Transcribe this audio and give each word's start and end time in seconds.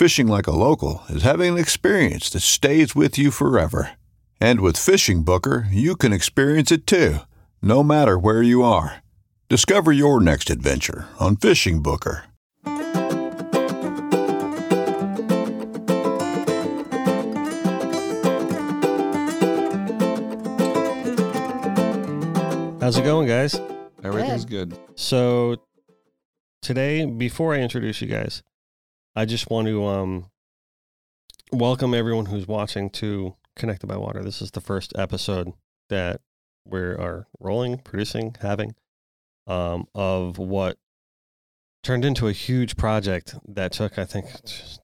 Fishing 0.00 0.28
like 0.28 0.46
a 0.46 0.50
local 0.50 1.02
is 1.10 1.24
having 1.24 1.52
an 1.52 1.58
experience 1.58 2.30
that 2.30 2.40
stays 2.40 2.96
with 2.96 3.18
you 3.18 3.30
forever. 3.30 3.90
And 4.40 4.62
with 4.62 4.78
Fishing 4.78 5.24
Booker, 5.24 5.66
you 5.70 5.94
can 5.94 6.10
experience 6.10 6.72
it 6.72 6.86
too, 6.86 7.18
no 7.60 7.82
matter 7.82 8.18
where 8.18 8.42
you 8.42 8.62
are. 8.62 9.02
Discover 9.50 9.92
your 9.92 10.18
next 10.18 10.48
adventure 10.48 11.06
on 11.18 11.36
Fishing 11.36 11.82
Booker. 11.82 12.24
How's 22.80 22.96
it 22.96 23.04
going, 23.04 23.28
guys? 23.28 23.60
Everything's 24.02 24.46
good. 24.46 24.78
So 24.94 25.56
today, 26.62 27.04
before 27.04 27.54
I 27.54 27.58
introduce 27.58 28.00
you 28.00 28.08
guys, 28.08 28.42
I 29.16 29.24
just 29.24 29.50
want 29.50 29.66
to 29.66 29.84
um, 29.84 30.30
welcome 31.50 31.94
everyone 31.94 32.26
who's 32.26 32.46
watching 32.46 32.90
to 32.90 33.34
Connected 33.56 33.88
by 33.88 33.96
Water. 33.96 34.22
This 34.22 34.40
is 34.40 34.52
the 34.52 34.60
first 34.60 34.92
episode 34.96 35.52
that 35.88 36.20
we 36.64 36.78
are 36.78 37.26
rolling, 37.40 37.78
producing, 37.78 38.36
having 38.40 38.76
um, 39.48 39.88
of 39.96 40.38
what 40.38 40.78
turned 41.82 42.04
into 42.04 42.28
a 42.28 42.32
huge 42.32 42.76
project 42.76 43.34
that 43.48 43.72
took, 43.72 43.98
I 43.98 44.04
think, 44.04 44.26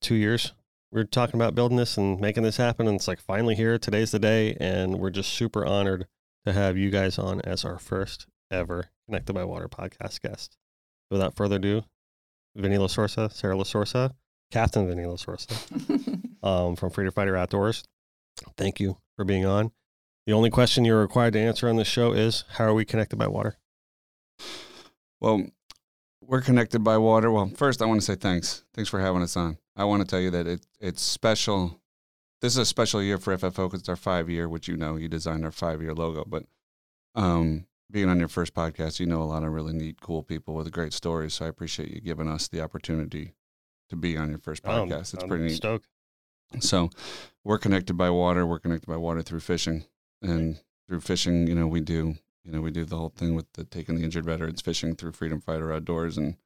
two 0.01 0.17
years. 0.17 0.55
We 0.91 1.01
are 1.01 1.05
talking 1.05 1.41
about 1.41 1.55
building 1.55 1.77
this 1.77 1.97
and 1.97 2.21
making 2.21 2.43
this 2.43 2.57
happen, 2.57 2.89
and 2.89 2.97
it's 2.97 3.07
like 3.07 3.21
finally 3.21 3.55
here. 3.55 3.79
Today's 3.79 4.11
the 4.11 4.19
day, 4.19 4.57
and 4.59 4.99
we're 4.99 5.11
just 5.11 5.33
super 5.35 5.65
honored 5.65 6.09
to 6.45 6.53
have 6.53 6.77
you 6.77 6.91
guys 6.91 7.17
on 7.17 7.41
as 7.43 7.65
our 7.65 7.79
first 7.79 8.27
ever 8.51 8.91
Connected 9.07 9.35
by 9.35 9.45
Water 9.45 9.69
podcast 9.69 10.21
guest. 10.21 10.57
Without 11.13 11.37
further 11.37 11.57
ado, 11.57 11.85
Vinnie 12.57 12.77
LaSorsa, 12.77 13.33
Sarah 13.33 13.55
LaSorsa, 13.55 14.13
Captain 14.51 14.87
Vinnie 14.87 15.05
LaSorsa 15.05 16.23
um, 16.43 16.77
from 16.77 16.91
Freedom 16.91 17.13
Fighter 17.13 17.37
Outdoors. 17.37 17.85
Thank 18.57 18.81
you 18.81 18.99
for 19.17 19.25
being 19.25 19.47
on. 19.47 19.73
The 20.27 20.33
only 20.33 20.51
question 20.51 20.85
you're 20.85 21.01
required 21.01 21.35
to 21.35 21.41
answer 21.41 21.69
on 21.69 21.77
this 21.77 21.89
show 21.89 22.13
is 22.13 22.45
how 22.51 22.65
are 22.65 22.75
we 22.75 22.85
connected 22.85 23.17
by 23.17 23.29
water? 23.29 23.57
Well, 25.21 25.47
we're 26.21 26.41
connected 26.41 26.83
by 26.83 26.99
water. 26.99 27.31
Well, 27.31 27.51
first, 27.55 27.81
I 27.81 27.87
want 27.87 28.01
to 28.01 28.05
say 28.05 28.17
thanks. 28.17 28.65
Thanks 28.75 28.91
for 28.91 29.01
having 29.01 29.23
us 29.23 29.37
on. 29.37 29.59
I 29.77 29.85
want 29.85 30.03
to 30.03 30.07
tell 30.07 30.21
you 30.21 30.31
that 30.31 30.47
it, 30.47 30.67
it's 30.81 31.03
special. 31.03 31.81
This 32.41 32.55
is 32.55 32.59
a 32.59 32.67
special 32.67 33.03
year 33.03 33.19
for 33.19 33.37
FFO 33.37 33.67
because 33.67 33.81
it's 33.81 33.89
our 33.89 33.97
five 33.97 34.29
year, 34.29 34.49
which 34.49 34.69
you 34.69 34.77
know, 34.77 34.97
you 34.97 35.09
designed 35.09 35.45
our 35.45 35.53
five 35.53 35.81
year 35.81 35.95
logo. 35.95 36.25
But 36.27 36.45
um, 37.15 37.67
being 37.91 38.09
on 38.09 38.19
your 38.19 38.29
first 38.29 38.55
podcast, 38.55 38.99
you 38.99 39.07
know 39.07 39.23
a 39.23 39.25
lot 39.25 39.45
of 39.45 39.53
really 39.53 39.73
neat, 39.73 40.01
cool 40.01 40.23
people 40.23 40.55
with 40.55 40.71
great 40.73 40.93
stories. 40.93 41.35
So 41.35 41.47
I 41.47 41.49
appreciate 41.49 41.91
you 41.91 42.01
giving 42.01 42.29
us 42.29 42.49
the 42.49 42.61
opportunity 42.61 43.35
to 43.89 43.97
be 43.97 44.17
on 44.17 44.31
your 44.31 44.39
first 44.39 44.67
Um, 44.67 44.89
podcast. 44.89 45.15
it's 45.15 45.23
I'm 45.23 45.29
pretty 45.29 45.45
neat. 45.45 45.57
stoked. 45.57 45.89
So 46.61 46.91
we're 47.45 47.59
connected 47.59 47.95
by 47.95 48.11
water. 48.11 48.47
We're 48.47 48.59
connected 48.61 48.87
by 48.87 48.97
water 48.97 49.23
through 49.23 49.41
fishing, 49.41 49.85
and 50.23 50.61
through 50.89 51.01
fishing, 51.01 51.47
you 51.47 51.55
know, 51.55 51.67
we 51.67 51.81
do, 51.81 52.17
you 52.45 52.53
know, 52.53 52.61
we 52.61 52.71
do 52.71 52.85
the 52.85 52.97
whole 52.97 53.09
thing 53.09 53.35
with 53.35 53.53
the 53.55 53.65
taking 53.65 53.97
the 53.97 54.05
injured 54.05 54.25
veterans 54.25 54.61
fishing 54.63 54.95
through 54.95 55.13
Freedom 55.13 55.41
Fighter 55.41 55.73
Outdoors, 55.73 56.17
and 56.17 56.37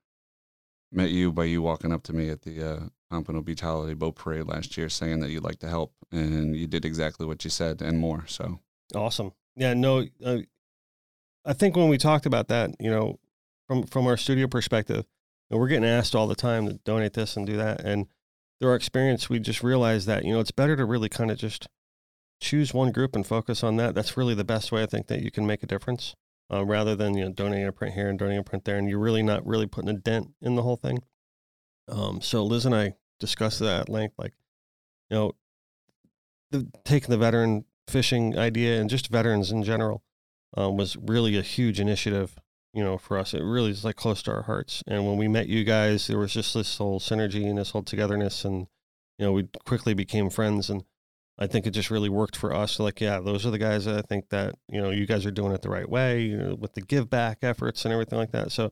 met 0.90 1.10
you 1.10 1.30
by 1.32 1.44
you 1.44 1.62
walking 1.62 1.92
up 1.92 2.02
to 2.04 2.12
me 2.12 2.30
at 2.30 2.42
the 2.42 2.62
uh, 2.62 2.80
Pompano 3.10 3.42
Beach 3.42 3.60
Holiday 3.60 3.94
Boat 3.94 4.16
Parade 4.16 4.46
last 4.46 4.76
year, 4.76 4.88
saying 4.88 5.20
that 5.20 5.30
you'd 5.30 5.44
like 5.44 5.58
to 5.60 5.68
help, 5.68 5.92
and 6.10 6.56
you 6.56 6.66
did 6.66 6.84
exactly 6.84 7.26
what 7.26 7.44
you 7.44 7.50
said 7.50 7.82
and 7.82 7.98
more. 7.98 8.24
So 8.26 8.58
Awesome. 8.94 9.32
Yeah, 9.56 9.74
no, 9.74 10.06
uh, 10.24 10.38
I 11.44 11.52
think 11.52 11.76
when 11.76 11.88
we 11.88 11.98
talked 11.98 12.24
about 12.26 12.48
that, 12.48 12.74
you 12.80 12.90
know, 12.90 13.18
from 13.66 13.82
from 13.84 14.06
our 14.06 14.16
studio 14.16 14.46
perspective, 14.46 15.04
know, 15.50 15.58
we're 15.58 15.68
getting 15.68 15.84
asked 15.84 16.14
all 16.14 16.26
the 16.26 16.34
time 16.34 16.66
to 16.66 16.74
donate 16.84 17.14
this 17.14 17.36
and 17.36 17.46
do 17.46 17.56
that, 17.56 17.80
and 17.80 18.06
through 18.60 18.70
our 18.70 18.76
experience, 18.76 19.30
we 19.30 19.38
just 19.40 19.62
realized 19.62 20.06
that 20.06 20.24
you 20.24 20.32
know 20.32 20.40
it's 20.40 20.50
better 20.50 20.76
to 20.76 20.84
really 20.84 21.08
kind 21.08 21.30
of 21.30 21.38
just 21.38 21.68
choose 22.40 22.72
one 22.72 22.92
group 22.92 23.14
and 23.14 23.26
focus 23.26 23.62
on 23.62 23.76
that. 23.76 23.94
That's 23.94 24.16
really 24.16 24.34
the 24.34 24.44
best 24.44 24.70
way 24.72 24.82
I 24.82 24.86
think 24.86 25.06
that 25.08 25.22
you 25.22 25.30
can 25.30 25.46
make 25.46 25.62
a 25.62 25.66
difference, 25.66 26.14
uh, 26.52 26.64
rather 26.64 26.94
than 26.94 27.16
you 27.16 27.24
know 27.24 27.32
donating 27.32 27.66
a 27.66 27.72
print 27.72 27.94
here 27.94 28.08
and 28.08 28.18
donating 28.18 28.40
a 28.40 28.44
print 28.44 28.64
there, 28.64 28.76
and 28.76 28.88
you're 28.88 28.98
really 28.98 29.22
not 29.22 29.46
really 29.46 29.66
putting 29.66 29.90
a 29.90 29.94
dent 29.94 30.30
in 30.40 30.54
the 30.54 30.62
whole 30.62 30.76
thing. 30.76 30.98
Um, 31.88 32.20
so 32.20 32.44
Liz 32.44 32.66
and 32.66 32.74
I 32.74 32.94
discussed 33.18 33.60
that 33.60 33.82
at 33.82 33.88
length, 33.88 34.14
like 34.18 34.34
you 35.08 35.16
know, 35.16 35.32
the, 36.50 36.68
taking 36.84 37.10
the 37.10 37.18
veteran 37.18 37.64
fishing 37.88 38.38
idea 38.38 38.80
and 38.80 38.88
just 38.88 39.08
veterans 39.08 39.50
in 39.50 39.62
general 39.62 40.02
um, 40.56 40.76
was 40.76 40.96
really 40.96 41.36
a 41.36 41.42
huge 41.42 41.80
initiative 41.80 42.36
you 42.72 42.84
know 42.84 42.98
for 42.98 43.18
us 43.18 43.34
it 43.34 43.42
really 43.42 43.70
is 43.70 43.84
like 43.84 43.96
close 43.96 44.22
to 44.22 44.32
our 44.32 44.42
hearts. 44.42 44.82
And 44.86 45.06
when 45.06 45.16
we 45.16 45.28
met 45.28 45.48
you 45.48 45.64
guys 45.64 46.06
there 46.06 46.18
was 46.18 46.32
just 46.32 46.54
this 46.54 46.78
whole 46.78 47.00
synergy 47.00 47.48
and 47.48 47.58
this 47.58 47.70
whole 47.70 47.82
togetherness 47.82 48.44
and 48.44 48.66
you 49.18 49.26
know 49.26 49.32
we 49.32 49.48
quickly 49.64 49.94
became 49.94 50.30
friends. 50.30 50.70
And 50.70 50.84
i 51.38 51.46
think 51.46 51.66
it 51.66 51.70
just 51.70 51.90
really 51.90 52.08
worked 52.08 52.36
for 52.36 52.54
us. 52.54 52.78
Like 52.78 53.00
yeah 53.00 53.20
those 53.20 53.46
are 53.46 53.50
the 53.50 53.58
guys 53.58 53.84
that 53.86 53.96
i 53.96 54.02
think 54.02 54.28
that 54.30 54.54
you 54.68 54.80
know 54.80 54.90
you 54.90 55.06
guys 55.06 55.26
are 55.26 55.30
doing 55.30 55.52
it 55.52 55.62
the 55.62 55.70
right 55.70 55.88
way 55.88 56.22
you 56.22 56.36
know 56.36 56.54
with 56.54 56.74
the 56.74 56.82
give 56.82 57.10
back 57.10 57.38
efforts 57.42 57.84
and 57.84 57.92
everything 57.92 58.18
like 58.18 58.32
that. 58.32 58.52
So 58.52 58.64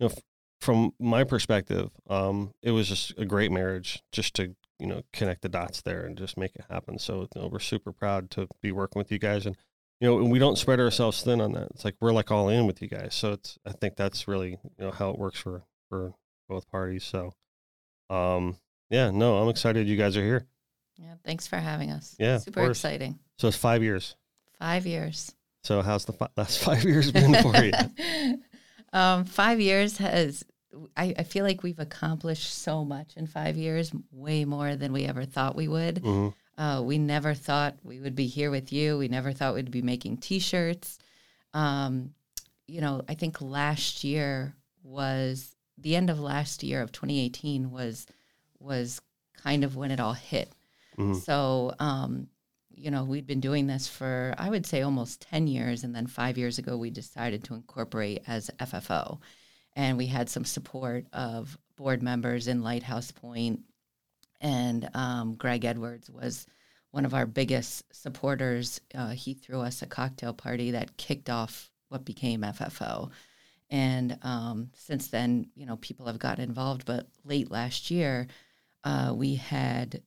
you 0.00 0.08
know 0.08 0.12
f- 0.14 0.22
from 0.60 0.92
my 0.98 1.22
perspective 1.24 1.90
um 2.10 2.52
it 2.62 2.72
was 2.72 2.88
just 2.88 3.14
a 3.16 3.24
great 3.24 3.52
marriage 3.52 4.02
just 4.12 4.34
to 4.34 4.56
you 4.78 4.86
know 4.86 5.02
connect 5.12 5.42
the 5.42 5.48
dots 5.48 5.82
there 5.82 6.04
and 6.04 6.16
just 6.16 6.36
make 6.36 6.54
it 6.54 6.64
happen. 6.70 6.98
So 6.98 7.28
you 7.34 7.42
know, 7.42 7.48
we're 7.48 7.58
super 7.58 7.92
proud 7.92 8.30
to 8.32 8.48
be 8.62 8.72
working 8.72 9.00
with 9.00 9.10
you 9.10 9.18
guys. 9.18 9.46
And 9.46 9.56
you 10.00 10.08
know 10.08 10.18
and 10.18 10.30
we 10.30 10.38
don't 10.38 10.56
spread 10.58 10.78
ourselves 10.80 11.22
thin 11.22 11.40
on 11.40 11.52
that 11.52 11.68
it's 11.74 11.84
like 11.84 11.94
we're 12.00 12.12
like 12.12 12.30
all 12.30 12.48
in 12.48 12.66
with 12.66 12.80
you 12.82 12.88
guys 12.88 13.14
so 13.14 13.32
it's 13.32 13.58
i 13.66 13.72
think 13.72 13.96
that's 13.96 14.28
really 14.28 14.50
you 14.50 14.84
know 14.84 14.90
how 14.90 15.10
it 15.10 15.18
works 15.18 15.38
for 15.40 15.64
for 15.88 16.14
both 16.48 16.68
parties 16.70 17.04
so 17.04 17.32
um 18.10 18.56
yeah 18.90 19.10
no 19.10 19.38
i'm 19.38 19.48
excited 19.48 19.86
you 19.88 19.96
guys 19.96 20.16
are 20.16 20.22
here 20.24 20.46
Yeah, 20.98 21.14
thanks 21.24 21.46
for 21.46 21.56
having 21.56 21.90
us. 21.90 22.16
Yeah, 22.18 22.38
super 22.38 22.68
exciting. 22.70 23.18
so 23.38 23.48
it's 23.48 23.56
five 23.56 23.82
years 23.82 24.16
Five 24.58 24.86
years. 24.86 25.32
so 25.62 25.82
how's 25.82 26.04
the 26.04 26.12
fi- 26.12 26.28
last 26.36 26.58
five 26.60 26.82
years 26.84 27.12
been 27.12 27.34
for 27.42 27.54
you 27.64 27.72
um, 28.92 29.24
five 29.24 29.60
years 29.60 29.98
has. 29.98 30.44
I, 30.96 31.14
I 31.18 31.22
feel 31.22 31.44
like 31.44 31.62
we've 31.62 31.78
accomplished 31.78 32.52
so 32.54 32.84
much 32.84 33.16
in 33.16 33.26
five 33.26 33.56
years, 33.56 33.90
way 34.12 34.44
more 34.44 34.76
than 34.76 34.92
we 34.92 35.04
ever 35.06 35.24
thought 35.24 35.56
we 35.56 35.66
would. 35.66 36.02
Mhm. 36.02 36.34
Uh, 36.58 36.82
we 36.84 36.98
never 36.98 37.34
thought 37.34 37.76
we 37.84 38.00
would 38.00 38.16
be 38.16 38.26
here 38.26 38.50
with 38.50 38.72
you. 38.72 38.98
We 38.98 39.06
never 39.06 39.32
thought 39.32 39.54
we'd 39.54 39.70
be 39.70 39.80
making 39.80 40.16
T-shirts. 40.16 40.98
Um, 41.54 42.14
you 42.66 42.80
know, 42.80 43.02
I 43.08 43.14
think 43.14 43.40
last 43.40 44.02
year 44.02 44.54
was 44.82 45.54
the 45.78 45.94
end 45.94 46.10
of 46.10 46.18
last 46.18 46.62
year 46.64 46.82
of 46.82 46.90
2018 46.92 47.70
was 47.70 48.06
was 48.58 49.00
kind 49.36 49.62
of 49.62 49.76
when 49.76 49.92
it 49.92 50.00
all 50.00 50.14
hit. 50.14 50.52
Mhm. 50.96 51.22
So, 51.22 51.74
um, 51.78 52.28
you 52.74 52.90
know, 52.90 53.04
we'd 53.04 53.26
been 53.26 53.40
doing 53.40 53.68
this 53.68 53.86
for, 53.86 54.34
I 54.36 54.50
would 54.50 54.66
say, 54.66 54.82
almost 54.82 55.20
10 55.20 55.46
years. 55.46 55.84
And 55.84 55.94
then 55.94 56.08
five 56.08 56.36
years 56.36 56.58
ago, 56.58 56.76
we 56.76 56.90
decided 56.90 57.44
to 57.44 57.54
incorporate 57.54 58.22
as 58.26 58.50
FFO. 58.58 59.20
And 59.76 59.96
we 59.96 60.06
had 60.06 60.28
some 60.28 60.44
support 60.44 61.06
of 61.12 61.56
board 61.76 62.02
members 62.02 62.48
in 62.48 62.62
Lighthouse 62.62 63.12
Point, 63.12 63.60
and 64.40 64.88
um, 64.94 65.34
Greg 65.34 65.64
Edwards 65.64 66.10
was 66.10 66.46
one 66.90 67.04
of 67.04 67.14
our 67.14 67.26
biggest 67.26 67.84
supporters. 67.92 68.80
Uh, 68.94 69.10
he 69.10 69.34
threw 69.34 69.60
us 69.60 69.82
a 69.82 69.86
cocktail 69.86 70.32
party 70.32 70.72
that 70.72 70.96
kicked 70.96 71.28
off 71.28 71.70
what 71.88 72.04
became 72.04 72.42
FFO. 72.42 73.10
And 73.70 74.18
um, 74.22 74.70
since 74.74 75.08
then, 75.08 75.50
you 75.54 75.66
know, 75.66 75.76
people 75.76 76.06
have 76.06 76.18
gotten 76.18 76.44
involved. 76.44 76.86
But 76.86 77.06
late 77.24 77.50
last 77.50 77.90
year, 77.90 78.26
uh, 78.84 79.12
we 79.14 79.34
had 79.34 80.02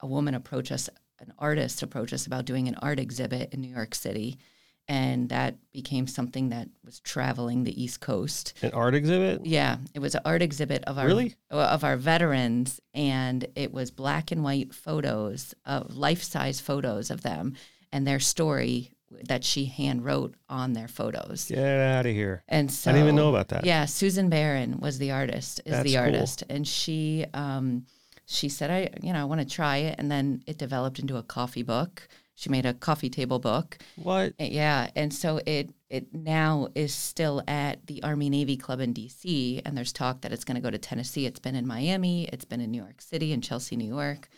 a 0.00 0.06
woman 0.06 0.34
approach 0.34 0.72
us, 0.72 0.88
an 1.18 1.32
artist 1.38 1.82
approach 1.82 2.12
us 2.12 2.26
about 2.26 2.46
doing 2.46 2.68
an 2.68 2.76
art 2.76 2.98
exhibit 2.98 3.52
in 3.52 3.60
New 3.60 3.74
York 3.74 3.94
City 3.94 4.38
and 4.88 5.28
that 5.28 5.56
became 5.72 6.06
something 6.06 6.48
that 6.48 6.68
was 6.84 7.00
traveling 7.00 7.64
the 7.64 7.82
East 7.82 8.00
Coast. 8.00 8.54
An 8.62 8.72
art 8.72 8.94
exhibit? 8.94 9.44
Yeah, 9.44 9.76
it 9.94 9.98
was 9.98 10.14
an 10.14 10.22
art 10.24 10.42
exhibit 10.42 10.82
of 10.84 10.98
our 10.98 11.06
really? 11.06 11.34
of 11.50 11.84
our 11.84 11.96
veterans, 11.96 12.80
and 12.94 13.46
it 13.54 13.72
was 13.72 13.90
black 13.90 14.30
and 14.30 14.42
white 14.42 14.74
photos 14.74 15.54
of 15.66 15.94
life 15.94 16.22
size 16.22 16.60
photos 16.60 17.10
of 17.10 17.22
them 17.22 17.54
and 17.92 18.06
their 18.06 18.20
story 18.20 18.92
that 19.24 19.42
she 19.42 19.64
hand 19.66 20.04
wrote 20.04 20.34
on 20.48 20.74
their 20.74 20.88
photos. 20.88 21.46
Get 21.46 21.58
out 21.58 22.06
of 22.06 22.12
here! 22.12 22.42
And 22.48 22.70
so 22.70 22.90
I 22.90 22.94
didn't 22.94 23.06
even 23.06 23.16
know 23.16 23.30
about 23.30 23.48
that. 23.48 23.64
Yeah, 23.64 23.84
Susan 23.84 24.28
Barron 24.28 24.80
was 24.80 24.98
the 24.98 25.12
artist. 25.12 25.60
Is 25.64 25.72
That's 25.72 25.84
the 25.84 25.94
cool. 25.94 26.04
artist, 26.04 26.44
and 26.48 26.66
she 26.66 27.26
um, 27.34 27.86
she 28.26 28.48
said, 28.48 28.70
I 28.70 28.90
you 29.02 29.12
know 29.12 29.20
I 29.20 29.24
want 29.24 29.40
to 29.40 29.46
try 29.46 29.78
it, 29.78 29.96
and 29.98 30.10
then 30.10 30.42
it 30.46 30.58
developed 30.58 30.98
into 30.98 31.16
a 31.16 31.22
coffee 31.22 31.62
book. 31.62 32.08
She 32.38 32.50
made 32.50 32.66
a 32.66 32.72
coffee 32.72 33.10
table 33.10 33.40
book. 33.40 33.78
What? 33.96 34.28
Uh, 34.38 34.44
Yeah, 34.44 34.90
and 34.94 35.12
so 35.12 35.40
it 35.44 35.70
it 35.90 36.14
now 36.14 36.68
is 36.76 36.94
still 36.94 37.42
at 37.48 37.84
the 37.88 38.00
Army 38.04 38.30
Navy 38.30 38.56
Club 38.56 38.78
in 38.78 38.92
D.C. 38.92 39.60
and 39.64 39.76
there's 39.76 39.92
talk 39.92 40.20
that 40.20 40.32
it's 40.32 40.44
going 40.44 40.54
to 40.54 40.60
go 40.60 40.70
to 40.70 40.78
Tennessee. 40.78 41.26
It's 41.26 41.40
been 41.40 41.56
in 41.56 41.66
Miami, 41.66 42.26
it's 42.32 42.44
been 42.44 42.60
in 42.60 42.70
New 42.70 42.80
York 42.80 43.00
City 43.00 43.32
and 43.32 43.42
Chelsea, 43.42 43.74
New 43.74 43.88
York, 43.88 44.28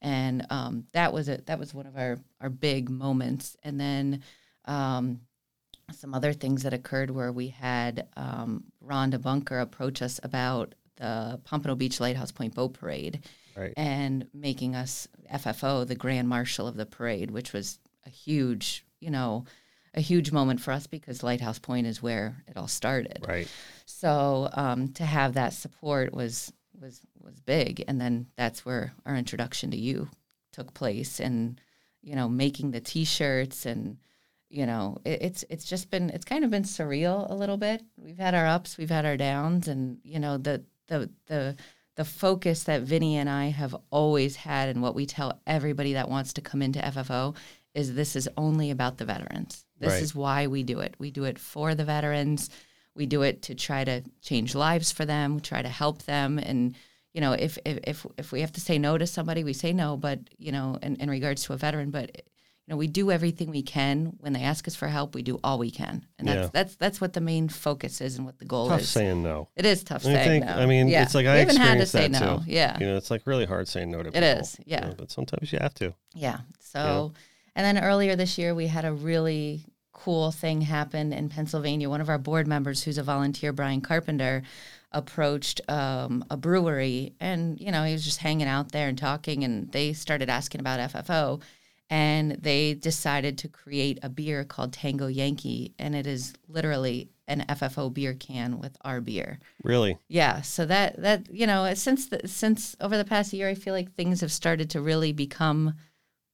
and 0.00 0.46
um, 0.50 0.84
that 0.92 1.12
was 1.12 1.28
it. 1.28 1.46
that 1.46 1.58
was 1.58 1.74
one 1.74 1.86
of 1.86 1.96
our 1.96 2.20
our 2.40 2.48
big 2.48 2.88
moments. 2.88 3.56
And 3.64 3.80
then 3.80 4.22
um, 4.66 5.22
some 5.92 6.14
other 6.14 6.32
things 6.32 6.62
that 6.62 6.72
occurred 6.72 7.10
where 7.10 7.32
we 7.32 7.48
had 7.48 8.06
um, 8.16 8.62
Rhonda 8.86 9.20
Bunker 9.20 9.58
approach 9.58 10.00
us 10.00 10.20
about 10.22 10.76
the 10.94 11.40
Pompano 11.42 11.74
Beach 11.74 11.98
Lighthouse 11.98 12.30
Point 12.30 12.54
Boat 12.54 12.74
Parade 12.74 13.24
Right. 13.58 13.74
and 13.76 14.26
making 14.32 14.76
us 14.76 15.08
FFO, 15.32 15.86
the 15.86 15.94
Grand 15.94 16.28
Marshal 16.28 16.68
of 16.68 16.76
the 16.76 16.86
parade, 16.86 17.30
which 17.30 17.52
was 17.52 17.78
a 18.06 18.10
huge, 18.10 18.84
you 19.00 19.10
know, 19.10 19.44
a 19.94 20.00
huge 20.00 20.30
moment 20.30 20.60
for 20.60 20.72
us 20.72 20.86
because 20.86 21.22
Lighthouse 21.22 21.58
Point 21.58 21.86
is 21.86 22.02
where 22.02 22.36
it 22.46 22.56
all 22.56 22.68
started. 22.68 23.24
Right. 23.26 23.48
So 23.86 24.48
um, 24.52 24.92
to 24.94 25.04
have 25.04 25.34
that 25.34 25.52
support 25.52 26.12
was 26.12 26.52
was 26.80 27.00
was 27.20 27.40
big, 27.40 27.84
and 27.88 28.00
then 28.00 28.26
that's 28.36 28.64
where 28.64 28.92
our 29.04 29.16
introduction 29.16 29.70
to 29.72 29.76
you 29.76 30.08
took 30.52 30.72
place, 30.74 31.20
and 31.20 31.60
you 32.02 32.14
know, 32.14 32.28
making 32.28 32.70
the 32.70 32.80
T-shirts 32.80 33.66
and 33.66 33.98
you 34.50 34.64
know, 34.66 34.98
it, 35.04 35.22
it's 35.22 35.44
it's 35.50 35.64
just 35.64 35.90
been 35.90 36.10
it's 36.10 36.24
kind 36.24 36.44
of 36.44 36.50
been 36.50 36.62
surreal 36.62 37.30
a 37.30 37.34
little 37.34 37.56
bit. 37.56 37.82
We've 37.96 38.18
had 38.18 38.34
our 38.34 38.46
ups, 38.46 38.78
we've 38.78 38.90
had 38.90 39.04
our 39.04 39.16
downs, 39.16 39.68
and 39.68 39.98
you 40.04 40.18
know, 40.18 40.38
the 40.38 40.64
the 40.86 41.10
the 41.26 41.56
the 41.98 42.04
focus 42.04 42.62
that 42.62 42.82
Vinnie 42.82 43.16
and 43.16 43.28
I 43.28 43.46
have 43.48 43.74
always 43.90 44.36
had, 44.36 44.68
and 44.68 44.80
what 44.80 44.94
we 44.94 45.04
tell 45.04 45.40
everybody 45.48 45.94
that 45.94 46.08
wants 46.08 46.32
to 46.34 46.40
come 46.40 46.62
into 46.62 46.78
FFO 46.78 47.34
is 47.74 47.92
this 47.92 48.14
is 48.14 48.28
only 48.36 48.70
about 48.70 48.98
the 48.98 49.04
veterans. 49.04 49.64
This 49.80 49.94
Right. 49.94 50.02
is 50.04 50.14
why 50.14 50.46
we 50.46 50.62
do 50.62 50.78
it. 50.78 50.94
We 51.00 51.10
do 51.10 51.24
it 51.24 51.40
for 51.40 51.74
the 51.74 51.84
veterans. 51.84 52.50
We 52.94 53.06
do 53.06 53.22
it 53.22 53.42
to 53.42 53.56
try 53.56 53.82
to 53.82 54.04
change 54.22 54.54
lives 54.54 54.92
for 54.92 55.04
them. 55.04 55.34
We 55.34 55.40
try 55.40 55.60
to 55.60 55.68
help 55.68 56.04
them. 56.04 56.38
And 56.38 56.76
you 57.14 57.20
know, 57.20 57.32
if 57.32 57.58
if 57.64 57.80
if, 57.82 58.06
if 58.16 58.30
we 58.30 58.42
have 58.42 58.52
to 58.52 58.60
say 58.60 58.78
no 58.78 58.96
to 58.96 59.06
somebody, 59.06 59.42
we 59.42 59.52
say 59.52 59.72
no. 59.72 59.96
But 59.96 60.20
you 60.38 60.52
know, 60.52 60.78
in, 60.80 60.94
in 60.96 61.10
regards 61.10 61.42
to 61.44 61.52
a 61.52 61.56
veteran, 61.56 61.90
but 61.90 62.22
you 62.68 62.74
know, 62.74 62.76
we 62.76 62.86
do 62.86 63.10
everything 63.10 63.48
we 63.50 63.62
can. 63.62 64.12
When 64.20 64.34
they 64.34 64.42
ask 64.42 64.68
us 64.68 64.74
for 64.76 64.88
help, 64.88 65.14
we 65.14 65.22
do 65.22 65.40
all 65.42 65.58
we 65.58 65.70
can, 65.70 66.04
and 66.18 66.28
that's 66.28 66.36
Yeah. 66.44 66.50
that's 66.52 66.74
that's 66.76 67.00
what 67.00 67.14
the 67.14 67.22
main 67.22 67.48
focus 67.48 68.02
is 68.02 68.18
and 68.18 68.26
what 68.26 68.38
the 68.38 68.44
goal 68.44 68.68
Tough 68.68 68.82
is. 68.82 68.90
saying 68.90 69.22
no. 69.22 69.48
It 69.56 69.64
is 69.64 69.82
tough 69.82 70.02
I 70.04 70.12
saying 70.12 70.28
think. 70.42 70.44
no. 70.44 70.52
I 70.52 70.66
mean, 70.66 70.86
Yeah. 70.88 71.02
it's 71.04 71.14
like 71.14 71.24
we 71.24 71.30
I 71.30 71.36
haven't 71.38 71.56
had 71.56 71.78
to 71.78 71.86
say 71.86 72.08
that 72.08 72.20
no. 72.20 72.38
too. 72.40 72.44
Yeah, 72.50 72.78
You 72.78 72.84
know, 72.86 72.96
it's 72.98 73.10
like 73.10 73.26
really 73.26 73.46
hard 73.46 73.68
saying 73.68 73.90
no 73.90 73.98
to 74.02 74.10
people. 74.12 74.22
It 74.22 74.38
is, 74.40 74.56
you 74.58 74.64
yeah. 74.66 74.80
know, 74.80 74.94
but 74.98 75.10
sometimes 75.10 75.50
you 75.50 75.58
have 75.62 75.72
to. 75.76 75.94
Yeah. 76.14 76.40
So, 76.60 77.14
and 77.56 77.64
then 77.64 77.82
earlier 77.82 78.16
this 78.16 78.36
year, 78.36 78.54
we 78.54 78.66
had 78.66 78.84
a 78.84 78.92
really 78.92 79.64
cool 79.92 80.30
thing 80.30 80.60
happen 80.60 81.14
in 81.14 81.30
Pennsylvania. 81.30 81.88
One 81.88 82.02
of 82.02 82.10
our 82.10 82.18
board 82.18 82.46
members, 82.46 82.82
who's 82.82 82.98
a 82.98 83.02
volunteer, 83.02 83.52
Brian 83.54 83.80
Carpenter, 83.80 84.42
approached 84.92 85.60
um, 85.68 86.24
a 86.30 86.36
brewery 86.36 87.14
and, 87.20 87.60
you 87.60 87.70
know, 87.72 87.84
he 87.84 87.92
was 87.92 88.04
just 88.04 88.18
hanging 88.20 88.46
out 88.46 88.72
there 88.72 88.88
and 88.88 88.96
talking, 88.96 89.42
and 89.44 89.70
they 89.72 89.92
started 89.92 90.28
asking 90.30 90.60
about 90.60 90.80
FFO. 90.92 91.40
And 91.90 92.32
they 92.32 92.74
decided 92.74 93.38
to 93.38 93.48
create 93.48 93.98
a 94.02 94.10
beer 94.10 94.44
called 94.44 94.74
Tango 94.74 95.06
Yankee, 95.06 95.74
and 95.78 95.94
it 95.94 96.06
is 96.06 96.34
literally 96.46 97.08
an 97.28 97.44
FFO 97.48 97.92
beer 97.92 98.14
can 98.14 98.58
with 98.58 98.76
our 98.82 99.00
beer. 99.00 99.38
Really. 99.62 99.98
Yeah, 100.08 100.40
so 100.40 100.66
that 100.66 101.00
that 101.00 101.32
you 101.32 101.46
know, 101.46 101.72
since 101.74 102.08
the, 102.08 102.26
since 102.26 102.74
over 102.80 102.96
the 102.96 103.04
past 103.04 103.32
year, 103.32 103.48
I 103.48 103.54
feel 103.54 103.74
like 103.74 103.94
things 103.94 104.22
have 104.22 104.32
started 104.32 104.70
to 104.70 104.80
really 104.80 105.12
become 105.12 105.74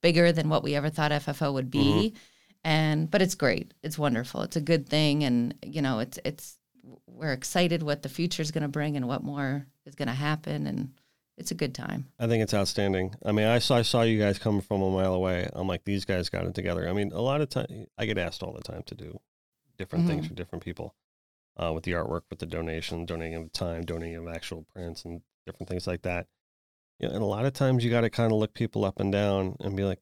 bigger 0.00 0.32
than 0.32 0.48
what 0.48 0.62
we 0.62 0.74
ever 0.74 0.90
thought 0.90 1.10
FFO 1.10 1.52
would 1.52 1.70
be, 1.70 1.78
mm-hmm. 1.78 2.16
and 2.64 3.10
but 3.10 3.22
it's 3.22 3.34
great, 3.34 3.74
it's 3.82 3.98
wonderful, 3.98 4.42
it's 4.42 4.56
a 4.56 4.60
good 4.60 4.88
thing, 4.88 5.24
and 5.24 5.54
you 5.64 5.82
know, 5.82 5.98
it's 5.98 6.18
it's 6.24 6.56
we're 7.06 7.32
excited 7.32 7.82
what 7.82 8.02
the 8.02 8.08
future 8.08 8.42
is 8.42 8.50
going 8.50 8.62
to 8.62 8.68
bring 8.68 8.96
and 8.96 9.08
what 9.08 9.22
more 9.22 9.66
is 9.86 9.94
going 9.94 10.08
to 10.08 10.14
happen, 10.14 10.66
and 10.66 10.92
it's 11.36 11.50
a 11.50 11.54
good 11.54 11.74
time. 11.74 12.06
I 12.18 12.26
think 12.26 12.42
it's 12.42 12.54
outstanding. 12.54 13.14
I 13.24 13.32
mean, 13.32 13.46
I 13.46 13.58
saw 13.58 13.76
I 13.76 13.82
saw 13.82 14.02
you 14.02 14.18
guys 14.18 14.38
coming 14.38 14.60
from 14.60 14.82
a 14.82 14.90
mile 14.90 15.14
away. 15.14 15.48
I'm 15.52 15.66
like, 15.68 15.84
these 15.84 16.04
guys 16.04 16.28
got 16.28 16.44
it 16.46 16.54
together. 16.54 16.88
I 16.88 16.92
mean, 16.92 17.12
a 17.12 17.20
lot 17.20 17.40
of 17.40 17.48
time 17.48 17.86
I 17.98 18.06
get 18.06 18.18
asked 18.18 18.42
all 18.42 18.52
the 18.52 18.62
time 18.62 18.82
to 18.86 18.94
do 18.94 19.20
different 19.78 20.06
things 20.06 20.24
Mhm. 20.24 20.28
for 20.28 20.34
different 20.34 20.64
people, 20.64 20.94
uh, 21.56 21.72
with 21.72 21.84
the 21.84 21.92
artwork, 21.92 22.22
with 22.30 22.38
the 22.38 22.46
donation, 22.46 23.04
donating 23.06 23.34
of 23.34 23.52
time, 23.52 23.84
donating 23.84 24.16
of 24.16 24.28
actual 24.28 24.64
prints, 24.72 25.04
and 25.04 25.22
different 25.46 25.68
things 25.68 25.86
like 25.86 26.02
that. 26.02 26.26
Yeah, 27.00 27.08
and 27.08 27.22
a 27.22 27.26
lot 27.26 27.44
of 27.44 27.52
times 27.52 27.84
you 27.84 27.90
got 27.90 28.02
to 28.02 28.10
kind 28.10 28.30
of 28.32 28.38
look 28.38 28.54
people 28.54 28.84
up 28.84 29.00
and 29.00 29.10
down 29.10 29.56
and 29.60 29.76
be 29.76 29.82
like, 29.84 30.00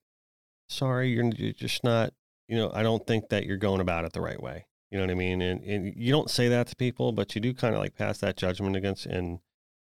sorry, 0.68 1.10
you're, 1.10 1.24
you're 1.24 1.52
just 1.54 1.82
not. 1.84 2.12
You 2.48 2.56
know, 2.58 2.70
I 2.74 2.82
don't 2.82 3.06
think 3.06 3.30
that 3.30 3.46
you're 3.46 3.56
going 3.56 3.80
about 3.80 4.04
it 4.04 4.12
the 4.12 4.20
right 4.20 4.40
way. 4.42 4.66
You 4.90 4.98
know 4.98 5.04
what 5.04 5.10
I 5.10 5.14
mean? 5.14 5.40
And, 5.40 5.62
and 5.64 5.94
you 5.96 6.12
don't 6.12 6.28
say 6.28 6.48
that 6.48 6.66
to 6.66 6.76
people, 6.76 7.12
but 7.12 7.34
you 7.34 7.40
do 7.40 7.54
kind 7.54 7.74
of 7.74 7.80
like 7.80 7.94
pass 7.94 8.18
that 8.18 8.36
judgment 8.36 8.76
against 8.76 9.06
and 9.06 9.38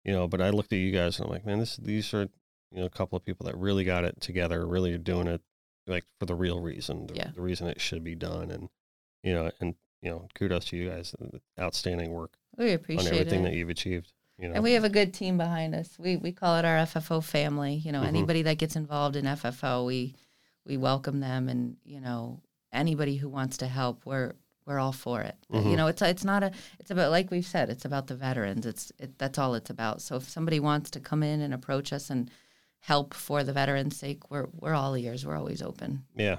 you 0.05 0.13
know 0.13 0.27
but 0.29 0.41
i 0.41 0.51
looked 0.51 0.73
at 0.73 0.79
you 0.79 0.91
guys 0.91 1.19
and 1.19 1.27
i'm 1.27 1.33
like 1.33 1.45
man 1.47 1.59
this 1.59 1.77
these 1.77 2.13
are 2.15 2.23
you 2.73 2.81
know 2.81 2.85
a 2.87 2.91
couple 2.91 3.17
of 3.17 3.25
people 3.25 3.47
that 3.47 3.57
really 3.57 3.85
got 3.85 4.05
it 4.05 4.21
together 4.21 4.67
really 4.67 4.93
are 4.93 4.99
doing 4.99 5.27
it 5.27 5.41
like 5.87 6.05
for 6.19 6.27
the 6.27 6.35
real 6.35 6.61
reason 6.61 7.07
the, 7.07 7.15
Yeah. 7.15 7.31
the 7.35 7.41
reason 7.43 7.67
it 7.69 7.81
should 7.81 8.05
be 8.05 8.15
done 8.15 8.51
and 8.51 8.69
you 9.23 9.35
know 9.35 9.51
and 9.61 9.75
you 10.03 10.11
know 10.11 10.29
kudos 10.35 10.67
to 10.67 10.77
you 10.77 10.89
guys 10.91 11.15
outstanding 11.61 12.13
work 12.13 12.37
We 12.57 12.71
on 12.71 12.75
appreciate 12.77 13.13
everything 13.13 13.41
it. 13.41 13.51
that 13.51 13.55
you've 13.55 13.71
achieved 13.71 14.13
you 14.39 14.49
know 14.49 14.55
And 14.55 14.63
we 14.65 14.73
have 14.73 14.85
a 14.85 14.89
good 14.89 15.13
team 15.13 15.37
behind 15.37 15.75
us. 15.75 15.99
We 15.99 16.17
we 16.17 16.33
call 16.33 16.57
it 16.57 16.65
our 16.65 16.79
FFO 16.87 17.23
family. 17.23 17.75
You 17.75 17.93
know, 17.93 18.01
Mhm. 18.01 18.07
anybody 18.07 18.43
that 18.43 18.57
gets 18.57 18.75
involved 18.75 19.15
in 19.17 19.27
FFO, 19.27 19.85
we 19.85 20.15
we 20.65 20.79
welcome 20.79 21.21
them, 21.21 21.51
and 21.51 21.77
you 21.85 22.01
know, 22.01 22.41
anybody 22.73 23.17
who 23.17 23.29
wants 23.29 23.59
to 23.59 23.67
help, 23.67 24.07
we're 24.07 24.33
we're 24.71 24.79
all 24.79 24.93
for 24.93 25.21
it. 25.21 25.35
Mhm. 25.53 25.71
You 25.73 25.77
know, 25.77 25.89
it's 25.89 26.01
it's 26.01 26.25
not 26.25 26.43
a 26.45 26.53
it's 26.79 26.91
about 26.93 27.11
like 27.11 27.31
we've 27.31 27.45
said, 27.47 27.69
it's 27.69 27.85
about 27.85 28.07
the 28.07 28.15
veterans. 28.15 28.65
It's 28.65 28.93
it, 28.99 29.19
that's 29.19 29.37
all 29.39 29.55
it's 29.55 29.69
about. 29.71 30.01
So 30.01 30.17
if 30.17 30.29
somebody 30.29 30.61
wants 30.61 30.91
to 30.93 31.01
come 31.01 31.23
in 31.25 31.41
and 31.41 31.53
approach 31.53 31.93
us 31.93 32.09
and 32.11 32.31
help 32.79 33.13
for 33.13 33.43
the 33.45 33.53
veterans' 33.53 33.97
sake, 33.97 34.31
we're 34.31 34.47
we're 34.53 34.75
all 34.75 34.97
ears. 34.97 35.27
We're 35.27 35.37
always 35.37 35.61
open. 35.61 36.05
yeah 36.17 36.37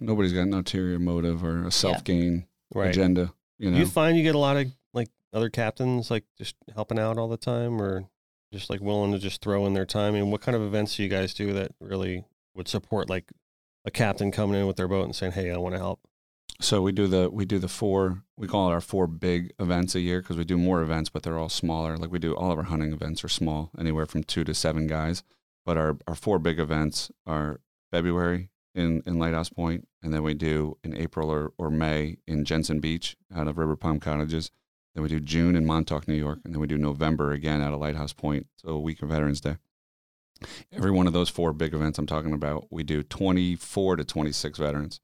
Nobody's 0.00 0.32
got 0.32 0.42
an 0.42 0.54
ulterior 0.54 0.98
motive 0.98 1.44
or 1.44 1.66
a 1.66 1.70
self 1.70 2.02
gain 2.04 2.46
right 2.74 2.90
agenda. 2.90 3.32
You 3.58 3.70
know, 3.70 3.78
you 3.78 3.86
find 3.86 4.16
you 4.16 4.22
get 4.22 4.34
a 4.34 4.38
lot 4.38 4.56
of 4.56 4.66
like 4.92 5.08
other 5.32 5.48
captains 5.50 6.10
like 6.10 6.24
just 6.36 6.56
helping 6.74 6.98
out 6.98 7.16
all 7.18 7.28
the 7.28 7.36
time 7.36 7.80
or 7.80 8.04
just 8.52 8.68
like 8.68 8.80
willing 8.80 9.12
to 9.12 9.18
just 9.18 9.40
throw 9.42 9.64
in 9.66 9.74
their 9.74 9.86
time 9.86 10.14
and 10.16 10.32
what 10.32 10.40
kind 10.40 10.56
of 10.56 10.62
events 10.62 10.96
do 10.96 11.02
you 11.04 11.08
guys 11.08 11.32
do 11.34 11.52
that 11.52 11.70
really 11.80 12.24
would 12.54 12.66
support 12.66 13.08
like 13.08 13.30
a 13.84 13.90
captain 13.92 14.32
coming 14.32 14.58
in 14.60 14.66
with 14.66 14.76
their 14.76 14.88
boat 14.88 15.04
and 15.04 15.14
saying 15.14 15.30
hey 15.32 15.50
i 15.52 15.56
want 15.56 15.72
to 15.74 15.78
help 15.78 16.00
So 16.60 16.82
we 16.82 16.92
do 16.92 17.06
the 17.06 17.30
we 17.30 17.46
do 17.46 17.58
the 17.58 17.68
four 17.68 18.22
we 18.36 18.46
call 18.46 18.68
it 18.68 18.72
our 18.72 18.82
four 18.82 19.06
big 19.06 19.52
events 19.58 19.94
a 19.94 20.00
year 20.00 20.20
because 20.20 20.36
we 20.36 20.44
do 20.44 20.58
more 20.58 20.82
events, 20.82 21.08
but 21.08 21.22
they're 21.22 21.38
all 21.38 21.48
smaller. 21.48 21.96
Like 21.96 22.12
we 22.12 22.18
do 22.18 22.34
all 22.34 22.52
of 22.52 22.58
our 22.58 22.64
hunting 22.64 22.92
events 22.92 23.24
are 23.24 23.28
small, 23.28 23.70
anywhere 23.78 24.06
from 24.06 24.24
two 24.24 24.44
to 24.44 24.54
seven 24.54 24.86
guys. 24.86 25.22
But 25.64 25.78
our 25.78 25.96
our 26.06 26.14
four 26.14 26.38
big 26.38 26.58
events 26.58 27.10
are 27.26 27.60
February 27.90 28.50
in 28.74 29.02
in 29.06 29.18
Lighthouse 29.18 29.48
Point, 29.48 29.88
and 30.02 30.12
then 30.12 30.22
we 30.22 30.34
do 30.34 30.76
in 30.84 30.94
April 30.94 31.30
or 31.30 31.52
or 31.56 31.70
May 31.70 32.18
in 32.26 32.44
Jensen 32.44 32.78
Beach 32.78 33.16
out 33.34 33.48
of 33.48 33.56
River 33.56 33.76
Palm 33.76 33.98
Cottages. 33.98 34.50
Then 34.94 35.02
we 35.02 35.08
do 35.08 35.20
June 35.20 35.56
in 35.56 35.64
Montauk, 35.64 36.06
New 36.06 36.14
York, 36.14 36.40
and 36.44 36.52
then 36.52 36.60
we 36.60 36.66
do 36.66 36.76
November 36.76 37.32
again 37.32 37.62
out 37.62 37.72
of 37.72 37.80
Lighthouse 37.80 38.12
Point. 38.12 38.48
So 38.56 38.68
a 38.70 38.80
week 38.80 39.02
of 39.02 39.08
Veterans 39.08 39.40
Day. 39.40 39.56
every 40.72 40.90
one 40.90 41.06
of 41.06 41.12
those 41.12 41.30
four 41.30 41.52
big 41.52 41.72
events 41.72 41.98
I'm 41.98 42.06
talking 42.06 42.32
about, 42.32 42.66
we 42.70 42.82
do 42.82 43.02
24 43.02 43.96
to 43.96 44.04
26 44.04 44.58
veterans. 44.58 45.00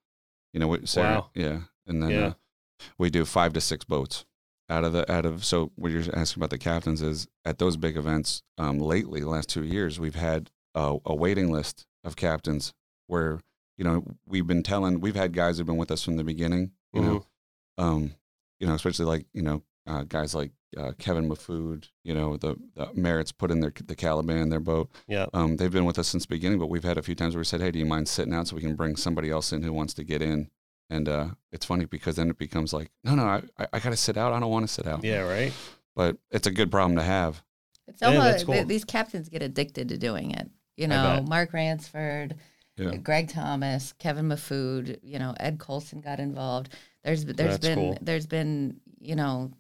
You 0.53 0.61
know, 0.61 0.69
we, 0.69 0.87
Sarah, 0.87 1.17
Wow. 1.21 1.31
yeah, 1.35 1.61
and 1.87 2.03
then 2.03 2.11
Yeah. 2.11 2.27
uh, 2.27 2.33
we 2.99 3.11
do 3.11 3.25
five 3.25 3.53
to 3.55 3.61
six 3.61 3.85
boats 3.85 4.25
out 4.69 4.85
of 4.85 4.93
the 4.93 5.11
out 5.11 5.25
of. 5.27 5.45
So 5.45 5.73
what 5.77 5.93
you're 5.93 6.03
asking 6.15 6.41
about 6.41 6.51
the 6.51 6.59
captains 6.59 7.03
is 7.03 7.27
at 7.45 7.59
those 7.59 7.77
big 7.77 7.97
events. 7.97 8.43
Um, 8.59 8.79
lately, 8.79 9.21
the 9.21 9.29
last 9.29 9.49
two 9.49 9.65
years, 9.65 9.99
we've 10.01 10.15
had 10.15 10.51
a, 10.75 10.97
a 11.05 11.15
waiting 11.15 11.51
list 11.53 11.87
of 12.05 12.17
captains 12.17 12.73
where 13.07 13.41
you 13.79 13.85
know 13.85 14.05
we've 14.27 14.47
been 14.47 14.63
telling 14.63 15.01
we've 15.01 15.15
had 15.17 15.33
guys 15.33 15.59
who've 15.59 15.67
been 15.67 15.77
with 15.77 15.91
us 15.91 16.03
from 16.03 16.17
the 16.17 16.25
beginning. 16.25 16.73
You 16.93 17.03
know, 17.03 17.27
um, 17.79 18.15
you 18.59 18.67
know, 18.67 18.75
especially 18.75 19.05
like 19.05 19.27
you 19.35 19.43
know 19.43 19.63
uh, 19.87 20.05
guys 20.05 20.35
like 20.35 20.51
uh, 20.77 20.93
Kevin 20.99 21.29
Mafood. 21.29 21.89
You 22.05 22.15
know, 22.15 22.37
the, 22.37 22.57
the 22.75 22.91
Merritt's 22.95 23.33
put 23.33 23.51
in 23.51 23.61
their 23.61 23.73
the 23.87 23.95
Caliban 23.97 24.49
their 24.49 24.61
boat. 24.61 24.91
Yeah. 25.09 25.27
Um, 25.33 25.57
they've 25.57 25.73
been 25.73 25.85
with 25.85 25.99
us 25.99 26.09
since 26.09 26.25
the 26.25 26.35
beginning, 26.35 26.59
but 26.59 26.67
we've 26.69 26.85
had 26.85 26.99
a 26.99 27.03
few 27.03 27.15
times 27.15 27.35
where 27.35 27.41
we 27.41 27.45
said, 27.45 27.61
"Hey, 27.61 27.71
do 27.71 27.79
you 27.79 27.87
mind 27.87 28.09
sitting 28.09 28.35
out 28.35 28.49
so 28.49 28.57
we 28.57 28.63
can 28.63 28.75
bring 28.77 28.97
somebody 28.97 29.31
else 29.31 29.53
in 29.53 29.63
who 29.63 29.73
wants 29.73 29.95
to 29.95 30.05
get 30.05 30.23
in?" 30.23 30.51
And 30.89 31.09
uh, 31.09 31.29
it's 31.51 31.67
funny 31.67 31.85
because 31.85 32.17
then 32.17 32.31
it 32.31 32.39
becomes 32.39 32.73
like, 32.73 32.91
"No, 33.05 33.15
no, 33.15 33.25
I, 33.25 33.43
I, 33.59 33.67
I 33.75 33.79
got 33.81 33.91
to 33.91 33.97
sit 33.97 34.17
out. 34.17 34.33
I 34.33 34.41
don't 34.41 34.51
want 34.51 34.67
to 34.67 34.73
sit 34.73 34.87
out." 34.87 35.03
Yeah. 35.05 35.21
Right. 35.21 35.53
But 35.95 36.17
it's 36.31 36.47
a 36.47 36.53
good 36.53 36.71
problem 36.71 36.97
to 36.97 37.03
have. 37.03 37.43
It's 37.89 38.03
Yeah, 38.03 38.09
almost 38.09 38.45
cool. 38.47 38.55
th- 38.55 38.67
these 38.67 38.85
captains 38.85 39.29
get 39.29 39.43
addicted 39.43 39.89
to 39.89 39.97
doing 39.99 40.33
it. 40.33 40.51
You 40.77 40.89
know. 40.89 41.25
Mark 41.27 41.53
Ransford, 41.53 42.35
Yeah. 42.77 42.97
Greg 42.97 43.29
Thomas, 43.31 43.95
Kevin 43.99 44.29
Mafood. 44.29 44.99
You 45.03 45.19
know, 45.19 45.35
Ed 45.41 45.59
Colson 45.59 46.01
got 46.01 46.21
involved. 46.21 46.69
There's 47.03 47.25
there's 47.25 47.37
That's 47.37 47.59
been 47.67 47.79
cool. 47.79 47.99
there's 48.03 48.27
been 48.27 48.81
you 49.01 49.15
know, 49.15 49.53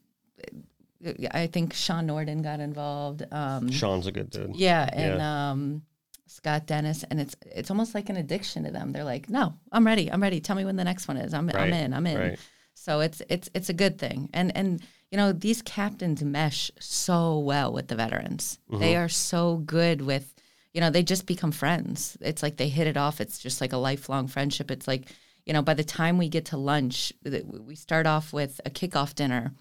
I 1.32 1.46
think 1.46 1.72
Sean 1.74 2.06
Norden 2.06 2.42
got 2.42 2.60
involved. 2.60 3.24
Um, 3.30 3.70
Sean's 3.70 4.06
a 4.06 4.12
good 4.12 4.30
dude. 4.30 4.56
yeah, 4.56 4.88
and 4.92 5.22
um, 5.22 5.82
Scott 6.26 6.66
Dennis, 6.66 7.04
and 7.04 7.20
it's 7.20 7.36
it's 7.44 7.70
almost 7.70 7.94
like 7.94 8.08
an 8.08 8.16
addiction 8.16 8.64
to 8.64 8.70
them. 8.70 8.92
They're 8.92 9.04
like, 9.04 9.30
no, 9.30 9.54
I'm 9.72 9.86
ready. 9.86 10.10
I'm 10.10 10.22
ready. 10.22 10.40
Tell 10.40 10.56
me 10.56 10.64
when 10.64 10.76
the 10.76 10.84
next 10.84 11.08
one 11.08 11.16
is. 11.16 11.32
I'm 11.32 11.46
Right, 11.46 11.56
I'm 11.56 11.72
in. 11.72 11.94
I'm 11.94 12.06
in. 12.06 12.18
right. 12.18 12.38
So 12.74 13.00
it's 13.00 13.22
it's 13.28 13.48
it's 13.54 13.68
a 13.68 13.74
good 13.74 13.98
thing. 13.98 14.28
And 14.32 14.56
and 14.56 14.82
you 15.10 15.16
know 15.16 15.32
these 15.32 15.62
captains 15.62 16.22
mesh 16.22 16.70
so 16.78 17.38
well 17.38 17.72
with 17.72 17.88
the 17.88 17.96
veterans. 17.96 18.58
Mm-hmm. 18.70 18.80
They 18.80 18.96
are 18.96 19.08
so 19.08 19.56
good 19.56 20.02
with 20.02 20.34
you 20.72 20.80
know 20.80 20.90
they 20.90 21.02
just 21.02 21.26
become 21.26 21.52
friends. 21.52 22.16
It's 22.20 22.42
like 22.42 22.58
they 22.58 22.68
hit 22.68 22.86
it 22.86 22.96
off. 22.96 23.20
It's 23.20 23.38
just 23.38 23.60
like 23.60 23.72
a 23.72 23.78
lifelong 23.78 24.28
friendship. 24.28 24.70
It's 24.70 24.86
like 24.86 25.08
you 25.46 25.52
know 25.52 25.62
by 25.62 25.74
the 25.74 25.84
time 25.84 26.18
we 26.18 26.28
get 26.28 26.46
to 26.46 26.58
lunch, 26.58 27.12
we 27.24 27.74
start 27.76 28.06
off 28.06 28.32
with 28.32 28.60
a 28.64 28.70
kickoff 28.70 29.14
dinner. 29.14 29.52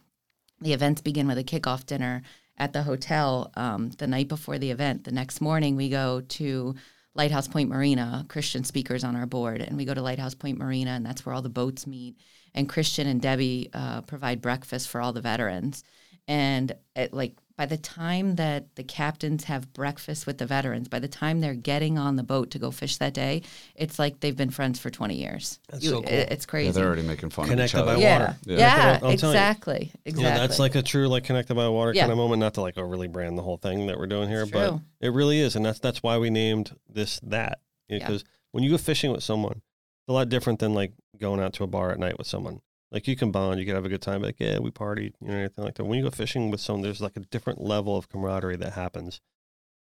The 0.61 0.73
events 0.73 1.01
begin 1.01 1.27
with 1.27 1.37
a 1.37 1.43
kickoff 1.43 1.85
dinner 1.85 2.23
at 2.57 2.73
the 2.73 2.83
hotel 2.83 3.51
um, 3.55 3.89
the 3.91 4.07
night 4.07 4.27
before 4.27 4.57
the 4.57 4.71
event. 4.71 5.03
The 5.03 5.11
next 5.11 5.41
morning, 5.41 5.75
we 5.75 5.89
go 5.89 6.21
to 6.21 6.75
Lighthouse 7.13 7.47
Point 7.47 7.69
Marina, 7.69 8.25
Christian 8.29 8.63
speakers 8.63 9.03
on 9.03 9.15
our 9.15 9.25
board, 9.25 9.61
and 9.61 9.77
we 9.77 9.85
go 9.85 9.93
to 9.93 10.01
Lighthouse 10.01 10.35
Point 10.35 10.57
Marina, 10.57 10.91
and 10.91 11.05
that's 11.05 11.25
where 11.25 11.33
all 11.33 11.41
the 11.41 11.49
boats 11.49 11.87
meet. 11.87 12.17
And 12.53 12.69
Christian 12.69 13.07
and 13.07 13.21
Debbie 13.21 13.69
uh, 13.73 14.01
provide 14.01 14.41
breakfast 14.41 14.89
for 14.89 15.01
all 15.01 15.13
the 15.13 15.21
veterans. 15.21 15.83
And 16.27 16.73
it, 16.95 17.13
like 17.13 17.37
by 17.57 17.65
the 17.65 17.77
time 17.77 18.35
that 18.35 18.75
the 18.75 18.83
captains 18.83 19.45
have 19.45 19.71
breakfast 19.71 20.27
with 20.27 20.37
the 20.39 20.45
veterans, 20.45 20.89
by 20.89 20.99
the 20.99 21.07
time 21.07 21.39
they're 21.39 21.53
getting 21.53 21.97
on 21.97 22.17
the 22.17 22.23
boat 22.23 22.51
to 22.51 22.59
go 22.59 22.69
fish 22.69 22.97
that 22.97 23.13
day, 23.13 23.41
it's 23.75 23.97
like 23.97 24.19
they've 24.19 24.35
been 24.35 24.49
friends 24.49 24.77
for 24.77 24.89
20 24.89 25.15
years. 25.15 25.59
That's 25.69 25.85
so 25.87 26.01
cool. 26.01 26.09
it- 26.11 26.31
it's 26.31 26.45
crazy. 26.45 26.65
Yeah, 26.67 26.71
they're 26.73 26.87
already 26.87 27.03
making 27.03 27.29
fun 27.29 27.47
Connected 27.47 27.77
of 27.79 27.83
each 27.83 27.85
by 27.87 27.91
other. 27.93 28.01
yeah, 28.01 28.19
water. 28.19 28.37
yeah, 28.45 28.57
Yeah. 28.57 28.93
I'm 28.95 28.99
telling 28.99 29.11
you. 29.11 29.13
exactly, 29.15 29.91
exactly. 30.03 30.23
Yeah, 30.23 30.37
that's 30.37 30.59
like 30.59 30.75
a 30.75 30.81
true 30.81 31.07
like 31.07 31.23
connected 31.23 31.55
by 31.55 31.67
water 31.69 31.93
Yeah. 31.93 32.01
kind 32.03 32.11
of 32.11 32.17
moment. 32.17 32.41
Not 32.41 32.55
to 32.55 32.61
like 32.61 32.77
overly 32.77 33.07
brand 33.07 33.37
the 33.37 33.43
whole 33.43 33.57
thing 33.57 33.87
that 33.87 33.97
we're 33.97 34.07
doing 34.07 34.27
here, 34.27 34.45
but 34.45 34.79
it 34.99 35.13
really 35.13 35.39
is, 35.39 35.55
and 35.55 35.65
that's 35.65 35.79
that's 35.79 36.03
why 36.03 36.17
we 36.17 36.29
named 36.29 36.75
this 36.89 37.19
that 37.23 37.59
Yeah. 37.87 37.99
because 37.99 38.25
when 38.51 38.63
you 38.65 38.71
go 38.71 38.77
fishing 38.77 39.11
with 39.13 39.23
someone, 39.23 39.53
it's 40.01 40.09
a 40.09 40.13
lot 40.13 40.27
different 40.27 40.59
than 40.59 40.73
like 40.73 40.91
going 41.17 41.39
out 41.39 41.53
to 41.53 41.63
a 41.63 41.67
bar 41.67 41.91
at 41.91 41.99
night 41.99 42.17
with 42.17 42.27
someone. 42.27 42.59
Like 42.91 43.07
you 43.07 43.15
can 43.15 43.31
bond, 43.31 43.59
you 43.59 43.65
can 43.65 43.75
have 43.75 43.85
a 43.85 43.89
good 43.89 44.01
time, 44.01 44.21
like 44.21 44.39
yeah, 44.39 44.59
we 44.59 44.71
partied, 44.71 45.13
you 45.21 45.27
know, 45.27 45.33
anything 45.35 45.63
like 45.65 45.75
that. 45.75 45.83
When 45.85 45.97
you 45.97 46.05
go 46.05 46.11
fishing 46.11 46.51
with 46.51 46.61
someone, 46.61 46.83
there's 46.83 47.01
like 47.01 47.17
a 47.17 47.21
different 47.21 47.59
level 47.61 47.97
of 47.97 48.07
camaraderie 48.09 48.57
that 48.57 48.73
happens. 48.73 49.19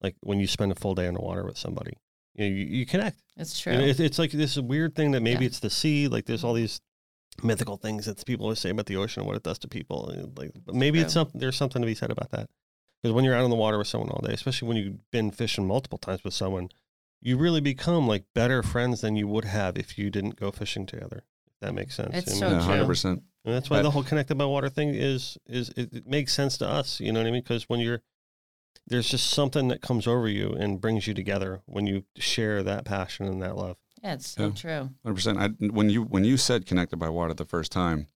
Like 0.01 0.15
when 0.21 0.39
you 0.39 0.47
spend 0.47 0.71
a 0.71 0.75
full 0.75 0.95
day 0.95 1.05
in 1.05 1.13
the 1.13 1.21
water 1.21 1.45
with 1.45 1.57
somebody, 1.57 1.97
you 2.35 2.49
know, 2.49 2.55
you, 2.55 2.65
you 2.65 2.85
connect. 2.85 3.21
it's 3.37 3.59
You 3.65 3.71
true. 3.73 3.81
know, 3.81 3.87
it's, 3.87 3.99
it's 3.99 4.17
like 4.19 4.31
this 4.31 4.57
weird 4.57 4.95
thing 4.95 5.11
that 5.11 5.21
maybe 5.21 5.41
Yeah. 5.43 5.47
it's 5.47 5.59
the 5.59 5.69
sea. 5.69 6.07
Like 6.07 6.25
there's 6.25 6.43
all 6.43 6.53
these 6.53 6.81
mythical 7.43 7.77
things 7.77 8.05
that 8.05 8.25
people 8.25 8.45
always 8.45 8.59
say 8.59 8.69
about 8.69 8.85
the 8.87 8.95
ocean 8.95 9.21
and 9.21 9.27
what 9.27 9.35
it 9.35 9.43
does 9.43 9.59
to 9.59 9.67
people. 9.67 10.09
and, 10.09 10.37
Like, 10.37 10.51
but 10.65 10.73
maybe 10.73 10.99
it's 10.99 11.13
something. 11.13 11.39
There's 11.39 11.57
something 11.57 11.81
to 11.81 11.85
be 11.85 11.95
said 11.95 12.11
about 12.11 12.31
that. 12.31 12.49
Because 13.03 13.13
when 13.13 13.23
you're 13.25 13.35
out 13.35 13.43
in 13.43 13.49
the 13.51 13.55
water 13.57 13.77
with 13.77 13.87
someone 13.87 14.09
all 14.09 14.25
day, 14.25 14.33
especially 14.33 14.67
when 14.67 14.77
you've 14.77 15.11
been 15.11 15.31
fishing 15.31 15.67
multiple 15.67 15.97
times 15.97 16.23
with 16.23 16.33
someone, 16.33 16.69
you 17.21 17.37
really 17.37 17.61
become 17.61 18.07
like 18.07 18.23
better 18.33 18.63
friends 18.63 19.01
than 19.01 19.15
you 19.15 19.27
would 19.27 19.45
have 19.45 19.77
if 19.77 19.97
you 19.97 20.09
didn't 20.09 20.37
go 20.39 20.49
fishing 20.51 20.85
together. 20.85 21.23
If 21.65 21.69
that 21.69 21.73
makes 21.75 21.95
sense. 21.95 22.11
It's 22.13 22.27
And- 22.31 22.37
so 22.39 22.47
Yeah, 22.47 22.53
true. 22.59 22.61
hundred 22.61 22.85
percent. 22.87 23.23
and 23.43 23.53
that's 23.53 23.69
why 23.69 23.77
But- 23.77 23.83
the 23.83 23.91
whole 23.91 24.03
connected 24.03 24.35
by 24.37 24.45
water 24.45 24.69
thing 24.69 24.89
is 24.95 25.37
is 25.47 25.69
it, 25.69 25.93
it 25.93 26.07
makes 26.07 26.33
sense 26.33 26.57
to 26.59 26.67
us. 26.67 26.99
You 26.99 27.11
know 27.11 27.19
what 27.19 27.27
I 27.27 27.31
mean? 27.31 27.41
Because 27.43 27.67
when 27.69 27.79
you're 27.79 28.01
there's 28.87 29.09
just 29.09 29.29
something 29.31 29.67
that 29.69 29.81
comes 29.81 30.05
over 30.05 30.27
you 30.27 30.51
and 30.51 30.79
brings 30.79 31.07
you 31.07 31.13
together 31.15 31.61
when 31.65 31.87
you 31.87 32.05
share 32.17 32.61
that 32.63 32.85
passion 32.85 33.25
and 33.27 33.41
that 33.41 33.55
love. 33.55 33.77
yeah, 34.03 34.13
it's 34.13 34.27
so 34.27 34.47
Yeah. 34.47 34.51
true. 34.53 34.89
Hundred 35.03 35.15
percent. 35.15 35.73
When 35.73 35.89
you 35.89 36.03
when 36.03 36.23
you 36.23 36.37
said 36.37 36.65
connected 36.65 36.97
by 36.97 37.09
water 37.09 37.33
the 37.33 37.45
first 37.45 37.71
time, 37.71 38.07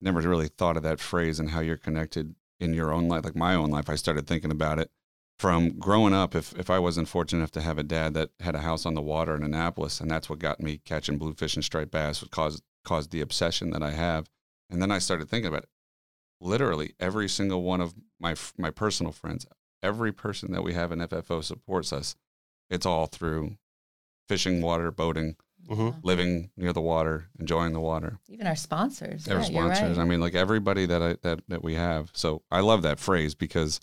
never 0.00 0.20
really 0.20 0.48
thought 0.48 0.76
of 0.76 0.82
that 0.82 1.00
phrase 1.00 1.38
and 1.40 1.50
how 1.50 1.60
you're 1.60 1.76
connected 1.76 2.34
in 2.58 2.74
your 2.74 2.92
own 2.92 3.06
life. 3.08 3.24
Like 3.24 3.36
my 3.36 3.54
own 3.54 3.70
life, 3.70 3.88
I 3.88 3.94
started 3.96 4.26
thinking 4.26 4.50
about 4.50 4.78
it 4.78 4.90
from 5.38 5.78
growing 5.78 6.14
up. 6.14 6.34
If 6.34 6.54
if 6.58 6.70
I 6.70 6.78
wasn't 6.78 7.08
fortunate 7.08 7.40
enough 7.40 7.50
to 7.52 7.60
have 7.62 7.78
a 7.78 7.82
dad 7.82 8.14
that 8.14 8.30
had 8.40 8.54
a 8.54 8.60
house 8.60 8.86
on 8.86 8.94
the 8.94 9.02
water 9.02 9.34
in 9.34 9.42
Annapolis, 9.42 10.00
and 10.00 10.10
that's 10.10 10.28
what 10.30 10.38
got 10.38 10.60
me 10.60 10.78
catching 10.84 11.18
bluefish 11.18 11.54
and 11.56 11.64
striped 11.64 11.90
bass, 11.92 12.22
what 12.22 12.30
caused 12.30 12.62
caused 12.84 13.10
the 13.10 13.20
obsession 13.20 13.70
that 13.70 13.82
I 13.82 13.90
have. 13.92 14.28
And 14.70 14.80
then 14.82 14.90
I 14.90 14.98
started 14.98 15.28
thinking 15.28 15.48
about 15.48 15.64
it. 15.64 15.68
Literally 16.40 16.94
every 17.00 17.28
single 17.28 17.62
one 17.62 17.80
of 17.80 17.94
my 18.20 18.34
my 18.58 18.70
personal 18.70 19.12
friends, 19.12 19.46
every 19.82 20.12
person 20.12 20.52
that 20.52 20.62
we 20.62 20.74
have 20.74 20.92
in 20.92 20.98
FFO 21.00 21.42
supports 21.42 21.92
us. 21.92 22.14
It's 22.68 22.86
all 22.86 23.06
through 23.06 23.56
fishing, 24.28 24.60
water, 24.60 24.90
boating, 24.90 25.36
Mhm. 25.68 25.98
Living 26.04 26.50
near 26.56 26.72
the 26.72 26.80
water, 26.80 27.28
enjoying 27.40 27.72
the 27.72 27.80
water. 27.80 28.18
Even 28.28 28.46
our 28.46 28.54
sponsors. 28.54 29.26
Our 29.26 29.38
yeah, 29.38 29.42
sponsors. 29.42 29.96
right. 29.96 30.04
I 30.04 30.04
mean, 30.04 30.20
like 30.20 30.34
everybody 30.36 30.86
that 30.86 31.02
I 31.02 31.16
that 31.22 31.40
that 31.48 31.64
we 31.64 31.74
have. 31.74 32.10
So 32.14 32.42
I 32.52 32.60
love 32.60 32.82
that 32.82 33.00
phrase 33.00 33.34
because 33.34 33.80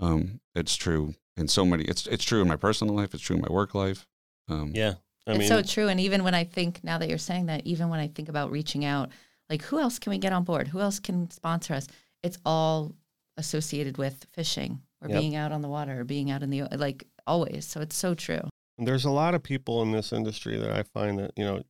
um, 0.00 0.40
it's 0.54 0.76
true 0.76 1.14
in 1.36 1.48
so 1.48 1.64
many. 1.64 1.84
It's 1.84 2.06
it's 2.06 2.24
true 2.24 2.42
in 2.42 2.48
my 2.48 2.56
personal 2.56 2.94
life. 2.94 3.14
It's 3.14 3.22
true 3.22 3.36
in 3.36 3.42
my 3.42 3.50
work 3.52 3.74
life. 3.74 4.06
Um, 4.48 4.72
Yeah. 4.74 4.94
I 5.26 5.30
it's 5.32 5.38
mean, 5.38 5.48
so 5.48 5.62
true. 5.62 5.88
And 5.88 5.98
even 6.00 6.22
when 6.22 6.34
I 6.34 6.44
think 6.44 6.84
now 6.84 6.98
that 6.98 7.08
you're 7.08 7.16
saying 7.16 7.46
that, 7.46 7.66
even 7.66 7.88
when 7.88 7.98
I 7.98 8.08
think 8.08 8.28
about 8.28 8.50
reaching 8.50 8.84
out, 8.84 9.10
like 9.48 9.62
who 9.62 9.78
else 9.78 9.98
can 9.98 10.10
we 10.10 10.18
get 10.18 10.32
on 10.34 10.44
board? 10.44 10.68
Who 10.68 10.80
else 10.80 11.00
can 11.00 11.30
sponsor 11.30 11.72
us? 11.74 11.86
It's 12.22 12.36
all 12.44 12.94
associated 13.36 13.96
with 13.98 14.26
fishing 14.32 14.82
or 15.02 15.08
Yep. 15.08 15.18
being 15.20 15.34
out 15.36 15.50
on 15.52 15.62
the 15.62 15.68
water 15.68 16.00
or 16.00 16.04
being 16.04 16.30
out 16.30 16.42
in 16.42 16.50
the 16.50 16.62
like 16.76 17.04
always. 17.26 17.64
So 17.66 17.80
it's 17.80 17.96
so 17.96 18.14
true. 18.14 18.42
there's 18.76 19.04
a 19.04 19.10
lot 19.10 19.34
of 19.34 19.42
people 19.42 19.82
in 19.82 19.92
this 19.92 20.12
industry 20.12 20.58
that 20.58 20.70
I 20.72 20.82
find 20.82 21.18
that, 21.20 21.30
you 21.36 21.44
know, 21.44 21.62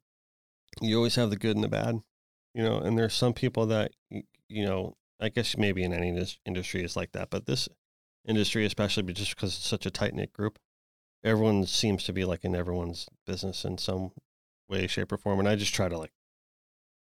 you 0.81 0.97
always 0.97 1.15
have 1.17 1.31
the 1.31 1.37
good 1.37 1.55
and 1.55 1.63
the 1.63 1.69
bad, 1.69 2.01
you 2.55 2.63
know, 2.63 2.79
and 2.79 2.99
there's 2.99 3.15
some 3.15 3.35
people 3.35 3.67
that, 3.67 3.93
you 4.49 4.65
know, 4.65 4.97
I 5.21 5.29
guess 5.29 5.57
maybe 5.57 5.83
in 5.85 5.93
any 5.93 6.09
industry 6.47 6.83
is 6.83 6.97
like 6.97 7.13
that, 7.13 7.29
but 7.31 7.45
this 7.47 7.69
industry, 8.27 8.65
especially 8.65 9.03
but 9.03 9.15
just 9.15 9.35
because 9.35 9.57
it's 9.57 9.67
such 9.67 9.87
a 9.87 9.91
tight 9.91 10.15
knit 10.15 10.33
group, 10.33 10.59
everyone 11.23 11.67
seems 11.67 12.05
to 12.05 12.13
be 12.13 12.25
like 12.25 12.45
in 12.45 12.55
everyone's 12.55 13.09
business 13.27 13.65
in 13.65 13.79
some 13.79 14.13
way, 14.69 14.87
shape, 14.87 15.13
or 15.13 15.19
form. 15.19 15.39
And 15.39 15.49
I 15.49 15.57
just 15.57 15.75
try 15.75 15.89
to 15.89 15.99
like 15.99 16.13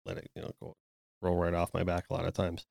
let 0.06 0.18
it, 0.18 0.30
you 0.36 0.42
know, 0.42 0.52
go 0.62 0.76
roll 1.22 1.38
right 1.38 1.54
off 1.54 1.74
my 1.74 1.84
back 1.84 2.06
a 2.10 2.14
lot 2.14 2.26
of 2.26 2.34
times, 2.34 2.66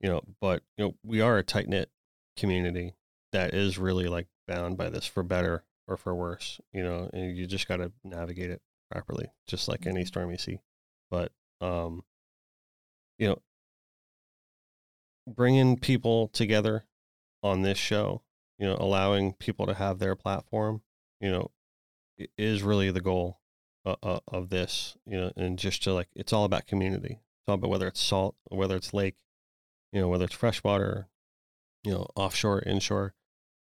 you 0.00 0.08
know, 0.08 0.22
but, 0.40 0.62
you 0.76 0.84
know, 0.84 0.94
we 1.04 1.20
are 1.20 1.38
a 1.38 1.44
tight 1.44 1.68
knit 1.68 1.90
community 2.36 2.94
that 3.32 3.54
is 3.54 3.78
really 3.78 4.08
like 4.08 4.26
bound 4.46 4.76
by 4.76 4.90
this 4.90 5.06
for 5.06 5.22
better 5.22 5.64
or 5.86 5.96
for 5.96 6.14
worse, 6.14 6.60
you 6.72 6.82
know, 6.82 7.08
and 7.12 7.36
you 7.36 7.46
just 7.46 7.68
got 7.68 7.76
to 7.76 7.92
navigate 8.02 8.50
it 8.50 8.62
properly, 8.90 9.26
just 9.46 9.68
like 9.68 9.86
any 9.86 10.04
storm 10.04 10.30
you 10.30 10.38
see. 10.38 10.58
But, 11.10 11.32
um, 11.60 12.02
you 13.18 13.28
know, 13.28 13.38
bringing 15.26 15.78
people 15.78 16.28
together 16.28 16.84
on 17.44 17.62
this 17.62 17.78
show, 17.78 18.22
you 18.58 18.66
know, 18.66 18.76
allowing 18.80 19.34
people 19.34 19.66
to 19.66 19.74
have 19.74 19.98
their 19.98 20.16
platform, 20.16 20.82
you 21.20 21.30
know, 21.30 21.50
is 22.38 22.62
really 22.62 22.90
the 22.90 23.00
goal 23.00 23.38
uh, 23.84 23.96
uh, 24.02 24.20
of 24.26 24.48
this, 24.48 24.96
you 25.06 25.16
know, 25.20 25.30
and 25.36 25.58
just 25.58 25.82
to 25.82 25.92
like, 25.92 26.08
it's 26.16 26.32
all 26.32 26.44
about 26.44 26.66
community. 26.66 27.20
It's 27.20 27.48
all 27.48 27.56
about 27.56 27.70
whether 27.70 27.86
it's 27.86 28.00
salt, 28.00 28.34
whether 28.48 28.74
it's 28.74 28.94
lake, 28.94 29.16
you 29.92 30.00
know, 30.00 30.08
whether 30.08 30.24
it's 30.24 30.34
freshwater, 30.34 31.08
you 31.84 31.92
know, 31.92 32.06
offshore, 32.16 32.62
inshore, 32.62 33.14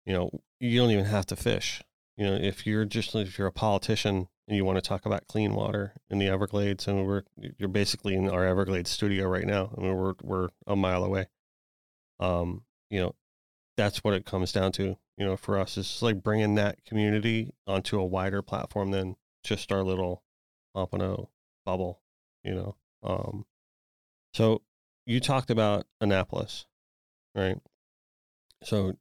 you 0.05 0.13
know, 0.13 0.31
you 0.59 0.81
don't 0.81 0.91
even 0.91 1.05
have 1.05 1.27
to 1.27 1.37
fish. 1.37 1.83
You 2.17 2.27
know, 2.27 2.35
if 2.35 2.67
you're 2.67 2.85
just 2.85 3.15
if 3.15 3.39
you're 3.39 3.47
a 3.47 3.53
politician 3.53 4.27
and 4.49 4.57
you 4.57 4.65
want 4.65 4.77
to 4.77 4.83
talk 4.83 5.07
about 5.07 5.29
clean 5.29 5.55
water 5.55 5.95
in 6.11 6.19
the 6.19 6.27
Everglades, 6.27 6.89
and 6.89 7.07
we're 7.07 7.23
you're 7.59 7.69
basically 7.69 8.17
in 8.17 8.29
our 8.29 8.45
Everglades 8.45 8.91
studio 8.91 9.29
right 9.29 9.47
now. 9.47 9.73
I 9.77 9.81
mean, 9.81 9.95
we're 9.95 10.15
we're 10.23 10.49
a 10.67 10.75
mile 10.75 11.05
away. 11.05 11.27
Um, 12.19 12.65
you 12.91 13.01
know, 13.01 13.15
that's 13.79 14.05
what 14.05 14.13
it 14.13 14.27
comes 14.27 14.53
down 14.53 14.73
to. 14.73 14.97
You 15.17 15.25
know, 15.25 15.37
for 15.39 15.59
us, 15.59 15.79
it's 15.79 16.03
like 16.03 16.23
bringing 16.23 16.57
that 16.57 16.85
community 16.85 17.55
onto 17.67 17.99
a 17.99 18.05
wider 18.05 18.43
platform 18.43 18.91
than 18.91 19.17
just 19.43 19.73
our 19.73 19.83
little 19.83 20.23
Pompano 20.75 21.31
bubble. 21.65 22.01
You 22.45 22.55
know, 22.55 22.77
um, 23.03 23.47
so 24.35 24.61
you 25.07 25.21
talked 25.21 25.51
about 25.51 25.87
Annapolis, 26.01 26.67
right? 27.35 27.57
So 28.65 28.95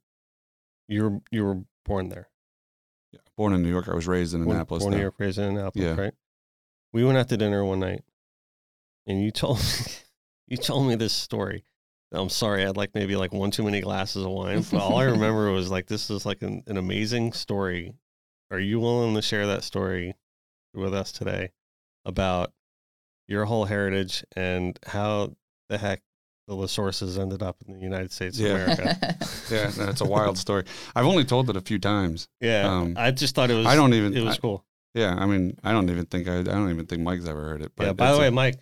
you 0.88 1.02
were 1.04 1.20
you 1.30 1.44
were 1.44 1.58
born 1.84 2.08
there. 2.08 2.28
Yeah. 3.12 3.20
Born 3.36 3.52
in 3.52 3.62
New 3.62 3.68
York. 3.70 3.88
I 3.88 3.94
was 3.94 4.06
raised 4.06 4.34
in 4.34 4.44
Born- 4.44 4.56
Annapolis. 4.56 4.82
Born 4.84 4.92
though. 4.92 4.98
here, 4.98 5.12
raised 5.18 5.38
in 5.38 5.44
Annapolis, 5.44 5.84
Yeah. 5.86 6.00
right? 6.00 6.14
We 6.92 7.04
went 7.04 7.18
out 7.18 7.28
to 7.28 7.36
dinner 7.36 7.64
one 7.64 7.80
night, 7.80 8.02
and 9.06 9.22
you 9.22 9.30
told 9.30 9.58
me, 9.58 9.92
you 10.46 10.56
told 10.56 10.86
me 10.88 10.94
this 10.94 11.12
story. 11.12 11.64
I'm 12.12 12.28
sorry, 12.30 12.62
I 12.62 12.66
had 12.68 12.76
like 12.76 12.94
maybe 12.94 13.16
like 13.16 13.32
one 13.32 13.50
too 13.50 13.62
many 13.62 13.80
glasses 13.80 14.24
of 14.24 14.30
wine, 14.30 14.64
but 14.70 14.80
all 14.80 14.96
I 14.96 15.04
remember 15.16 15.50
was 15.52 15.70
like 15.70 15.86
this 15.86 16.08
is 16.10 16.24
like 16.24 16.42
an, 16.42 16.62
an 16.66 16.76
amazing 16.78 17.32
story. 17.32 17.94
Are 18.50 18.58
you 18.60 18.80
willing 18.80 19.14
to 19.14 19.22
share 19.22 19.46
that 19.48 19.62
story 19.64 20.14
with 20.74 20.94
us 20.94 21.12
today 21.12 21.50
about 22.06 22.52
your 23.26 23.44
whole 23.44 23.66
heritage 23.66 24.24
and 24.36 24.78
how 24.86 25.34
the 25.68 25.76
heck 25.76 26.00
the 26.46 26.54
LaSorsas 26.54 27.18
ended 27.18 27.42
up 27.42 27.56
in 27.66 27.74
the 27.74 27.80
United 27.80 28.10
States 28.10 28.38
Yeah. 28.38 28.48
of 28.54 28.78
America? 28.78 29.16
Yeah, 29.50 29.66
that's 29.68 30.00
a 30.00 30.04
wild 30.16 30.36
story. 30.38 30.64
I've 30.94 31.04
only 31.06 31.24
told 31.24 31.48
it 31.50 31.56
a 31.56 31.60
few 31.60 31.78
times. 31.78 32.28
Yeah, 32.40 32.70
Um, 32.70 32.94
I 32.98 33.10
just 33.10 33.34
thought 33.34 33.50
it 33.50 33.54
was. 33.54 33.66
I 33.66 33.74
don't 33.76 33.92
even. 33.94 34.14
It 34.16 34.22
was 34.22 34.36
I- 34.36 34.40
cool. 34.40 34.64
yeah, 34.94 35.14
I 35.18 35.24
mean, 35.26 35.58
I 35.64 35.72
don't 35.72 35.88
even 35.90 36.04
think 36.06 36.26
I. 36.28 36.40
I 36.40 36.42
don't 36.42 36.70
even 36.70 36.86
think 36.86 37.02
Mike's 37.02 37.26
ever 37.26 37.42
heard 37.44 37.62
it. 37.62 37.72
But 37.76 37.86
yeah. 37.86 37.92
By 37.94 38.12
the 38.12 38.18
way, 38.18 38.26
a- 38.28 38.30
Mike, 38.30 38.56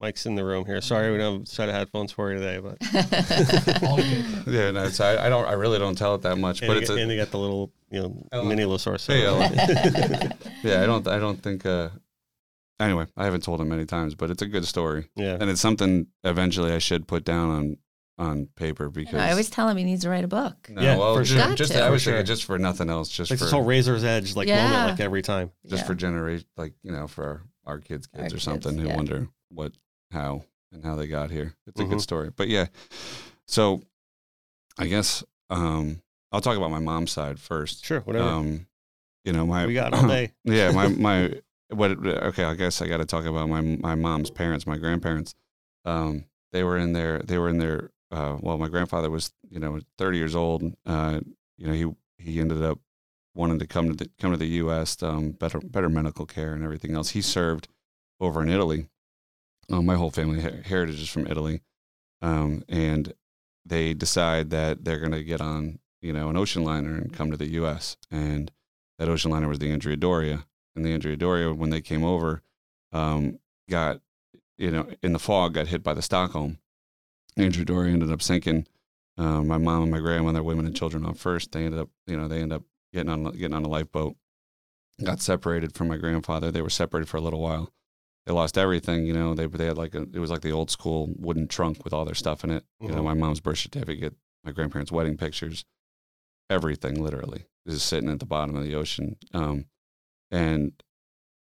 Mike's 0.00 0.24
in 0.26 0.34
the 0.34 0.44
room 0.44 0.64
here. 0.64 0.80
Sorry, 0.80 1.12
we 1.12 1.18
don't 1.18 1.32
have 1.34 1.42
a 1.42 1.46
set 1.46 1.68
of 1.68 1.74
headphones 1.74 2.10
for 2.12 2.32
you 2.32 2.38
today, 2.38 2.58
but 2.58 2.78
yeah, 4.46 4.70
no, 4.70 4.84
it's, 4.84 5.00
I, 5.00 5.26
I 5.26 5.28
don't. 5.28 5.46
I 5.46 5.52
really 5.52 5.78
don't 5.78 5.96
tell 5.96 6.14
it 6.14 6.22
that 6.22 6.36
much. 6.36 6.60
and, 6.62 6.68
but 6.68 6.76
it's 6.78 6.88
it's 6.90 6.98
a, 6.98 7.02
and 7.02 7.10
you 7.10 7.16
got 7.18 7.30
the 7.30 7.38
little 7.38 7.70
you 7.90 8.00
know 8.02 8.26
Ella. 8.32 8.44
mini 8.46 8.62
LaSorsa. 8.62 9.06
Hey, 9.12 9.26
Ella. 9.26 9.50
yeah, 10.62 10.82
I 10.82 10.86
don't. 10.86 11.06
I 11.06 11.18
don't 11.18 11.42
think. 11.42 11.66
uh 11.66 11.90
Anyway, 12.78 13.06
I 13.14 13.24
haven't 13.26 13.42
told 13.42 13.60
him 13.60 13.68
many 13.68 13.84
times, 13.84 14.14
but 14.14 14.30
it's 14.30 14.40
a 14.40 14.46
good 14.46 14.64
story, 14.64 15.10
yeah. 15.14 15.36
and 15.38 15.50
it's 15.50 15.60
something 15.60 16.06
eventually 16.24 16.72
I 16.72 16.78
should 16.78 17.06
put 17.06 17.24
down 17.24 17.50
on 17.50 17.76
on 18.18 18.48
paper 18.56 18.88
because. 18.88 19.20
I 19.20 19.30
always 19.32 19.50
tell 19.50 19.68
him 19.68 19.76
he 19.76 19.84
needs 19.84 20.00
to 20.02 20.08
write 20.08 20.24
a 20.24 20.28
book. 20.28 20.70
no, 20.70 20.80
Yeah, 20.80 20.96
well, 20.96 21.14
for 21.14 21.22
just, 21.24 21.46
sure. 21.46 21.54
just 21.56 21.72
Got 21.74 21.80
to. 21.80 21.84
I 21.84 21.90
was 21.90 22.02
For 22.04 22.10
sure. 22.12 22.22
just 22.22 22.44
for 22.44 22.58
nothing 22.58 22.88
else, 22.88 23.10
just 23.10 23.30
like 23.30 23.38
for 23.38 23.44
this 23.44 23.52
whole 23.52 23.64
razor's 23.64 24.02
edge 24.02 24.34
like 24.34 24.48
Yeah. 24.48 24.66
moment 24.70 24.90
like 24.92 25.00
every 25.00 25.20
time. 25.20 25.50
just 25.66 25.82
Yeah. 25.82 25.86
for 25.88 25.94
generation, 25.94 26.46
like 26.56 26.72
you 26.82 26.92
know, 26.92 27.06
for 27.06 27.24
our, 27.66 27.74
our 27.74 27.78
kids' 27.80 28.08
Our 28.14 28.22
kids 28.22 28.32
or 28.32 28.36
kids, 28.36 28.44
something 28.44 28.78
who 28.78 28.88
yeah. 28.88 28.96
wonder 28.96 29.28
what, 29.50 29.72
how, 30.10 30.44
and 30.72 30.84
how 30.84 30.96
they 30.96 31.06
got 31.06 31.30
here. 31.30 31.54
It's 31.66 31.80
a 31.80 31.84
Mhm. 31.84 31.90
good 31.90 32.00
story, 32.00 32.30
but 32.34 32.48
yeah. 32.48 32.66
So, 33.46 33.82
I 34.78 34.86
guess 34.86 35.24
um, 35.50 36.02
I'll 36.32 36.40
talk 36.40 36.56
about 36.56 36.70
my 36.70 36.78
mom's 36.78 37.10
side 37.12 37.38
first. 37.38 37.84
Sure, 37.84 38.00
whatever. 38.00 38.24
Um, 38.28 38.66
you 39.24 39.32
know, 39.32 39.46
my 39.46 39.66
we 39.66 39.74
got 39.74 39.92
all 39.92 40.06
day. 40.08 40.32
yeah, 40.44 40.70
my 40.70 40.88
my 41.08 41.40
what? 41.68 41.92
Okay, 42.06 42.44
I 42.44 42.54
guess 42.54 42.80
I 42.80 42.86
got 42.88 42.98
to 42.98 43.04
talk 43.06 43.24
about 43.24 43.48
my 43.48 43.60
my 43.60 43.94
mom's 43.94 44.30
parents, 44.30 44.66
my 44.66 44.78
grandparents. 44.78 45.34
Um, 45.84 46.24
they 46.52 46.64
were 46.64 46.76
in 46.78 46.92
their 46.92 47.18
they 47.20 47.38
were 47.38 47.48
in 47.48 47.58
their 47.58 47.90
uh, 48.10 48.36
well, 48.40 48.58
my 48.58 48.68
grandfather 48.68 49.10
was 49.10 49.32
you 49.48 49.58
know 49.58 49.80
30 49.98 50.18
years 50.18 50.34
old. 50.34 50.62
Uh, 50.86 51.20
you 51.58 51.66
know, 51.66 51.72
he 51.72 52.22
he 52.24 52.40
ended 52.40 52.62
up 52.62 52.78
wanting 53.34 53.58
to 53.58 53.66
come 53.66 53.88
to 53.88 53.94
the, 53.94 54.10
come 54.18 54.30
to 54.32 54.36
the 54.36 54.46
U.S. 54.64 55.02
Um, 55.02 55.30
better 55.32 55.60
better 55.60 55.88
medical 55.88 56.26
care 56.26 56.52
and 56.54 56.64
everything 56.64 56.94
else. 56.94 57.10
He 57.10 57.22
served 57.22 57.68
over 58.20 58.42
in 58.42 58.48
Italy. 58.48 58.86
Um, 59.70 59.86
my 59.86 59.94
whole 59.94 60.10
family 60.10 60.40
heritage 60.40 61.00
is 61.00 61.08
from 61.08 61.26
Italy, 61.26 61.62
um, 62.22 62.64
and 62.68 63.12
they 63.64 63.94
decide 63.94 64.50
that 64.50 64.84
they're 64.84 64.98
going 64.98 65.12
to 65.12 65.22
get 65.22 65.40
on 65.40 65.78
you 66.02 66.12
know 66.12 66.28
an 66.28 66.36
ocean 66.36 66.64
liner 66.64 66.96
and 66.96 67.12
come 67.12 67.30
to 67.30 67.36
the 67.36 67.50
U.S. 67.50 67.96
and 68.10 68.50
that 68.98 69.08
ocean 69.08 69.30
liner 69.30 69.48
was 69.48 69.58
the 69.58 69.70
Andrea 69.70 69.96
Doria, 69.96 70.46
and 70.74 70.84
the 70.84 70.92
Andrea 70.92 71.16
Doria 71.16 71.54
when 71.54 71.70
they 71.70 71.80
came 71.80 72.04
over, 72.04 72.42
um, 72.92 73.38
got 73.68 74.00
you 74.58 74.70
know 74.70 74.88
in 75.02 75.12
the 75.12 75.18
fog 75.18 75.54
got 75.54 75.68
hit 75.68 75.82
by 75.82 75.94
the 75.94 76.02
Stockholm. 76.02 76.58
Andrea 77.36 77.64
Doria 77.64 77.92
ended 77.92 78.10
up 78.10 78.22
sinking. 78.22 78.66
Um, 79.16 79.48
my 79.48 79.58
mom 79.58 79.82
and 79.82 79.90
my 79.90 80.00
grandmother, 80.00 80.42
women 80.42 80.66
and 80.66 80.76
children 80.76 81.04
on 81.04 81.14
first. 81.14 81.52
They 81.52 81.64
ended 81.64 81.80
up 81.80 81.90
you 82.06 82.16
know 82.16 82.26
they 82.26 82.42
ended 82.42 82.56
up 82.56 82.64
getting 82.92 83.10
on 83.10 83.24
getting 83.32 83.54
on 83.54 83.64
a 83.64 83.68
lifeboat. 83.68 84.16
Got 85.02 85.20
separated 85.20 85.74
from 85.74 85.88
my 85.88 85.96
grandfather. 85.96 86.50
They 86.50 86.60
were 86.60 86.70
separated 86.70 87.08
for 87.08 87.16
a 87.16 87.22
little 87.22 87.40
while. 87.40 87.72
They 88.26 88.32
lost 88.32 88.58
everything. 88.58 89.06
You 89.06 89.12
know 89.12 89.34
they 89.34 89.46
they 89.46 89.66
had 89.66 89.78
like 89.78 89.94
a 89.94 90.02
it 90.02 90.18
was 90.18 90.30
like 90.30 90.42
the 90.42 90.52
old 90.52 90.70
school 90.70 91.12
wooden 91.16 91.48
trunk 91.48 91.84
with 91.84 91.92
all 91.92 92.04
their 92.04 92.14
stuff 92.14 92.44
in 92.44 92.50
it. 92.50 92.64
You 92.80 92.88
know 92.88 93.00
Mhm. 93.00 93.04
my 93.04 93.14
mom's 93.14 93.40
birth 93.40 93.58
certificate, 93.58 94.14
my 94.44 94.52
grandparents' 94.52 94.92
wedding 94.92 95.16
pictures, 95.16 95.64
everything 96.48 97.02
literally 97.02 97.44
is 97.66 97.82
sitting 97.82 98.10
at 98.10 98.18
the 98.20 98.26
bottom 98.26 98.56
of 98.56 98.64
the 98.64 98.74
ocean. 98.74 99.16
Um, 99.32 99.66
and 100.30 100.72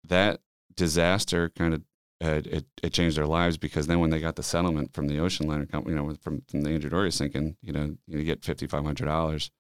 that 0.03 0.41
disaster 0.75 1.49
kind 1.49 1.73
of 1.75 1.83
uh, 2.23 2.41
it, 2.45 2.65
it 2.81 2.93
changed 2.93 3.17
their 3.17 3.27
lives 3.27 3.57
because 3.57 3.88
then 3.88 3.99
when 3.99 4.09
they 4.09 4.19
got 4.19 4.36
the 4.38 4.43
settlement 4.43 4.93
from 4.93 5.07
the 5.07 5.19
ocean 5.19 5.45
liner 5.47 5.65
company, 5.65 5.95
you 5.95 6.01
know, 6.01 6.13
from 6.21 6.41
from 6.47 6.62
the 6.62 6.69
Andrea 6.71 6.89
Doria 6.89 7.12
sinking, 7.12 7.57
you 7.62 7.73
know, 7.73 7.97
you 8.07 8.23
get 8.23 8.43
fifty 8.45 8.65
five 8.65 8.83
hundred 8.86 9.05
dollars, 9.05 9.51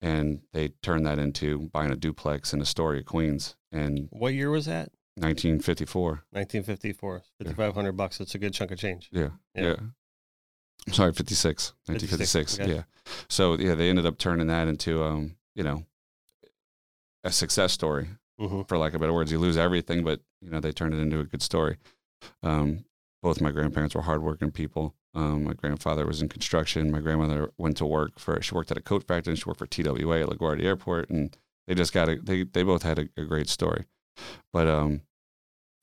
and 0.00 0.40
they 0.52 0.68
turned 0.82 1.06
that 1.06 1.18
into 1.18 1.68
buying 1.72 1.90
a 1.90 1.96
duplex 1.96 2.52
in 2.54 2.60
Astoria, 2.62 3.02
Queens, 3.02 3.56
And 3.70 4.08
What 4.10 4.32
year 4.34 4.50
was 4.50 4.64
that? 4.66 4.90
Nineteen 5.18 5.60
fifty 5.60 5.84
four. 5.84 6.24
1954. 6.30 7.22
5500 7.38 7.92
bucks. 7.92 8.20
It's 8.20 8.34
a 8.34 8.38
good 8.38 8.52
chunk 8.54 8.70
of 8.70 8.78
change. 8.78 9.08
Yeah. 9.12 9.30
Yeah. 9.54 9.62
Yeah. 9.62 9.76
I'm 10.86 10.92
sorry, 10.94 11.12
56. 11.12 11.72
1956. 11.86 12.56
56, 12.56 12.60
okay. 12.60 12.74
Yeah. 12.76 12.82
So, 13.28 13.58
yeah, 13.58 13.74
they 13.74 13.90
ended 13.90 14.06
up 14.06 14.16
turning 14.18 14.46
that 14.46 14.68
into, 14.68 15.02
um, 15.02 15.36
you 15.54 15.62
know, 15.62 15.84
a 17.24 17.32
success 17.32 17.72
story, 17.72 18.08
hmm 18.38 18.62
for 18.62 18.78
lack 18.78 18.94
of 18.94 19.00
better 19.00 19.12
words. 19.12 19.32
You 19.32 19.38
lose 19.38 19.56
everything, 19.56 20.04
but, 20.04 20.20
you 20.40 20.50
know, 20.50 20.60
they 20.60 20.72
turned 20.72 20.94
it 20.94 21.00
into 21.00 21.20
a 21.20 21.24
good 21.24 21.42
story. 21.42 21.76
Um, 22.42 22.84
both 23.22 23.40
my 23.40 23.50
grandparents 23.50 23.94
were 23.94 24.02
hardworking 24.02 24.52
people. 24.52 24.94
Um, 25.14 25.44
my 25.44 25.54
grandfather 25.54 26.06
was 26.06 26.22
in 26.22 26.28
construction. 26.28 26.90
My 26.90 27.00
grandmother 27.00 27.50
went 27.58 27.76
to 27.78 27.86
work 27.86 28.18
for, 28.18 28.40
she 28.40 28.54
worked 28.54 28.70
at 28.70 28.76
a 28.76 28.82
coat 28.82 29.04
factory 29.06 29.32
and 29.32 29.38
she 29.38 29.44
worked 29.46 29.58
for 29.58 29.66
TWA 29.66 30.20
at 30.20 30.28
LaGuardia 30.28 30.64
Airport. 30.64 31.10
And 31.10 31.36
they 31.66 31.74
just 31.74 31.92
got 31.92 32.08
a, 32.08 32.16
they, 32.16 32.44
they 32.44 32.62
both 32.62 32.82
had 32.82 32.98
a, 32.98 33.08
a 33.16 33.24
great 33.24 33.48
story. 33.48 33.86
But, 34.52 34.68
um, 34.68 35.02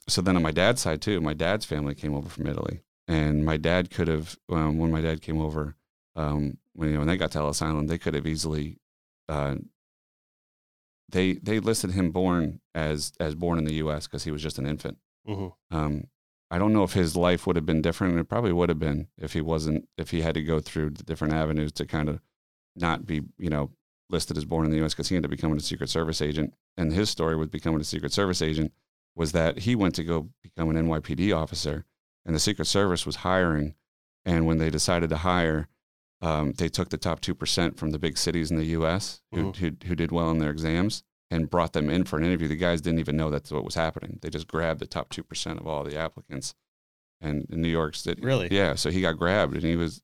so 0.08 0.22
then 0.22 0.36
on 0.36 0.44
my 0.44 0.52
dad's 0.52 0.82
side 0.82 1.02
too, 1.02 1.20
my 1.22 1.34
dad's 1.34 1.66
family 1.66 1.96
came 1.96 2.14
over 2.16 2.30
from 2.30 2.48
Italy, 2.48 2.82
and 3.08 3.44
my 3.46 3.58
dad 3.58 3.90
could 3.90 4.08
have 4.08 4.38
um, 4.50 4.78
when 4.78 4.92
my 4.92 5.02
dad 5.02 5.22
came 5.22 5.40
over, 5.42 5.76
um, 6.16 6.58
when 6.74 6.90
you 6.90 6.94
know 6.94 7.00
when 7.00 7.08
they 7.08 7.18
got 7.18 7.32
to 7.32 7.40
Ellis 7.40 7.62
Island, 7.62 7.90
they 7.90 7.98
could 7.98 8.14
have 8.14 8.28
easily, 8.28 8.78
uh, 9.30 9.56
they 11.10 11.34
they 11.34 11.60
listed 11.60 11.92
him 11.92 12.12
born 12.12 12.62
as 12.74 13.14
as 13.20 13.36
born 13.36 13.58
in 13.58 13.66
the 13.66 13.76
U.S. 13.76 14.08
because 14.08 14.24
he 14.24 14.32
was 14.32 14.42
just 14.42 14.58
an 14.60 14.66
infant. 14.66 14.98
hmm 15.26 15.48
Um, 15.72 16.08
I 16.52 16.60
don't 16.60 16.74
know 16.74 16.84
if 16.84 16.94
his 16.94 17.16
life 17.16 17.48
would 17.48 17.56
have 17.56 17.66
been 17.66 17.82
different, 17.82 18.12
and 18.14 18.20
it 18.22 18.30
probably 18.30 18.54
would 18.54 18.70
have 18.70 18.80
been 18.80 19.08
if 19.18 19.34
he 19.34 19.42
wasn't 19.42 19.88
if 19.98 20.12
he 20.12 20.22
had 20.22 20.36
to 20.36 20.44
go 20.44 20.60
through 20.60 20.92
the 20.92 21.04
different 21.04 21.34
avenues 21.34 21.72
to 21.74 21.86
kind 21.86 22.10
of 22.10 22.22
not 22.76 23.06
be 23.06 23.22
you 23.38 23.50
know 23.50 23.72
listed 24.10 24.38
as 24.38 24.46
born 24.46 24.66
in 24.66 24.72
the 24.72 24.78
U.S. 24.78 24.94
because 24.94 25.10
he 25.10 25.16
ended 25.16 25.30
up 25.32 25.36
becoming 25.36 25.58
a 25.58 25.62
Secret 25.62 25.90
Service 25.90 26.22
agent, 26.22 26.54
and 26.78 26.94
his 26.94 27.10
story 27.10 27.36
with 27.36 27.52
becoming 27.52 27.82
a 27.82 27.84
Secret 27.86 28.14
Service 28.14 28.42
agent 28.42 28.72
was 29.16 29.32
that 29.32 29.60
he 29.60 29.76
went 29.76 29.96
to 29.96 30.04
go 30.04 30.30
become 30.44 30.70
an 30.70 30.76
NYPD 30.88 31.36
officer, 31.36 31.86
and 32.26 32.36
the 32.36 32.40
Secret 32.40 32.66
Service 32.66 33.06
was 33.06 33.18
hiring, 33.18 33.76
and 34.26 34.46
when 34.46 34.58
they 34.58 34.70
decided 34.70 35.10
to 35.10 35.18
hire, 35.18 35.68
um, 36.22 36.54
they 36.54 36.70
took 36.70 36.90
the 36.90 36.98
top 36.98 37.22
two 37.22 37.36
percent 37.36 37.78
from 37.78 37.92
the 37.92 38.00
big 38.00 38.18
cities 38.18 38.52
in 38.52 38.58
the 38.58 38.66
U.S. 38.68 39.22
Who, 39.32 39.52
Mhm. 39.52 39.56
who 39.58 39.88
who 39.88 39.96
did 39.96 40.12
well 40.12 40.32
in 40.32 40.40
their 40.40 40.52
exams 40.52 41.04
and 41.32 41.50
brought 41.50 41.74
them 41.74 41.90
in 41.90 42.04
for 42.06 42.18
an 42.18 42.24
interview. 42.26 42.48
The 42.48 42.56
guys 42.56 42.82
didn't 42.82 43.00
even 43.00 43.18
know 43.18 43.30
that's 43.30 43.52
what 43.52 43.66
was 43.66 43.76
happening. 43.76 44.20
They 44.22 44.30
just 44.30 44.48
grabbed 44.48 44.80
the 44.80 44.88
top 44.88 45.10
two 45.10 45.24
percent 45.24 45.60
of 45.60 45.68
all 45.68 45.84
the 45.84 45.98
applicants, 45.98 46.56
and 47.22 47.46
in 47.50 47.62
New 47.62 47.70
York 47.70 47.96
City, 47.96 48.22
Really? 48.22 48.48
yeah. 48.52 48.76
So 48.76 48.90
he 48.92 49.02
got 49.02 49.14
grabbed, 49.18 49.54
and 49.54 49.64
he 49.64 49.76
was 49.76 50.02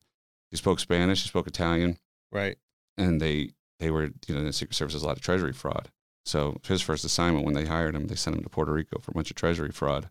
he 0.52 0.58
spoke 0.58 0.80
Spanish, 0.80 1.21
he 1.24 1.28
spoke 1.30 1.47
Italian, 1.47 1.97
Right. 2.32 2.58
and 2.97 3.19
they 3.21 3.52
they 3.80 3.89
were 3.91 4.12
you 4.28 4.36
know 4.36 4.43
the 4.43 4.54
Secret 4.54 4.76
Service 4.76 4.93
has 4.93 5.04
a 5.04 5.08
lot 5.08 5.17
of 5.17 5.24
treasury 5.24 5.54
fraud. 5.54 5.89
So 6.25 6.60
his 6.65 6.81
first 6.81 7.03
assignment 7.03 7.45
when 7.45 7.55
they 7.55 7.65
hired 7.65 7.95
him, 7.95 8.07
they 8.07 8.15
sent 8.15 8.36
him 8.36 8.43
to 8.43 8.49
Puerto 8.49 8.71
Rico 8.71 8.99
for 8.99 9.12
a 9.12 9.13
bunch 9.13 9.31
of 9.31 9.36
treasury 9.36 9.71
fraud. 9.71 10.10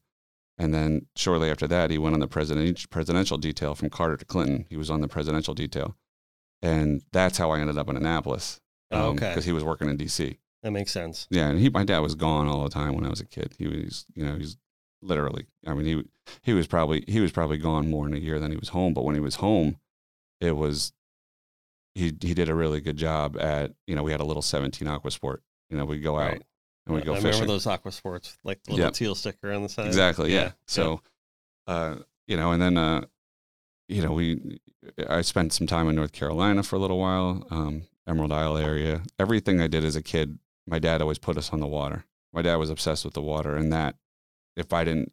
And 0.59 0.75
then 0.75 1.07
shortly 1.17 1.51
after 1.51 1.67
that, 1.69 1.91
he 1.91 1.99
went 1.99 2.15
on 2.15 2.21
the 2.21 2.29
president, 2.29 2.91
presidential 2.91 3.39
detail 3.39 3.75
from 3.75 3.91
Carter 3.91 4.17
to 4.17 4.25
Clinton. 4.25 4.67
He 4.69 4.77
was 4.77 4.91
on 4.91 5.01
the 5.01 5.09
presidential 5.09 5.55
detail. 5.55 5.97
And 6.61 7.03
that's 7.13 7.39
how 7.39 7.51
I 7.51 7.61
ended 7.61 7.79
up 7.79 7.89
in 7.89 7.97
Annapolis. 7.97 8.61
Oh, 8.91 9.11
okay. 9.11 9.31
Because 9.31 9.45
he 9.45 9.53
was 9.53 9.65
working 9.65 9.89
in 9.89 9.97
D.C. 9.97 10.39
That 10.63 10.73
makes 10.73 10.93
sense. 10.93 11.27
Yeah, 11.31 11.49
and 11.49 11.59
he, 11.59 11.71
my 11.71 11.85
dad 11.85 12.01
was 12.01 12.15
gone 12.15 12.47
all 12.47 12.65
the 12.65 12.71
time 12.71 12.95
when 12.95 13.07
I 13.07 13.09
was 13.09 13.21
a 13.21 13.27
kid. 13.27 13.55
He 13.57 13.67
was, 13.67 14.05
you 14.15 14.25
know, 14.25 14.37
he's 14.37 14.59
literally. 15.01 15.47
I 15.67 15.75
mean, 15.75 15.87
he 15.87 16.05
he 16.43 16.53
was 16.53 16.67
probably 16.67 17.05
he 17.09 17.21
was 17.21 17.33
probably 17.33 17.57
gone 17.57 17.89
more 17.89 18.07
in 18.07 18.15
a 18.15 18.19
year 18.19 18.39
than 18.39 18.51
he 18.51 18.59
was 18.59 18.71
home. 18.71 18.93
But 18.93 19.05
when 19.05 19.15
he 19.15 19.21
was 19.21 19.37
home, 19.37 19.79
it 20.41 20.57
was 20.57 20.93
he 21.95 22.13
he 22.21 22.35
did 22.35 22.51
a 22.51 22.55
really 22.55 22.81
good 22.81 22.97
job 22.97 23.39
at. 23.39 23.73
You 23.87 23.97
know, 23.97 24.03
we 24.03 24.13
had 24.13 24.21
a 24.21 24.25
little 24.25 24.43
seventeen 24.43 24.89
Aquasport. 24.89 25.39
You 25.71 25.77
know, 25.79 25.85
we 25.85 25.99
go 26.01 26.19
out 26.19 26.33
Right. 26.33 26.43
and 26.87 26.95
we 26.95 27.01
I 27.03 27.05
go 27.05 27.13
remember 27.15 27.33
fishing. 27.33 27.47
those 27.47 27.65
Aquasports, 27.67 28.37
like 28.45 28.63
the 28.65 28.73
little 28.73 28.87
Yep. 28.87 28.95
teal 28.95 29.15
sticker 29.15 29.53
on 29.53 29.63
the 29.63 29.69
side. 29.69 29.87
Exactly. 29.87 30.33
Yeah. 30.33 30.41
Yeah. 30.43 30.53
So, 30.67 31.01
uh, 31.67 31.97
you 32.27 32.37
know, 32.37 32.53
and 32.53 32.61
then 32.61 32.77
uh, 32.77 33.05
you 33.89 34.03
know, 34.03 34.13
we 34.13 34.61
I 35.09 35.23
spent 35.23 35.53
some 35.53 35.67
time 35.67 35.89
in 35.89 35.97
North 35.97 36.13
Carolina 36.13 36.63
for 36.63 36.77
a 36.77 36.79
little 36.79 36.99
while, 36.99 37.47
um, 37.51 37.83
Emerald 38.07 38.33
Isle 38.33 38.57
area. 38.57 39.03
Everything 39.19 39.61
I 39.61 39.67
did 39.67 39.85
as 39.85 39.97
a 39.97 40.03
kid, 40.03 40.39
my 40.67 40.79
dad 40.79 41.01
always 41.03 41.19
put 41.19 41.37
us 41.37 41.51
on 41.53 41.61
the 41.61 41.67
water. 41.67 42.05
My 42.33 42.43
dad 42.43 42.57
was 42.57 42.71
obsessed 42.71 43.05
with 43.05 43.15
the 43.15 43.23
water, 43.23 43.57
and 43.57 43.73
that 43.73 43.97
if 44.57 44.73
I 44.73 44.85
didn't, 44.85 45.13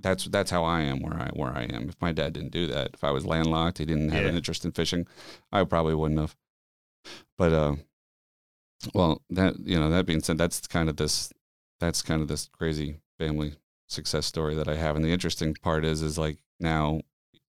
that's 0.00 0.24
that's 0.26 0.50
how 0.50 0.64
I 0.64 0.80
am 0.82 1.00
where 1.00 1.14
I 1.14 1.30
where 1.34 1.54
I 1.56 1.64
am. 1.64 1.88
If 1.88 2.00
my 2.00 2.12
dad 2.12 2.32
didn't 2.32 2.52
do 2.52 2.66
that, 2.68 2.90
if 2.94 3.04
I 3.04 3.10
was 3.10 3.26
landlocked, 3.26 3.78
he 3.78 3.84
didn't 3.84 4.10
have 4.10 4.22
Yeah. 4.24 4.28
an 4.30 4.36
interest 4.36 4.64
in 4.64 4.72
fishing, 4.72 5.06
I 5.52 5.64
probably 5.64 5.94
wouldn't 5.94 6.20
have. 6.20 6.36
But 7.36 7.52
uh, 7.52 7.76
well, 8.94 9.22
that 9.30 9.54
you 9.64 9.78
know, 9.78 9.90
that 9.90 10.06
being 10.06 10.20
said, 10.22 10.38
that's 10.38 10.66
kind 10.66 10.88
of 10.88 10.96
this 10.96 11.32
that's 11.80 12.02
kind 12.02 12.22
of 12.22 12.28
this 12.28 12.48
crazy 12.52 13.00
family 13.18 13.54
success 13.88 14.26
story 14.26 14.54
that 14.54 14.68
I 14.68 14.74
have. 14.76 14.96
And 14.96 15.04
the 15.04 15.12
interesting 15.12 15.54
part 15.54 15.84
is, 15.84 16.02
is 16.02 16.18
like 16.18 16.38
now, 16.60 17.00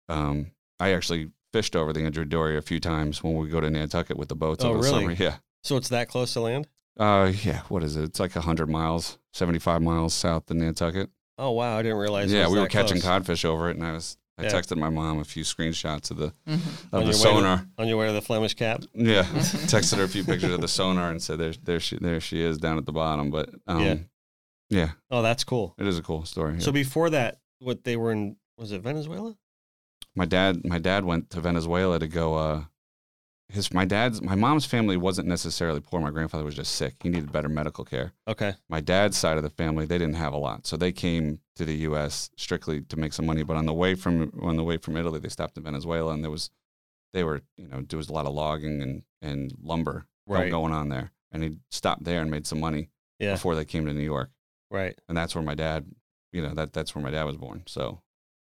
um, 0.09 0.51
I 0.81 0.93
actually 0.93 1.31
fished 1.53 1.77
over 1.77 1.93
the 1.93 2.05
Andrea 2.05 2.25
Doria 2.27 2.59
a 2.59 2.63
few 2.63 2.81
times 2.81 3.23
when 3.23 3.35
we 3.37 3.49
go 3.49 3.61
to 3.61 3.71
Nantucket 3.71 4.17
with 4.17 4.29
the 4.29 4.35
boats 4.35 4.65
Oh, 4.65 4.71
over 4.71 4.79
the 4.79 4.85
really? 4.85 5.01
summer. 5.01 5.13
Yeah. 5.13 5.37
So 5.63 5.77
it's 5.77 5.89
that 5.91 6.09
close 6.09 6.33
to 6.35 6.41
land? 6.41 6.67
Uh, 6.99 7.33
yeah. 7.43 7.63
What 7.69 7.83
is 7.83 7.97
it? 7.97 8.05
It's 8.05 8.21
like 8.21 8.33
hundred 8.33 8.69
miles, 8.69 9.19
seventy-five 9.33 9.83
miles 9.83 10.15
south 10.15 10.51
of 10.51 10.57
Nantucket. 10.57 11.11
Oh 11.39 11.51
wow, 11.53 11.77
I 11.79 11.83
didn't 11.83 11.99
realize. 11.99 12.33
yeah, 12.33 12.47
we 12.49 12.55
were 12.55 12.63
that 12.63 12.71
catching 12.71 13.01
codfish 13.01 13.45
over 13.45 13.69
it, 13.71 13.77
and 13.77 13.85
I 13.85 13.93
was 13.93 14.17
I 14.37 14.45
Yeah. 14.45 14.51
texted 14.51 14.79
my 14.79 14.89
mom 14.91 15.21
a 15.21 15.25
few 15.25 15.45
screenshots 15.45 16.11
of 16.11 16.17
the 16.17 16.33
Mhm. 16.49 16.55
of 16.55 16.95
On 16.95 17.01
the 17.01 17.07
way 17.07 17.13
to- 17.13 17.15
sonar. 17.19 17.69
on 17.79 17.87
your 17.89 17.97
way 17.99 18.07
to 18.09 18.13
the 18.13 18.23
Flemish 18.23 18.55
Cap. 18.55 18.83
Yeah, 18.95 19.23
texted 19.71 19.99
her 19.99 20.05
a 20.05 20.09
few 20.09 20.25
pictures 20.25 20.53
of 20.53 20.61
the 20.61 20.69
sonar 20.69 21.11
and 21.11 21.23
said, 21.23 21.39
"There, 21.39 21.53
there 21.63 21.81
she, 21.81 21.97
there 21.99 22.21
she 22.21 22.41
is 22.41 22.59
down 22.59 22.77
at 22.79 22.85
the 22.87 22.93
bottom." 22.93 23.31
But 23.31 23.51
um, 23.67 23.81
Yeah. 23.83 23.97
yeah, 24.71 24.91
Oh, 25.11 25.23
that's 25.23 25.45
cool. 25.45 25.75
it 25.79 25.87
is 25.87 25.99
a 25.99 26.03
cool 26.03 26.25
story. 26.25 26.61
So 26.61 26.73
before 26.73 27.11
that, 27.11 27.39
what 27.61 27.85
they 27.85 27.97
were 27.97 28.11
in 28.13 28.37
was 28.59 28.73
it 28.73 28.83
Venezuela? 28.83 29.37
my 30.17 30.25
dad, 30.25 30.65
my 30.65 30.79
dad 30.79 31.05
went 31.05 31.31
to 31.31 31.41
Venezuela 31.41 31.99
to 31.99 32.07
go. 32.09 32.35
Uh, 32.35 32.65
his 33.49 33.73
my 33.73 33.85
dad's 33.85 34.23
my 34.23 34.35
mom's 34.35 34.65
family 34.67 34.97
wasn't 34.97 35.29
necessarily 35.29 35.81
poor. 35.81 36.01
My 36.01 36.11
grandfather 36.11 36.45
was 36.45 36.55
just 36.55 36.75
sick. 36.77 36.95
He 37.03 37.09
needed 37.09 37.31
better 37.33 37.49
medical 37.49 37.85
care. 37.85 38.13
Okay. 38.27 38.55
My 38.69 38.81
dad's 38.81 39.17
side 39.17 39.37
of 39.37 39.43
the 39.43 39.51
family, 39.51 39.85
they 39.87 39.99
didn't 39.99 40.15
have 40.17 40.33
a 40.33 40.39
lot, 40.39 40.67
so 40.67 40.77
they 40.77 40.93
came 40.93 41.41
to 41.57 41.65
the 41.65 41.75
U.S. 41.89 42.31
strictly 42.37 42.81
to 42.83 42.97
make 42.97 43.13
some 43.13 43.27
money. 43.27 43.43
But 43.43 43.57
on 43.57 43.67
the 43.67 43.75
way 43.75 43.95
from 43.95 44.33
on 44.43 44.57
the 44.57 44.65
way 44.65 44.79
from 44.79 44.97
Italy, 44.97 45.21
they 45.21 45.29
stopped 45.29 45.57
in 45.57 45.63
Venezuela, 45.65 46.13
and 46.13 46.25
there 46.25 46.31
was 46.31 46.51
they 47.13 47.23
were 47.23 47.43
you 47.57 47.69
know 47.69 47.83
there 47.89 47.97
was 47.99 48.09
a 48.09 48.13
lot 48.13 48.27
of 48.27 48.33
logging 48.35 48.81
and 48.83 49.03
and 49.23 49.53
lumber 49.63 50.07
Right. 50.27 50.51
going 50.51 50.73
on 50.73 50.89
there, 50.89 51.13
and 51.33 51.43
he 51.43 51.57
stopped 51.71 52.05
there 52.05 52.23
and 52.23 52.31
made 52.31 52.47
some 52.47 52.59
money 52.61 52.89
Yeah. 53.19 53.33
before 53.35 53.55
they 53.55 53.67
came 53.67 53.85
to 53.85 53.93
New 53.93 54.01
York, 54.05 54.31
Right. 54.71 54.99
and 55.07 55.17
that's 55.19 55.35
where 55.35 55.45
my 55.45 55.55
dad, 55.55 55.85
you 56.33 56.41
know 56.41 56.55
that 56.55 56.73
that's 56.73 56.95
where 56.95 57.05
my 57.05 57.11
dad 57.11 57.25
was 57.25 57.37
born. 57.37 57.63
So 57.67 58.01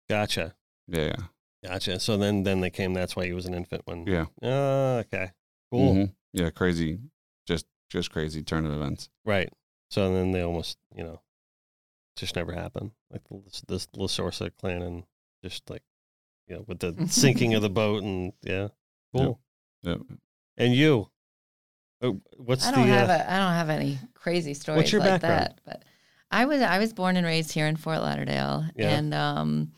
Gotcha. 0.08 0.56
yeah, 0.88 1.06
yeah, 1.06 1.16
Gotcha. 1.64 2.00
So 2.00 2.16
then 2.16 2.42
then 2.44 2.60
they 2.60 2.70
came. 2.70 2.94
That's 2.94 3.14
why 3.16 3.26
he 3.26 3.32
was 3.32 3.46
an 3.46 3.54
infant 3.54 3.82
when. 3.84 4.06
yeah. 4.06 4.26
Oh, 4.42 4.98
okay. 4.98 5.30
Cool. 5.70 5.94
Mhm. 5.94 6.12
Yeah, 6.32 6.50
crazy, 6.50 6.98
just 7.46 7.66
just 7.90 8.10
crazy 8.10 8.42
turn 8.42 8.64
of 8.66 8.72
events. 8.72 9.10
Right. 9.24 9.52
So 9.90 10.12
then 10.14 10.30
they 10.32 10.40
almost 10.42 10.78
you 10.94 11.02
know, 11.04 11.20
just 12.16 12.36
never 12.36 12.52
happened. 12.52 12.92
Like 13.10 13.22
this, 13.30 13.62
this 13.68 13.86
LaSorsa 13.88 14.50
clan 14.58 14.82
and 14.82 15.02
just 15.44 15.68
like, 15.68 15.82
you 16.46 16.54
know, 16.56 16.64
with 16.66 16.78
the 16.78 16.94
sinking 17.08 17.54
of 17.54 17.62
the 17.62 17.70
boat 17.70 18.02
and 18.02 18.32
yeah. 18.42 18.68
Cool. 19.14 19.40
Yeah. 19.82 19.96
And 20.56 20.74
you. 20.74 21.08
Oh, 22.02 22.20
what's 22.38 22.66
I 22.66 22.70
don't 22.70 22.86
the? 22.86 22.92
have 22.94 23.10
uh, 23.10 23.12
a 23.12 23.32
I 23.32 23.36
don't 23.38 23.52
have 23.52 23.68
any 23.68 23.98
crazy 24.14 24.54
stories 24.54 24.90
your 24.90 25.00
like 25.02 25.20
background? 25.20 25.40
that. 25.40 25.60
But 25.66 25.84
I 26.30 26.46
was 26.46 26.62
I 26.62 26.78
was 26.78 26.92
born 26.94 27.16
and 27.16 27.26
raised 27.26 27.52
here 27.52 27.66
in 27.66 27.76
Fort 27.76 27.98
Lauderdale, 28.00 28.64
Yeah. 28.76 28.90
and 28.90 29.12
um, 29.12 29.72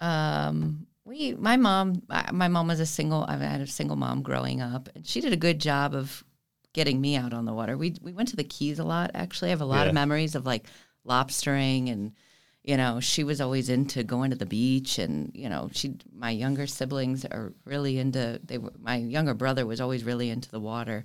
um, 0.00 0.86
we 1.04 1.34
my 1.34 1.56
mom 1.56 2.02
my 2.32 2.48
mom 2.48 2.68
was 2.68 2.80
a 2.80 2.86
single 2.86 3.24
I 3.28 3.36
had 3.36 3.60
a 3.60 3.66
single 3.66 3.96
mom 3.96 4.22
growing 4.22 4.60
up, 4.60 4.88
and 4.94 5.06
she 5.06 5.20
did 5.20 5.32
a 5.32 5.36
good 5.36 5.60
job 5.60 5.94
of 5.94 6.24
getting 6.72 7.00
me 7.00 7.16
out 7.16 7.32
on 7.32 7.44
the 7.44 7.52
water. 7.52 7.76
We 7.76 7.94
we 8.00 8.12
went 8.12 8.28
to 8.30 8.36
the 8.36 8.44
Keys 8.44 8.78
a 8.78 8.84
lot. 8.84 9.10
Actually, 9.14 9.48
I 9.48 9.50
have 9.50 9.60
a 9.60 9.66
lot 9.66 9.82
Yeah. 9.84 9.88
of 9.88 9.94
memories 9.94 10.34
of 10.34 10.46
like 10.46 10.66
lobstering 11.06 11.90
and. 11.90 12.12
You 12.66 12.78
know, 12.78 12.98
she 12.98 13.24
was 13.24 13.42
always 13.42 13.68
into 13.68 14.02
going 14.02 14.30
to 14.30 14.38
the 14.38 14.46
beach, 14.46 14.98
and 14.98 15.30
you 15.34 15.50
know, 15.50 15.68
she. 15.74 15.96
My 16.10 16.30
younger 16.30 16.66
siblings 16.66 17.26
are 17.26 17.52
really 17.66 17.98
into. 17.98 18.40
They 18.42 18.56
were. 18.56 18.72
My 18.80 18.96
younger 18.96 19.34
brother 19.34 19.66
was 19.66 19.82
always 19.82 20.02
really 20.02 20.30
into 20.30 20.50
the 20.50 20.58
water, 20.60 21.04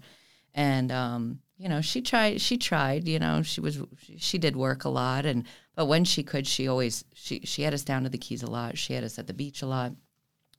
and 0.53 0.89
um, 0.89 1.39
you 1.60 1.67
know 1.67 1.82
she 1.82 2.02
tried 2.02 2.41
she 2.41 2.58
tried 2.58 3.08
you 3.08 3.19
know 3.19 3.43
she 3.43 3.62
was 3.62 3.80
she, 4.17 4.38
did 4.38 4.56
work 4.56 4.86
a 4.86 4.89
lot 4.89 5.26
and 5.26 5.45
but 5.76 5.86
when 5.86 6.06
she 6.06 6.24
could 6.24 6.48
she 6.48 6.67
always 6.67 7.04
she 7.13 7.41
she 7.41 7.62
had 7.62 7.74
us 7.74 7.84
down 7.84 8.04
to 8.04 8.10
the 8.10 8.17
keys 8.17 8.41
a 8.41 8.50
lot. 8.50 8.78
She 8.78 8.93
had 8.93 9.04
us 9.04 9.19
at 9.19 9.28
the 9.28 9.34
beach 9.34 9.62
a 9.62 9.65
lot. 9.67 9.93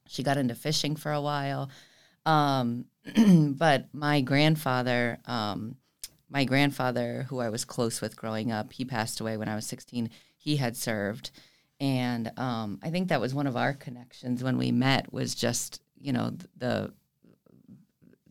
She 0.07 0.23
got 0.23 0.37
into 0.37 0.55
fishing 0.55 0.95
for 0.95 1.11
a 1.11 1.21
while. 1.21 1.69
Um, 2.25 2.85
but 3.57 3.87
my 3.93 4.21
grandfather 4.21 5.19
um, 5.25 5.75
my 6.29 6.45
grandfather 6.45 7.25
who 7.29 7.39
i 7.39 7.49
was 7.49 7.65
close 7.65 7.99
with 7.99 8.15
growing 8.15 8.51
up 8.51 8.71
he 8.73 8.85
passed 8.85 9.19
away 9.19 9.37
when 9.37 9.49
i 9.49 9.55
was 9.55 9.65
16 9.67 10.09
he 10.37 10.55
had 10.55 10.77
served. 10.77 11.31
And 11.79 12.31
um, 12.37 12.79
i 12.83 12.91
think 12.91 13.09
that 13.09 13.21
was 13.21 13.33
one 13.33 13.47
of 13.47 13.57
our 13.57 13.73
connections 13.73 14.43
when 14.43 14.57
we 14.57 14.71
met 14.71 15.11
was 15.11 15.33
just 15.33 15.81
you 15.97 16.13
know 16.13 16.31
the 16.57 16.93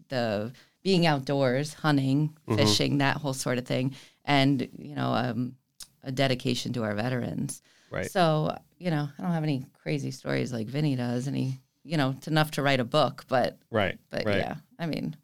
the 0.09 0.53
being 0.83 1.07
outdoors, 1.07 1.75
hunting, 1.75 2.37
Mhm. 2.49 2.57
fishing, 2.57 2.99
that 2.99 3.19
whole 3.19 3.35
sort 3.35 3.59
of 3.59 3.67
thing, 3.67 3.95
and 4.25 4.69
you 4.79 4.95
know, 4.95 5.13
um, 5.13 5.57
a 6.03 6.11
dedication 6.13 6.73
to 6.73 6.83
our 6.85 6.95
veterans. 6.95 7.63
right. 7.91 8.11
So 8.11 8.57
you 8.79 8.91
know, 8.91 9.09
I 9.19 9.23
don't 9.23 9.33
have 9.33 9.43
any 9.43 9.67
crazy 9.83 10.11
stories 10.11 10.53
like 10.53 10.67
Vinnie 10.67 10.97
does, 10.97 11.27
and 11.27 11.37
he, 11.37 11.59
you 11.85 11.97
know, 11.99 12.15
it's 12.17 12.29
enough 12.29 12.51
to 12.53 12.63
write 12.63 12.81
a 12.81 12.85
book. 12.85 13.25
But 13.29 13.59
Right. 13.71 13.99
but 14.11 14.25
right. 14.25 14.39
yeah, 14.39 14.55
I 14.79 14.87
mean, 14.87 15.17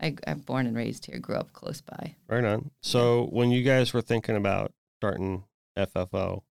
I, 0.00 0.14
I'm 0.26 0.40
born 0.40 0.66
and 0.66 0.76
raised 0.76 1.06
here, 1.06 1.18
grew 1.18 1.36
up 1.36 1.52
close 1.54 1.80
by. 1.80 2.14
Right 2.28 2.44
on. 2.44 2.70
So 2.82 3.24
when 3.32 3.50
you 3.50 3.62
guys 3.62 3.94
were 3.94 4.02
thinking 4.02 4.36
about 4.36 4.72
starting 4.98 5.44
FFO, 5.76 6.42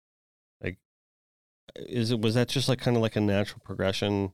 like, 0.63 0.79
is 1.77 2.11
it 2.11 2.21
was 2.21 2.35
that 2.35 2.49
just 2.49 2.69
like 2.71 2.81
kind 2.81 2.97
of 2.97 3.03
like 3.03 3.17
a 3.17 3.21
natural 3.21 3.61
progression 3.63 4.33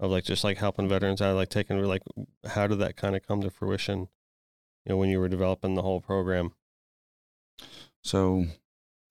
of 0.00 0.10
like 0.10 0.24
just 0.24 0.44
like 0.44 0.58
helping 0.58 0.88
veterans 0.88 1.20
out, 1.22 1.36
like 1.36 1.48
taking 1.48 1.82
like 1.84 2.02
how 2.46 2.66
did 2.66 2.78
that 2.80 2.96
kind 2.96 3.14
of 3.16 3.26
come 3.26 3.40
to 3.42 3.50
fruition? 3.50 4.08
You 4.84 4.90
know, 4.90 4.96
when 4.96 5.10
you 5.10 5.20
were 5.20 5.28
developing 5.28 5.74
the 5.74 5.82
whole 5.82 6.00
program. 6.00 6.52
So, 8.02 8.46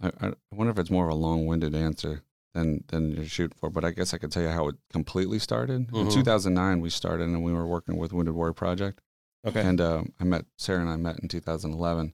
I, 0.02 0.12
I 0.20 0.34
wonder 0.52 0.72
if 0.72 0.80
it's 0.80 0.90
more 0.90 1.06
of 1.06 1.12
a 1.12 1.16
long-winded 1.16 1.74
answer 1.76 2.24
than 2.54 2.84
than 2.90 3.12
you're 3.16 3.26
shooting 3.26 3.58
for. 3.58 3.70
But 3.70 3.86
I 3.86 3.92
guess 3.92 4.14
I 4.14 4.18
could 4.18 4.32
tell 4.32 4.44
you 4.44 4.50
how 4.50 4.68
it 4.68 4.76
completely 4.92 5.40
started. 5.40 5.90
In 5.94 6.08
Mhm. 6.08 6.14
2009, 6.14 6.82
we 6.82 6.90
started, 6.90 7.24
and 7.30 7.44
we 7.44 7.54
were 7.54 7.66
working 7.68 7.98
with 7.98 8.12
Wounded 8.12 8.34
Warrior 8.36 8.54
Project. 8.54 9.00
Okay. 9.46 9.62
And 9.62 9.80
uh, 9.80 10.04
I 10.20 10.24
met 10.26 10.46
Sarah 10.58 10.82
and 10.82 10.90
I 10.90 10.98
met 10.98 11.20
in 11.20 11.28
2011. 11.28 12.14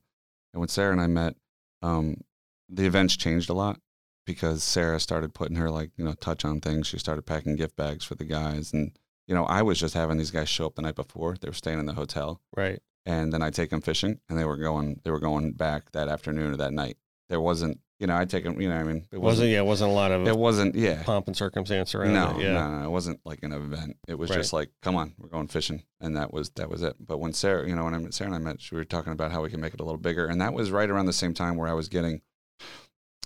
And 0.54 0.60
when 0.60 0.68
Sarah 0.68 0.92
and 0.92 1.00
I 1.00 1.08
met, 1.08 1.34
um, 1.82 2.22
the 2.68 2.86
events 2.86 3.16
changed 3.16 3.50
a 3.50 3.54
lot 3.54 3.80
because 4.28 4.62
Sarah 4.62 5.00
started 5.00 5.32
putting 5.32 5.56
her 5.56 5.70
like 5.70 5.90
you 5.96 6.04
know 6.04 6.12
touch 6.12 6.44
on 6.44 6.60
things. 6.60 6.86
She 6.86 6.98
started 6.98 7.22
packing 7.22 7.56
gift 7.56 7.76
bags 7.76 8.04
for 8.04 8.14
the 8.14 8.26
guys, 8.26 8.74
and 8.74 8.92
you 9.26 9.34
know 9.34 9.44
I 9.46 9.62
was 9.62 9.80
just 9.80 9.94
having 9.94 10.18
these 10.18 10.30
guys 10.30 10.50
show 10.50 10.66
up 10.66 10.74
the 10.74 10.82
night 10.82 10.96
before. 10.96 11.34
They 11.40 11.48
were 11.48 11.54
staying 11.54 11.78
in 11.78 11.86
the 11.86 11.94
hotel, 11.94 12.42
right. 12.54 12.78
and 13.06 13.32
then 13.32 13.40
I 13.42 13.48
take 13.48 13.70
them 13.70 13.80
fishing, 13.80 14.20
and 14.28 14.38
they 14.38 14.44
were 14.44 14.58
going 14.58 15.00
they 15.02 15.10
were 15.10 15.18
going 15.18 15.52
back 15.52 15.92
that 15.92 16.08
afternoon 16.08 16.52
or 16.52 16.56
that 16.58 16.74
night. 16.74 16.98
There 17.30 17.40
wasn't 17.40 17.80
you 17.98 18.06
know 18.06 18.16
I 18.18 18.26
take 18.26 18.44
them 18.44 18.60
you 18.60 18.68
know 18.68 18.76
I 18.76 18.82
mean 18.82 18.98
it 19.10 19.16
It 19.16 19.20
wasn't 19.22 19.48
yeah, 19.48 19.60
it 19.60 19.64
wasn't 19.64 19.92
a 19.92 19.94
lot 19.94 20.12
of 20.12 20.28
it 20.28 20.36
wasn't 20.36 20.74
yeah 20.74 21.02
pomp 21.04 21.26
and 21.26 21.34
circumstance 21.36 21.94
around 21.94 22.12
no, 22.12 22.36
it. 22.38 22.42
Yeah. 22.42 22.52
no, 22.52 22.78
no, 22.80 22.84
it 22.86 22.90
wasn't 22.90 23.20
like 23.24 23.42
an 23.42 23.52
event. 23.52 23.96
It 24.06 24.18
was 24.18 24.28
Right. 24.28 24.36
just 24.36 24.52
like, 24.52 24.70
come 24.82 24.94
on, 24.94 25.14
we're 25.16 25.28
going 25.30 25.48
fishing, 25.48 25.84
and 26.02 26.14
that 26.18 26.34
was 26.34 26.50
that 26.56 26.68
was 26.68 26.82
it. 26.82 26.96
But 27.00 27.16
when 27.18 27.32
Sarah, 27.32 27.66
you 27.66 27.74
know, 27.74 27.84
when 27.84 27.94
I 27.94 27.98
met 27.98 28.12
Sarah 28.12 28.28
and 28.32 28.36
I 28.36 28.50
met, 28.50 28.60
we 28.70 28.76
were 28.76 28.84
talking 28.84 29.12
about 29.14 29.32
how 29.32 29.42
we 29.42 29.48
can 29.48 29.60
make 29.60 29.72
it 29.72 29.80
a 29.80 29.84
little 29.84 29.98
bigger, 29.98 30.26
and 30.26 30.38
that 30.42 30.52
was 30.52 30.70
right 30.70 30.90
around 30.90 31.06
the 31.06 31.12
same 31.14 31.32
time 31.32 31.56
where 31.56 31.68
I 31.68 31.72
was 31.72 31.88
getting 31.88 32.20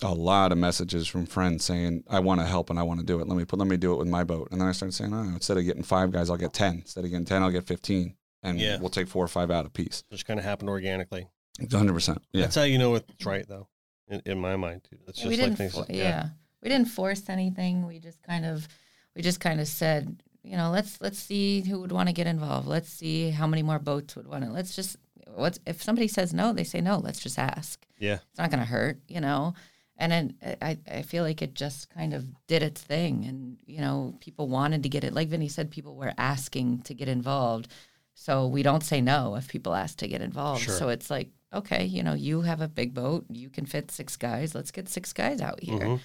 a 0.02 0.12
lot 0.12 0.52
of 0.52 0.58
messages 0.58 1.06
from 1.08 1.26
friends 1.26 1.64
saying, 1.64 2.04
"I 2.08 2.20
want 2.20 2.40
to 2.40 2.46
help 2.46 2.70
and 2.70 2.78
I 2.78 2.82
want 2.82 3.00
to 3.00 3.06
do 3.06 3.20
it. 3.20 3.28
Let 3.28 3.36
me 3.36 3.44
put, 3.44 3.58
let 3.58 3.68
me 3.68 3.76
do 3.76 3.92
it 3.92 3.96
with 3.98 4.08
my 4.08 4.24
boat." 4.24 4.48
And 4.50 4.60
then 4.60 4.68
I 4.68 4.72
started 4.72 4.92
saying, 4.94 5.12
"Oh, 5.14 5.22
instead 5.22 5.56
of 5.56 5.64
getting 5.64 5.82
five 5.82 6.10
guys, 6.10 6.30
I'll 6.30 6.36
get 6.36 6.52
ten. 6.52 6.74
Instead 6.76 7.04
of 7.04 7.10
getting 7.10 7.26
ten, 7.26 7.42
I'll 7.42 7.50
get 7.50 7.66
fifteen, 7.66 8.14
and 8.42 8.60
Yeah. 8.60 8.78
we'll 8.78 8.90
take 8.90 9.08
four 9.08 9.24
or 9.24 9.28
five 9.28 9.50
out 9.50 9.66
a 9.66 9.70
piece." 9.70 10.02
Just 10.10 10.26
kind 10.26 10.38
of 10.38 10.44
happened 10.44 10.70
organically. 10.70 11.28
Hundred 11.70 11.92
percent. 11.92 12.22
Yeah. 12.32 12.42
That's 12.42 12.54
how 12.56 12.62
you 12.62 12.78
know 12.78 12.94
it's 12.94 13.26
right, 13.26 13.46
though. 13.46 13.68
In, 14.08 14.20
in 14.26 14.38
my 14.40 14.56
mind, 14.56 14.82
it's 15.06 15.18
just 15.18 15.28
we 15.28 15.36
like 15.36 15.44
didn't, 15.44 15.56
things. 15.56 15.74
fo- 15.74 15.86
yeah. 15.88 16.28
we 16.62 16.68
didn't 16.68 16.88
force 16.88 17.28
anything. 17.28 17.86
We 17.86 17.98
just 17.98 18.22
kind 18.22 18.44
of, 18.44 18.66
we 19.14 19.22
just 19.22 19.40
kind 19.40 19.60
of 19.60 19.68
said, 19.68 20.22
you 20.42 20.56
know, 20.56 20.70
let's 20.70 21.00
let's 21.00 21.18
see 21.18 21.60
who 21.60 21.80
would 21.80 21.92
want 21.92 22.08
to 22.08 22.12
get 22.12 22.26
involved. 22.26 22.66
Let's 22.66 22.88
see 22.88 23.30
how 23.30 23.46
many 23.46 23.62
more 23.62 23.78
boats 23.78 24.16
would 24.16 24.26
want 24.26 24.44
to. 24.44 24.50
Let's 24.50 24.74
just, 24.74 24.96
what's 25.34 25.60
if 25.66 25.82
somebody 25.82 26.08
says 26.08 26.34
no, 26.34 26.52
they 26.52 26.64
say 26.64 26.80
no. 26.80 26.98
Let's 26.98 27.20
just 27.20 27.38
ask. 27.38 27.84
Yeah. 27.98 28.18
It's 28.30 28.38
not 28.38 28.50
going 28.50 28.60
to 28.60 28.66
hurt, 28.66 28.98
you 29.08 29.20
know. 29.20 29.54
And 30.02 30.10
then 30.10 30.34
I, 30.60 30.78
I 30.90 31.02
feel 31.02 31.22
like 31.22 31.42
it 31.42 31.54
just 31.54 31.88
kind 31.90 32.12
of 32.12 32.26
did 32.48 32.60
its 32.60 32.80
thing, 32.80 33.24
and 33.24 33.56
you 33.66 33.80
know, 33.80 34.16
people 34.18 34.48
wanted 34.48 34.82
to 34.82 34.88
get 34.88 35.04
it. 35.04 35.14
Like 35.14 35.28
Vinnie 35.28 35.46
said, 35.48 35.70
people 35.70 35.94
were 35.94 36.12
asking 36.18 36.80
to 36.82 36.92
get 36.94 37.06
involved. 37.06 37.68
So 38.14 38.48
we 38.48 38.64
don't 38.64 38.82
say 38.82 39.00
no 39.00 39.36
if 39.36 39.46
people 39.46 39.74
ask 39.74 39.98
to 39.98 40.08
get 40.08 40.20
involved. 40.20 40.62
Sure. 40.62 40.74
So 40.74 40.88
it's 40.88 41.08
like, 41.08 41.30
okay, 41.54 41.84
you 41.84 42.02
know, 42.02 42.14
you 42.14 42.40
have 42.40 42.60
a 42.60 42.66
big 42.66 42.94
boat, 42.94 43.26
you 43.30 43.48
can 43.48 43.64
fit 43.64 43.92
six 43.92 44.16
guys. 44.16 44.56
Let's 44.56 44.72
get 44.72 44.88
six 44.88 45.12
guys 45.12 45.40
out 45.40 45.62
here. 45.62 45.86
Mhm. 45.86 46.00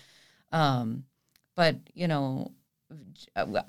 Um, 0.52 1.06
but 1.56 1.78
you 1.96 2.08
know, 2.08 2.52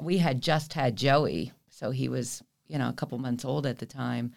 we 0.03 0.19
had 0.19 0.43
just 0.43 0.75
had 0.75 0.95
Joey, 0.95 1.53
so 1.71 1.91
he 1.91 2.11
was 2.11 2.43
you 2.67 2.77
know 2.77 2.91
a 2.91 2.93
couple 3.01 3.17
months 3.17 3.47
old 3.47 3.65
at 3.65 3.79
the 3.79 3.87
time, 3.87 4.35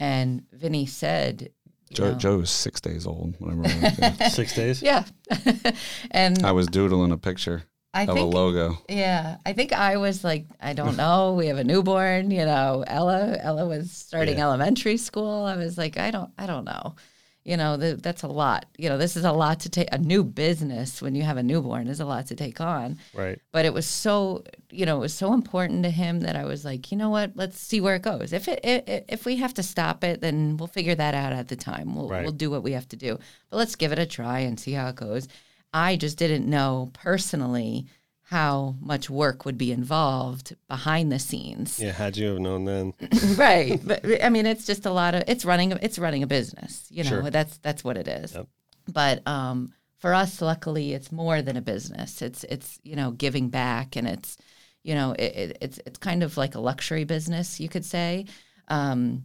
and 0.00 0.44
Vinny 0.50 0.86
said, 0.86 1.52
Joe, 1.92 2.14
Joe 2.14 2.38
was 2.38 2.50
six 2.50 2.80
days 2.80 3.06
old 3.06 3.34
whenever 3.38 3.66
I 3.66 3.90
there. 4.16 4.30
Six 4.30 4.54
days. 4.54 4.82
yeah, 4.82 5.04
and 6.10 6.44
I 6.44 6.52
was 6.52 6.66
doodling 6.66 7.12
a 7.12 7.18
picture 7.18 7.64
I 7.94 8.02
of 8.02 8.10
a 8.10 8.22
logo. 8.24 8.78
Yeah, 8.88 9.36
I 9.46 9.52
think 9.54 9.72
I 9.72 9.96
was 9.96 10.22
like, 10.22 10.46
I 10.60 10.72
don't 10.74 10.96
know. 11.04 11.34
We 11.34 11.46
have 11.46 11.58
a 11.58 11.64
newborn, 11.64 12.30
you 12.30 12.44
know. 12.44 12.84
Ella, 12.86 13.36
Ella 13.40 13.66
was 13.66 13.90
starting 13.90 14.38
Yeah. 14.38 14.44
elementary 14.44 14.96
school. 14.98 15.44
I 15.44 15.56
was 15.56 15.78
like, 15.78 15.96
I 15.98 16.10
don't, 16.10 16.30
I 16.38 16.46
don't 16.46 16.64
know. 16.64 16.94
You 17.48 17.56
know, 17.56 17.78
th- 17.78 18.00
that's 18.02 18.22
a 18.24 18.28
lot. 18.28 18.66
You 18.76 18.90
know, 18.90 18.98
this 18.98 19.16
is 19.16 19.24
a 19.24 19.32
lot 19.32 19.60
to 19.60 19.70
take. 19.70 19.88
A 19.90 19.96
new 19.96 20.22
business 20.22 21.00
when 21.00 21.14
you 21.14 21.22
have 21.22 21.38
a 21.38 21.42
newborn 21.42 21.88
is 21.88 21.98
a 21.98 22.04
lot 22.04 22.26
to 22.26 22.34
take 22.36 22.60
on. 22.60 22.98
Right. 23.14 23.40
But 23.52 23.64
it 23.64 23.72
was 23.72 23.86
so, 23.86 24.44
you 24.70 24.84
know, 24.84 24.98
it 24.98 25.00
was 25.00 25.14
so 25.14 25.32
important 25.32 25.82
to 25.84 25.90
him 25.90 26.20
that 26.20 26.36
I 26.36 26.44
was 26.44 26.62
like, 26.62 26.92
you 26.92 26.98
know 26.98 27.08
what? 27.08 27.32
Let's 27.36 27.58
see 27.58 27.80
where 27.80 27.94
it 27.96 28.02
goes. 28.02 28.34
If 28.34 28.48
it, 28.48 28.60
i 28.64 29.02
if 29.08 29.24
we 29.24 29.36
have 29.36 29.54
to 29.54 29.62
stop 29.62 30.04
it, 30.04 30.20
then 30.20 30.58
we'll 30.58 30.66
figure 30.66 30.94
that 30.96 31.14
out 31.14 31.32
at 31.32 31.48
the 31.48 31.56
time. 31.56 31.94
We'll 31.94 32.10
Right. 32.10 32.22
we'll 32.22 32.32
do 32.32 32.50
what 32.50 32.62
we 32.62 32.72
have 32.72 32.88
to 32.88 32.96
do. 32.96 33.18
But 33.48 33.56
let's 33.56 33.76
give 33.76 33.92
it 33.92 33.98
a 33.98 34.04
try 34.04 34.40
and 34.40 34.60
see 34.60 34.72
how 34.72 34.88
it 34.88 34.96
goes. 34.96 35.26
I 35.72 35.96
just 35.96 36.18
didn't 36.18 36.46
know 36.46 36.90
personally 36.92 37.86
how 38.30 38.74
much 38.80 39.08
work 39.08 39.46
would 39.46 39.56
be 39.56 39.72
involved 39.72 40.54
behind 40.68 41.10
the 41.10 41.18
scenes. 41.18 41.80
Yeah. 41.80 41.92
Had 41.92 42.16
you 42.18 42.26
have 42.28 42.38
known 42.38 42.66
then, 42.66 42.92
right. 43.36 43.80
But 43.82 44.04
I 44.22 44.28
mean 44.28 44.44
it's 44.44 44.66
just 44.66 44.84
a 44.84 44.90
lot 44.90 45.14
of 45.14 45.22
it's 45.26 45.46
running 45.46 45.72
it's 45.72 45.98
running 45.98 46.22
a 46.22 46.26
business. 46.26 46.86
You 46.90 47.04
know, 47.04 47.08
Sure. 47.22 47.30
that's 47.30 47.56
that's 47.58 47.82
what 47.82 47.96
it 47.96 48.06
is. 48.06 48.34
Yep. 48.34 48.46
But 48.92 49.26
um 49.26 49.72
for 49.96 50.12
us 50.12 50.42
luckily 50.42 50.92
it's 50.92 51.10
more 51.10 51.40
than 51.40 51.56
a 51.56 51.62
business. 51.62 52.20
It's 52.20 52.44
it's 52.44 52.78
you 52.82 52.96
know 52.96 53.12
giving 53.12 53.48
back 53.48 53.96
and 53.96 54.06
it's 54.06 54.36
you 54.82 54.94
know 54.94 55.12
it, 55.12 55.32
it, 55.42 55.58
it's 55.62 55.80
it's 55.86 55.98
kind 55.98 56.22
of 56.22 56.36
like 56.36 56.54
a 56.54 56.60
luxury 56.60 57.04
business 57.04 57.58
you 57.58 57.70
could 57.70 57.84
say. 57.86 58.26
Um 58.68 59.24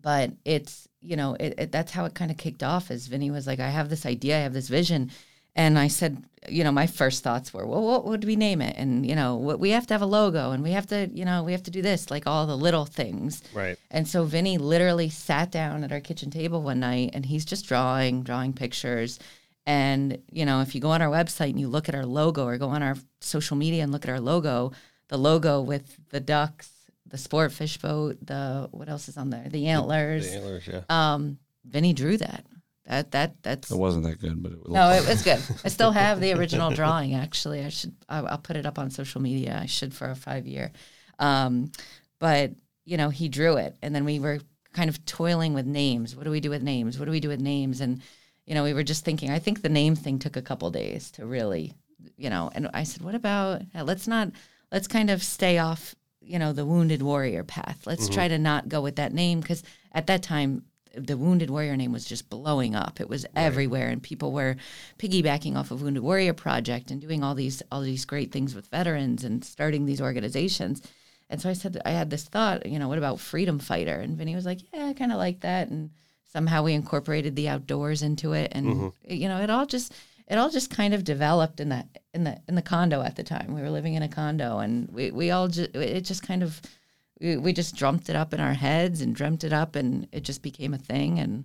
but 0.00 0.30
it's 0.44 0.86
you 1.00 1.16
know 1.16 1.34
it, 1.40 1.54
it, 1.58 1.72
that's 1.72 1.90
how 1.90 2.04
it 2.04 2.14
kind 2.14 2.30
of 2.30 2.36
kicked 2.36 2.62
off 2.62 2.90
as 2.90 3.08
vinnie 3.08 3.30
was 3.30 3.46
like 3.46 3.60
i 3.60 3.68
have 3.68 3.90
this 3.90 4.06
idea 4.06 4.38
i 4.38 4.40
have 4.40 4.54
this 4.54 4.68
vision 4.68 5.10
and 5.54 5.78
i 5.78 5.88
said 5.88 6.22
you 6.48 6.64
know 6.64 6.72
my 6.72 6.86
first 6.86 7.22
thoughts 7.22 7.54
were 7.54 7.66
well 7.66 7.82
what 7.82 8.04
would 8.04 8.24
we 8.24 8.34
name 8.34 8.60
it 8.60 8.74
and 8.76 9.06
you 9.06 9.14
know 9.14 9.36
what 9.36 9.60
we 9.60 9.70
have 9.70 9.86
to 9.86 9.94
have 9.94 10.02
a 10.02 10.06
logo 10.06 10.50
and 10.50 10.62
we 10.62 10.72
have 10.72 10.86
to 10.86 11.08
you 11.12 11.24
know 11.24 11.42
we 11.44 11.52
have 11.52 11.62
to 11.62 11.70
do 11.70 11.82
this 11.82 12.10
like 12.10 12.26
all 12.26 12.46
the 12.46 12.56
little 12.56 12.84
things 12.84 13.42
right? 13.54 13.78
and 13.90 14.08
so 14.08 14.24
vinnie 14.24 14.58
literally 14.58 15.08
sat 15.08 15.50
down 15.52 15.84
at 15.84 15.92
our 15.92 16.00
kitchen 16.00 16.30
table 16.30 16.62
one 16.62 16.80
night 16.80 17.10
and 17.14 17.26
he's 17.26 17.44
just 17.44 17.66
drawing 17.66 18.22
drawing 18.22 18.52
pictures 18.52 19.20
and 19.66 20.18
you 20.32 20.44
know 20.44 20.60
if 20.62 20.74
you 20.74 20.80
go 20.80 20.90
on 20.90 21.00
our 21.00 21.10
website 21.10 21.50
and 21.50 21.60
you 21.60 21.68
look 21.68 21.88
at 21.88 21.94
our 21.94 22.06
logo 22.06 22.44
or 22.44 22.58
go 22.58 22.68
on 22.68 22.82
our 22.82 22.96
social 23.20 23.56
media 23.56 23.82
and 23.82 23.92
look 23.92 24.04
at 24.04 24.10
our 24.10 24.20
logo 24.20 24.72
the 25.08 25.16
logo 25.18 25.60
with 25.60 25.96
the 26.10 26.18
ducks 26.18 26.70
the 27.06 27.18
sport 27.18 27.52
fish 27.52 27.76
boat 27.76 28.16
the 28.26 28.68
what 28.72 28.88
else 28.88 29.08
is 29.08 29.16
on 29.16 29.30
there 29.30 29.46
the 29.50 29.68
antlers 29.68 30.28
The 30.28 30.36
antlers. 30.36 30.66
Yeah. 30.66 30.80
um, 30.88 31.38
Vinnie 31.64 31.92
drew 31.92 32.16
that. 32.16 32.44
That 32.86 33.12
that 33.12 33.42
that's 33.42 33.70
It 33.70 33.78
wasn't 33.78 34.04
that 34.04 34.20
good, 34.20 34.42
but 34.42 34.52
it 34.52 34.68
no, 34.68 34.90
it 34.90 35.06
was 35.06 35.22
good. 35.22 35.40
I 35.64 35.68
still 35.68 35.92
have 35.92 36.20
the 36.20 36.32
original 36.32 36.70
drawing. 36.70 37.14
Actually, 37.14 37.64
I 37.64 37.68
should 37.68 37.94
I'll, 38.08 38.26
I'll 38.26 38.38
put 38.38 38.56
it 38.56 38.66
up 38.66 38.78
on 38.78 38.90
social 38.90 39.20
media. 39.20 39.58
I 39.60 39.66
should 39.66 39.94
for 39.94 40.10
a 40.10 40.16
five 40.16 40.46
year. 40.46 40.72
Um, 41.18 41.70
but 42.18 42.52
you 42.84 42.96
know, 42.96 43.08
he 43.08 43.28
drew 43.28 43.56
it, 43.56 43.76
and 43.82 43.94
then 43.94 44.04
we 44.04 44.18
were 44.18 44.40
kind 44.72 44.90
of 44.90 45.04
toiling 45.04 45.54
with 45.54 45.66
names. 45.66 46.16
What 46.16 46.24
do 46.24 46.30
we 46.30 46.40
do 46.40 46.50
with 46.50 46.62
names? 46.62 46.98
What 46.98 47.04
do 47.04 47.12
we 47.12 47.20
do 47.20 47.28
with 47.28 47.40
names? 47.40 47.80
And 47.80 48.02
you 48.46 48.54
know, 48.54 48.64
we 48.64 48.74
were 48.74 48.82
just 48.82 49.04
thinking. 49.04 49.30
I 49.30 49.38
think 49.38 49.62
the 49.62 49.68
name 49.68 49.94
thing 49.94 50.18
took 50.18 50.36
a 50.36 50.42
couple 50.42 50.68
days 50.70 51.12
to 51.12 51.24
really, 51.24 51.74
you 52.16 52.30
know. 52.30 52.50
And 52.52 52.68
I 52.74 52.82
said, 52.82 53.02
what 53.02 53.14
about 53.14 53.62
uh, 53.76 53.84
let's 53.84 54.08
not 54.08 54.30
let's 54.72 54.88
kind 54.88 55.08
of 55.08 55.22
stay 55.22 55.58
off, 55.58 55.94
you 56.20 56.40
know, 56.40 56.52
the 56.52 56.66
wounded 56.66 57.00
warrior 57.02 57.44
path. 57.44 57.86
Let's 57.86 58.08
try 58.08 58.26
to 58.26 58.38
not 58.38 58.68
go 58.68 58.80
with 58.80 58.96
that 58.96 59.12
name 59.12 59.40
because 59.40 59.62
at 59.92 60.08
that 60.08 60.24
time 60.24 60.64
the 60.96 61.16
Wounded 61.16 61.50
Warrior 61.50 61.76
name 61.76 61.92
was 61.92 62.04
just 62.04 62.30
blowing 62.30 62.74
up. 62.74 63.00
It 63.00 63.08
was 63.08 63.26
everywhere, 63.34 63.88
and 63.88 64.02
people 64.02 64.32
were 64.32 64.56
piggybacking 64.98 65.56
off 65.56 65.70
of 65.70 65.82
Wounded 65.82 66.02
Warrior 66.02 66.34
Project 66.34 66.90
and 66.90 67.00
doing 67.00 67.22
all 67.22 67.34
these 67.34 67.62
all 67.70 67.80
these 67.80 68.04
great 68.04 68.32
things 68.32 68.54
with 68.54 68.68
veterans 68.68 69.24
and 69.24 69.44
starting 69.44 69.86
these 69.86 70.00
organizations. 70.00 70.82
And 71.30 71.40
so 71.40 71.48
I 71.48 71.54
said, 71.54 71.80
I 71.86 71.90
had 71.92 72.10
this 72.10 72.24
thought, 72.24 72.66
you 72.66 72.78
know, 72.78 72.88
what 72.88 72.98
about 72.98 73.18
Freedom 73.18 73.58
Fighter? 73.58 73.94
And 73.94 74.18
Vinnie 74.18 74.34
was 74.34 74.44
like, 74.44 74.60
Yeah, 74.72 74.86
I 74.86 74.92
kind 74.92 75.12
of 75.12 75.18
like 75.18 75.40
that. 75.40 75.68
And 75.68 75.90
somehow 76.32 76.62
we 76.62 76.72
incorporated 76.72 77.36
the 77.36 77.48
outdoors 77.48 78.02
into 78.02 78.32
it, 78.32 78.52
and 78.54 78.66
mm-hmm. 78.66 79.12
you 79.12 79.28
know, 79.28 79.38
it 79.38 79.50
all 79.50 79.66
just 79.66 79.94
it 80.28 80.38
all 80.38 80.50
just 80.50 80.70
kind 80.70 80.94
of 80.94 81.04
developed 81.04 81.60
in 81.60 81.68
that 81.68 81.86
in 82.14 82.24
the 82.24 82.40
in 82.48 82.54
the 82.54 82.62
condo 82.62 83.02
at 83.02 83.16
the 83.16 83.22
time. 83.22 83.54
We 83.54 83.60
were 83.60 83.70
living 83.70 83.94
in 83.94 84.02
a 84.02 84.08
condo, 84.08 84.58
and 84.58 84.88
we 84.90 85.10
we 85.10 85.30
all 85.30 85.48
just 85.48 85.74
it 85.74 86.02
just 86.02 86.26
kind 86.26 86.42
of 86.42 86.60
we, 87.22 87.36
we 87.36 87.52
just 87.52 87.76
drummed 87.76 88.08
it 88.10 88.16
up 88.16 88.34
in 88.34 88.40
our 88.40 88.54
heads 88.54 89.00
and 89.00 89.14
dreamt 89.14 89.44
it 89.44 89.52
up 89.52 89.76
and 89.76 90.08
it 90.12 90.22
just 90.24 90.42
became 90.42 90.74
a 90.74 90.78
thing 90.78 91.18
and 91.18 91.44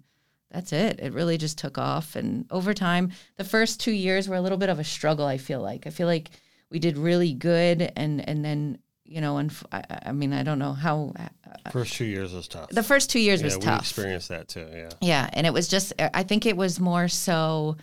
that's 0.52 0.74
it 0.74 1.00
it 1.02 1.14
really 1.14 1.38
just 1.38 1.58
took 1.58 1.78
off 1.78 2.16
and 2.16 2.46
over 2.52 2.74
time 2.74 3.12
the 3.36 3.44
first 3.44 3.80
two 3.80 3.92
years 3.92 4.28
were 4.28 4.36
a 4.36 4.42
little 4.42 4.58
bit 4.58 4.70
of 4.70 4.80
a 4.80 4.84
struggle 4.84 5.26
i 5.26 5.38
feel 5.38 5.62
like 5.62 5.86
i 5.86 5.90
feel 5.90 6.08
like 6.08 6.30
we 6.72 6.80
did 6.80 6.98
really 6.98 7.34
good 7.34 7.92
and 7.96 8.28
and 8.28 8.44
then 8.44 8.78
you 9.04 9.22
know 9.22 9.38
and 9.38 9.54
I, 9.72 9.84
I 10.08 10.12
mean 10.14 10.34
i 10.34 10.44
don't 10.44 10.60
know 10.60 10.74
how 10.74 11.14
uh, 11.20 11.28
uh, 11.66 11.70
First 11.70 11.94
two 11.94 12.06
years 12.06 12.34
was 12.34 12.48
tough. 12.48 12.70
the 12.70 12.84
first 12.84 13.10
two 13.10 13.20
years 13.20 13.42
yeah, 13.42 13.46
was 13.46 13.58
tough. 13.58 13.66
we 13.66 13.80
experienced 13.80 14.30
that 14.30 14.48
too. 14.48 14.68
Yeah. 14.72 14.90
yeah, 15.02 15.30
and 15.34 15.46
it 15.46 15.54
was 15.54 15.68
just 15.68 15.94
I 16.00 16.24
think 16.24 16.46
it 16.46 16.56
was 16.56 16.80
more 16.80 17.08
so, 17.08 17.76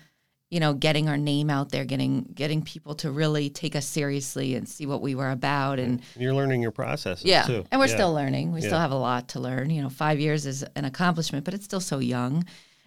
you 0.55 0.61
know, 0.61 0.73
getting 0.73 1.09
our 1.09 1.17
name 1.33 1.51
out 1.51 1.69
there, 1.73 1.85
getting 1.85 2.13
getting 2.43 2.63
people 2.63 2.95
to 3.03 3.11
really 3.11 3.47
take 3.51 3.75
us 3.81 3.87
seriously 3.87 4.55
and 4.57 4.69
see 4.69 4.87
what 4.87 5.01
we 5.07 5.13
were 5.21 5.31
about 5.31 5.79
and 5.85 6.01
And 6.15 6.23
you're 6.23 6.33
learning 6.41 6.63
your 6.63 6.71
processes 6.71 7.25
yeah. 7.25 7.43
too. 7.43 7.65
And 7.71 7.81
we're 7.81 7.89
Yeah. 7.89 7.95
still 8.01 8.15
learning. 8.15 8.53
We 8.53 8.61
still 8.61 8.79
have 8.87 8.93
a 8.93 9.03
lot 9.11 9.23
to 9.31 9.41
learn. 9.41 9.71
You 9.71 9.83
know, 9.83 9.89
5 9.91 10.21
years 10.21 10.47
is 10.47 10.65
an 10.77 10.85
accomplishment, 10.85 11.45
but 11.45 11.55
it's 11.55 11.65
still 11.65 11.81
so 11.93 11.99
young. 11.99 12.45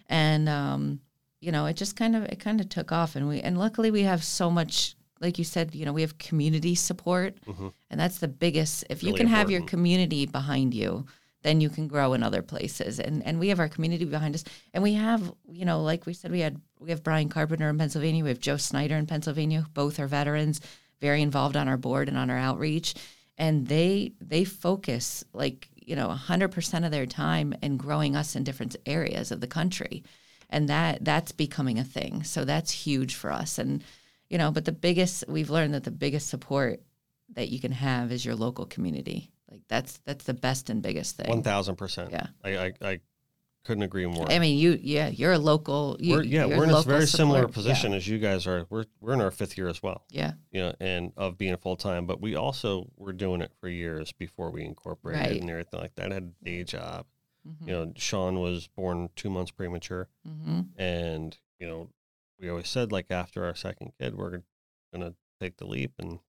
And 0.08 0.48
um, 0.48 1.00
you 1.40 1.52
know, 1.52 1.66
it 1.66 1.76
just 1.76 1.94
kind 1.94 2.16
of 2.16 2.24
it 2.24 2.40
kind 2.40 2.60
of 2.62 2.68
took 2.70 2.90
off 2.90 3.16
and 3.16 3.28
we 3.28 3.40
and 3.46 3.58
luckily 3.58 3.90
we 3.90 4.02
have 4.04 4.22
so 4.24 4.50
much 4.50 4.94
like 5.20 5.36
you 5.36 5.44
said, 5.44 5.74
you 5.74 5.84
know, 5.84 5.92
we 5.92 6.02
have 6.02 6.16
community 6.16 6.74
support. 6.76 7.36
And 7.90 7.98
that's 8.00 8.18
the 8.18 8.28
biggest 8.28 8.84
if 8.88 9.02
you 9.02 9.08
Mm-hmm. 9.08 9.14
Really 9.14 9.18
can 9.18 9.26
have 9.38 9.50
your 9.50 9.62
community 9.62 10.26
behind 10.26 10.74
you, 10.74 11.04
then 11.42 11.60
you 11.60 11.70
can 11.70 11.86
grow 11.86 12.14
in 12.14 12.22
other 12.22 12.42
places. 12.42 12.98
And 12.98 13.24
and 13.24 13.38
we 13.38 13.48
have 13.48 13.60
our 13.60 13.68
community 13.68 14.04
behind 14.04 14.34
us. 14.34 14.44
And 14.74 14.82
we 14.82 14.94
have, 14.94 15.32
you 15.50 15.64
know, 15.64 15.82
like 15.82 16.06
we 16.06 16.14
said, 16.14 16.30
we 16.30 16.40
had 16.40 16.60
we 16.80 16.90
have 16.90 17.02
Brian 17.02 17.28
Carpenter 17.28 17.68
in 17.68 17.78
Pennsylvania, 17.78 18.24
we 18.24 18.30
have 18.30 18.40
Joe 18.40 18.56
Snyder 18.56 18.96
in 18.96 19.06
Pennsylvania. 19.06 19.66
Both 19.74 19.98
are 19.98 20.06
veterans, 20.06 20.60
very 21.00 21.22
involved 21.22 21.56
on 21.56 21.68
our 21.68 21.76
board 21.76 22.08
and 22.08 22.18
on 22.18 22.30
our 22.30 22.38
outreach. 22.38 22.94
And 23.36 23.68
they 23.68 24.12
they 24.20 24.44
focus 24.44 25.24
like, 25.32 25.68
you 25.76 25.94
know, 25.94 26.08
hundred 26.10 26.48
percent 26.48 26.84
of 26.84 26.90
their 26.90 27.06
time 27.06 27.54
in 27.62 27.76
growing 27.76 28.16
us 28.16 28.34
in 28.34 28.44
different 28.44 28.76
areas 28.84 29.30
of 29.30 29.40
the 29.40 29.46
country. 29.46 30.02
And 30.50 30.68
that 30.68 31.04
that's 31.04 31.32
becoming 31.32 31.78
a 31.78 31.84
thing. 31.84 32.24
So 32.24 32.44
that's 32.44 32.72
huge 32.72 33.14
for 33.14 33.30
us. 33.30 33.58
And 33.58 33.84
you 34.28 34.38
know, 34.38 34.50
but 34.50 34.64
the 34.64 34.72
biggest 34.72 35.24
we've 35.28 35.50
learned 35.50 35.74
that 35.74 35.84
the 35.84 35.90
biggest 35.90 36.28
support 36.28 36.80
that 37.34 37.48
you 37.48 37.60
can 37.60 37.72
have 37.72 38.10
is 38.10 38.24
your 38.24 38.34
local 38.34 38.66
community. 38.66 39.30
Like 39.50 39.62
that's 39.68 39.98
that's 40.04 40.24
the 40.24 40.34
best 40.34 40.70
and 40.70 40.82
biggest 40.82 41.16
thing. 41.16 41.28
One 41.28 41.42
thousand 41.42 41.76
percent. 41.76 42.10
Yeah. 42.10 42.26
I, 42.44 42.58
I 42.58 42.72
I 42.82 43.00
couldn't 43.64 43.82
agree 43.82 44.06
more. 44.06 44.30
I 44.30 44.38
mean, 44.38 44.58
you 44.58 44.78
yeah, 44.80 45.08
you're 45.08 45.32
a 45.32 45.38
local. 45.38 45.96
You, 46.00 46.14
we're, 46.16 46.22
yeah, 46.22 46.46
we're 46.46 46.64
in 46.64 46.70
a 46.70 46.82
very 46.82 47.06
similar 47.06 47.40
support. 47.40 47.54
position 47.54 47.92
as 47.92 48.06
you 48.08 48.18
guys 48.18 48.46
are. 48.46 48.66
We're 48.70 48.84
we're 49.00 49.12
in 49.14 49.20
our 49.20 49.30
fifth 49.30 49.58
year 49.58 49.68
as 49.68 49.82
well. 49.82 50.04
Yeah, 50.10 50.32
You 50.52 50.60
know, 50.60 50.74
and 50.80 51.12
of 51.16 51.36
being 51.36 51.56
full 51.56 51.76
time, 51.76 52.06
but 52.06 52.20
we 52.20 52.34
also 52.34 52.90
were 52.96 53.12
doing 53.12 53.40
it 53.42 53.52
for 53.60 53.68
years 53.68 54.12
before 54.12 54.50
we 54.50 54.64
incorporated 54.64 55.26
Right. 55.32 55.40
and 55.40 55.50
everything 55.50 55.80
like 55.80 55.94
that. 55.96 56.10
I 56.12 56.14
had 56.14 56.22
a 56.40 56.44
day 56.44 56.64
job. 56.64 57.06
Mhm. 57.46 57.66
You 57.66 57.72
know, 57.72 57.92
Sean 57.96 58.40
was 58.40 58.68
born 58.68 59.08
two 59.16 59.28
months 59.30 59.50
premature, 59.50 60.08
hmm 60.26 60.60
and 60.76 61.36
you 61.58 61.66
know, 61.66 61.88
we 62.40 62.48
always 62.48 62.68
said 62.68 62.92
like 62.92 63.10
after 63.10 63.44
our 63.44 63.54
second 63.54 63.92
kid, 64.00 64.14
we're 64.14 64.42
gonna 64.92 65.14
take 65.40 65.56
the 65.56 65.66
leap. 65.66 65.92
And 65.98 66.20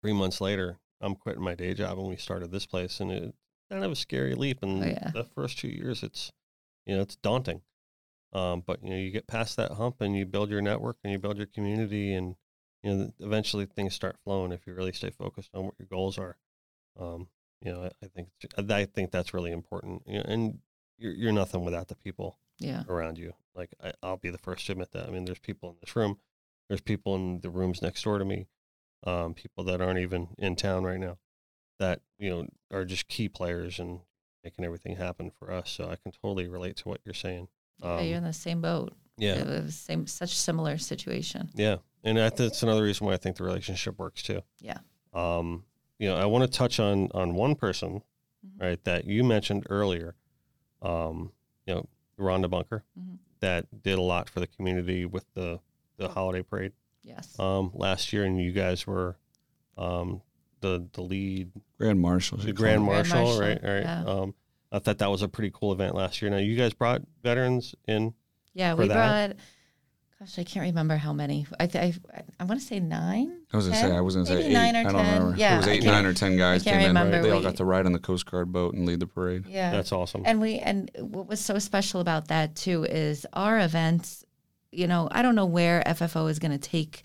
three 0.00 0.12
months 0.12 0.40
later, 0.40 0.78
I'm 1.00 1.14
quitting 1.14 1.42
my 1.42 1.54
day 1.54 1.74
job, 1.74 1.98
and 1.98 2.08
we 2.08 2.16
started 2.16 2.50
this 2.50 2.66
place, 2.66 3.00
and 3.00 3.10
it's 3.10 3.36
kind 3.70 3.84
of 3.84 3.92
a 3.92 3.96
scary 3.96 4.34
leap. 4.34 4.62
And 4.62 4.82
Oh, 4.82 4.86
yeah. 4.86 5.10
the 5.12 5.24
first 5.24 5.58
two 5.58 5.68
years, 5.68 6.02
it's 6.02 6.32
you 6.86 6.96
know, 6.96 7.02
it's 7.02 7.16
daunting. 7.16 7.62
Um, 8.32 8.62
but 8.66 8.82
you 8.82 8.90
know, 8.90 8.96
you 8.96 9.10
get 9.10 9.26
past 9.26 9.56
that 9.56 9.72
hump, 9.72 10.00
and 10.00 10.16
you 10.16 10.26
build 10.26 10.50
your 10.50 10.62
network, 10.62 10.96
and 11.02 11.12
you 11.12 11.18
build 11.18 11.36
your 11.38 11.46
community, 11.46 12.12
and 12.14 12.36
you 12.82 12.94
know, 12.94 13.12
eventually 13.20 13.66
things 13.66 13.94
start 13.94 14.16
flowing 14.24 14.52
if 14.52 14.66
you 14.66 14.74
really 14.74 14.92
stay 14.92 15.10
focused 15.10 15.50
on 15.54 15.64
what 15.64 15.74
your 15.78 15.88
goals 15.88 16.18
are. 16.18 16.36
Um, 16.98 17.28
you 17.62 17.72
know, 17.72 17.84
I, 17.84 17.90
I 18.04 18.08
think 18.08 18.28
I 18.56 18.84
think 18.84 19.10
that's 19.10 19.34
really 19.34 19.52
important. 19.52 20.02
You 20.06 20.18
know, 20.18 20.24
and 20.26 20.58
you're, 20.96 21.12
you're 21.12 21.32
nothing 21.32 21.64
without 21.64 21.88
the 21.88 21.94
people 21.96 22.38
yeah, 22.58 22.82
around 22.88 23.18
you. 23.18 23.32
Like 23.54 23.70
I, 23.82 23.92
I'll 24.02 24.16
be 24.16 24.30
the 24.30 24.38
first 24.38 24.66
to 24.66 24.72
admit 24.72 24.92
that. 24.92 25.06
I 25.06 25.10
mean, 25.10 25.24
there's 25.24 25.38
people 25.38 25.70
in 25.70 25.76
this 25.80 25.96
room, 25.96 26.18
there's 26.68 26.80
people 26.80 27.14
in 27.16 27.40
the 27.40 27.50
rooms 27.50 27.82
next 27.82 28.02
door 28.02 28.18
to 28.18 28.24
me, 28.24 28.46
um, 29.04 29.34
people 29.34 29.64
that 29.64 29.80
aren't 29.80 29.98
even 30.00 30.28
in 30.38 30.56
town 30.56 30.84
right 30.84 30.98
now, 31.00 31.18
that 31.78 32.00
you 32.18 32.30
know 32.30 32.46
are 32.72 32.84
just 32.84 33.08
key 33.08 33.28
players 33.28 33.78
and 33.78 34.00
making 34.44 34.64
everything 34.64 34.96
happen 34.96 35.30
for 35.30 35.50
us. 35.52 35.70
So 35.70 35.88
I 35.90 35.96
can 35.96 36.12
totally 36.12 36.48
relate 36.48 36.76
to 36.78 36.88
what 36.88 37.00
you're 37.04 37.14
saying. 37.14 37.48
yeah. 37.82 38.00
You're 38.00 38.16
in 38.18 38.24
Um, 38.24 38.30
the 38.30 38.32
same 38.32 38.60
boat. 38.60 38.94
Yeah. 39.16 39.66
Same 39.68 40.06
such 40.06 40.36
similar 40.36 40.78
situation. 40.78 41.50
Yeah, 41.54 41.76
and 42.04 42.18
I, 42.20 42.28
that's 42.30 42.62
another 42.62 42.82
reason 42.84 43.06
why 43.06 43.14
I 43.14 43.16
think 43.16 43.36
the 43.36 43.44
relationship 43.44 43.98
works 43.98 44.22
too. 44.22 44.42
Yeah. 44.60 44.78
Um, 45.12 45.64
you 45.98 46.08
know, 46.08 46.16
I 46.16 46.26
want 46.26 46.50
to 46.50 46.56
touch 46.58 46.78
on 46.78 47.08
on 47.12 47.34
one 47.34 47.54
person, 47.56 48.02
Mhm. 48.46 48.60
right, 48.60 48.84
that 48.84 49.04
you 49.06 49.24
mentioned 49.24 49.66
earlier. 49.68 50.14
Um, 50.82 51.32
you 51.66 51.74
know, 51.74 51.88
Rhonda 52.18 52.48
Bunker, 52.48 52.84
Mhm. 52.98 53.18
that 53.40 53.82
did 53.82 53.98
a 53.98 54.02
lot 54.02 54.28
for 54.28 54.38
the 54.40 54.46
community 54.46 55.04
with 55.04 55.24
the 55.34 55.60
the 55.96 56.08
holiday 56.10 56.42
parade 56.42 56.72
Yes. 57.08 57.34
um 57.40 57.70
last 57.74 58.12
year, 58.12 58.24
and 58.24 58.40
you 58.40 58.52
guys 58.52 58.86
were 58.86 59.16
um 59.76 60.20
the 60.60 60.86
the 60.92 61.00
lead 61.02 61.50
Grand 61.78 62.00
Marshal. 62.00 62.38
the 62.38 62.52
grand 62.52 62.84
called 62.84 62.88
Grand 62.88 63.08
marshal, 63.08 63.24
Marshal, 63.24 63.40
right? 63.40 63.60
Right. 63.62 63.82
yeah. 63.82 64.04
Um, 64.04 64.34
I 64.70 64.78
thought 64.80 64.98
that 64.98 65.10
was 65.10 65.22
a 65.22 65.28
pretty 65.28 65.50
cool 65.54 65.72
event 65.72 65.94
last 65.94 66.20
year. 66.20 66.30
Now 66.30 66.36
you 66.38 66.56
guys 66.56 66.72
brought 66.74 67.02
veterans 67.22 67.74
in. 67.86 68.12
Yeah, 68.54 68.74
for 68.74 68.82
we 68.82 68.88
that? 68.88 69.28
brought. 69.28 69.44
Gosh, 70.18 70.36
I 70.36 70.42
can't 70.42 70.64
remember 70.66 70.96
how 70.96 71.12
many. 71.12 71.46
I 71.60 71.68
th- 71.68 71.94
I, 72.12 72.22
I 72.40 72.44
want 72.44 72.60
to 72.60 72.66
say 72.66 72.80
nine. 72.80 73.38
I 73.52 73.56
was 73.56 73.68
gonna 73.68 73.78
say 73.80 73.92
I 73.92 74.00
was 74.00 74.16
gonna 74.16 74.26
say 74.26 74.46
eight. 74.46 74.52
nine 74.52 74.74
or 74.74 74.80
I 74.80 74.82
don't 74.82 74.92
10. 74.94 75.14
remember. 75.22 75.38
Yeah, 75.38 75.54
it 75.54 75.58
was 75.58 75.68
eight, 75.68 75.84
nine, 75.84 76.04
or 76.06 76.12
ten 76.12 76.36
guys 76.36 76.64
can't 76.64 76.74
came 76.74 76.82
in. 76.82 76.88
remember. 76.88 77.22
They 77.22 77.30
all 77.30 77.40
got 77.40 77.54
to 77.58 77.64
ride 77.64 77.86
on 77.86 77.92
the 77.92 78.00
Coast 78.00 78.28
Guard 78.28 78.50
boat 78.52 78.74
and 78.74 78.84
lead 78.84 78.98
the 78.98 79.06
parade. 79.06 79.46
Yeah, 79.46 79.70
That's 79.70 79.92
awesome. 79.92 80.22
and 80.24 80.40
we 80.40 80.58
and 80.58 80.90
what 80.98 81.28
was 81.28 81.38
so 81.38 81.60
special 81.60 82.00
about 82.00 82.26
that 82.28 82.56
too 82.56 82.82
is 82.82 83.26
our 83.32 83.60
events. 83.60 84.24
You 84.70 84.86
know, 84.86 85.08
I 85.10 85.22
don't 85.22 85.34
know 85.34 85.46
where 85.46 85.82
FFO 85.86 86.30
is 86.30 86.38
going 86.38 86.52
to 86.52 86.58
take. 86.58 87.02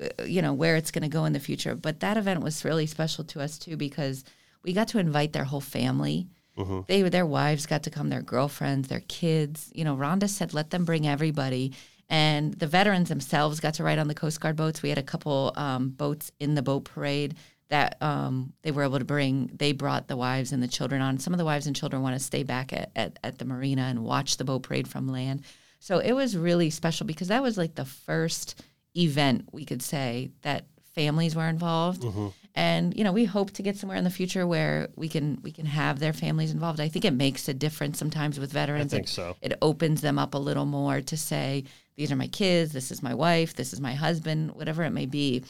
uh, 0.00 0.24
You 0.24 0.42
know 0.42 0.52
where 0.52 0.76
it's 0.76 0.90
going 0.90 1.02
to 1.02 1.08
go 1.08 1.24
in 1.24 1.32
the 1.32 1.40
future, 1.40 1.74
but 1.74 2.00
that 2.00 2.16
event 2.16 2.40
was 2.42 2.64
really 2.64 2.86
special 2.86 3.24
to 3.24 3.40
us 3.40 3.58
too 3.58 3.76
because 3.76 4.24
we 4.62 4.72
got 4.72 4.88
to 4.88 4.98
invite 4.98 5.32
their 5.32 5.44
whole 5.44 5.60
family. 5.60 6.26
hmm 6.56 6.80
They 6.88 7.02
their 7.02 7.26
wives 7.26 7.66
got 7.66 7.82
to 7.84 7.90
come, 7.90 8.08
their 8.08 8.22
girlfriends, 8.22 8.88
their 8.88 9.04
kids. 9.06 9.70
You 9.74 9.84
know, 9.84 9.96
Rhonda 9.96 10.28
said 10.28 10.52
let 10.54 10.70
them 10.70 10.84
bring 10.84 11.06
everybody, 11.06 11.72
and 12.08 12.54
the 12.54 12.66
veterans 12.66 13.08
themselves 13.08 13.60
got 13.60 13.74
to 13.74 13.84
ride 13.84 13.98
on 14.00 14.08
the 14.08 14.14
Coast 14.14 14.40
Guard 14.40 14.56
boats. 14.56 14.82
We 14.82 14.88
had 14.88 14.98
a 14.98 15.02
couple 15.12 15.52
um, 15.56 15.90
boats 15.90 16.32
in 16.40 16.54
the 16.56 16.62
boat 16.62 16.84
parade 16.84 17.36
that 17.68 18.00
um, 18.00 18.52
they 18.62 18.70
were 18.70 18.84
able 18.84 18.98
to 18.98 19.04
bring. 19.04 19.50
They 19.56 19.72
brought 19.72 20.06
the 20.08 20.16
wives 20.16 20.52
and 20.52 20.62
the 20.62 20.68
children 20.68 21.00
on. 21.02 21.18
Some 21.18 21.32
of 21.34 21.38
the 21.38 21.44
wives 21.44 21.66
and 21.66 21.74
children 21.76 22.02
want 22.02 22.14
to 22.16 22.24
stay 22.24 22.42
back 22.44 22.72
at, 22.72 22.90
at, 22.96 23.18
at 23.24 23.38
the 23.38 23.44
marina 23.44 23.82
and 23.82 24.04
watch 24.04 24.36
the 24.36 24.44
boat 24.44 24.62
parade 24.62 24.86
from 24.88 25.08
land. 25.08 25.42
So 25.78 25.98
it 25.98 26.12
was 26.12 26.36
really 26.36 26.70
special 26.70 27.06
because 27.06 27.28
that 27.28 27.42
was 27.42 27.56
like 27.56 27.74
the 27.74 27.84
first 27.84 28.62
event 28.96 29.48
we 29.52 29.64
could 29.64 29.82
say 29.82 30.30
that 30.42 30.66
families 30.94 31.36
were 31.36 31.48
involved. 31.48 32.04
Hmm 32.04 32.28
and 32.56 32.96
you 32.96 33.04
know 33.04 33.12
we 33.12 33.26
hope 33.26 33.50
to 33.52 33.62
get 33.62 33.76
somewhere 33.76 33.98
in 33.98 34.04
the 34.04 34.10
future 34.10 34.46
where 34.46 34.88
we 34.96 35.08
can 35.08 35.38
we 35.42 35.52
can 35.52 35.66
have 35.66 35.98
their 35.98 36.14
families 36.14 36.50
involved. 36.50 36.80
I 36.80 36.88
think 36.88 37.04
it 37.04 37.12
makes 37.12 37.48
a 37.48 37.54
difference 37.54 37.98
sometimes 37.98 38.40
with 38.40 38.50
I 38.52 38.54
veterans 38.54 38.92
think 38.92 39.04
it, 39.04 39.10
so. 39.10 39.36
it 39.42 39.52
opens 39.60 40.00
them 40.00 40.18
up 40.18 40.34
a 40.34 40.38
little 40.38 40.64
more 40.64 41.00
to 41.02 41.16
say 41.16 41.64
these 41.96 42.10
are 42.10 42.16
my 42.16 42.28
kids. 42.28 42.72
This 42.72 42.90
is 42.90 43.02
my 43.02 43.14
wife. 43.14 43.54
This 43.54 43.72
is 43.72 43.80
my 43.80 43.94
husband 43.94 44.52
whatever 44.52 44.82
it 44.84 44.90
may 44.90 45.06
be. 45.06 45.44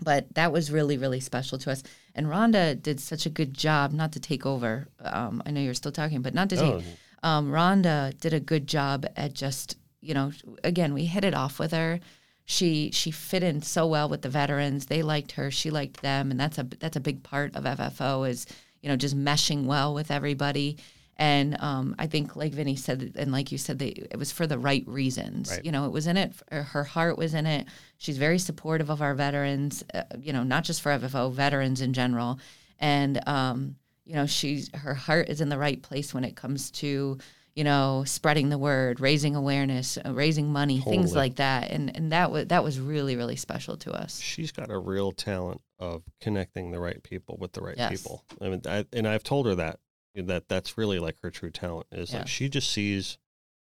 But 0.00 0.32
that 0.36 0.52
was 0.52 0.70
really 0.70 0.96
really 0.96 1.20
special 1.20 1.58
to 1.58 1.72
us. 1.72 1.82
And 2.14 2.28
rhonda 2.28 2.80
did 2.80 3.00
such 3.00 3.26
a 3.26 3.30
good 3.30 3.52
job 3.52 3.92
not 3.92 4.12
to 4.12 4.20
take 4.20 4.46
over 4.46 4.88
um, 5.00 5.42
i 5.46 5.50
know 5.50 5.60
you're 5.60 5.74
still 5.74 5.92
talking 5.92 6.22
but 6.22 6.34
not 6.34 6.48
to 6.50 6.56
No, 6.56 6.78
take 6.78 6.86
um, 7.22 7.50
Rhonda 7.50 8.18
did 8.18 8.32
a 8.32 8.40
good 8.40 8.66
job 8.66 9.06
at 9.16 9.32
just, 9.34 9.76
you 10.00 10.14
know, 10.14 10.32
again, 10.64 10.94
we 10.94 11.04
hit 11.04 11.24
it 11.24 11.34
off 11.34 11.58
with 11.58 11.72
her. 11.72 12.00
She 12.44 12.90
she 12.92 13.10
fit 13.10 13.42
in 13.42 13.60
so 13.60 13.86
well 13.86 14.08
with 14.08 14.22
the 14.22 14.30
veterans. 14.30 14.86
They 14.86 15.02
liked 15.02 15.32
her. 15.32 15.50
She 15.50 15.70
liked 15.70 16.00
them, 16.00 16.30
and 16.30 16.40
that's 16.40 16.56
a 16.56 16.62
that's 16.64 16.96
a 16.96 17.00
big 17.00 17.22
part 17.22 17.54
of 17.54 17.64
FFO 17.64 18.26
is 18.26 18.46
you 18.80 18.88
know 18.88 18.96
just 18.96 19.14
meshing 19.14 19.64
well 19.64 19.92
with 19.92 20.10
everybody. 20.10 20.78
And 21.18 21.60
um, 21.60 21.96
I 21.98 22.06
think, 22.06 22.36
like 22.36 22.52
Vinnie 22.52 22.76
said, 22.76 23.12
and 23.16 23.32
like 23.32 23.50
you 23.50 23.58
said, 23.58 23.80
they, 23.80 23.88
it 23.88 24.16
was 24.16 24.30
for 24.30 24.46
the 24.46 24.58
right 24.58 24.84
reasons. 24.86 25.50
Right. 25.50 25.64
You 25.64 25.72
know, 25.72 25.84
it 25.84 25.92
was 25.92 26.06
in 26.06 26.16
it. 26.16 26.32
Her 26.52 26.84
heart 26.84 27.18
was 27.18 27.34
in 27.34 27.44
it. 27.44 27.66
She's 27.98 28.18
very 28.18 28.38
supportive 28.38 28.88
of 28.88 29.02
our 29.02 29.14
veterans. 29.14 29.82
Uh, 29.92 30.04
you 30.20 30.32
know, 30.32 30.44
not 30.44 30.62
just 30.62 30.80
for 30.80 30.92
FFO, 30.92 31.32
veterans 31.32 31.80
in 31.80 31.92
general. 31.92 32.38
And 32.78 33.20
um, 33.28 33.74
you 34.08 34.14
know 34.14 34.26
she's 34.26 34.70
her 34.74 34.94
heart 34.94 35.28
is 35.28 35.40
in 35.40 35.48
the 35.50 35.58
right 35.58 35.80
place 35.82 36.12
when 36.14 36.24
it 36.24 36.34
comes 36.34 36.70
to 36.70 37.18
you 37.54 37.64
know 37.64 38.02
spreading 38.06 38.48
the 38.48 38.58
word 38.58 39.00
raising 39.00 39.36
awareness 39.36 39.98
uh, 40.04 40.12
raising 40.14 40.50
money 40.50 40.80
things 40.80 41.14
like 41.14 41.36
that 41.36 41.70
and 41.70 41.94
and 41.96 42.10
that 42.12 42.30
was 42.30 42.46
that 42.46 42.64
was 42.64 42.80
really 42.80 43.16
really 43.16 43.36
special 43.36 43.76
to 43.76 43.92
us 43.92 44.18
she's 44.20 44.50
got 44.52 44.70
a 44.70 44.78
real 44.78 45.12
talent 45.12 45.60
of 45.78 46.02
connecting 46.20 46.70
the 46.70 46.80
right 46.80 47.02
people 47.02 47.36
with 47.40 47.52
the 47.52 47.60
right 47.60 47.76
Yes. 47.76 47.90
people. 48.02 48.24
I 48.40 48.48
mean, 48.48 48.62
I, 48.66 48.84
and 48.92 49.06
I've 49.06 49.22
told 49.22 49.46
her 49.46 49.54
that 49.54 49.78
that 50.16 50.48
that's 50.48 50.76
really 50.76 50.98
like 50.98 51.16
her 51.22 51.30
true 51.30 51.50
talent 51.52 51.86
is 51.92 52.10
Yeah. 52.12 52.18
like 52.20 52.26
she 52.28 52.48
just 52.48 52.68
sees 52.72 53.16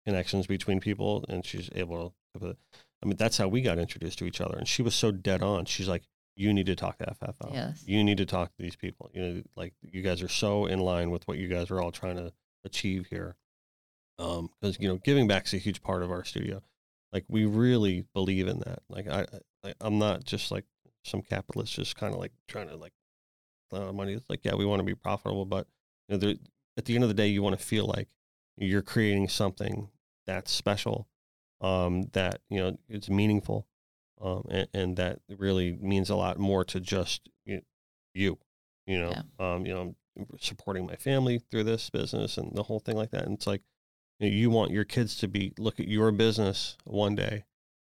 connections 0.06 0.46
between 0.46 0.78
people 0.80 1.24
and 1.28 1.44
she's 1.44 1.68
able 1.74 2.14
to. 2.40 2.56
I 3.02 3.06
mean, 3.06 3.16
that's 3.16 3.36
how 3.38 3.48
we 3.48 3.62
got 3.62 3.78
introduced 3.78 4.18
to 4.20 4.26
each 4.26 4.40
other. 4.40 4.56
And 4.56 4.68
she 4.68 4.82
was 4.82 4.94
so 4.94 5.10
dead 5.10 5.42
on. 5.42 5.64
She's 5.64 5.88
like, 5.88 6.02
"You 6.38 6.52
need 6.54 6.66
to 6.66 6.76
talk 6.76 6.98
to 6.98 7.06
FFO. 7.06 7.52
Yes. 7.52 7.82
You 7.86 8.04
need 8.04 8.18
to 8.18 8.26
talk 8.26 8.54
to 8.56 8.62
these 8.62 8.76
people. 8.76 9.10
You 9.12 9.22
know, 9.22 9.42
like 9.56 9.74
you 9.82 10.02
guys 10.02 10.22
are 10.22 10.28
so 10.28 10.66
in 10.66 10.78
line 10.78 11.10
with 11.10 11.26
what 11.26 11.36
you 11.38 11.48
guys 11.48 11.70
are 11.70 11.80
all 11.80 11.90
trying 11.90 12.16
to 12.16 12.32
achieve 12.64 13.06
here. 13.10 13.36
Um, 14.18 14.50
because 14.60 14.78
you 14.80 14.88
know, 14.88 14.96
giving 14.96 15.26
back 15.26 15.46
is 15.46 15.54
a 15.54 15.58
huge 15.58 15.82
part 15.82 16.02
of 16.02 16.10
our 16.10 16.24
studio. 16.24 16.62
Like 17.12 17.24
we 17.28 17.44
really 17.44 18.04
believe 18.14 18.46
in 18.46 18.60
that. 18.60 18.80
Like 18.88 19.08
I, 19.08 19.26
I 19.64 19.74
I'm 19.80 19.98
not 19.98 20.24
just 20.24 20.50
like 20.50 20.64
some 21.04 21.22
capitalist, 21.22 21.74
just 21.74 21.96
kind 21.96 22.14
of 22.14 22.20
like 22.20 22.32
trying 22.46 22.68
to 22.68 22.76
like 22.76 22.92
uh, 23.72 23.92
money. 23.92 24.12
It's 24.12 24.30
like 24.30 24.44
yeah, 24.44 24.54
we 24.54 24.64
want 24.64 24.80
to 24.80 24.84
be 24.84 24.94
profitable, 24.94 25.44
but 25.44 25.66
you 26.08 26.14
know, 26.14 26.18
there, 26.18 26.34
at 26.76 26.84
the 26.84 26.94
end 26.94 27.04
of 27.04 27.08
the 27.08 27.14
day, 27.14 27.28
you 27.28 27.42
want 27.42 27.58
to 27.58 27.64
feel 27.64 27.86
like 27.86 28.08
you're 28.56 28.82
creating 28.82 29.28
something 29.28 29.88
that's 30.26 30.50
special, 30.50 31.08
um, 31.60 32.08
that 32.12 32.40
you 32.50 32.58
know 32.58 32.76
it's 32.88 33.08
meaningful, 33.08 33.66
um, 34.20 34.46
and, 34.50 34.68
and 34.74 34.96
that 34.96 35.20
really 35.28 35.76
means 35.80 36.10
a 36.10 36.16
lot 36.16 36.38
more 36.38 36.64
to 36.66 36.80
just 36.80 37.28
you. 37.44 37.62
you 38.14 38.38
you 38.86 38.98
know, 38.98 39.12
um, 39.38 39.66
you 39.66 39.74
know, 39.74 39.94
I'm 40.18 40.26
supporting 40.40 40.86
my 40.86 40.96
family 40.96 41.38
through 41.50 41.64
this 41.64 41.90
business 41.90 42.38
and 42.38 42.56
the 42.56 42.62
whole 42.62 42.80
thing 42.80 42.96
like 42.96 43.10
that. 43.10 43.24
And 43.24 43.34
it's 43.34 43.46
like 43.46 43.60
you, 44.18 44.28
know, 44.30 44.34
you 44.34 44.48
want 44.50 44.70
your 44.70 44.84
kids 44.84 45.16
to 45.18 45.28
be 45.28 45.52
look 45.58 45.78
at 45.78 45.88
your 45.88 46.10
business 46.10 46.76
one 46.84 47.14
day 47.14 47.44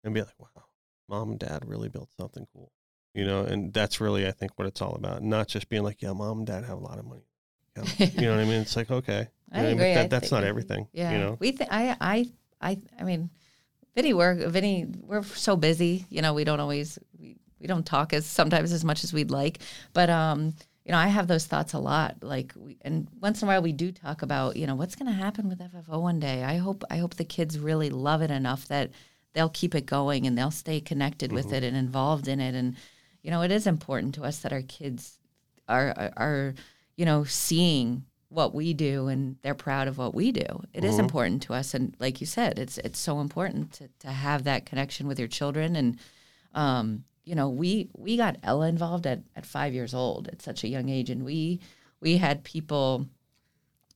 and 0.02 0.14
be 0.14 0.22
like, 0.22 0.34
wow, 0.38 0.64
mom 1.08 1.30
and 1.32 1.38
dad 1.38 1.64
really 1.66 1.88
built 1.90 2.08
something 2.18 2.46
cool, 2.52 2.72
you 3.14 3.26
know. 3.26 3.42
And 3.42 3.74
that's 3.74 4.00
really, 4.00 4.26
I 4.26 4.32
think, 4.32 4.58
what 4.58 4.66
it's 4.66 4.80
all 4.80 4.94
about. 4.94 5.22
Not 5.22 5.48
just 5.48 5.68
being 5.68 5.82
like, 5.82 6.00
yeah, 6.00 6.12
mom 6.12 6.38
and 6.38 6.46
dad 6.46 6.64
have 6.64 6.78
a 6.78 6.82
lot 6.82 6.98
of 6.98 7.04
money. 7.04 7.28
Yeah. 7.76 8.06
You 8.14 8.20
know 8.22 8.36
what 8.36 8.40
I 8.40 8.44
mean? 8.44 8.62
It's 8.62 8.74
like, 8.74 8.90
okay, 8.90 9.28
I 9.52 9.58
You 9.58 9.62
know 9.62 9.68
what 9.68 9.72
agree. 9.74 9.84
mean? 9.88 9.98
I 9.98 10.02
That, 10.02 10.10
that's 10.10 10.32
not 10.32 10.44
everything. 10.44 10.88
Yeah. 10.92 11.12
You 11.12 11.18
know? 11.18 11.36
We 11.38 11.52
th- 11.52 11.68
I 11.70 11.94
I 12.00 12.26
I 12.60 12.78
I 12.98 13.02
mean, 13.04 13.28
Vinnie, 13.96 14.12
we're 14.12 14.34
Vinnie, 14.48 14.86
we're 15.00 15.22
so 15.22 15.56
busy. 15.56 16.04
You 16.10 16.20
know, 16.20 16.34
we 16.34 16.44
don't 16.44 16.60
always 16.60 16.98
we, 17.18 17.38
we 17.58 17.66
don't 17.66 17.86
talk 17.86 18.12
as 18.12 18.26
sometimes 18.26 18.70
as 18.70 18.84
much 18.84 19.02
as 19.02 19.12
we'd 19.12 19.30
like. 19.30 19.60
But 19.94 20.10
um, 20.10 20.54
you 20.84 20.92
know, 20.92 20.98
I 20.98 21.08
have 21.08 21.26
those 21.26 21.46
thoughts 21.46 21.72
a 21.72 21.78
lot. 21.78 22.16
Like, 22.20 22.52
we, 22.54 22.76
and 22.82 23.08
once 23.20 23.40
in 23.40 23.48
a 23.48 23.50
while 23.50 23.62
we 23.62 23.72
do 23.72 23.90
talk 23.90 24.20
about, 24.20 24.56
you 24.56 24.66
know, 24.66 24.74
what's 24.74 24.94
going 24.96 25.10
to 25.10 25.18
happen 25.18 25.48
with 25.48 25.60
FFO 25.60 26.00
one 26.00 26.20
day. 26.20 26.44
I 26.44 26.58
hope 26.58 26.84
I 26.90 26.98
hope 26.98 27.14
the 27.14 27.24
kids 27.24 27.58
really 27.58 27.88
love 27.88 28.20
it 28.20 28.30
enough 28.30 28.68
that 28.68 28.90
they'll 29.32 29.48
keep 29.48 29.74
it 29.74 29.86
going 29.86 30.26
and 30.26 30.36
they'll 30.36 30.50
stay 30.50 30.80
connected 30.80 31.32
with 31.32 31.52
it 31.52 31.64
and 31.64 31.76
involved 31.76 32.28
in 32.28 32.38
it. 32.38 32.54
And 32.54 32.76
you 33.22 33.30
know, 33.30 33.40
it 33.40 33.50
is 33.50 33.66
important 33.66 34.14
to 34.16 34.24
us 34.24 34.40
that 34.40 34.52
our 34.52 34.62
kids 34.62 35.18
are 35.68 35.94
are, 35.96 36.12
are 36.18 36.54
you 36.96 37.06
know 37.06 37.24
seeing 37.24 38.04
what 38.28 38.54
we 38.54 38.74
do 38.74 39.06
and 39.08 39.36
they're 39.42 39.54
proud 39.54 39.86
of 39.88 39.98
what 39.98 40.14
we 40.14 40.32
do. 40.32 40.44
It 40.74 40.84
is 40.84 40.96
Mhm. 40.96 41.00
important 41.00 41.42
to 41.42 41.54
us 41.54 41.74
and 41.74 41.94
like 42.00 42.20
you 42.20 42.26
said, 42.26 42.58
it's 42.58 42.76
it's 42.78 42.98
so 42.98 43.20
important 43.20 43.72
to, 43.74 43.88
to 44.00 44.08
have 44.08 44.44
that 44.44 44.66
connection 44.66 45.06
with 45.06 45.18
your 45.18 45.28
children 45.28 45.76
and 45.76 45.98
um, 46.54 47.04
you 47.24 47.34
know, 47.34 47.48
we 47.48 47.88
we 47.96 48.16
got 48.16 48.36
Ella 48.42 48.68
involved 48.68 49.06
at, 49.06 49.20
at 49.36 49.46
five 49.46 49.74
years 49.74 49.94
old 49.94 50.28
at 50.28 50.42
such 50.42 50.64
a 50.64 50.68
young 50.68 50.88
age 50.88 51.10
and 51.10 51.24
we 51.24 51.60
we 52.00 52.16
had 52.16 52.42
people 52.44 53.06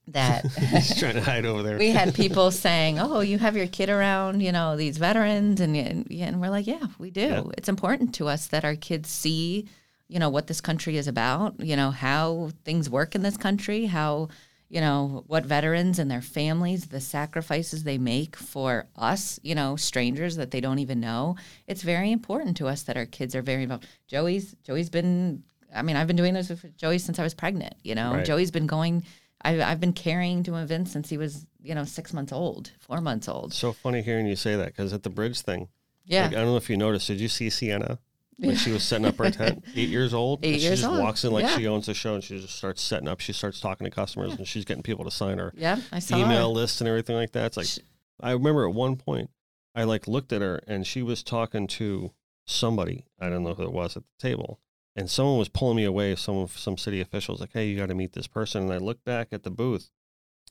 that 0.09 0.45
He's 0.59 0.99
trying 0.99 1.14
to 1.14 1.21
hide 1.21 1.45
over 1.45 1.62
there. 1.62 1.79
we 1.87 1.90
had 1.90 2.14
people 2.14 2.51
saying, 2.51 2.99
"Oh, 2.99 3.21
you 3.21 3.38
have 3.38 3.57
your 3.57 3.66
kid 3.69 3.88
around, 3.90 4.40
you 4.40 4.51
know, 4.53 4.77
these 4.77 4.99
veterans," 4.99 5.61
and 5.61 5.77
and, 5.77 6.11
and 6.11 6.40
we're 6.40 6.51
like, 6.51 6.66
"Yeah, 6.66 6.87
we 6.99 7.11
do. 7.11 7.21
Yeah. 7.21 7.43
It's 7.57 7.69
important 7.69 8.14
to 8.16 8.27
us 8.29 8.47
that 8.49 8.64
our 8.64 8.75
kids 8.77 9.09
see, 9.09 9.69
you 10.11 10.18
know, 10.18 10.29
what 10.29 10.49
this 10.49 10.61
country 10.61 10.96
is 10.96 11.07
about, 11.07 11.55
you 11.61 11.77
know, 11.77 11.90
how 11.92 12.51
things 12.64 12.90
work 12.90 13.14
in 13.14 13.23
this 13.23 13.37
country, 13.37 13.87
how, 13.87 14.29
you 14.68 14.81
know, 14.81 15.23
what 15.29 15.46
veterans 15.46 16.01
and 16.01 16.11
their 16.11 16.20
families, 16.20 16.87
the 16.87 17.01
sacrifices 17.01 17.85
they 17.85 17.96
make 17.96 18.35
for 18.35 18.87
us, 18.96 19.38
you 19.44 19.54
know, 19.54 19.77
strangers 19.77 20.35
that 20.37 20.50
they 20.50 20.61
don't 20.61 20.81
even 20.81 20.98
know. 20.98 21.37
It's 21.69 21.83
very 21.83 22.11
important 22.11 22.56
to 22.56 22.67
us 22.67 22.83
that 22.83 22.96
our 22.96 23.06
kids 23.06 23.37
are 23.37 23.42
very 23.42 23.63
involved. 23.63 23.87
Joey's 24.08 24.56
Joey's 24.65 24.90
been 24.90 25.44
I 25.73 25.83
mean, 25.83 25.94
I've 25.94 26.08
been 26.08 26.17
doing 26.17 26.35
this 26.35 26.48
with 26.48 26.77
Joey 26.77 26.98
since 26.98 27.21
I 27.21 27.23
was 27.23 27.35
pregnant, 27.35 27.75
you 27.85 27.94
know. 27.94 28.15
Right. 28.15 28.25
Joey's 28.25 28.50
been 28.50 28.67
going 28.67 29.04
I've, 29.42 29.61
I've 29.61 29.81
been 29.81 29.92
carrying 29.94 30.42
to 30.42 30.56
events 30.56 30.90
since 30.90 31.08
he 31.08 31.17
was, 31.17 31.46
you 31.63 31.75
know, 31.77 31.85
six 31.85 32.13
months 32.13 32.33
old, 32.33 32.73
four 32.81 33.00
months 33.00 33.29
old. 33.29 33.54
so 33.54 33.73
funny 33.73 34.02
hearing 34.02 34.27
you 34.27 34.37
say 34.37 34.56
that 34.56 34.67
because 34.67 34.92
at 34.92 35.04
the 35.04 35.11
bridge 35.11 35.40
thing, 35.40 35.69
Yeah. 36.04 36.25
like, 36.25 36.33
I 36.33 36.40
don't 36.40 36.46
know 36.46 36.56
if 36.56 36.69
you 36.69 36.77
noticed. 36.77 37.06
Did 37.06 37.21
you 37.21 37.29
see 37.29 37.48
Sienna 37.48 38.00
when 38.37 38.56
she 38.56 38.72
was 38.72 38.83
setting 38.83 39.06
up 39.06 39.16
her 39.16 39.31
tent? 39.31 39.64
Eight 39.76 39.88
years 39.88 40.14
old. 40.14 40.40
Eight 40.44 40.52
and 40.52 40.60
she 40.60 40.66
years 40.66 40.81
just 40.81 40.90
old, 40.90 41.00
walks 41.00 41.24
in 41.24 41.33
like 41.33 41.44
yeah. 41.44 41.56
she 41.56 41.66
owns 41.66 41.87
the 41.87 41.94
show, 41.94 42.14
and 42.14 42.24
she 42.24 42.40
just 42.40 42.54
starts 42.54 42.83
setting 42.83 43.08
up. 43.08 43.20
She 43.20 43.33
starts 43.33 43.60
talking 43.60 43.85
to 43.85 43.90
customers, 43.90 44.35
and 44.35 44.46
she's 44.46 44.64
getting 44.64 44.83
people 44.83 45.04
to 45.04 45.10
sign 45.10 45.38
her 45.38 45.52
yeah, 45.56 45.81
I 45.92 45.98
saw 45.98 46.16
email 46.16 46.48
her. 46.48 46.60
list 46.60 46.81
and 46.81 46.88
everything 46.88 47.16
like 47.16 47.33
that. 47.33 47.46
It's 47.46 47.56
like 47.56 47.66
Sh- 47.66 47.78
I 48.20 48.33
remember 48.33 48.66
at 48.66 48.74
one 48.74 48.96
point 48.96 49.31
I 49.74 49.85
like 49.85 50.08
looked 50.08 50.33
at 50.33 50.42
her 50.42 50.60
and 50.66 50.87
she 50.87 51.02
was 51.02 51.22
talking 51.22 51.66
to 51.68 52.12
somebody. 52.46 53.06
I 53.18 53.28
don't 53.28 53.44
know 53.44 53.54
who 53.54 53.62
it 53.62 53.72
was 53.72 53.96
at 53.96 54.02
the 54.02 54.28
table. 54.28 54.60
And 54.96 55.08
someone 55.08 55.38
was 55.38 55.48
pulling 55.48 55.76
me 55.76 55.85
away, 55.85 56.16
some 56.16 56.48
some 56.48 56.76
city 56.76 57.00
officials 57.00 57.40
like, 57.40 57.52
Hey, 57.52 57.68
you 57.68 57.78
gotta 57.78 57.94
meet 57.94 58.12
this 58.12 58.26
person. 58.26 58.64
And 58.64 58.72
I 58.72 58.78
looked 58.78 59.04
back 59.04 59.28
at 59.33 59.44
the 59.44 59.50
booth 59.50 59.90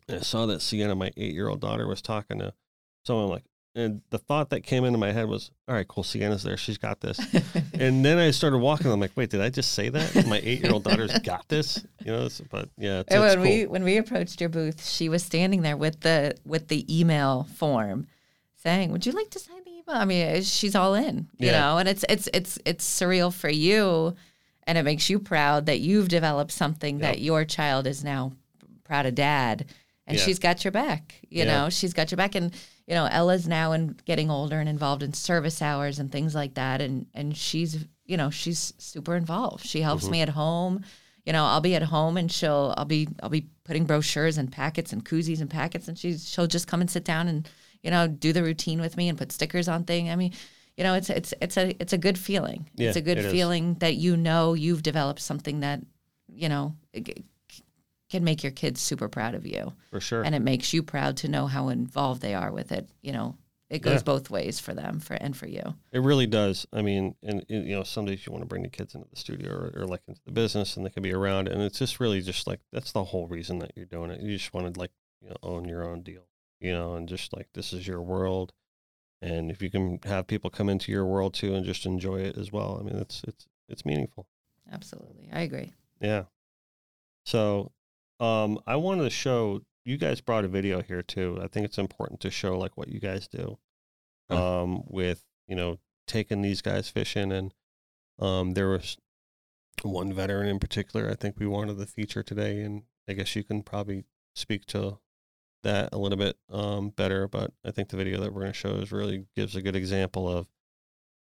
and 0.07 0.17
I 0.17 0.21
saw 0.21 0.45
that 0.47 0.61
Sienna, 0.61 0.95
my 0.95 1.11
eight 1.17 1.34
year 1.34 1.49
old 1.49 1.61
daughter, 1.61 1.88
was 1.88 2.01
talking 2.01 2.39
to 2.39 2.53
someone 3.05 3.27
like 3.30 3.43
and 3.76 4.01
the 4.09 4.17
thought 4.17 4.49
that 4.49 4.61
came 4.61 4.84
into 4.84 4.97
my 4.97 5.11
head 5.11 5.28
was, 5.28 5.51
All 5.67 5.76
right, 5.76 5.88
cool, 5.88 6.03
Sienna's 6.03 6.43
there, 6.43 6.57
she's 6.57 6.78
got 6.78 6.99
this. 7.01 7.20
and 7.80 8.03
then 8.03 8.17
I 8.17 8.32
started 8.32 8.57
walking. 8.57 8.91
I'm 8.91 8.99
like, 8.99 9.11
wait, 9.15 9.30
did 9.30 9.41
I 9.41 9.49
just 9.49 9.72
say 9.74 9.89
that? 9.89 10.26
My 10.26 10.39
eight 10.43 10.59
year 10.59 10.72
old 10.72 10.84
daughter's 10.84 11.13
got 11.24 11.47
this, 11.49 11.86
you 12.03 12.11
know. 12.11 12.28
But 12.49 12.70
yeah, 12.78 12.99
it's, 13.01 13.13
And 13.13 13.24
it's 13.24 13.36
when 13.36 13.41
we 13.41 13.65
when 13.67 13.84
we 13.84 13.97
approached 13.97 14.41
your 14.41 14.49
booth, 14.49 14.86
she 14.88 15.07
was 15.09 15.24
standing 15.24 15.61
there 15.61 15.78
with 15.78 15.99
the 16.01 16.36
with 16.45 16.67
the 16.67 16.86
email 16.99 17.47
form, 17.55 18.07
saying, 18.55 18.91
"Would 18.91 19.05
you 19.05 19.11
like 19.11 19.30
to 19.32 19.39
sign 19.39 19.63
the 19.63 19.72
email?" 19.72 19.84
I 19.88 20.05
mean, 20.05 20.41
she's 20.43 20.76
all 20.76 20.93
in, 20.95 21.28
you 21.38 21.47
Yeah. 21.47 21.59
know. 21.59 21.78
And 21.78 21.88
it's 21.88 22.03
it's 22.09 22.28
it's 22.34 22.57
it's 22.65 22.86
surreal 22.99 23.32
for 23.34 23.49
you, 23.49 24.15
and 24.63 24.78
it 24.78 24.84
makes 24.84 25.09
you 25.09 25.20
proud 25.20 25.67
that 25.67 25.80
you've 25.80 26.09
developed 26.09 26.51
something 26.51 26.99
that 26.99 27.22
your 27.22 27.45
child 27.45 27.86
is 27.88 28.03
now 28.03 28.34
proud 28.84 29.05
of 29.05 29.13
dad, 29.15 29.65
and 30.07 30.17
Yeah. 30.17 30.24
she's 30.24 30.39
got 30.39 30.63
your 30.65 30.72
back. 30.72 31.22
You 31.30 31.43
Yeah. 31.45 31.45
know, 31.63 31.70
she's 31.70 31.93
got 31.93 32.09
your 32.11 32.17
back, 32.17 32.34
and 32.36 32.51
you 32.90 32.96
know, 32.96 33.06
Ella's 33.06 33.48
now 33.48 33.72
and 33.72 34.04
getting 34.04 34.30
older 34.30 34.60
and 34.60 34.68
involved 34.68 35.04
in 35.04 35.14
service 35.14 35.62
hours 35.62 36.00
and 36.00 36.12
things 36.12 36.36
like 36.36 36.56
that, 36.56 36.82
and 36.82 37.06
and 37.14 37.38
she's 37.38 37.86
you 38.06 38.18
know 38.18 38.30
she's 38.32 38.74
super 38.80 39.16
involved. 39.16 39.66
She 39.66 39.82
helps 39.82 40.04
Mm-hmm. 40.04 40.12
me 40.12 40.22
at 40.24 40.30
home 40.30 40.84
you 41.26 41.34
know 41.34 41.44
i'll 41.44 41.62
be 41.62 41.76
at 41.76 41.84
home 41.84 42.16
and 42.18 42.32
she'll 42.32 42.74
i'll 42.78 42.86
be 42.86 43.06
i'll 43.22 43.30
be 43.30 43.46
putting 43.66 43.86
brochures 43.86 44.38
and 44.38 44.50
packets 44.52 44.94
and 44.94 45.04
koozies 45.04 45.42
and 45.42 45.50
packets 45.50 45.88
and 45.90 45.98
she's 46.00 46.28
she'll 46.28 46.48
just 46.48 46.66
come 46.66 46.80
and 46.82 46.90
sit 46.90 47.04
down 47.04 47.28
and 47.28 47.48
you 47.84 47.92
know 47.92 48.08
do 48.08 48.32
the 48.32 48.42
routine 48.42 48.80
with 48.80 48.96
me 48.96 49.10
and 49.10 49.18
put 49.18 49.32
stickers 49.32 49.68
on 49.68 49.84
thing 49.84 50.10
i 50.10 50.16
mean 50.16 50.32
you 50.78 50.84
know 50.84 50.94
it's 50.94 51.10
it's 51.10 51.34
it's 51.42 51.58
a 51.58 51.76
it's 51.82 51.92
a 51.94 51.98
good 51.98 52.18
feeling 52.18 52.70
it's 52.78 52.96
a 52.96 53.02
good 53.02 53.18
it 53.18 53.26
is. 53.26 53.32
feeling 53.34 53.76
that 53.76 53.96
you 53.98 54.16
know 54.16 54.54
you've 54.54 54.82
developed 54.82 55.20
something 55.20 55.60
that 55.60 55.82
you 56.34 56.48
know 56.48 56.74
can 58.10 58.24
make 58.24 58.43
your 58.43 58.51
kids 58.51 58.82
super 58.82 59.07
proud 59.07 59.36
of 59.36 59.45
you 59.45 59.74
for 59.91 59.99
sure. 59.99 60.24
and 60.24 60.34
it 60.36 60.41
makes 60.41 60.74
you 60.74 60.82
proud 60.84 61.16
to 61.18 61.28
know 61.28 61.47
how 61.47 61.70
involved 61.70 62.22
they 62.22 62.34
are 62.34 62.51
with 62.51 62.72
it 62.72 62.89
you 63.01 63.12
know 63.12 63.36
it 63.70 63.84
goes 63.84 63.95
Yeah. 63.99 64.03
both 64.03 64.30
ways 64.32 64.60
for 64.60 64.74
them 64.74 64.99
for 64.99 65.14
and 65.14 65.38
for 65.38 65.47
you 65.47 65.62
It 65.91 65.99
really 66.01 66.26
does. 66.26 66.66
I 66.74 66.82
mean, 66.82 67.14
and, 67.22 67.45
you 67.47 67.76
know, 67.76 67.84
some 67.84 68.05
days 68.05 68.26
you 68.26 68.32
want 68.32 68.41
to 68.41 68.47
bring 68.47 68.64
the 68.64 68.70
kids 68.70 68.95
into 68.95 69.07
the 69.07 69.16
studio 69.16 69.51
or, 69.51 69.72
or 69.76 69.86
like 69.86 70.01
into 70.07 70.22
the 70.26 70.32
business, 70.32 70.76
and 70.76 70.84
they 70.86 70.89
can 70.89 71.03
be 71.03 71.14
around. 71.14 71.47
And 71.47 71.62
it's 71.62 71.78
just 71.78 71.99
really 71.99 72.22
just 72.22 72.47
like 72.47 72.62
that's 72.72 72.91
the 72.93 73.03
whole 73.03 73.28
reason 73.28 73.60
that 73.60 73.74
you're 73.76 73.86
doing 73.86 74.10
it. 74.10 74.22
You 74.22 74.36
just 74.36 74.53
want 74.55 74.74
to 74.74 74.80
like 74.80 74.89
you 75.22 75.30
know 75.30 75.36
own 75.43 75.66
your 75.70 75.84
own 75.88 76.01
deal, 76.01 76.26
you 76.60 76.72
know, 76.72 76.95
and 76.95 77.07
just 77.07 77.32
like 77.38 77.47
this 77.53 77.72
is 77.74 77.86
your 77.88 78.01
world. 78.01 78.53
And 79.22 79.51
if 79.51 79.62
you 79.62 79.70
can 79.70 79.99
have 80.05 80.26
people 80.26 80.49
come 80.49 80.68
into 80.70 80.91
your 80.91 81.05
world 81.05 81.36
too 81.36 81.53
and 81.53 81.64
just 81.64 81.86
enjoy 81.86 82.22
it 82.22 82.38
as 82.39 82.51
well, 82.51 82.78
I 82.80 82.84
mean, 82.84 82.95
it's 82.95 83.22
it's 83.28 83.45
it's 83.68 83.86
meaningful. 83.86 84.26
absolutely 84.72 85.30
i 85.32 85.41
agree 85.41 85.74
Yeah. 86.01 86.24
So, 87.26 87.72
um, 88.20 88.59
I 88.67 88.76
wanted 88.76 89.03
to 89.03 89.09
show 89.09 89.61
you 89.86 89.97
guys 89.97 90.22
brought 90.22 90.45
a 90.45 90.49
video 90.49 90.82
here 90.82 91.01
too. 91.01 91.39
I 91.41 91.47
think 91.47 91.65
it's 91.65 91.78
important 91.78 92.20
to 92.22 92.32
show 92.32 92.57
like 92.57 92.78
what 92.78 92.89
you 92.89 92.99
guys 92.99 93.28
do, 93.28 93.57
Oh. 94.30 94.61
um, 94.63 94.84
with 94.88 95.24
you 95.47 95.55
know 95.55 95.80
taking 96.07 96.41
these 96.41 96.61
guys 96.61 96.89
fishing, 96.89 97.32
and 97.32 97.53
um, 98.20 98.51
there 98.53 98.67
was 98.70 98.97
one 99.84 100.13
veteran 100.13 100.47
in 100.47 100.59
particular. 100.59 101.09
I 101.09 101.15
think 101.15 101.39
we 101.39 101.47
wanted 101.47 101.78
to 101.78 101.86
feature 101.86 102.24
today, 102.24 102.61
and 102.61 102.84
I 103.07 103.13
guess 103.13 103.36
you 103.36 103.43
can 103.43 103.63
probably 103.63 104.03
speak 104.36 104.65
to 104.67 104.99
that 105.63 105.89
a 105.93 105.97
little 105.97 106.17
bit 106.17 106.38
um, 106.51 106.89
better. 106.89 107.28
But 107.28 107.53
I 107.65 107.72
think 107.72 107.89
the 107.89 107.97
video 107.97 108.20
that 108.22 108.34
we're 108.34 108.41
going 108.41 108.53
to 108.53 108.57
show 108.57 108.76
is 108.76 108.91
really 108.91 109.26
gives 109.36 109.55
a 109.55 109.61
good 109.61 109.76
example 109.76 110.28
of 110.30 110.47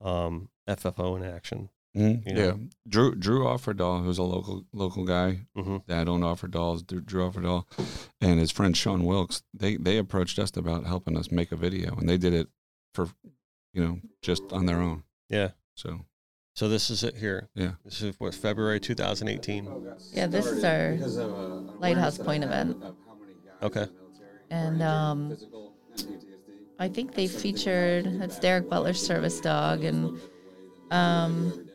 um, 0.02 0.50
FFO 0.68 1.18
in 1.18 1.24
action. 1.24 1.70
Mhm. 1.96 2.26
You 2.26 2.36
Yeah. 2.44 2.54
Drew 2.88 3.16
Drew 3.16 3.44
Offerdahl, 3.44 4.04
who's 4.04 4.18
a 4.18 4.24
local 4.24 4.66
local 4.72 5.04
guy, 5.06 5.46
hmm 5.56 5.78
dad 5.88 6.08
owned 6.08 6.24
Offerdahl's, 6.24 6.84
Drew 6.84 7.02
Drew 7.02 7.30
Offerdahl, 7.30 7.66
and 8.22 8.40
his 8.40 8.52
friend 8.52 8.76
Sean 8.78 9.04
Wilkes. 9.04 9.44
They 9.54 9.76
they 9.78 9.98
approached 9.98 10.40
us 10.40 10.56
about 10.56 10.86
helping 10.86 11.18
us 11.18 11.32
make 11.32 11.52
a 11.52 11.58
video, 11.58 11.96
and 11.98 12.08
they 12.08 12.18
did 12.18 12.34
it 12.34 12.48
for, 12.94 13.10
you 13.74 13.84
know, 13.84 14.00
just 14.22 14.44
on 14.52 14.66
their 14.68 14.80
own. 14.80 15.04
Yeah. 15.30 15.52
So 15.76 16.06
So 16.56 16.68
this 16.70 16.90
is 16.90 17.04
it 17.04 17.16
here. 17.18 17.50
Yeah. 17.56 17.74
This 17.84 18.02
is 18.02 18.16
what 18.20 18.34
February 18.36 18.80
2018. 18.80 19.66
yeah 20.14 20.28
this 20.28 20.46
is 20.46 20.64
our 20.64 20.96
lighthouse 21.80 22.18
point 22.18 22.44
event 22.44 22.78
Okay. 23.62 23.88
and 24.50 24.82
um, 24.82 25.38
I 26.80 26.88
think 26.90 27.14
they 27.16 27.28
featured 27.28 28.20
that's 28.20 28.40
Derek 28.40 28.70
Butler's 28.70 29.02
service 29.02 29.40
dog, 29.40 29.84
and 29.84 30.20
um, 30.90 31.70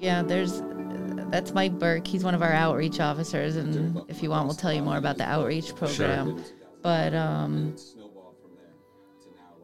yeah, 0.00 0.22
there's 0.22 0.62
that's 1.30 1.52
Mike 1.52 1.78
Burke. 1.78 2.06
He's 2.06 2.24
one 2.24 2.34
of 2.34 2.42
our 2.42 2.52
outreach 2.52 3.00
officers, 3.00 3.56
and 3.56 4.00
if 4.08 4.22
you 4.22 4.30
want, 4.30 4.46
we'll 4.46 4.54
tell 4.54 4.72
you 4.72 4.82
more 4.82 4.96
about 4.96 5.18
the 5.18 5.24
outreach 5.24 5.74
program. 5.74 6.38
Sure. 6.38 6.54
But 6.82 7.14
um, 7.14 7.76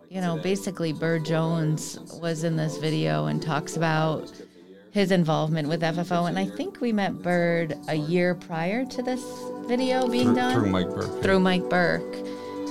you 0.09 0.21
know, 0.21 0.39
basically, 0.39 0.93
Bird 0.93 1.25
Jones 1.25 1.99
was 2.21 2.45
in 2.45 2.57
this 2.57 2.77
video 2.79 3.27
and 3.27 3.43
talks 3.43 3.77
about 3.77 4.31
his 4.91 5.11
involvement 5.11 5.69
with 5.69 5.81
FFO, 5.81 6.29
and 6.29 6.39
I 6.39 6.45
think 6.45 6.81
we 6.81 6.93
met 6.93 7.23
Bird 7.23 7.75
a 7.89 7.95
year 7.95 8.35
prior 8.35 8.85
to 8.85 9.03
this 9.03 9.25
video 9.67 10.07
being 10.07 10.27
through, 10.27 10.35
done 10.35 10.55
through 10.55 10.71
Mike 10.71 10.89
Burke. 10.89 11.23
through 11.23 11.41
Mike 11.41 11.71
Burke. 11.71 12.17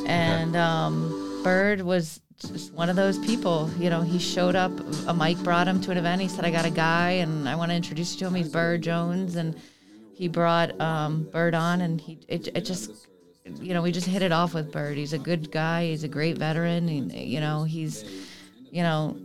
And 0.05 0.55
um, 0.55 1.41
Bird 1.43 1.81
was 1.81 2.21
just 2.41 2.73
one 2.73 2.89
of 2.89 2.95
those 2.95 3.17
people. 3.19 3.69
You 3.77 3.89
know, 3.89 4.01
he 4.01 4.19
showed 4.19 4.55
up. 4.55 4.71
A 5.07 5.13
Mike 5.13 5.37
brought 5.43 5.67
him 5.67 5.81
to 5.81 5.91
an 5.91 5.97
event. 5.97 6.21
He 6.21 6.27
said, 6.27 6.45
"I 6.45 6.51
got 6.51 6.65
a 6.65 6.71
guy, 6.71 7.11
and 7.11 7.47
I 7.47 7.55
want 7.55 7.71
to 7.71 7.75
introduce 7.75 8.13
you 8.13 8.19
to 8.19 8.27
him. 8.27 8.35
He's 8.35 8.49
Bird 8.49 8.81
Jones." 8.81 9.35
And 9.35 9.55
he 10.13 10.27
brought 10.27 10.79
um, 10.79 11.23
Bird 11.31 11.55
on, 11.55 11.81
and 11.81 11.99
he 11.99 12.19
it, 12.27 12.47
it 12.55 12.61
just, 12.61 13.07
you 13.45 13.73
know, 13.73 13.81
we 13.81 13.91
just 13.91 14.07
hit 14.07 14.21
it 14.21 14.31
off 14.31 14.53
with 14.53 14.71
Bird. 14.71 14.97
He's 14.97 15.13
a 15.13 15.19
good 15.19 15.51
guy. 15.51 15.87
He's 15.87 16.03
a 16.03 16.07
great 16.07 16.37
veteran. 16.37 16.87
He, 16.87 17.23
you 17.25 17.39
know, 17.39 17.63
he's, 17.63 18.03
you 18.71 18.83
know. 18.83 19.17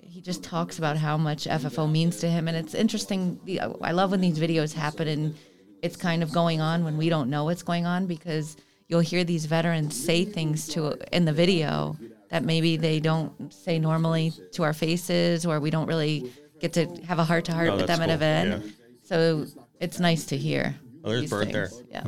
He 0.00 0.22
just 0.22 0.42
talks 0.42 0.78
about 0.78 0.96
how 0.96 1.16
much 1.16 1.44
FFO 1.44 1.88
means 1.88 2.16
to 2.18 2.28
him, 2.28 2.48
and 2.48 2.56
it's 2.56 2.74
interesting. 2.74 3.38
I 3.80 3.92
love 3.92 4.10
when 4.10 4.20
these 4.20 4.38
videos 4.38 4.72
happen, 4.72 5.06
and 5.06 5.36
it's 5.80 5.96
kind 5.96 6.24
of 6.24 6.32
going 6.32 6.60
on 6.60 6.82
when 6.82 6.96
we 6.96 7.08
don't 7.08 7.30
know 7.30 7.44
what's 7.44 7.62
going 7.62 7.86
on 7.86 8.06
because 8.06 8.56
you'll 8.88 8.98
hear 8.98 9.22
these 9.22 9.46
veterans 9.46 9.94
say 10.02 10.24
things 10.24 10.66
to 10.68 10.96
in 11.14 11.24
the 11.24 11.32
video 11.32 11.96
that 12.30 12.44
maybe 12.44 12.76
they 12.76 13.00
don't 13.00 13.52
say 13.52 13.78
normally 13.78 14.32
to 14.52 14.62
our 14.62 14.72
faces 14.72 15.46
or 15.46 15.60
we 15.60 15.70
don't 15.70 15.86
really 15.86 16.30
get 16.60 16.72
to 16.74 16.86
have 17.06 17.18
a 17.18 17.24
heart 17.24 17.44
to 17.46 17.52
heart 17.52 17.70
with 17.72 17.86
that's 17.86 17.98
them 17.98 18.08
at 18.08 18.22
an 18.22 18.50
cool. 18.50 18.58
event 18.62 18.74
so 19.04 19.46
it's 19.80 19.98
nice 20.00 20.26
to 20.26 20.36
hear 20.36 20.74
Oh, 21.04 21.10
there's 21.10 21.20
these 21.22 21.30
Bird 21.30 21.52
there. 21.52 21.68
things. 21.68 21.82
yeah 21.90 22.04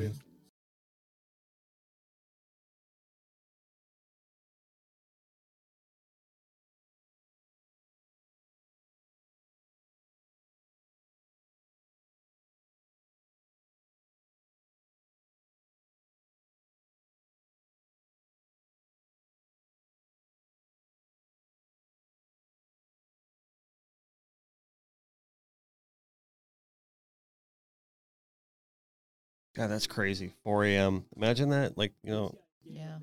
God, 29.60 29.68
that's 29.68 29.86
crazy. 29.86 30.32
4 30.42 30.64
a.m. 30.64 31.04
Imagine 31.18 31.50
that. 31.50 31.76
Like, 31.76 31.92
you 32.02 32.12
know, 32.12 32.34
yeah 32.64 32.96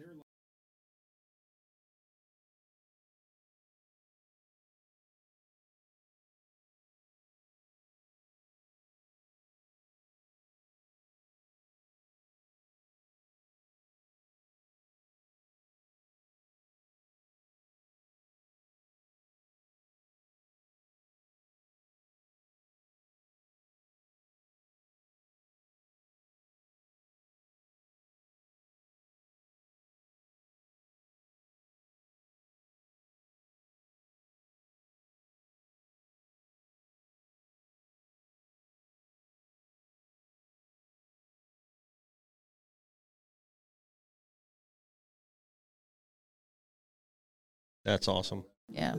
That's 47.87 48.09
awesome. 48.09 48.43
Yeah. 48.67 48.95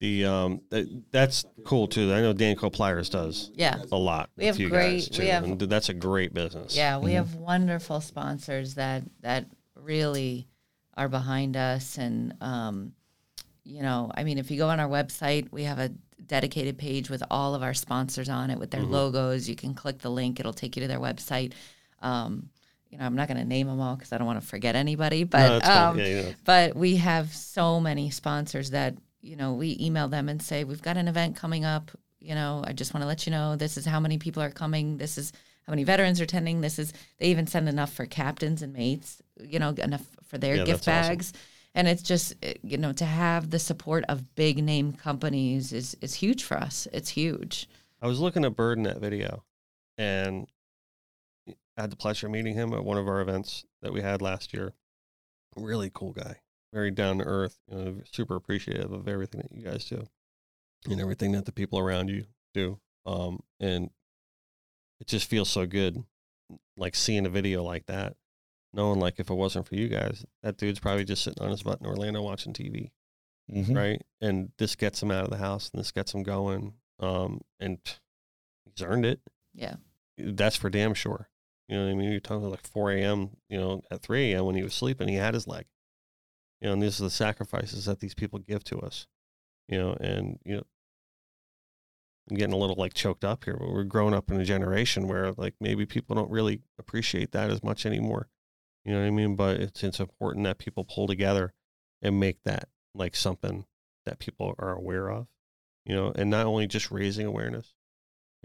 The 0.00 0.26
um, 0.26 0.60
that, 0.70 1.04
that's 1.12 1.44
cool 1.64 1.86
too. 1.86 2.12
I 2.12 2.20
know 2.20 2.34
Danco 2.34 2.70
Pliers 2.72 3.08
does 3.08 3.50
Yeah. 3.54 3.80
a 3.90 3.96
lot. 3.96 4.28
We 4.36 4.44
have 4.46 4.56
great- 4.58 5.16
we 5.18 5.28
have- 5.28 5.44
and 5.44 5.58
that's 5.60 5.88
a 5.88 5.94
great 5.94 6.34
business. 6.34 6.76
Yeah, 6.76 6.98
we 6.98 7.12
Mhm. 7.12 7.14
have 7.14 7.34
wonderful 7.36 8.00
sponsors 8.02 8.74
that 8.74 9.04
that 9.22 9.46
really 9.74 10.48
are 10.94 11.08
behind 11.08 11.56
us, 11.56 11.96
and 11.98 12.34
um, 12.42 12.92
you 13.64 13.80
know, 13.82 14.10
I 14.14 14.24
mean, 14.24 14.38
if 14.38 14.50
you 14.50 14.58
go 14.58 14.68
on 14.68 14.80
our 14.80 14.88
website, 14.88 15.50
we 15.52 15.62
have 15.64 15.78
a 15.78 15.90
dedicated 16.26 16.76
page 16.78 17.08
with 17.08 17.22
all 17.30 17.54
of 17.54 17.62
our 17.62 17.74
sponsors 17.74 18.28
on 18.28 18.50
it 18.50 18.58
with 18.58 18.70
their 18.72 18.82
logos. 18.82 19.48
You 19.48 19.54
can 19.56 19.72
click 19.72 19.98
the 20.00 20.10
link; 20.10 20.40
it'll 20.40 20.52
take 20.52 20.76
you 20.76 20.82
to 20.82 20.88
their 20.88 21.00
website. 21.00 21.52
Um, 22.02 22.50
you 22.96 23.00
know, 23.00 23.06
I'm 23.06 23.14
not 23.14 23.28
going 23.28 23.36
to 23.36 23.44
name 23.44 23.66
them 23.66 23.78
all 23.78 23.94
because 23.94 24.10
I 24.12 24.16
don't 24.18 24.26
want 24.26 24.40
to 24.40 24.46
forget 24.46 24.74
anybody, 24.74 25.24
but 25.24 25.62
no, 25.64 25.70
um, 25.70 25.98
yeah, 25.98 26.06
yeah. 26.06 26.32
but 26.44 26.74
we 26.74 26.96
have 26.96 27.34
so 27.34 27.78
many 27.78 28.08
sponsors 28.08 28.70
that 28.70 28.94
you 29.20 29.36
know 29.36 29.52
we 29.52 29.76
email 29.78 30.08
them 30.08 30.30
and 30.30 30.40
say 30.40 30.64
we've 30.64 30.80
got 30.80 30.96
an 30.96 31.08
event 31.08 31.36
coming 31.36 31.64
up 31.64 31.90
you 32.20 32.34
know 32.34 32.62
i 32.66 32.72
just 32.72 32.94
want 32.94 33.02
to 33.02 33.06
let 33.08 33.26
you 33.26 33.32
know 33.32 33.56
this 33.56 33.76
is 33.76 33.84
how 33.84 33.98
many 33.98 34.18
people 34.18 34.40
are 34.42 34.50
coming 34.50 34.98
this 34.98 35.18
is 35.18 35.32
how 35.66 35.72
many 35.72 35.82
veterans 35.82 36.20
are 36.20 36.24
attending 36.24 36.60
this 36.60 36.78
is 36.78 36.92
they 37.18 37.26
even 37.26 37.46
send 37.46 37.68
enough 37.68 37.92
for 37.92 38.06
captains 38.06 38.62
and 38.62 38.72
mates 38.72 39.20
you 39.40 39.58
know 39.58 39.70
enough 39.70 40.04
for 40.28 40.38
their 40.38 40.56
Yeah, 40.56 40.64
gift 40.64 40.84
that's 40.84 41.06
awesome. 41.08 41.16
bags 41.16 41.32
and 41.74 41.88
it's 41.88 42.02
just 42.02 42.34
eh, 42.42 42.54
you 42.62 42.78
know 42.78 42.92
to 42.92 43.04
have 43.04 43.50
the 43.50 43.58
support 43.58 44.04
of 44.08 44.34
big 44.36 44.62
name 44.62 44.92
companies 44.92 45.72
is 45.72 45.96
is 46.00 46.14
huge 46.14 46.44
for 46.44 46.56
us 46.56 46.86
it's 46.92 47.08
huge 47.10 47.68
I 48.00 48.06
was 48.06 48.20
looking 48.20 48.44
at 48.44 48.54
Bird 48.54 48.78
in 48.78 48.84
that 48.84 48.98
video, 49.00 49.42
and 49.98 50.46
I 51.76 51.82
had 51.82 51.90
the 51.90 51.96
pleasure 51.96 52.26
of 52.26 52.32
meeting 52.32 52.54
him 52.54 52.72
at 52.72 52.84
one 52.84 52.96
of 52.98 53.06
our 53.08 53.20
events 53.20 53.64
that 53.82 53.92
we 53.92 54.00
had 54.00 54.22
last 54.22 54.54
year. 54.54 54.72
Really 55.56 55.90
cool 55.92 56.12
guy, 56.12 56.36
very 56.72 56.90
down 56.90 57.18
to 57.18 57.24
earth, 57.24 57.58
you 57.70 57.76
know, 57.76 58.00
super 58.10 58.36
appreciative 58.36 58.92
of 58.92 59.08
everything 59.08 59.42
that 59.42 59.56
you 59.56 59.62
guys 59.62 59.84
do, 59.84 60.06
and 60.90 61.00
everything 61.00 61.32
that 61.32 61.44
the 61.46 61.52
people 61.52 61.78
around 61.78 62.08
you 62.08 62.24
do. 62.54 62.78
Um, 63.04 63.40
and 63.60 63.90
it 65.00 65.06
just 65.06 65.28
feels 65.28 65.48
so 65.50 65.66
good, 65.66 66.02
like 66.76 66.94
seeing 66.94 67.26
a 67.26 67.30
video 67.30 67.62
like 67.62 67.86
that, 67.86 68.16
knowing 68.72 68.98
like 69.00 69.18
if 69.18 69.30
it 69.30 69.34
wasn't 69.34 69.66
for 69.66 69.76
you 69.76 69.88
guys, 69.88 70.24
that 70.42 70.56
dude's 70.58 70.80
probably 70.80 71.04
just 71.04 71.22
sitting 71.24 71.42
on 71.42 71.50
his 71.50 71.62
butt 71.62 71.80
in 71.80 71.86
Orlando 71.86 72.22
watching 72.22 72.52
TV 72.52 72.90
Mhm. 73.50 73.76
right? 73.76 74.02
And 74.20 74.52
this 74.58 74.74
gets 74.74 75.02
him 75.02 75.10
out 75.10 75.24
of 75.24 75.30
the 75.30 75.36
house, 75.36 75.70
and 75.70 75.78
this 75.78 75.92
gets 75.92 76.12
him 76.12 76.22
going. 76.22 76.74
Um, 76.98 77.42
and 77.60 77.78
he's 78.64 78.82
earned 78.84 79.06
it. 79.06 79.20
yeah 79.54 79.76
That's 80.18 80.56
for 80.56 80.68
damn 80.70 80.94
sure. 80.94 81.28
You 81.68 81.76
know 81.76 81.84
what 81.84 81.90
I 81.90 81.94
mean? 81.94 82.10
You're 82.10 82.20
talking 82.20 82.48
like 82.48 82.66
4 82.66 82.92
a.m. 82.92 83.30
You 83.48 83.58
know, 83.58 83.82
at 83.90 84.02
3 84.02 84.32
a.m. 84.32 84.44
when 84.46 84.54
he 84.54 84.62
was 84.62 84.74
sleeping, 84.74 85.08
he 85.08 85.16
had 85.16 85.34
his 85.34 85.46
leg. 85.46 85.66
You 86.60 86.68
know, 86.68 86.74
and 86.74 86.82
these 86.82 87.00
are 87.00 87.04
the 87.04 87.10
sacrifices 87.10 87.84
that 87.86 88.00
these 88.00 88.14
people 88.14 88.38
give 88.38 88.64
to 88.64 88.78
us. 88.78 89.06
You 89.68 89.78
know, 89.78 89.96
and 90.00 90.38
you 90.44 90.56
know, 90.56 90.62
I'm 92.30 92.36
getting 92.36 92.54
a 92.54 92.58
little 92.58 92.76
like 92.76 92.94
choked 92.94 93.24
up 93.24 93.44
here, 93.44 93.56
but 93.58 93.70
we're 93.72 93.84
growing 93.84 94.14
up 94.14 94.30
in 94.30 94.40
a 94.40 94.44
generation 94.44 95.08
where 95.08 95.32
like 95.32 95.54
maybe 95.60 95.86
people 95.86 96.16
don't 96.16 96.30
really 96.30 96.62
appreciate 96.78 97.32
that 97.32 97.50
as 97.50 97.62
much 97.62 97.86
anymore. 97.86 98.28
You 98.84 98.92
know 98.92 99.00
what 99.00 99.06
I 99.06 99.10
mean? 99.10 99.36
But 99.36 99.60
it's 99.60 99.84
it's 99.84 100.00
important 100.00 100.44
that 100.44 100.58
people 100.58 100.84
pull 100.84 101.06
together 101.06 101.52
and 102.02 102.20
make 102.20 102.42
that 102.44 102.68
like 102.94 103.16
something 103.16 103.66
that 104.04 104.18
people 104.18 104.54
are 104.58 104.72
aware 104.72 105.10
of, 105.10 105.26
you 105.84 105.94
know, 105.94 106.12
and 106.14 106.30
not 106.30 106.46
only 106.46 106.66
just 106.66 106.90
raising 106.90 107.26
awareness, 107.26 107.74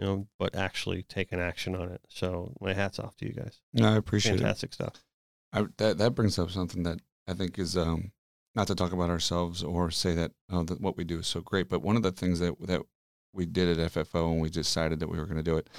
you 0.01 0.07
know, 0.07 0.27
but 0.39 0.55
actually 0.55 1.03
taking 1.03 1.39
action 1.39 1.75
on 1.75 1.89
it. 1.91 2.01
So 2.09 2.53
my 2.59 2.73
hats 2.73 2.97
off 2.99 3.15
to 3.17 3.25
you 3.27 3.33
guys. 3.33 3.61
No, 3.73 3.93
I 3.93 3.97
appreciate 3.97 4.35
it. 4.35 4.39
Fantastic 4.39 4.73
stuff. 4.73 5.03
I, 5.53 5.65
that 5.77 5.97
that 5.99 6.15
brings 6.15 6.39
up 6.39 6.49
something 6.49 6.83
that 6.83 6.99
I 7.27 7.33
think 7.33 7.59
is 7.59 7.77
um, 7.77 8.11
not 8.55 8.67
to 8.67 8.75
talk 8.75 8.93
about 8.93 9.09
ourselves 9.11 9.63
or 9.63 9.91
say 9.91 10.15
that 10.15 10.31
oh 10.49 10.63
that 10.63 10.81
what 10.81 10.97
we 10.97 11.03
do 11.03 11.19
is 11.19 11.27
so 11.27 11.41
great, 11.41 11.69
but 11.69 11.81
one 11.83 11.95
of 11.95 12.03
the 12.03 12.11
things 12.11 12.39
that 12.39 12.55
that 12.67 12.81
we 13.33 13.45
did 13.45 13.77
at 13.79 13.93
FFO 13.93 14.31
and 14.31 14.41
we 14.41 14.49
decided 14.49 14.99
that 14.99 15.07
we 15.07 15.17
were 15.17 15.25
going 15.25 15.37
to 15.37 15.43
do 15.43 15.57
it. 15.57 15.69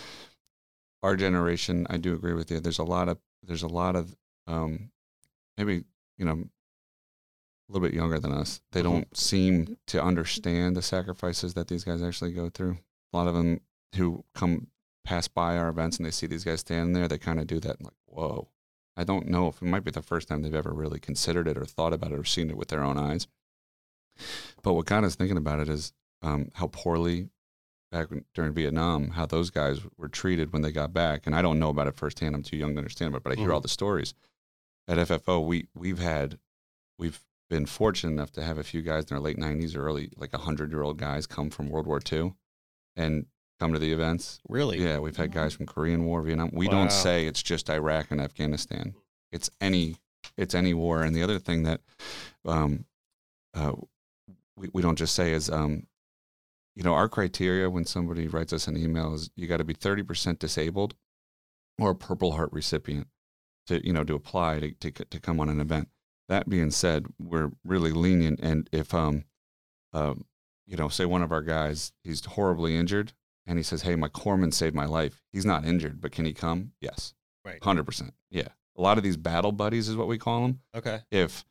Our 1.02 1.16
generation, 1.16 1.86
I 1.90 1.96
do 1.96 2.14
agree 2.14 2.32
with 2.32 2.50
you. 2.50 2.60
There's 2.60 2.78
a 2.78 2.84
lot 2.84 3.08
of 3.08 3.18
there's 3.42 3.64
a 3.64 3.68
lot 3.68 3.96
of 3.96 4.14
um, 4.46 4.90
maybe 5.58 5.84
you 6.16 6.24
know 6.24 6.44
a 7.68 7.72
little 7.72 7.86
bit 7.88 7.94
younger 7.94 8.20
than 8.20 8.32
us. 8.32 8.60
They 8.70 8.80
Mhm. 8.80 8.84
don't 8.84 9.16
seem 9.16 9.78
to 9.88 10.02
understand 10.02 10.76
the 10.76 10.82
sacrifices 10.82 11.54
that 11.54 11.66
these 11.68 11.82
guys 11.84 12.02
actually 12.02 12.32
go 12.32 12.50
through. 12.50 12.78
A 13.12 13.16
lot 13.16 13.26
of 13.26 13.34
them 13.34 13.60
who 13.96 14.24
come 14.34 14.68
pass 15.04 15.28
by 15.28 15.56
our 15.56 15.68
events 15.68 15.96
and 15.96 16.06
they 16.06 16.10
see 16.10 16.26
these 16.26 16.44
guys 16.44 16.60
standing 16.60 16.92
there, 16.92 17.08
they 17.08 17.18
kind 17.18 17.40
of 17.40 17.46
do 17.46 17.58
that 17.60 17.76
and 17.78 17.84
like, 17.84 17.94
whoa. 18.06 18.48
I 18.96 19.04
don't 19.04 19.28
know 19.28 19.48
if 19.48 19.62
it 19.62 19.64
might 19.64 19.84
be 19.84 19.90
the 19.90 20.02
first 20.02 20.28
time 20.28 20.42
they've 20.42 20.54
ever 20.54 20.72
really 20.72 21.00
considered 21.00 21.48
it 21.48 21.56
or 21.56 21.64
thought 21.64 21.94
about 21.94 22.12
it 22.12 22.18
or 22.18 22.24
seen 22.24 22.50
it 22.50 22.56
with 22.58 22.68
their 22.68 22.84
own 22.84 22.98
eyes. 22.98 23.26
But 24.62 24.74
what 24.74 24.86
got 24.86 25.04
us 25.04 25.14
thinking 25.14 25.38
about 25.38 25.60
it 25.60 25.68
is 25.68 25.92
um, 26.20 26.50
how 26.54 26.66
poorly 26.68 27.30
back 27.90 28.10
when, 28.10 28.24
during 28.34 28.52
Vietnam, 28.52 29.10
how 29.12 29.26
those 29.26 29.50
guys 29.50 29.80
were 29.96 30.08
treated 30.08 30.52
when 30.52 30.62
they 30.62 30.72
got 30.72 30.92
back. 30.92 31.26
And 31.26 31.34
I 31.34 31.42
don't 31.42 31.58
know 31.58 31.70
about 31.70 31.86
it 31.88 31.96
firsthand. 31.96 32.34
I'm 32.34 32.42
too 32.42 32.56
young 32.56 32.72
to 32.74 32.78
understand 32.78 33.14
it, 33.14 33.22
but 33.22 33.32
I 33.32 33.36
hear 33.36 33.48
Mhm. 33.48 33.54
all 33.54 33.60
the 33.60 33.68
stories. 33.68 34.14
At 34.88 34.98
FFO, 34.98 35.40
we 35.46 35.68
we've 35.74 35.98
had 35.98 36.38
we've 36.98 37.24
been 37.48 37.66
fortunate 37.66 38.12
enough 38.12 38.32
to 38.32 38.42
have 38.42 38.58
a 38.58 38.62
few 38.64 38.82
guys 38.82 39.04
in 39.04 39.08
their 39.08 39.20
late 39.20 39.38
90s 39.38 39.74
or 39.74 39.84
early 39.86 40.10
like 40.16 40.32
100 40.32 40.70
year 40.70 40.82
old 40.82 40.98
guys 40.98 41.26
come 41.26 41.50
from 41.50 41.68
World 41.70 41.86
War 41.86 42.00
II 42.12 42.34
and 42.96 43.26
come 43.62 43.72
to 43.72 43.78
the 43.78 43.92
events 43.92 44.40
Really? 44.48 44.78
yeah, 44.82 44.98
we've 44.98 45.16
had 45.16 45.30
guys 45.32 45.54
from 45.54 45.66
Korean 45.66 46.04
War, 46.04 46.22
Vietnam. 46.22 46.50
We 46.52 46.66
Wow. 46.66 46.72
don't 46.72 46.92
say 46.92 47.26
it's 47.26 47.42
just 47.42 47.70
Iraq 47.70 48.10
and 48.10 48.20
Afghanistan. 48.20 48.94
It's 49.30 49.48
any 49.60 49.96
it's 50.36 50.54
any 50.54 50.74
war. 50.74 51.02
And 51.02 51.14
the 51.14 51.22
other 51.22 51.38
thing 51.38 51.62
that 51.64 51.80
um, 52.44 52.84
uh, 53.54 53.72
we 54.56 54.68
we 54.72 54.82
don't 54.82 54.98
just 54.98 55.14
say 55.14 55.32
is 55.32 55.48
um, 55.50 55.86
you 56.74 56.82
know 56.82 56.94
our 56.94 57.08
criteria 57.08 57.70
when 57.70 57.84
somebody 57.84 58.26
writes 58.28 58.52
us 58.52 58.66
an 58.68 58.76
email 58.76 59.14
is 59.14 59.30
you 59.36 59.46
got 59.46 59.58
to 59.58 59.64
be 59.64 59.74
thirty 59.74 60.02
percent 60.02 60.38
disabled 60.38 60.94
or 61.78 61.90
a 61.90 61.94
Purple 61.94 62.32
Heart 62.32 62.50
recipient 62.52 63.06
to 63.66 63.84
you 63.86 63.92
know 63.92 64.04
to 64.04 64.14
apply 64.14 64.58
to, 64.60 64.72
to 64.74 64.90
to 65.04 65.20
come 65.20 65.38
on 65.40 65.48
an 65.48 65.60
event. 65.60 65.88
That 66.28 66.48
being 66.48 66.70
said, 66.70 67.06
we're 67.18 67.50
really 67.64 67.92
lenient, 67.92 68.40
and 68.40 68.68
if 68.72 68.94
um, 68.94 69.24
um, 69.92 70.24
you 70.66 70.76
know, 70.76 70.88
say 70.88 71.04
one 71.04 71.22
of 71.22 71.32
our 71.32 71.42
guys 71.42 71.92
he's 72.04 72.24
horribly 72.24 72.76
injured, 72.76 73.12
and 73.46 73.58
he 73.58 73.62
says, 73.62 73.82
"Hey, 73.82 73.96
my 73.96 74.08
corpsman 74.08 74.52
saved 74.52 74.74
my 74.74 74.86
life. 74.86 75.22
He's 75.32 75.44
not 75.46 75.64
injured, 75.64 76.00
but 76.00 76.12
can 76.12 76.24
he 76.24 76.32
come?" 76.32 76.72
Yes, 76.80 77.14
Right. 77.44 77.62
hundred 77.62 77.84
percent. 77.84 78.14
Yeah, 78.30 78.48
a 78.76 78.82
lot 78.82 78.98
of 78.98 79.04
these 79.04 79.16
battle 79.16 79.52
buddies 79.52 79.88
is 79.88 79.96
what 79.96 80.08
we 80.08 80.18
call 80.18 80.42
them. 80.42 80.60
Okay. 80.74 81.00
If 81.10 81.44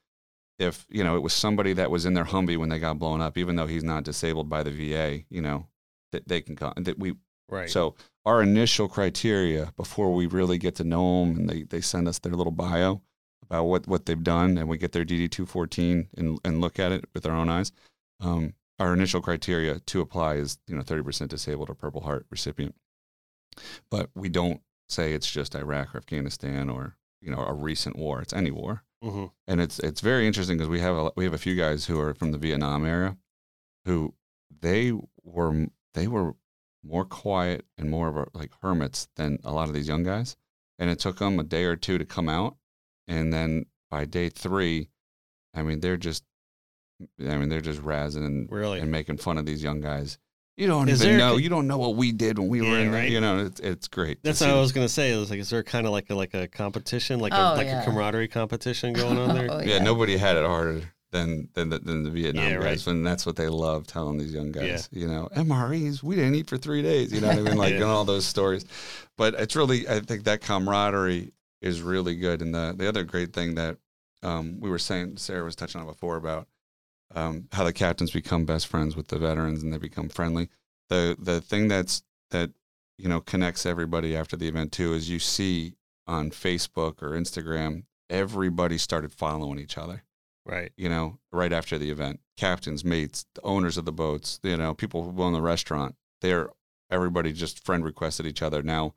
if 0.60 0.86
you 0.90 1.04
know 1.04 1.16
it 1.16 1.22
was 1.22 1.34
somebody 1.34 1.74
that 1.74 1.90
was 1.92 2.06
in 2.06 2.14
their 2.14 2.26
Humvee 2.26 2.58
when 2.58 2.70
they 2.70 2.80
got 2.80 3.00
blown 3.00 3.20
up, 3.22 3.38
even 3.38 3.56
though 3.56 3.68
he's 3.68 3.84
not 3.84 4.04
disabled 4.04 4.48
by 4.50 4.64
the 4.64 4.72
VA, 4.72 5.24
you 5.30 5.42
know 5.42 5.68
that 6.12 6.28
they 6.28 6.42
can 6.42 6.56
come. 6.56 6.74
That 6.78 7.00
we 7.00 7.16
Right. 7.50 7.70
so 7.70 7.96
our 8.26 8.42
initial 8.42 8.88
criteria 8.88 9.74
before 9.76 10.14
we 10.14 10.26
really 10.26 10.58
get 10.58 10.76
to 10.76 10.86
know 10.86 11.26
them 11.26 11.38
and 11.38 11.50
they, 11.50 11.64
they 11.64 11.82
send 11.82 12.08
us 12.08 12.18
their 12.20 12.32
little 12.32 12.52
bio 12.54 13.02
about 13.44 13.66
what, 13.66 13.88
what 13.88 14.06
they've 14.06 14.24
done 14.24 14.58
and 14.58 14.70
we 14.70 14.78
get 14.78 14.94
their 14.94 15.04
DD 15.04 15.30
214 15.30 16.08
and, 16.16 16.40
and 16.46 16.62
look 16.62 16.80
at 16.80 16.94
it 16.94 17.04
with 17.14 17.26
our 17.26 17.36
own 17.36 17.50
eyes. 17.50 17.74
Um, 18.22 18.54
our 18.82 18.94
initial 18.94 19.22
criteria 19.22 19.80
to 19.80 20.02
apply 20.02 20.36
is, 20.36 20.58
you 20.68 20.76
know, 20.76 20.82
30% 20.82 21.28
disabled 21.30 21.70
or 21.70 21.76
Purple 21.76 22.02
Heart 22.02 22.26
recipient. 22.30 22.76
But 23.90 24.10
we 24.16 24.30
don't 24.30 24.62
say 24.90 25.14
it's 25.14 25.30
just 25.30 25.56
Iraq 25.56 25.94
or 25.94 25.98
Afghanistan 25.98 26.70
or, 26.70 26.98
you 27.22 27.32
know, 27.32 27.44
a 27.46 27.54
recent 27.54 27.96
war. 27.96 28.22
It's 28.22 28.34
any 28.34 28.52
war 28.52 28.84
hmm 29.04 29.26
and 29.48 29.60
it's 29.60 29.80
it's 29.80 30.00
very 30.00 30.28
interesting 30.28 30.58
because 30.58 30.70
we 30.70 30.80
have 30.80 30.96
a, 30.96 31.12
we 31.16 31.24
have 31.24 31.34
a 31.34 31.38
few 31.40 31.56
guys 31.56 31.86
who 31.86 32.00
are 32.00 32.14
from 32.14 32.32
the 32.32 32.38
Vietnam 32.38 32.86
era, 32.86 33.18
who 33.86 34.14
they 34.62 34.92
were 35.24 35.66
they 35.96 36.08
were 36.08 36.36
more 36.84 37.06
quiet 37.06 37.66
and 37.80 37.90
more 37.90 38.08
of 38.10 38.18
a, 38.18 38.26
like 38.34 38.52
hermits 38.62 39.08
than 39.16 39.40
a 39.44 39.52
lot 39.52 39.68
of 39.68 39.74
these 39.74 39.88
young 39.88 40.04
guys, 40.04 40.38
and 40.78 40.90
it 40.92 41.00
took 41.00 41.18
them 41.18 41.40
a 41.40 41.44
day 41.44 41.64
or 41.64 41.76
two 41.76 41.98
to 41.98 42.06
come 42.06 42.30
out, 42.30 42.58
and 43.08 43.34
then 43.34 43.66
by 43.90 44.06
day 44.06 44.30
three, 44.30 44.90
I 45.56 45.64
mean 45.64 45.80
they're 45.80 45.98
just, 45.98 46.24
I 47.20 47.38
mean 47.38 47.50
they're 47.50 47.62
just 47.62 47.82
razzing 47.82 48.26
and, 48.26 48.52
Really? 48.52 48.80
and 48.80 48.92
making 48.92 49.18
fun 49.18 49.38
of 49.38 49.46
these 49.46 49.64
young 49.64 49.82
guys. 49.82 50.18
You 50.58 50.68
don't 50.68 50.90
Is 50.90 51.02
even 51.04 51.18
there- 51.18 51.28
know. 51.30 51.38
You 51.38 51.50
don't 51.50 51.66
know 51.68 51.78
what 51.78 51.96
we 51.96 52.12
did 52.12 52.38
when 52.38 52.48
we 52.50 52.62
were 52.62 52.68
Yeah, 52.68 52.78
in 52.80 52.92
there. 52.92 53.02
right. 53.02 53.10
You 53.12 53.22
know, 53.22 53.46
it's 53.46 53.60
it's 53.62 53.88
great. 53.88 54.20
That's 54.22 54.42
what 54.42 54.50
I 54.50 54.60
was 54.60 54.72
gonna 54.72 54.90
say. 54.90 55.12
It 55.14 55.18
was 55.18 55.30
like, 55.30 55.40
is 55.40 55.50
there 55.50 55.64
kind 55.64 55.86
of 55.88 55.92
like 55.92 56.10
a 56.10 56.16
like 56.16 56.34
a 56.34 56.48
competition, 56.48 57.20
like 57.20 57.34
Oh, 57.34 57.54
a 57.54 57.56
like 57.56 57.68
yeah. 57.68 57.82
a 57.82 57.86
camaraderie 57.86 58.28
competition 58.28 58.94
going 59.02 59.18
on 59.18 59.34
there? 59.34 59.48
Oh, 59.50 59.60
yeah, 59.62 59.80
nobody 59.80 60.18
had 60.18 60.36
it 60.38 60.46
harder 60.46 60.82
than 61.12 61.48
than 61.56 61.70
the, 61.70 61.80
than 61.80 62.04
the 62.04 62.12
Vietnam 62.12 62.46
Yeah, 62.46 62.60
guys, 62.60 62.86
right. 62.86 62.94
and 62.94 63.06
that's 63.08 63.26
what 63.26 63.36
they 63.38 63.48
love 63.50 63.88
telling 63.88 64.18
these 64.18 64.34
young 64.34 64.52
guys. 64.52 64.88
You 64.92 65.08
know, 65.08 65.30
MREs, 65.36 66.04
we 66.04 66.16
didn't 66.16 66.36
eat 66.36 66.48
for 66.48 66.58
three 66.58 66.82
days. 66.82 67.12
You 67.12 67.22
know 67.22 67.28
what 67.30 67.38
I 67.40 67.42
mean? 67.42 67.58
Like 67.58 67.72
Yeah. 67.72 67.78
and 67.82 67.86
all 67.86 68.06
those 68.06 68.26
stories. 68.26 68.66
But 69.18 69.34
it's 69.36 69.56
really, 69.56 69.88
I 69.88 70.00
think 70.02 70.26
that 70.26 70.42
camaraderie 70.42 71.32
is 71.62 71.82
really 71.82 72.16
good. 72.16 72.42
And 72.42 72.54
the 72.54 72.74
the 72.78 72.88
other 72.88 73.04
great 73.04 73.34
thing 73.34 73.56
that 73.56 73.78
um, 74.24 74.60
we 74.60 74.70
were 74.70 74.78
saying, 74.80 75.18
Sarah 75.18 75.44
was 75.44 75.56
touching 75.56 75.82
on 75.82 75.88
before 75.88 76.16
about 76.18 76.48
um, 77.16 77.48
how 77.52 77.64
the 77.64 77.74
captains 77.74 78.12
become 78.12 78.46
best 78.46 78.68
friends 78.68 78.96
with 78.96 79.08
the 79.10 79.20
veterans 79.20 79.64
and 79.64 79.72
they 79.74 79.78
become 79.78 80.10
friendly. 80.10 80.50
The 80.90 81.16
the 81.20 81.42
thing 81.42 81.68
that's 81.68 82.04
that 82.32 82.52
you 82.98 83.08
know 83.10 83.22
connects 83.22 83.66
everybody 83.66 84.16
after 84.16 84.36
the 84.38 84.48
event 84.48 84.72
too 84.72 84.94
is 84.94 85.10
you 85.10 85.20
see 85.20 85.76
on 86.08 86.32
Facebook 86.32 87.02
or 87.02 87.12
Instagram 87.12 87.84
everybody 88.10 88.78
started 88.78 89.12
following 89.14 89.60
each 89.60 89.78
other. 89.78 90.04
Right. 90.44 90.72
you 90.76 90.90
know, 90.90 91.20
right 91.32 91.54
after 91.54 91.78
the 91.78 91.92
event. 91.92 92.20
Captains, 92.36 92.84
mates, 92.84 93.26
the 93.36 93.42
owners 93.44 93.78
of 93.78 93.86
the 93.86 93.92
boats, 93.92 94.40
you 94.42 94.58
know, 94.58 94.74
people 94.74 95.04
who 95.04 95.22
own 95.22 95.34
the 95.34 95.42
restaurant. 95.42 95.96
They're 96.22 96.50
everybody 96.90 97.32
just 97.32 97.64
friend 97.64 97.86
requested 97.86 98.26
each 98.26 98.42
other. 98.42 98.64
Now, 98.64 98.96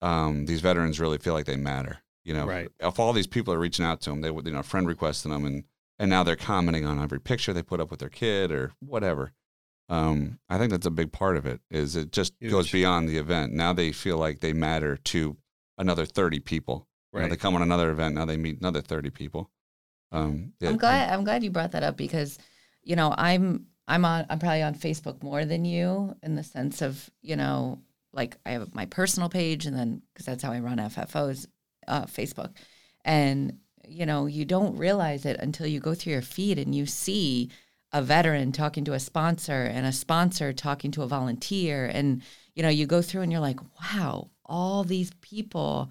um, 0.00 0.46
these 0.46 0.60
veterans 0.62 0.98
really 0.98 1.18
feel 1.18 1.34
like 1.34 1.44
they 1.46 1.56
matter. 1.56 1.98
You 2.24 2.34
know, 2.34 2.46
Right. 2.46 2.68
if 2.80 2.98
all 2.98 3.12
these 3.12 3.26
people 3.26 3.52
are 3.52 3.58
reaching 3.58 3.84
out 3.84 4.00
to 4.02 4.10
them, 4.10 4.22
they 4.22 4.30
would, 4.30 4.46
you 4.46 4.52
know, 4.52 4.62
friend 4.62 4.86
requesting 4.86 5.30
them, 5.30 5.44
and 5.44 5.64
and 6.02 6.10
now 6.10 6.22
they're 6.24 6.36
commenting 6.36 6.84
on 6.84 6.98
every 7.00 7.20
picture 7.20 7.52
they 7.52 7.62
put 7.62 7.80
up 7.80 7.90
with 7.90 8.00
their 8.00 8.08
kid 8.08 8.50
or 8.50 8.72
whatever. 8.80 9.32
Um, 9.88 10.38
I 10.48 10.58
think 10.58 10.70
that's 10.70 10.86
a 10.86 10.90
big 10.90 11.12
part 11.12 11.36
of 11.36 11.46
it. 11.46 11.60
Is 11.70 11.96
it 11.96 12.12
just 12.12 12.34
goes 12.40 12.70
beyond 12.70 13.08
the 13.08 13.18
event? 13.18 13.52
Now 13.52 13.72
they 13.72 13.92
feel 13.92 14.16
like 14.18 14.40
they 14.40 14.52
matter 14.52 14.96
to 14.96 15.36
another 15.78 16.04
thirty 16.06 16.40
people. 16.40 16.86
You 17.12 17.18
know, 17.18 17.22
Right. 17.24 17.30
they 17.30 17.36
come 17.36 17.54
on 17.54 17.62
another 17.62 17.90
event. 17.90 18.14
Now 18.14 18.24
they 18.24 18.36
meet 18.36 18.58
another 18.58 18.80
thirty 18.80 19.10
people. 19.10 19.50
Um, 20.10 20.52
I'm 20.62 20.74
it- 20.74 20.78
glad. 20.78 21.10
I'm 21.12 21.24
glad 21.24 21.42
you 21.44 21.50
brought 21.50 21.72
that 21.72 21.82
up 21.82 21.96
because, 21.96 22.38
you 22.82 22.96
know, 22.96 23.14
I'm 23.16 23.66
I'm 23.88 24.04
on. 24.04 24.26
I'm 24.30 24.38
probably 24.38 24.62
on 24.62 24.74
Facebook 24.74 25.22
more 25.22 25.44
than 25.44 25.64
you 25.64 26.14
in 26.22 26.36
the 26.36 26.42
sense 26.44 26.80
of 26.82 27.10
you 27.20 27.36
know, 27.36 27.80
like 28.12 28.36
I 28.46 28.52
have 28.52 28.74
my 28.74 28.86
personal 28.86 29.28
page 29.28 29.66
and 29.66 29.76
then 29.76 30.02
because 30.12 30.26
that's 30.26 30.42
how 30.42 30.52
I 30.52 30.60
run 30.60 30.78
FFO's 30.78 31.48
uh, 31.88 32.04
Facebook, 32.06 32.52
and 33.04 33.58
you 33.88 34.06
know, 34.06 34.26
you 34.26 34.44
don't 34.44 34.76
realize 34.76 35.24
it 35.26 35.38
until 35.40 35.66
you 35.66 35.80
go 35.80 35.94
through 35.94 36.12
your 36.14 36.22
feed 36.22 36.58
and 36.58 36.74
you 36.74 36.86
see 36.86 37.50
a 37.92 38.00
veteran 38.02 38.52
talking 38.52 38.84
to 38.84 38.94
a 38.94 39.00
sponsor 39.00 39.64
and 39.64 39.86
a 39.86 39.92
sponsor 39.92 40.52
talking 40.52 40.90
to 40.92 41.02
a 41.02 41.06
volunteer. 41.06 41.86
And 41.86 42.22
you 42.54 42.62
know 42.62 42.68
you 42.68 42.86
go 42.86 43.00
through 43.02 43.22
and 43.22 43.32
you're 43.32 43.40
like 43.40 43.60
wow 43.80 44.28
all 44.44 44.84
these 44.84 45.10
people 45.22 45.90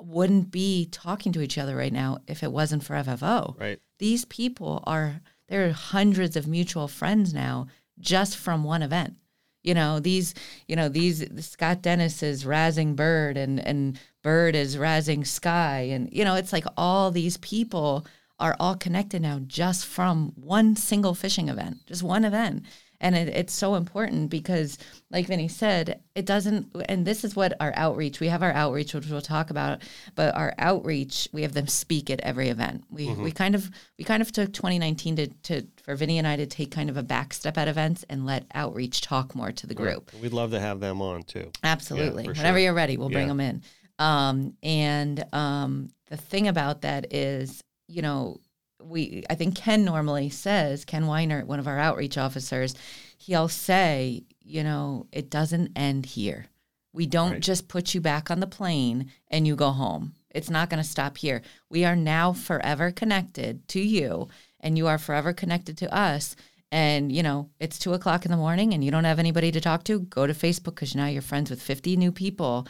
wouldn't 0.00 0.50
be 0.50 0.88
talking 0.90 1.32
to 1.32 1.42
each 1.42 1.58
other 1.58 1.76
right 1.76 1.92
now 1.92 2.18
if 2.26 2.42
it 2.42 2.50
wasn't 2.50 2.82
for 2.82 2.94
FFO 2.94 3.58
Right. 3.60 3.78
these 3.98 4.24
people 4.24 4.82
are 4.86 5.20
there 5.48 5.66
are 5.66 5.72
hundreds 5.72 6.34
of 6.36 6.46
mutual 6.46 6.88
friends 6.88 7.34
now 7.34 7.66
just 7.98 8.36
from 8.38 8.64
one 8.64 8.82
event. 8.82 9.16
You 9.62 9.74
know 9.74 10.00
these 10.00 10.34
you 10.66 10.76
know 10.76 10.88
these 10.88 11.24
scott 11.46 11.82
dennis 11.82 12.22
is 12.22 12.44
razzing 12.44 12.96
bird 12.96 13.36
and 13.36 13.60
and 13.60 13.98
bird 14.22 14.54
is 14.54 14.78
rising 14.78 15.24
sky 15.24 15.80
and 15.90 16.08
you 16.12 16.24
know 16.24 16.34
it's 16.34 16.52
like 16.52 16.64
all 16.76 17.10
these 17.10 17.36
people 17.38 18.06
are 18.38 18.56
all 18.58 18.74
connected 18.74 19.22
now 19.22 19.40
just 19.46 19.86
from 19.86 20.32
one 20.36 20.76
single 20.76 21.14
fishing 21.14 21.48
event 21.48 21.84
just 21.86 22.02
one 22.02 22.24
event 22.24 22.64
and 23.00 23.16
it, 23.16 23.28
it's 23.28 23.52
so 23.52 23.74
important 23.74 24.30
because 24.30 24.78
like 25.10 25.26
vinnie 25.26 25.48
said 25.48 26.00
it 26.14 26.24
doesn't 26.24 26.68
and 26.88 27.04
this 27.04 27.24
is 27.24 27.34
what 27.34 27.52
our 27.60 27.72
outreach 27.76 28.20
we 28.20 28.28
have 28.28 28.42
our 28.42 28.52
outreach 28.52 28.94
which 28.94 29.08
we'll 29.08 29.20
talk 29.20 29.50
about 29.50 29.82
but 30.14 30.34
our 30.36 30.54
outreach 30.58 31.28
we 31.32 31.42
have 31.42 31.52
them 31.52 31.66
speak 31.66 32.08
at 32.08 32.20
every 32.20 32.48
event 32.48 32.84
we 32.90 33.08
mm-hmm. 33.08 33.24
we 33.24 33.32
kind 33.32 33.54
of 33.54 33.70
we 33.98 34.04
kind 34.04 34.22
of 34.22 34.30
took 34.30 34.52
2019 34.52 35.16
to, 35.16 35.26
to 35.42 35.66
for 35.82 35.96
vinnie 35.96 36.18
and 36.18 36.26
i 36.26 36.36
to 36.36 36.46
take 36.46 36.70
kind 36.70 36.88
of 36.88 36.96
a 36.96 37.02
back 37.02 37.32
step 37.32 37.58
at 37.58 37.68
events 37.68 38.04
and 38.08 38.24
let 38.24 38.44
outreach 38.54 39.00
talk 39.00 39.34
more 39.34 39.50
to 39.50 39.66
the 39.66 39.74
group 39.74 40.12
We'd 40.22 40.32
love 40.32 40.52
to 40.52 40.60
have 40.60 40.78
them 40.78 41.02
on 41.02 41.24
too. 41.24 41.50
Absolutely. 41.64 42.24
for 42.24 42.30
Whenever 42.30 42.58
sure. 42.58 42.64
you're 42.64 42.74
ready, 42.74 42.96
we'll 42.96 43.10
bring 43.10 43.26
them 43.26 43.40
in. 43.40 43.62
Um, 43.98 44.54
and 44.62 45.24
um, 45.32 45.90
the 46.08 46.16
thing 46.16 46.48
about 46.48 46.82
that 46.82 47.12
is, 47.12 47.62
you 47.88 48.02
know, 48.02 48.40
we 48.82 49.22
I 49.30 49.34
think 49.36 49.54
Ken 49.56 49.84
normally 49.84 50.28
says 50.28 50.84
Ken 50.84 51.06
Weiner, 51.06 51.44
one 51.44 51.60
of 51.60 51.68
our 51.68 51.78
outreach 51.78 52.18
officers, 52.18 52.74
he'll 53.18 53.48
say, 53.48 54.24
you 54.40 54.64
know, 54.64 55.06
it 55.12 55.30
doesn't 55.30 55.72
end 55.76 56.06
here. 56.06 56.46
We 56.92 57.06
don't 57.06 57.32
Right. 57.32 57.40
just 57.40 57.68
put 57.68 57.94
you 57.94 58.00
back 58.00 58.30
on 58.30 58.40
the 58.40 58.46
plane 58.46 59.10
and 59.30 59.46
you 59.46 59.54
go 59.56 59.70
home. 59.70 60.14
It's 60.34 60.50
not 60.50 60.68
going 60.68 60.82
to 60.82 60.88
stop 60.88 61.18
here. 61.18 61.42
We 61.70 61.84
are 61.84 61.94
now 61.96 62.32
forever 62.32 62.90
connected 62.90 63.68
to 63.68 63.80
you, 63.80 64.28
and 64.60 64.76
you 64.78 64.86
are 64.88 64.98
forever 64.98 65.32
connected 65.32 65.76
to 65.78 65.94
us. 65.94 66.34
And 66.72 67.12
you 67.12 67.22
know, 67.22 67.50
it's 67.60 67.78
two 67.78 67.92
o'clock 67.92 68.24
in 68.24 68.30
the 68.30 68.36
morning, 68.36 68.72
and 68.74 68.82
you 68.82 68.90
don't 68.90 69.04
have 69.04 69.18
anybody 69.18 69.52
to 69.52 69.60
talk 69.60 69.84
to. 69.84 70.00
Go 70.00 70.26
to 70.26 70.32
Facebook 70.32 70.74
because 70.74 70.94
now 70.96 71.06
you're 71.06 71.22
friends 71.22 71.50
with 71.50 71.62
50 71.62 71.96
new 71.98 72.10
people 72.10 72.66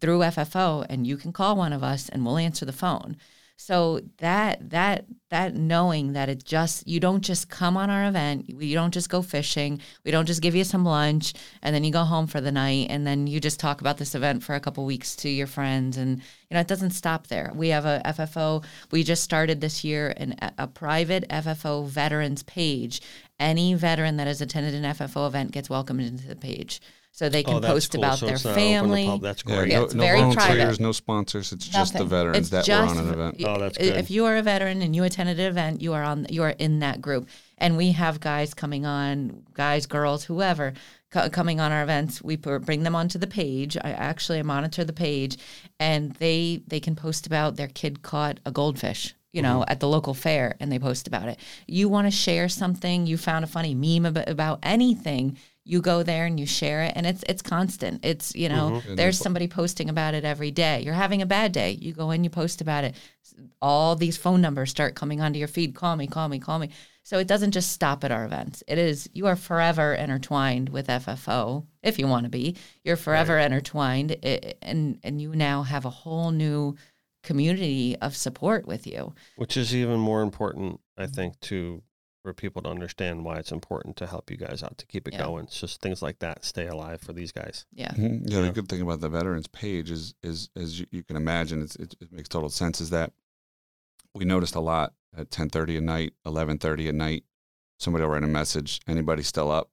through 0.00 0.20
FFO, 0.20 0.86
and 0.88 1.06
you 1.06 1.16
can 1.16 1.32
call 1.32 1.56
one 1.56 1.72
of 1.72 1.82
us, 1.82 2.08
and 2.08 2.24
we'll 2.24 2.38
answer 2.38 2.64
the 2.64 2.72
phone. 2.72 3.16
So 3.58 4.00
that 4.18 4.68
that 4.70 5.06
that 5.30 5.54
knowing 5.54 6.12
that 6.12 6.28
it 6.28 6.44
just 6.44 6.86
you 6.86 7.00
don't 7.00 7.22
just 7.22 7.48
come 7.48 7.78
on 7.78 7.88
our 7.88 8.06
event, 8.06 8.54
we 8.54 8.74
don't 8.74 8.92
just 8.92 9.08
go 9.08 9.22
fishing, 9.22 9.80
we 10.04 10.10
don't 10.10 10.26
just 10.26 10.42
give 10.42 10.54
you 10.54 10.62
some 10.62 10.84
lunch 10.84 11.32
and 11.62 11.74
then 11.74 11.82
you 11.82 11.90
go 11.90 12.04
home 12.04 12.26
for 12.26 12.42
the 12.42 12.52
night 12.52 12.88
and 12.90 13.06
then 13.06 13.26
you 13.26 13.40
just 13.40 13.58
talk 13.58 13.80
about 13.80 13.96
this 13.96 14.14
event 14.14 14.42
for 14.42 14.54
a 14.54 14.60
couple 14.60 14.84
weeks 14.84 15.16
to 15.16 15.30
your 15.30 15.46
friends 15.46 15.96
and 15.96 16.18
you 16.18 16.54
know 16.54 16.60
it 16.60 16.68
doesn't 16.68 16.90
stop 16.90 17.28
there. 17.28 17.50
We 17.54 17.70
have 17.70 17.86
a 17.86 18.02
FFO. 18.04 18.62
We 18.90 19.02
just 19.02 19.24
started 19.24 19.62
this 19.62 19.82
year 19.82 20.12
an, 20.18 20.34
a 20.58 20.66
private 20.66 21.26
FFO 21.30 21.86
veterans 21.86 22.42
page. 22.42 23.00
Any 23.40 23.72
veteran 23.72 24.18
that 24.18 24.26
has 24.26 24.42
attended 24.42 24.74
an 24.74 24.94
FFO 24.94 25.26
event 25.26 25.52
gets 25.52 25.70
welcomed 25.70 26.02
into 26.02 26.26
the 26.26 26.36
page, 26.36 26.80
so 27.16 27.28
they 27.30 27.42
can 27.42 27.54
oh, 27.54 27.60
post 27.60 27.92
cool. 27.92 28.00
about 28.04 28.18
So 28.18 28.26
their 28.26 28.34
it's 28.34 28.44
not 28.44 28.50
open 28.52 28.62
to 28.62 28.68
family. 28.70 29.06
pub- 29.06 29.22
That's 29.22 29.42
great. 29.42 29.68
Yeah, 29.70 29.78
no, 29.78 29.84
it's 29.86 29.94
no 29.94 30.02
very 30.02 30.20
volunteers, 30.20 30.46
private. 30.46 30.80
no 30.80 30.92
sponsors. 30.92 31.52
It's 31.52 31.66
just 31.66 31.94
the 31.96 32.04
veterans 32.04 32.36
It's 32.38 32.48
that 32.50 32.64
just 32.66 32.94
were 32.94 33.00
on 33.00 33.06
an 33.08 33.12
event. 33.14 33.42
Oh, 33.46 33.58
that's 33.58 33.78
good. 33.78 33.96
If 33.96 34.10
you 34.10 34.26
are 34.26 34.36
a 34.36 34.42
veteran 34.42 34.82
and 34.82 34.94
you 34.94 35.02
attended 35.04 35.40
an 35.40 35.46
event, 35.46 35.80
you 35.80 35.94
are 35.94 36.02
on. 36.02 36.26
You 36.28 36.42
are 36.42 36.50
in 36.58 36.80
that 36.80 37.00
group, 37.00 37.28
and 37.58 37.76
we 37.76 37.92
have 37.92 38.20
guys 38.20 38.52
coming 38.54 38.84
on, 38.84 39.42
guys, 39.54 39.86
girls, 39.86 40.24
whoever, 40.24 40.74
co- 41.10 41.30
coming 41.30 41.58
on 41.58 41.72
our 41.72 41.82
events. 41.82 42.20
We 42.22 42.36
put, 42.36 42.66
bring 42.66 42.82
them 42.82 42.94
onto 42.94 43.18
the 43.18 43.26
page. 43.26 43.76
I 43.78 43.90
actually 43.92 44.42
monitor 44.42 44.84
the 44.84 44.92
page, 44.92 45.38
and 45.80 46.12
they 46.16 46.62
they 46.68 46.80
can 46.80 46.94
post 46.96 47.26
about 47.26 47.56
their 47.56 47.68
kid 47.68 48.02
caught 48.02 48.40
a 48.44 48.50
goldfish. 48.50 49.14
You 49.32 49.42
know, 49.42 49.60
Mm-hmm. 49.60 49.72
at 49.72 49.80
the 49.80 49.88
local 49.88 50.14
fair, 50.14 50.56
and 50.60 50.70
they 50.72 50.78
post 50.78 51.06
about 51.06 51.28
it. 51.28 51.38
You 51.66 51.88
want 51.90 52.06
to 52.06 52.10
share 52.10 52.48
something? 52.48 53.06
You 53.06 53.16
found 53.18 53.44
a 53.44 53.48
funny 53.48 53.74
meme 53.74 54.06
about, 54.06 54.28
about 54.30 54.58
anything? 54.62 55.36
You 55.68 55.80
go 55.82 56.02
there 56.04 56.26
and 56.26 56.38
you 56.38 56.46
share 56.46 56.82
it, 56.84 56.92
and 56.94 57.04
it's 57.06 57.24
it's 57.28 57.42
constant. 57.42 58.04
It's 58.04 58.34
you 58.36 58.48
know, 58.48 58.70
Mm-hmm. 58.76 58.94
there's 58.94 59.18
somebody 59.18 59.48
posting 59.48 59.90
about 59.90 60.14
it 60.14 60.24
every 60.24 60.50
day. 60.52 60.80
You're 60.82 60.94
having 60.94 61.22
a 61.22 61.26
bad 61.26 61.50
day, 61.52 61.72
you 61.72 61.92
go 61.92 62.12
in, 62.12 62.22
you 62.24 62.30
post 62.30 62.60
about 62.60 62.84
it. 62.84 62.94
All 63.60 63.96
these 63.96 64.16
phone 64.16 64.40
numbers 64.40 64.70
start 64.70 64.94
coming 64.94 65.20
onto 65.20 65.38
your 65.38 65.48
feed. 65.48 65.74
Call 65.74 65.96
me, 65.96 66.06
call 66.06 66.28
me, 66.28 66.38
call 66.38 66.58
me. 66.58 66.70
So 67.02 67.18
it 67.18 67.26
doesn't 67.28 67.50
just 67.52 67.70
stop 67.72 68.02
at 68.04 68.10
our 68.12 68.24
events. 68.24 68.62
It 68.68 68.78
is 68.78 69.08
you 69.12 69.26
are 69.26 69.36
forever 69.36 69.92
intertwined 69.94 70.68
with 70.68 70.86
FFO 70.88 71.66
if 71.82 71.98
you 71.98 72.06
want 72.06 72.24
to 72.24 72.30
be. 72.30 72.56
You're 72.84 72.96
forever 72.96 73.36
intertwined, 73.38 74.16
and 74.62 74.98
and 75.02 75.20
you 75.20 75.34
now 75.34 75.62
have 75.62 75.84
a 75.84 75.90
whole 75.90 76.30
new 76.30 76.76
community 77.22 77.96
of 78.00 78.14
support 78.16 78.66
with 78.66 78.86
you. 78.86 79.12
Which 79.36 79.56
is 79.56 79.74
even 79.74 79.98
more 79.98 80.22
important, 80.22 80.80
I 80.96 81.06
think, 81.06 81.38
to 81.42 81.82
for 82.26 82.32
people 82.34 82.60
to 82.60 82.68
understand 82.68 83.24
why 83.24 83.36
it's 83.36 83.52
important 83.52 83.94
to 83.96 84.04
help 84.04 84.32
you 84.32 84.36
guys 84.36 84.60
out 84.64 84.76
to 84.78 84.86
keep 84.86 85.06
it 85.06 85.14
Yeah. 85.14 85.22
going. 85.26 85.44
It's 85.44 85.60
just 85.60 85.80
things 85.80 86.02
like 86.02 86.18
that 86.18 86.44
stay 86.44 86.66
alive 86.66 87.00
for 87.00 87.12
these 87.12 87.30
guys. 87.30 87.66
Yeah, 87.72 87.92
Mhm. 87.92 88.28
Yeah, 88.28 88.38
Yeah. 88.40 88.46
the 88.46 88.50
good 88.52 88.68
thing 88.68 88.80
about 88.80 89.00
the 89.00 89.08
veterans 89.08 89.46
page 89.46 89.92
is, 89.92 90.14
is 90.24 90.50
as 90.56 90.80
you, 90.80 90.86
you 90.90 91.04
can 91.04 91.14
imagine, 91.14 91.62
it's, 91.62 91.76
it, 91.76 91.94
it 92.00 92.10
makes 92.10 92.28
total 92.28 92.48
sense. 92.48 92.80
Is 92.80 92.90
that 92.90 93.12
we 94.12 94.24
noticed 94.24 94.56
a 94.56 94.60
lot 94.60 94.92
at 95.16 95.30
ten 95.30 95.48
thirty 95.50 95.76
at 95.76 95.84
night, 95.84 96.14
eleven 96.24 96.58
thirty 96.58 96.88
at 96.88 96.96
night. 96.96 97.22
Somebody 97.78 98.02
will 98.04 98.10
write 98.10 98.24
a 98.24 98.26
message. 98.26 98.80
Anybody 98.88 99.22
still 99.22 99.52
up? 99.52 99.70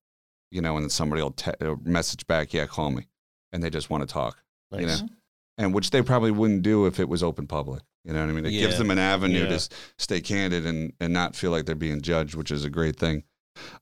You 0.51 0.61
know, 0.61 0.75
and 0.75 0.83
then 0.83 0.91
somebody 0.91 1.23
will 1.23 1.31
te- 1.31 1.51
uh, 1.59 1.75
message 1.83 2.27
back, 2.27 2.53
"Yeah, 2.53 2.67
call 2.67 2.91
me," 2.91 3.07
and 3.51 3.63
they 3.63 3.71
just 3.71 3.89
want 3.89 4.07
to 4.07 4.13
talk. 4.13 4.43
Nice. 4.71 4.81
You 4.81 4.87
know, 4.87 5.09
and 5.57 5.73
which 5.73 5.89
they 5.89 6.03
probably 6.03 6.29
wouldn't 6.29 6.61
do 6.61 6.85
if 6.85 6.99
it 6.99 7.09
was 7.09 7.23
open 7.23 7.47
public. 7.47 7.81
You 8.05 8.11
know 8.13 8.19
what 8.21 8.29
I 8.29 8.33
mean? 8.33 8.45
It 8.45 8.51
gives 8.51 8.77
them 8.77 8.91
an 8.91 8.99
avenue 8.99 9.43
Yeah. 9.43 9.57
to 9.57 9.69
stay 9.97 10.19
candid 10.19 10.65
and, 10.65 10.91
and 10.99 11.13
not 11.13 11.35
feel 11.35 11.51
like 11.51 11.65
they're 11.65 11.75
being 11.75 12.01
judged, 12.01 12.35
which 12.35 12.51
is 12.51 12.65
a 12.65 12.69
great 12.69 12.97
thing. 12.97 13.23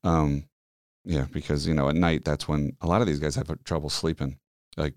Um, 0.04 0.46
yeah, 1.06 1.26
because 1.32 1.66
you 1.68 1.74
know 1.74 1.90
at 1.90 1.96
night 1.96 2.24
that's 2.24 2.48
when 2.48 2.76
a 2.82 2.88
lot 2.88 3.02
of 3.02 3.08
these 3.08 3.20
guys 3.20 3.36
have 3.36 3.50
trouble 3.64 3.90
sleeping, 3.90 4.38
like, 4.78 4.94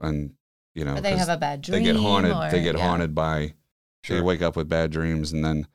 and 0.00 0.34
you 0.74 0.84
know 0.84 0.94
or 0.96 1.00
they 1.00 1.10
'cause 1.10 1.20
have 1.26 1.28
a 1.30 1.36
bad 1.36 1.62
dream. 1.62 1.82
they 1.82 1.92
get 1.92 1.96
haunted. 1.96 2.32
or- 2.32 2.50
they 2.50 2.62
get 2.62 2.76
yeah. 2.76 2.86
haunted 2.86 3.14
by. 3.14 3.54
They 4.08 4.20
wake 4.22 4.40
up 4.42 4.54
with 4.56 4.68
bad 4.68 4.90
dreams, 4.92 5.32
and 5.32 5.44
then, 5.44 5.66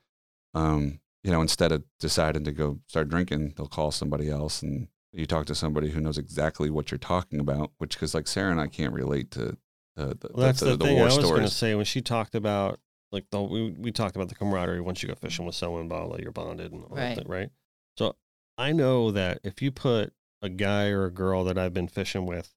um, 0.54 0.98
you 1.22 1.30
know, 1.30 1.40
instead 1.42 1.70
of 1.72 1.84
deciding 2.00 2.42
to 2.44 2.52
go 2.52 2.80
start 2.88 3.08
drinking, 3.08 3.52
they'll 3.56 3.68
call 3.68 3.90
somebody 3.92 4.28
else, 4.30 4.62
and 4.62 4.88
you 5.12 5.26
talk 5.26 5.46
to 5.46 5.54
somebody 5.54 5.90
who 5.90 6.00
knows 6.00 6.18
exactly 6.18 6.68
what 6.70 6.90
you're 6.90 6.98
talking 6.98 7.38
about. 7.38 7.70
Which, 7.78 7.94
because 7.94 8.14
like 8.14 8.26
Sarah 8.26 8.50
and 8.50 8.60
I 8.60 8.66
can't 8.66 8.92
relate 8.94 9.30
to 9.32 9.56
uh, 9.96 10.14
the, 10.18 10.30
Well, 10.32 10.46
that's 10.46 10.60
the, 10.60 10.70
the, 10.70 10.76
the 10.78 10.84
thing 10.86 10.96
war 10.96 11.04
I 11.10 11.14
was 11.14 11.18
going 11.18 11.42
to 11.42 11.48
say 11.48 11.74
when 11.76 11.84
she 11.84 12.00
talked 12.00 12.34
about 12.34 12.80
like 13.14 13.30
the 13.30 13.40
we, 13.40 13.70
we 13.70 13.92
talked 13.92 14.16
about 14.16 14.28
the 14.28 14.34
camaraderie 14.34 14.80
once 14.80 15.02
you 15.02 15.08
go 15.08 15.14
fishing 15.14 15.46
with 15.46 15.54
someone, 15.54 15.88
blah 15.88 16.04
blah, 16.06 16.16
you're 16.20 16.32
bonded 16.32 16.72
and 16.72 16.82
all 16.84 16.96
Right. 16.96 17.16
that, 17.16 17.28
right? 17.28 17.48
So 17.96 18.16
I 18.58 18.72
know 18.72 19.10
that 19.12 19.38
if 19.44 19.62
you 19.62 19.70
put 19.70 20.12
a 20.42 20.48
guy 20.48 20.88
or 20.88 21.04
a 21.06 21.10
girl 21.12 21.44
that 21.44 21.56
I've 21.56 21.72
been 21.72 21.88
fishing 21.88 22.26
with 22.26 22.52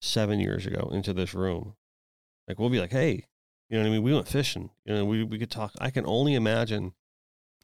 seven 0.00 0.38
years 0.40 0.66
ago 0.66 0.90
into 0.92 1.12
this 1.12 1.34
room, 1.34 1.74
like 2.46 2.58
we'll 2.58 2.70
be 2.70 2.80
like, 2.80 2.92
hey, 2.92 3.24
you 3.70 3.76
know 3.76 3.80
what 3.82 3.88
I 3.88 3.90
mean? 3.92 4.02
We 4.02 4.14
went 4.14 4.28
fishing, 4.28 4.70
you 4.84 4.94
know, 4.94 5.04
we 5.04 5.24
we 5.24 5.38
could 5.38 5.50
talk. 5.50 5.72
I 5.80 5.90
can 5.90 6.06
only 6.06 6.34
imagine 6.34 6.92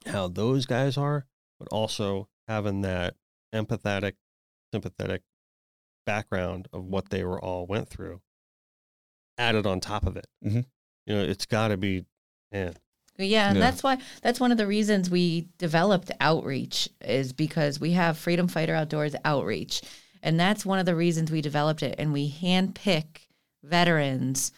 how 0.05 0.27
those 0.27 0.65
guys 0.65 0.97
are, 0.97 1.27
but 1.59 1.67
also 1.69 2.27
having 2.47 2.81
that 2.81 3.15
empathetic, 3.53 4.13
sympathetic 4.73 5.21
background 6.05 6.67
of 6.73 6.83
what 6.85 7.09
they 7.09 7.23
were 7.23 7.39
all 7.39 7.65
went 7.65 7.87
through 7.87 8.21
added 9.37 9.65
on 9.65 9.79
top 9.79 10.05
of 10.05 10.17
it. 10.17 10.27
Mhm. 10.45 10.65
You 11.05 11.15
know, 11.15 11.21
it's 11.23 11.45
got 11.45 11.69
to 11.69 11.77
be, 11.77 12.05
man. 12.51 12.73
Yeah, 13.17 13.49
and 13.49 13.57
Yeah. 13.57 13.61
that's 13.61 13.83
why 13.83 13.97
that's 14.21 14.39
one 14.39 14.51
of 14.51 14.57
the 14.57 14.65
reasons 14.67 15.09
we 15.09 15.47
developed 15.57 16.11
outreach 16.19 16.89
is 17.01 17.31
because 17.33 17.79
we 17.79 17.91
have 17.91 18.17
Freedom 18.17 18.47
Fighter 18.47 18.73
Outdoors 18.73 19.15
outreach. 19.23 19.81
And 20.23 20.39
that's 20.39 20.65
one 20.65 20.79
of 20.79 20.85
the 20.85 20.95
reasons 20.95 21.29
we 21.31 21.41
developed 21.41 21.83
it 21.83 21.95
and 21.99 22.13
we 22.13 22.31
handpick 22.31 23.27
veterans. 23.61 24.51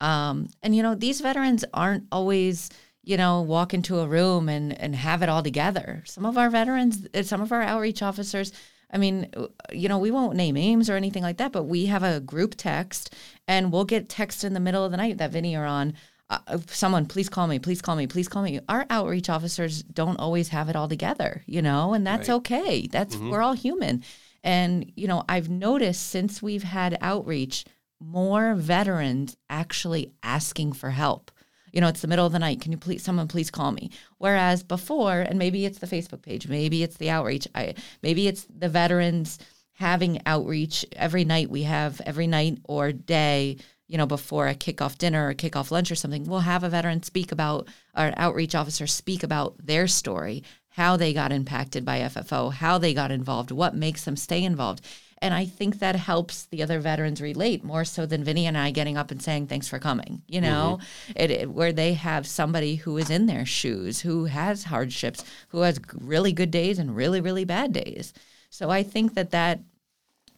Um, 0.00 0.48
and 0.62 0.74
you 0.74 0.82
know, 0.82 0.94
these 0.94 1.20
veterans 1.20 1.64
aren't 1.74 2.06
always, 2.12 2.70
you 3.02 3.16
know, 3.16 3.42
walk 3.42 3.74
into 3.74 3.98
a 3.98 4.06
room 4.06 4.48
and 4.48 4.78
and 4.80 4.94
have 4.94 5.22
it 5.22 5.28
all 5.28 5.42
together. 5.42 6.02
Some 6.06 6.24
of 6.24 6.38
our 6.38 6.48
veterans, 6.50 7.06
uh, 7.14 7.22
some 7.24 7.40
of 7.40 7.52
our 7.52 7.62
outreach 7.62 8.00
officers 8.02 8.52
I 8.90 8.98
mean, 8.98 9.28
uh, 9.36 9.46
you 9.70 9.88
know, 9.88 9.98
we 9.98 10.10
won't 10.10 10.36
name 10.36 10.54
names 10.54 10.88
or 10.88 10.96
anything 10.96 11.22
like 11.22 11.36
that, 11.38 11.52
but 11.52 11.64
we 11.64 11.86
have 11.86 12.02
a 12.02 12.20
group 12.20 12.54
text 12.56 13.14
and 13.46 13.70
we'll 13.72 13.84
get 13.84 14.08
text 14.08 14.44
in 14.44 14.54
the 14.54 14.60
middle 14.60 14.84
of 14.84 14.90
the 14.90 14.96
night 14.96 15.18
that 15.18 15.30
Vinnie 15.30 15.56
are 15.56 15.66
on. 15.66 15.94
Uh, 16.30 16.58
someone, 16.68 17.06
please 17.06 17.28
call 17.28 17.46
me, 17.46 17.58
please 17.58 17.80
call 17.80 17.96
me, 17.96 18.06
please 18.06 18.28
call 18.28 18.42
me. 18.42 18.60
Our 18.68 18.84
outreach 18.90 19.30
officers 19.30 19.82
don't 19.82 20.18
always 20.18 20.48
have 20.48 20.68
it 20.68 20.76
all 20.76 20.88
together, 20.88 21.42
you 21.46 21.62
know, 21.62 21.94
and 21.94 22.06
that's 22.06 22.28
Right. 22.28 22.34
okay. 22.36 22.86
That's 22.86 23.16
we're 23.16 23.40
all 23.40 23.54
human. 23.54 24.04
And, 24.44 24.92
you 24.94 25.08
know, 25.08 25.24
I've 25.28 25.48
noticed 25.48 26.06
since 26.06 26.42
we've 26.42 26.62
had 26.64 26.98
outreach, 27.00 27.64
more 28.00 28.54
veterans 28.54 29.36
actually 29.50 30.12
asking 30.22 30.72
for 30.74 30.90
help. 30.90 31.30
You 31.72 31.80
know, 31.80 31.88
it's 31.88 32.00
the 32.00 32.08
middle 32.08 32.26
of 32.26 32.32
the 32.32 32.38
night. 32.38 32.60
Can 32.60 32.72
you 32.72 32.78
please, 32.78 33.02
someone 33.02 33.28
please 33.28 33.50
call 33.50 33.72
me? 33.72 33.90
Whereas 34.18 34.62
before, 34.62 35.20
and 35.20 35.38
maybe 35.38 35.64
it's 35.64 35.78
the 35.78 35.86
Facebook 35.86 36.22
page, 36.22 36.48
maybe 36.48 36.82
it's 36.82 36.96
the 36.96 37.10
outreach, 37.10 37.48
I, 37.54 37.74
maybe 38.02 38.28
it's 38.28 38.46
the 38.54 38.68
veterans 38.68 39.38
having 39.74 40.20
outreach 40.26 40.84
every 40.96 41.24
night. 41.24 41.50
We 41.50 41.62
have 41.62 42.00
every 42.04 42.26
night 42.26 42.58
or 42.64 42.90
day, 42.90 43.58
you 43.86 43.96
know, 43.96 44.06
before 44.06 44.48
a 44.48 44.54
kickoff 44.54 44.98
dinner 44.98 45.28
or 45.28 45.34
kickoff 45.34 45.70
lunch 45.70 45.90
or 45.90 45.94
something, 45.94 46.24
we'll 46.24 46.40
have 46.40 46.64
a 46.64 46.68
veteran 46.68 47.02
speak 47.02 47.30
about, 47.30 47.68
or 47.96 48.06
an 48.06 48.14
outreach 48.16 48.54
officer 48.54 48.86
speak 48.86 49.22
about 49.22 49.54
their 49.64 49.86
story, 49.86 50.42
how 50.70 50.96
they 50.96 51.12
got 51.12 51.32
impacted 51.32 51.84
by 51.84 52.00
FFO, 52.00 52.52
how 52.52 52.78
they 52.78 52.92
got 52.92 53.10
involved, 53.10 53.50
what 53.50 53.74
makes 53.74 54.04
them 54.04 54.16
stay 54.16 54.42
involved. 54.42 54.84
And 55.20 55.34
I 55.34 55.44
think 55.46 55.78
that 55.78 55.96
helps 55.96 56.44
the 56.44 56.62
other 56.62 56.78
veterans 56.80 57.20
relate 57.20 57.64
more 57.64 57.84
so 57.84 58.06
than 58.06 58.22
Vinnie 58.24 58.46
and 58.46 58.56
I 58.56 58.70
getting 58.70 58.96
up 58.96 59.10
and 59.10 59.20
saying, 59.22 59.48
thanks 59.48 59.66
for 59.68 59.78
coming, 59.78 60.22
you 60.28 60.40
know, 60.40 60.78
it, 61.16 61.30
it- 61.30 61.50
where 61.50 61.72
they 61.72 61.94
have 61.94 62.26
somebody 62.26 62.76
who 62.76 62.96
is 62.98 63.10
in 63.10 63.26
their 63.26 63.44
shoes, 63.44 64.00
who 64.00 64.26
has 64.26 64.64
hardships, 64.64 65.24
who 65.48 65.60
has 65.62 65.80
really 65.94 66.32
good 66.32 66.50
days 66.50 66.78
and 66.78 66.94
really, 66.94 67.20
really 67.20 67.44
bad 67.44 67.72
days. 67.72 68.12
So 68.50 68.70
I 68.70 68.82
think 68.82 69.14
that 69.14 69.30
that, 69.32 69.60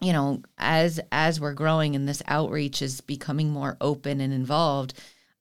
you 0.00 0.12
know, 0.12 0.40
as 0.56 0.98
as 1.12 1.38
we're 1.40 1.52
growing 1.52 1.94
and 1.94 2.08
this 2.08 2.22
outreach 2.26 2.80
is 2.80 3.00
becoming 3.02 3.50
more 3.50 3.76
open 3.80 4.20
and 4.20 4.32
involved, 4.32 4.94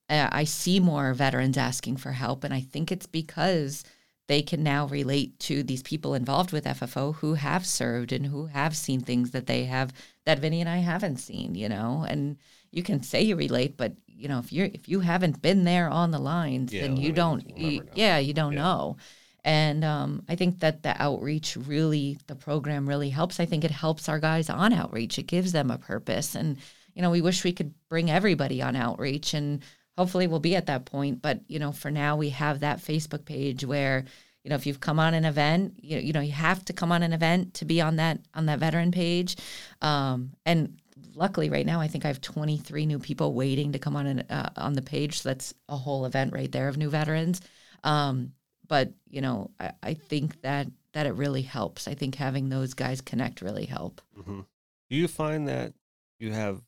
uh, 0.10 0.28
I 0.32 0.44
see 0.44 0.80
more 0.80 1.14
veterans 1.14 1.58
asking 1.58 1.98
for 1.98 2.12
help, 2.12 2.44
and 2.44 2.54
I 2.54 2.60
think 2.62 2.92
it's 2.92 3.06
because 3.08 3.84
they 4.30 4.42
can 4.44 4.64
now 4.64 4.88
relate 4.88 5.38
to 5.42 5.64
these 5.64 5.84
people 5.84 6.14
involved 6.16 6.54
with 6.54 6.66
FFO 6.68 7.12
who 7.14 7.34
have 7.36 7.66
served 7.66 8.14
and 8.14 8.26
who 8.28 8.46
have 8.48 8.78
seen 8.78 9.02
things 9.02 9.32
that 9.32 9.48
they 9.48 9.66
have 9.66 9.92
that 10.26 10.40
Vinnie 10.40 10.62
and 10.62 10.70
I 10.70 10.78
haven't 10.78 11.18
seen, 11.18 11.56
you 11.56 11.68
know. 11.70 12.06
And 12.08 12.38
you 12.72 12.84
can 12.84 13.04
say 13.04 13.22
you 13.24 13.36
relate, 13.36 13.78
but 13.78 13.94
you 14.08 14.30
know, 14.30 14.40
if 14.40 14.54
you're 14.54 14.70
if 14.74 14.88
you 14.88 15.02
haven't 15.02 15.42
been 15.42 15.66
there 15.66 15.90
on 15.90 16.12
the 16.12 16.20
lines, 16.20 16.72
Yeah, 16.74 16.82
then 16.82 16.92
I 16.94 16.96
you 17.00 17.08
mean, 17.08 17.16
don't. 17.16 17.58
You, 17.58 17.84
yeah, 17.96 18.20
you 18.20 18.34
don't 18.34 18.54
Yeah. 18.54 18.62
know. 18.64 18.98
And 19.44 19.84
um, 19.86 20.24
I 20.30 20.36
think 20.36 20.60
that 20.60 20.84
the 20.84 21.02
outreach 21.02 21.56
really, 21.56 22.20
the 22.28 22.36
program 22.36 22.88
really 22.88 23.10
helps. 23.10 23.40
I 23.40 23.46
think 23.46 23.64
it 23.64 23.72
helps 23.72 24.10
our 24.10 24.20
guys 24.20 24.50
on 24.50 24.74
outreach. 24.74 25.18
It 25.18 25.28
gives 25.28 25.54
them 25.54 25.72
a 25.72 25.78
purpose. 25.78 26.36
And, 26.36 26.58
you 26.94 27.02
know, 27.02 27.10
we 27.10 27.22
wish 27.22 27.44
we 27.44 27.54
could 27.54 27.74
bring 27.90 28.12
everybody 28.12 28.62
on 28.62 28.76
outreach 28.76 29.34
and 29.34 29.64
hopefully 29.98 30.28
we'll 30.28 30.40
be 30.40 30.56
at 30.56 30.68
that 30.68 30.86
point. 30.86 31.22
But, 31.22 31.42
you 31.48 31.60
know, 31.60 31.72
for 31.72 31.92
now 31.92 32.16
we 32.16 32.30
have 32.30 32.62
that 32.62 32.80
Facebook 32.80 33.26
page 33.26 33.66
where, 33.66 34.06
you 34.44 34.50
know, 34.50 34.56
if 34.56 34.66
you've 34.66 34.80
come 34.80 35.00
on 35.00 35.14
an 35.14 35.26
event, 35.26 35.76
you 35.82 35.98
know, 35.98 36.02
you 36.02 36.14
know, 36.14 36.22
you 36.22 36.32
have 36.32 36.64
to 36.66 36.74
come 36.74 36.92
on 36.92 37.04
an 37.04 37.14
event 37.14 37.56
to 37.56 37.66
be 37.66 37.82
on 37.82 37.98
that 37.98 38.20
on 38.34 38.46
that 38.46 38.60
veteran 38.60 38.92
page. 38.92 39.36
Um, 39.82 40.32
and 40.46 40.80
luckily 41.16 41.50
right 41.50 41.66
now 41.66 41.82
I 41.82 41.88
think 41.88 42.06
I 42.06 42.08
have 42.08 42.22
23 42.22 42.86
new 42.86 43.00
people 43.00 43.34
waiting 43.34 43.74
to 43.74 43.80
come 43.80 43.96
on 43.96 44.06
an, 44.06 44.20
uh, 44.30 44.50
on 44.56 44.74
the 44.74 44.82
page. 44.82 45.22
So 45.22 45.30
that's 45.30 45.54
a 45.68 45.76
whole 45.76 46.06
event 46.06 46.34
right 46.34 46.52
there 46.52 46.68
of 46.68 46.78
new 46.78 46.90
veterans. 46.90 47.42
Um, 47.84 48.34
but 48.68 48.94
you 49.10 49.22
know, 49.22 49.52
I, 49.60 49.72
I 49.84 49.94
think 49.94 50.42
that 50.42 50.68
that 50.94 51.06
it 51.06 51.14
really 51.14 51.44
helps. 51.44 51.88
I 51.88 51.94
think 51.94 52.16
having 52.16 52.50
those 52.50 52.74
guys 52.74 53.02
connect 53.02 53.42
really 53.42 53.66
help. 53.66 54.02
hmm 54.16 54.42
Do 54.90 54.96
you 54.96 55.08
find 55.08 55.48
that 55.48 55.74
you 56.20 56.32
have 56.32 56.62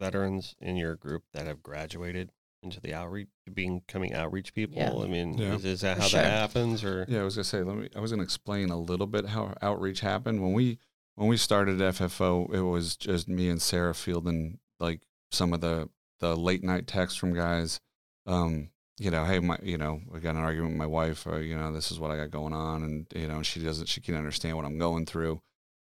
veterans 0.00 0.54
in 0.60 0.76
your 0.76 0.96
group 0.96 1.24
that 1.32 1.46
have 1.46 1.62
graduated 1.62 2.30
into 2.64 2.80
the 2.80 2.94
outreach, 2.94 3.28
being 3.52 3.82
coming 3.86 4.12
outreach 4.14 4.54
people? 4.54 4.78
Yeah. 4.78 4.92
I 4.94 5.06
mean, 5.06 5.38
Yeah. 5.38 5.54
is, 5.54 5.64
is 5.64 5.80
that 5.82 5.96
For 5.96 6.02
how 6.02 6.08
sure. 6.08 6.22
that 6.22 6.30
happens, 6.30 6.82
or 6.82 7.04
Yeah, 7.08 7.20
I 7.20 7.24
was 7.24 7.36
gonna 7.36 7.44
say. 7.44 7.62
Let 7.62 7.76
me. 7.76 7.88
I 7.94 8.00
was 8.00 8.10
gonna 8.10 8.22
explain 8.22 8.70
a 8.70 8.78
little 8.78 9.06
bit 9.06 9.26
how 9.26 9.54
outreach 9.62 10.00
happened 10.00 10.42
when 10.42 10.52
we 10.52 10.78
when 11.14 11.28
we 11.28 11.36
started 11.36 11.78
FFO. 11.78 12.52
It 12.52 12.62
was 12.62 12.96
just 12.96 13.28
me 13.28 13.48
and 13.48 13.62
Sarah 13.62 13.94
fielding 13.94 14.58
like 14.80 15.02
some 15.30 15.52
of 15.52 15.60
the 15.60 15.88
the 16.20 16.34
late 16.36 16.64
night 16.64 16.86
texts 16.86 17.18
from 17.18 17.34
guys. 17.34 17.80
Um, 18.26 18.70
you 18.98 19.10
know, 19.10 19.24
hey, 19.24 19.40
my, 19.40 19.58
you 19.62 19.76
know, 19.76 20.00
we 20.08 20.20
got 20.20 20.36
an 20.36 20.42
argument 20.42 20.72
with 20.72 20.78
my 20.78 20.86
wife, 20.86 21.26
or 21.26 21.40
you 21.40 21.56
know, 21.56 21.72
this 21.72 21.90
is 21.90 21.98
what 21.98 22.10
I 22.12 22.16
got 22.16 22.30
going 22.30 22.52
on, 22.52 22.82
and 22.84 23.06
you 23.14 23.26
know, 23.28 23.42
she 23.42 23.60
doesn't, 23.60 23.86
she 23.86 24.00
can't 24.00 24.16
understand 24.16 24.56
what 24.56 24.64
I'm 24.64 24.78
going 24.78 25.04
through, 25.04 25.42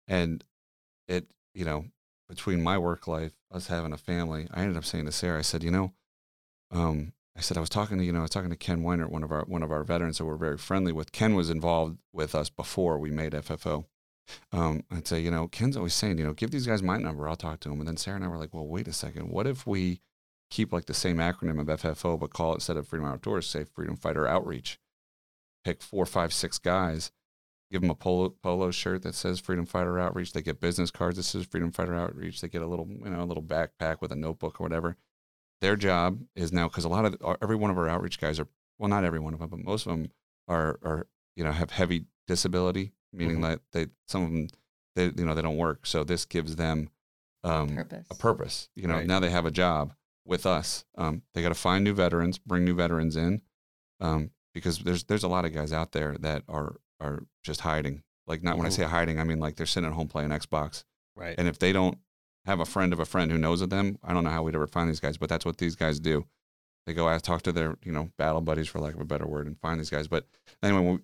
and 0.08 0.44
it, 1.08 1.26
you 1.56 1.66
know, 1.66 1.86
between 2.30 2.62
my 2.62 2.78
work 2.78 3.08
life, 3.08 3.34
us 3.52 3.68
having 3.68 3.92
a 3.92 3.98
family, 3.98 4.48
I 4.52 4.62
ended 4.62 4.78
up 4.78 4.86
saying 4.86 5.06
to 5.06 5.12
Sarah, 5.12 5.40
I 5.40 5.42
said, 5.42 5.64
you 5.64 5.72
know, 5.72 5.94
um, 6.72 7.14
I 7.36 7.42
said 7.42 7.58
I 7.58 7.62
was 7.62 7.70
talking 7.70 7.98
to 7.98 8.04
you 8.04 8.12
know 8.12 8.20
I 8.20 8.24
was 8.24 8.32
talking 8.32 8.50
to 8.50 8.56
Ken 8.56 8.84
Weiner, 8.84 9.08
one 9.08 9.24
of 9.24 9.32
our 9.32 9.44
one 9.46 9.64
of 9.64 9.72
our 9.72 9.84
veterans 9.84 10.18
that 10.18 10.26
we're 10.26 10.36
very 10.36 10.58
friendly 10.58 10.92
with. 10.92 11.12
Ken 11.12 11.36
was 11.36 11.50
involved 11.50 12.00
with 12.14 12.36
us 12.36 12.50
before 12.50 12.98
we 12.98 13.10
made 13.10 13.34
FFO. 13.34 13.86
Um, 14.54 14.84
I'd 14.92 15.08
say 15.08 15.20
you 15.20 15.32
know 15.32 15.48
Ken's 15.48 15.78
always 15.78 15.94
saying 15.94 16.18
you 16.18 16.24
know 16.24 16.34
give 16.34 16.52
these 16.52 16.68
guys 16.68 16.84
my 16.84 16.98
number, 16.98 17.28
I'll 17.28 17.36
talk 17.36 17.60
to 17.62 17.70
them. 17.70 17.80
And 17.80 17.88
then 17.88 17.98
Sarah 17.98 18.18
and 18.18 18.26
I 18.26 18.28
were 18.28 18.38
like, 18.38 18.54
well, 18.54 18.68
wait 18.68 18.88
a 18.88 18.94
second, 18.94 19.30
what 19.30 19.48
if 19.48 19.66
we 19.66 20.02
keep 20.50 20.74
like 20.74 20.86
the 20.86 20.94
same 20.94 21.18
acronym 21.18 21.60
of 21.60 21.82
FFO 21.82 22.20
but 22.20 22.34
call 22.34 22.52
it 22.52 22.56
instead 22.56 22.78
of 22.78 22.88
Freedom 22.88 23.08
Outdoors, 23.08 23.48
say 23.48 23.64
Freedom 23.64 23.96
Fighter 23.96 24.28
Outreach. 24.28 24.78
Pick 25.64 25.82
four, 25.82 26.06
five, 26.06 26.34
six 26.34 26.58
guys, 26.58 27.12
give 27.72 27.82
them 27.82 27.90
a 27.92 27.96
polo 27.96 28.30
polo 28.30 28.72
shirt 28.72 29.04
that 29.04 29.16
says 29.16 29.40
Freedom 29.40 29.66
Fighter 29.66 29.98
Outreach. 30.00 30.34
They 30.34 30.42
get 30.42 30.60
business 30.60 30.92
cards 30.92 31.18
that 31.18 31.24
says 31.24 31.46
Freedom 31.46 31.72
Fighter 31.72 31.96
Outreach. 31.96 32.42
They 32.42 32.50
get 32.50 32.62
a 32.62 32.68
little 32.68 32.88
you 32.88 33.10
know 33.10 33.22
a 33.22 33.26
little 33.26 33.44
backpack 33.44 34.02
with 34.02 34.12
a 34.12 34.16
notebook 34.16 34.60
or 34.60 34.64
whatever 34.64 34.98
their 35.62 35.76
job 35.76 36.20
is 36.36 36.52
now 36.52 36.68
because 36.68 36.84
a 36.86 36.90
lot 36.90 37.06
of 37.06 37.16
our- 37.24 37.38
every 37.42 37.56
one 37.56 37.70
of 37.72 37.78
our 37.78 37.88
outreach 37.88 38.20
guys 38.20 38.40
are 38.40 38.48
well 38.80 38.90
not 38.90 39.04
every 39.04 39.20
one 39.20 39.34
of 39.34 39.40
them 39.40 39.50
but 39.50 39.60
most 39.60 39.86
of 39.86 39.92
them 39.92 40.12
are 40.48 40.80
are 40.84 41.08
you 41.36 41.44
know 41.44 41.52
have 41.52 41.72
heavy 41.72 42.06
disability 42.28 42.92
meaning 43.14 43.38
Mhm. 43.38 43.42
that 43.44 43.62
they 43.72 43.88
some 44.08 44.24
of 44.24 44.32
them 44.32 44.48
they 44.96 45.06
you 45.06 45.26
know 45.26 45.34
they 45.36 45.42
don't 45.42 45.58
work 45.58 45.86
so 45.86 46.04
this 46.04 46.26
gives 46.26 46.56
them 46.56 46.90
um, 47.44 47.76
Purpose. 47.76 48.08
a 48.12 48.16
purpose 48.16 48.70
you 48.76 48.88
know 48.88 48.96
Right. 48.96 49.08
now 49.08 49.20
they 49.20 49.30
have 49.32 49.46
a 49.46 49.52
job 49.52 49.94
with 50.26 50.46
us 50.46 50.86
um, 50.98 51.24
they 51.34 51.42
got 51.42 51.50
to 51.50 51.56
find 51.56 51.84
new 51.84 51.94
veterans 51.94 52.38
bring 52.38 52.64
new 52.66 52.76
veterans 52.76 53.16
in 53.16 53.42
um, 54.00 54.32
because 54.54 54.80
there's 54.80 55.04
there's 55.06 55.24
a 55.24 55.28
lot 55.28 55.46
of 55.46 55.54
guys 55.54 55.74
out 55.74 55.92
there 55.92 56.16
that 56.20 56.44
are 56.48 56.76
are 57.00 57.24
just 57.44 57.62
hiding 57.62 58.04
like 58.28 58.44
not 58.44 58.58
when 58.58 58.68
I 58.68 58.70
say 58.70 58.84
hiding 58.84 59.20
I 59.20 59.24
mean 59.24 59.40
like 59.40 59.56
they're 59.56 59.66
sitting 59.66 59.88
at 59.90 59.94
home 59.96 60.08
playing 60.08 60.30
Xbox 60.30 60.84
right? 61.16 61.36
and 61.38 61.48
if 61.48 61.58
they 61.60 61.72
don't 61.74 61.98
have 62.46 62.60
a 62.60 62.66
friend 62.66 62.92
of 62.94 63.00
a 63.00 63.06
friend 63.06 63.32
who 63.32 63.38
knows 63.38 63.62
of 63.62 63.70
them, 63.70 63.98
I 64.04 64.14
don't 64.14 64.24
know 64.24 64.30
how 64.30 64.44
we'd 64.44 64.56
ever 64.56 64.68
find 64.68 64.90
these 64.90 65.00
guys, 65.00 65.18
but 65.18 65.30
that's 65.30 65.46
what 65.46 65.58
these 65.58 65.76
guys 65.76 66.00
do. 66.00 66.26
They 66.88 66.94
go 66.94 67.08
out, 67.08 67.22
talk 67.24 67.44
to 67.44 67.52
their, 67.52 67.78
you 67.84 67.92
know, 67.92 68.10
battle 68.18 68.42
buddies, 68.42 68.68
for 68.68 68.80
lack 68.80 68.96
of 68.96 69.00
a 69.02 69.06
better 69.06 69.28
word, 69.28 69.46
and 69.48 69.60
find 69.60 69.80
these 69.80 69.92
guys. 69.92 70.08
But 70.08 70.26
anyway, 70.64 70.82
we, 70.94 71.00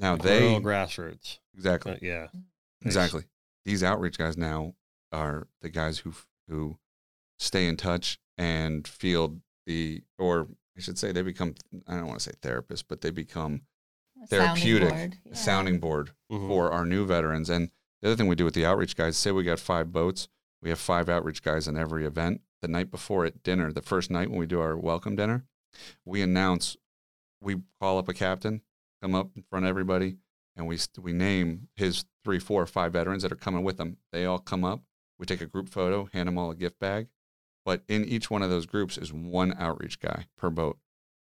now 0.00 0.16
they, 0.16 0.40
Real 0.48 0.60
grassroots. 0.62 1.38
exactly, 1.54 1.92
Uh, 1.92 1.98
yeah. 2.00 2.26
exactly. 2.84 3.24
These 3.66 3.82
outreach 3.84 4.16
guys 4.16 4.38
now 4.38 4.74
are 5.12 5.46
the 5.60 5.68
guys 5.68 5.98
who, 5.98 6.14
who 6.48 6.78
stay 7.38 7.66
in 7.66 7.76
touch 7.76 8.18
and 8.38 8.88
field 8.88 9.40
the, 9.66 10.02
or 10.18 10.48
I 10.76 10.80
should 10.80 10.98
say 10.98 11.12
they 11.12 11.20
become, 11.22 11.54
I 11.86 11.96
don't 11.96 12.06
want 12.06 12.20
to 12.20 12.24
say 12.30 12.36
therapists, 12.40 12.84
but 12.88 13.02
they 13.02 13.10
become 13.10 13.62
A 14.22 14.26
sounding 14.28 14.46
therapeutic, 14.56 14.88
board. 14.88 15.18
Yeah. 15.26 15.34
sounding 15.34 15.78
board 15.80 16.12
Mhm. 16.32 16.48
for 16.48 16.70
our 16.72 16.86
new 16.86 17.04
veterans. 17.04 17.50
And 17.50 17.70
the 18.00 18.08
other 18.08 18.16
thing 18.16 18.28
we 18.28 18.34
do 18.36 18.46
with 18.46 18.54
the 18.54 18.64
outreach 18.64 18.96
guys, 18.96 19.18
say 19.18 19.30
we 19.30 19.44
got 19.44 19.60
five 19.60 19.92
boats, 19.92 20.28
we 20.62 20.70
have 20.70 20.78
five 20.78 21.08
outreach 21.08 21.42
guys 21.42 21.68
in 21.68 21.76
every 21.76 22.04
event. 22.04 22.40
The 22.62 22.68
night 22.68 22.90
before 22.90 23.24
at 23.24 23.42
dinner, 23.42 23.72
the 23.72 23.82
first 23.82 24.10
night 24.10 24.30
when 24.30 24.40
we 24.40 24.46
do 24.46 24.60
our 24.60 24.76
welcome 24.76 25.14
dinner, 25.14 25.44
we 26.04 26.22
announce, 26.22 26.76
we 27.40 27.56
call 27.80 27.98
up 27.98 28.08
a 28.08 28.14
captain, 28.14 28.62
come 29.00 29.14
up 29.14 29.30
in 29.36 29.44
front 29.48 29.64
of 29.64 29.70
everybody, 29.70 30.16
and 30.56 30.66
we 30.66 30.78
we 31.00 31.12
name 31.12 31.68
his 31.76 32.04
three, 32.24 32.40
four, 32.40 32.66
five 32.66 32.92
veterans 32.92 33.22
that 33.22 33.30
are 33.30 33.36
coming 33.36 33.62
with 33.62 33.76
them. 33.76 33.98
They 34.12 34.24
all 34.24 34.40
come 34.40 34.64
up. 34.64 34.82
We 35.18 35.26
take 35.26 35.40
a 35.40 35.46
group 35.46 35.68
photo, 35.68 36.08
hand 36.12 36.26
them 36.26 36.38
all 36.38 36.50
a 36.50 36.56
gift 36.56 36.80
bag. 36.80 37.06
But 37.64 37.82
in 37.86 38.04
each 38.04 38.30
one 38.30 38.42
of 38.42 38.50
those 38.50 38.66
groups 38.66 38.98
is 38.98 39.12
one 39.12 39.54
outreach 39.58 40.00
guy 40.00 40.26
per 40.36 40.50
boat. 40.50 40.78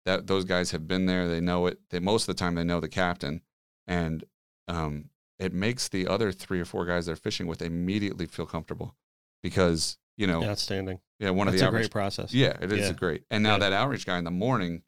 That 0.06 0.28
those 0.28 0.44
guys 0.44 0.72
have 0.72 0.88
been 0.88 1.06
there. 1.06 1.30
They 1.30 1.40
know 1.40 1.68
it. 1.68 1.80
They 1.90 2.00
most 2.00 2.24
of 2.24 2.36
the 2.36 2.40
time 2.40 2.56
they 2.56 2.66
know 2.66 2.82
the 2.82 2.90
captain, 2.90 3.42
and 3.88 4.26
um, 4.68 5.10
it 5.40 5.54
makes 5.54 5.88
the 5.88 6.08
other 6.08 6.34
three 6.34 6.60
or 6.60 6.66
four 6.66 6.86
guys 6.86 7.06
they're 7.06 7.16
fishing 7.16 7.48
with 7.48 7.62
immediately 7.62 8.26
feel 8.26 8.46
comfortable 8.46 8.96
because 9.44 9.98
you 10.18 10.26
know 10.26 10.44
Outstanding. 10.44 11.00
yeah 11.20 11.30
one 11.30 11.48
of 11.48 11.54
the 11.54 11.60
a 11.62 11.66
outreach 11.68 11.84
great 11.84 11.92
process. 11.92 12.34
yeah 12.34 12.58
it 12.62 12.72
is 12.72 12.88
Yeah. 12.88 12.94
great 12.94 13.24
and 13.30 13.44
now 13.44 13.54
Yeah. 13.54 13.60
that 13.60 13.74
outreach 13.74 14.06
guy 14.06 14.18
in 14.18 14.24
the 14.24 14.32
morning 14.32 14.84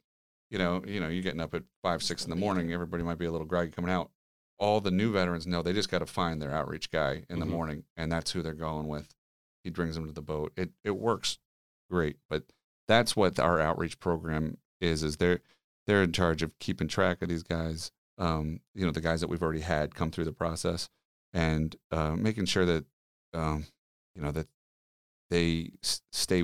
you 0.48 0.58
know, 0.58 0.80
you 0.86 1.00
know, 1.00 1.08
you're 1.08 1.24
getting 1.24 1.40
up 1.40 1.54
at 1.54 1.64
five, 1.82 2.04
six 2.04 2.22
in 2.22 2.30
the 2.30 2.36
morning. 2.36 2.72
Everybody 2.72 3.02
might 3.02 3.18
be 3.18 3.24
a 3.24 3.32
little 3.32 3.48
groggy 3.48 3.72
coming 3.72 3.90
out. 3.90 4.12
All 4.60 4.80
the 4.80 4.92
new 4.92 5.10
veterans 5.12 5.44
know 5.44 5.60
they 5.60 5.72
just 5.72 5.90
got 5.90 5.98
to 5.98 6.06
find 6.06 6.40
their 6.40 6.52
outreach 6.52 6.92
guy 6.92 7.24
in 7.28 7.40
the 7.40 7.46
Mhm. 7.46 7.50
morning, 7.50 7.84
and 7.96 8.12
that's 8.12 8.30
who 8.30 8.42
they're 8.42 8.52
going 8.54 8.86
with. 8.86 9.12
He 9.64 9.70
brings 9.70 9.96
them 9.96 10.06
to 10.06 10.12
the 10.12 10.22
boat. 10.22 10.52
It 10.56 10.70
it 10.84 10.92
works 10.92 11.38
great, 11.90 12.18
but 12.30 12.44
that's 12.86 13.16
what 13.16 13.40
our 13.40 13.58
outreach 13.58 13.98
program 13.98 14.58
is. 14.80 15.02
Is 15.02 15.16
they're 15.16 15.40
they're 15.88 16.04
in 16.04 16.12
charge 16.12 16.44
of 16.44 16.56
keeping 16.60 16.86
track 16.86 17.22
of 17.22 17.28
these 17.28 17.42
guys. 17.42 17.90
Um, 18.16 18.60
you 18.72 18.86
know, 18.86 18.92
the 18.92 19.00
guys 19.00 19.20
that 19.22 19.28
we've 19.28 19.42
already 19.42 19.62
had 19.62 19.96
come 19.96 20.12
through 20.12 20.26
the 20.26 20.32
process, 20.32 20.88
and 21.32 21.74
uh, 21.90 22.14
making 22.14 22.44
sure 22.44 22.64
that 22.66 22.84
um, 23.34 23.66
you 24.16 24.22
know 24.22 24.32
that 24.32 24.48
they 25.30 25.70
stay 25.82 26.42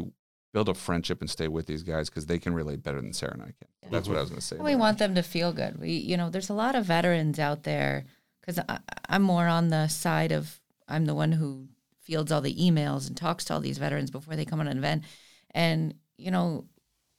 build 0.53 0.69
a 0.69 0.75
friendship 0.75 1.21
and 1.23 1.31
stay 1.31 1.49
with 1.49 1.67
these 1.67 1.83
guys 1.83 2.11
because 2.11 2.27
they 2.27 2.39
can 2.39 2.53
relate 2.53 2.83
better 2.83 3.01
than 3.01 3.13
Sarah 3.15 3.33
and 3.33 3.43
I 3.43 3.47
can. 3.47 3.91
That's 3.91 4.07
what 4.07 4.19
I 4.19 4.21
was 4.21 4.29
going 4.29 4.41
to 4.41 4.47
say. 4.47 4.57
We 4.57 4.73
about 4.73 4.81
want 4.81 4.99
them 4.99 5.15
to 5.15 5.23
feel 5.23 5.51
good. 5.55 5.81
We, 5.81 5.93
you 5.93 6.17
know, 6.19 6.29
there's 6.29 6.51
a 6.51 6.55
lot 6.55 6.75
of 6.75 6.85
veterans 6.85 7.39
out 7.39 7.63
there 7.63 8.05
because 8.41 8.63
I'm 9.09 9.23
more 9.23 9.47
on 9.47 9.69
the 9.69 9.89
side 9.89 10.31
of 10.31 10.61
I'm 10.89 11.07
the 11.07 11.15
one 11.15 11.33
who 11.33 11.69
fields 12.03 12.31
all 12.31 12.43
the 12.43 12.55
emails 12.55 13.07
and 13.09 13.17
talks 13.17 13.47
to 13.47 13.55
all 13.55 13.61
these 13.61 13.79
veterans 13.79 14.11
before 14.11 14.37
they 14.37 14.45
come 14.45 14.61
on 14.61 14.69
an 14.69 14.77
event, 14.77 15.05
and 15.53 15.95
you 16.19 16.31
know, 16.31 16.67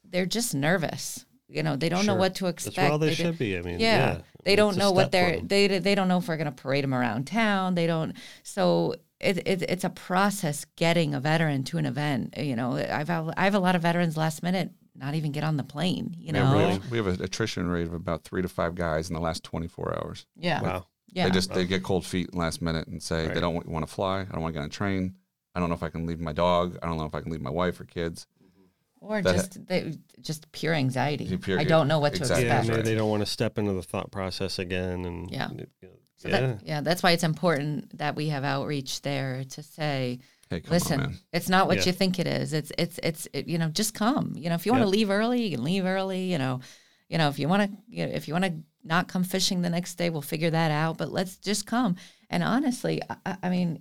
they're 0.08 0.26
just 0.28 0.54
nervous. 0.54 1.26
You 1.49 1.64
know, 1.64 1.76
they 1.76 1.89
don't 1.89 2.06
know 2.06 2.16
what 2.16 2.36
to 2.36 2.45
That's 2.45 2.66
expect. 2.68 2.78
where 2.86 2.91
all 2.91 2.97
they, 2.99 3.10
They 3.10 3.16
do- 3.16 3.24
should 3.24 3.38
be. 3.39 3.58
I 3.58 3.62
mean, 3.62 3.80
yeah, 3.80 3.97
yeah. 3.97 4.18
they 4.43 4.54
It's 4.54 4.58
don't 4.58 4.78
know 4.78 4.91
what 4.91 5.12
they're 5.12 5.39
they 5.41 5.68
they 5.80 5.95
don't 5.95 6.08
know 6.08 6.18
if 6.20 6.28
we're 6.28 6.38
going 6.38 6.45
to 6.54 6.62
parade 6.64 6.84
them 6.84 6.93
around 6.93 7.26
town. 7.26 7.74
They 7.76 7.88
don't. 7.88 8.14
So 8.43 8.95
it, 9.24 9.48
it 9.48 9.62
it's 9.64 9.84
a 9.84 9.90
process 9.90 10.66
getting 10.76 11.14
a 11.14 11.20
veteran 11.20 11.64
to 11.66 11.78
an 11.78 11.86
event. 11.86 12.36
You 12.38 12.56
know, 12.56 12.76
I've 12.76 13.10
I 13.10 13.34
have 13.44 13.56
a 13.56 13.60
lot 13.60 13.76
of 13.76 13.82
veterans 13.82 14.18
last 14.18 14.44
minute 14.44 14.72
not 14.96 15.16
even 15.16 15.32
get 15.32 15.44
on 15.44 15.58
the 15.58 15.64
plane. 15.64 16.16
You 16.20 16.34
know, 16.34 16.56
we 16.56 16.64
have, 16.74 16.92
we 16.92 16.98
have 16.98 17.08
an 17.08 17.22
attrition 17.24 17.68
rate 17.68 17.88
of 17.88 17.94
about 17.94 18.24
three 18.24 18.42
to 18.44 18.48
five 18.48 18.76
guys 18.76 19.10
in 19.10 19.16
the 19.16 19.20
last 19.22 19.44
24 19.44 19.98
hours. 19.98 20.28
yeah, 20.36 20.62
Wow. 20.62 20.86
yeah. 21.08 21.24
They 21.26 21.32
just 21.32 21.52
they 21.54 21.66
get 21.66 21.82
cold 21.84 22.06
feet 22.06 22.36
last 22.36 22.62
minute 22.62 22.88
and 22.88 23.02
say 23.02 23.26
Right. 23.26 23.34
they 23.34 23.42
don't 23.42 23.68
want 23.68 23.88
to 23.88 23.92
fly. 23.92 24.20
I 24.22 24.26
don't 24.26 24.42
want 24.42 24.54
to 24.54 24.60
get 24.60 24.62
on 24.62 24.68
a 24.68 24.70
train. 24.70 25.16
I 25.56 25.60
don't 25.60 25.70
know 25.70 25.76
if 25.76 25.82
I 25.84 25.90
can 25.90 26.06
leave 26.06 26.20
my 26.20 26.34
dog. 26.34 26.78
I 26.84 26.88
don't 26.88 26.98
know 26.98 27.06
if 27.06 27.16
I 27.16 27.22
can 27.22 27.32
leave 27.32 27.42
my 27.42 27.50
wife 27.50 27.80
or 27.80 27.86
kids. 27.86 28.28
Mm-hmm. 28.44 29.06
or 29.08 29.22
that- 29.24 29.36
just 29.36 29.66
they, 29.68 29.94
just 30.22 30.52
pure 30.52 30.74
anxiety. 30.76 31.36
Pure- 31.38 31.60
I 31.60 31.64
don't 31.64 31.88
know 31.88 31.98
what 32.00 32.16
exactly. 32.16 32.44
to 32.44 32.48
Yeah, 32.50 32.60
expect. 32.60 32.68
maybe 32.68 32.78
right. 32.78 32.86
they 32.86 32.96
don't 32.96 33.10
want 33.10 33.22
to 33.24 33.32
step 33.32 33.58
into 33.58 33.74
the 33.74 33.82
thought 33.84 34.12
process 34.12 34.60
again. 34.60 35.06
And 35.06 35.32
Yeah. 35.32 35.50
you 35.50 35.58
know, 35.82 35.90
So 36.24 36.30
yeah. 36.30 36.40
that, 36.40 36.60
yeah, 36.66 36.82
that's 36.82 37.04
why 37.04 37.12
it's 37.12 37.24
important 37.26 37.98
that 37.98 38.16
we 38.16 38.30
have 38.30 38.46
outreach 38.46 39.02
there 39.02 39.44
to 39.50 39.62
say, 39.62 40.20
Hey, 40.50 40.62
listen, 40.70 41.02
on, 41.02 41.18
it's 41.34 41.50
not 41.50 41.68
what 41.68 41.80
Yeah. 41.80 41.88
you 41.88 41.92
think 41.92 42.18
it 42.18 42.28
is. 42.28 42.54
It's 42.54 42.72
it's 42.78 42.98
it's 43.04 43.28
it, 43.34 43.48
you 43.48 43.58
know 43.58 43.68
just 43.68 43.94
come. 43.94 44.34
You 44.38 44.48
know 44.48 44.56
if 44.56 44.66
you 44.66 44.72
want 44.72 44.84
to 44.84 44.88
Yep. 44.88 44.94
leave 44.94 45.10
early, 45.10 45.44
you 45.44 45.56
can 45.58 45.64
leave 45.66 45.86
early. 45.86 46.32
You 46.32 46.38
know, 46.38 46.62
you 47.10 47.18
know 47.18 47.28
if 47.28 47.40
you 47.40 47.50
want 47.50 47.64
to 47.70 47.78
you 47.90 48.06
know, 48.06 48.14
if 48.14 48.28
you 48.30 48.34
want 48.34 48.46
to 48.46 48.54
not 48.86 49.10
come 49.10 49.26
fishing 49.26 49.62
the 49.62 49.70
next 49.70 49.96
day, 49.96 50.10
we'll 50.10 50.22
figure 50.22 50.50
that 50.52 50.72
out. 50.72 50.98
But 50.98 51.12
let's 51.12 51.36
just 51.36 51.66
come. 51.66 51.98
And 52.30 52.42
honestly, 52.42 53.02
I, 53.26 53.36
I 53.44 53.50
mean, 53.50 53.80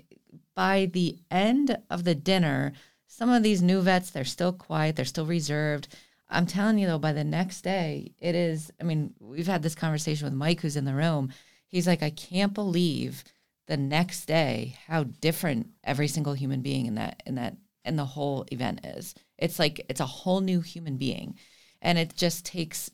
by 0.56 0.90
the 0.92 1.18
end 1.30 1.78
of 1.90 2.02
the 2.02 2.14
dinner, 2.16 2.72
some 3.06 3.30
of 3.30 3.44
these 3.44 3.62
new 3.62 3.82
vets 3.82 4.10
they're 4.10 4.24
still 4.24 4.52
quiet, 4.52 4.96
they're 4.96 5.04
still 5.04 5.26
reserved. 5.26 5.86
I'm 6.28 6.46
telling 6.46 6.78
you 6.78 6.86
though, 6.88 6.98
by 6.98 7.12
the 7.12 7.24
next 7.24 7.60
day, 7.62 8.12
it 8.18 8.34
is. 8.34 8.72
I 8.80 8.84
mean, 8.84 9.14
we've 9.20 9.46
had 9.46 9.62
this 9.62 9.74
conversation 9.76 10.24
with 10.24 10.34
Mike, 10.34 10.60
who's 10.60 10.76
in 10.76 10.86
the 10.86 10.94
room. 10.94 11.30
He's 11.72 11.86
like, 11.86 12.02
I 12.02 12.10
can't 12.10 12.54
believe 12.54 13.24
the 13.66 13.76
next 13.76 14.26
day 14.26 14.76
how 14.86 15.04
different 15.04 15.70
every 15.82 16.06
single 16.06 16.34
human 16.34 16.60
being 16.60 16.86
in 16.86 16.96
that 16.96 17.22
in 17.26 17.34
that 17.36 17.56
in 17.84 17.96
the 17.96 18.04
whole 18.04 18.44
event 18.52 18.84
is. 18.84 19.14
It's 19.38 19.58
like 19.58 19.84
it's 19.88 20.00
a 20.00 20.06
whole 20.06 20.40
new 20.40 20.60
human 20.60 20.98
being, 20.98 21.38
and 21.80 21.98
it 21.98 22.14
just 22.14 22.44
takes 22.44 22.90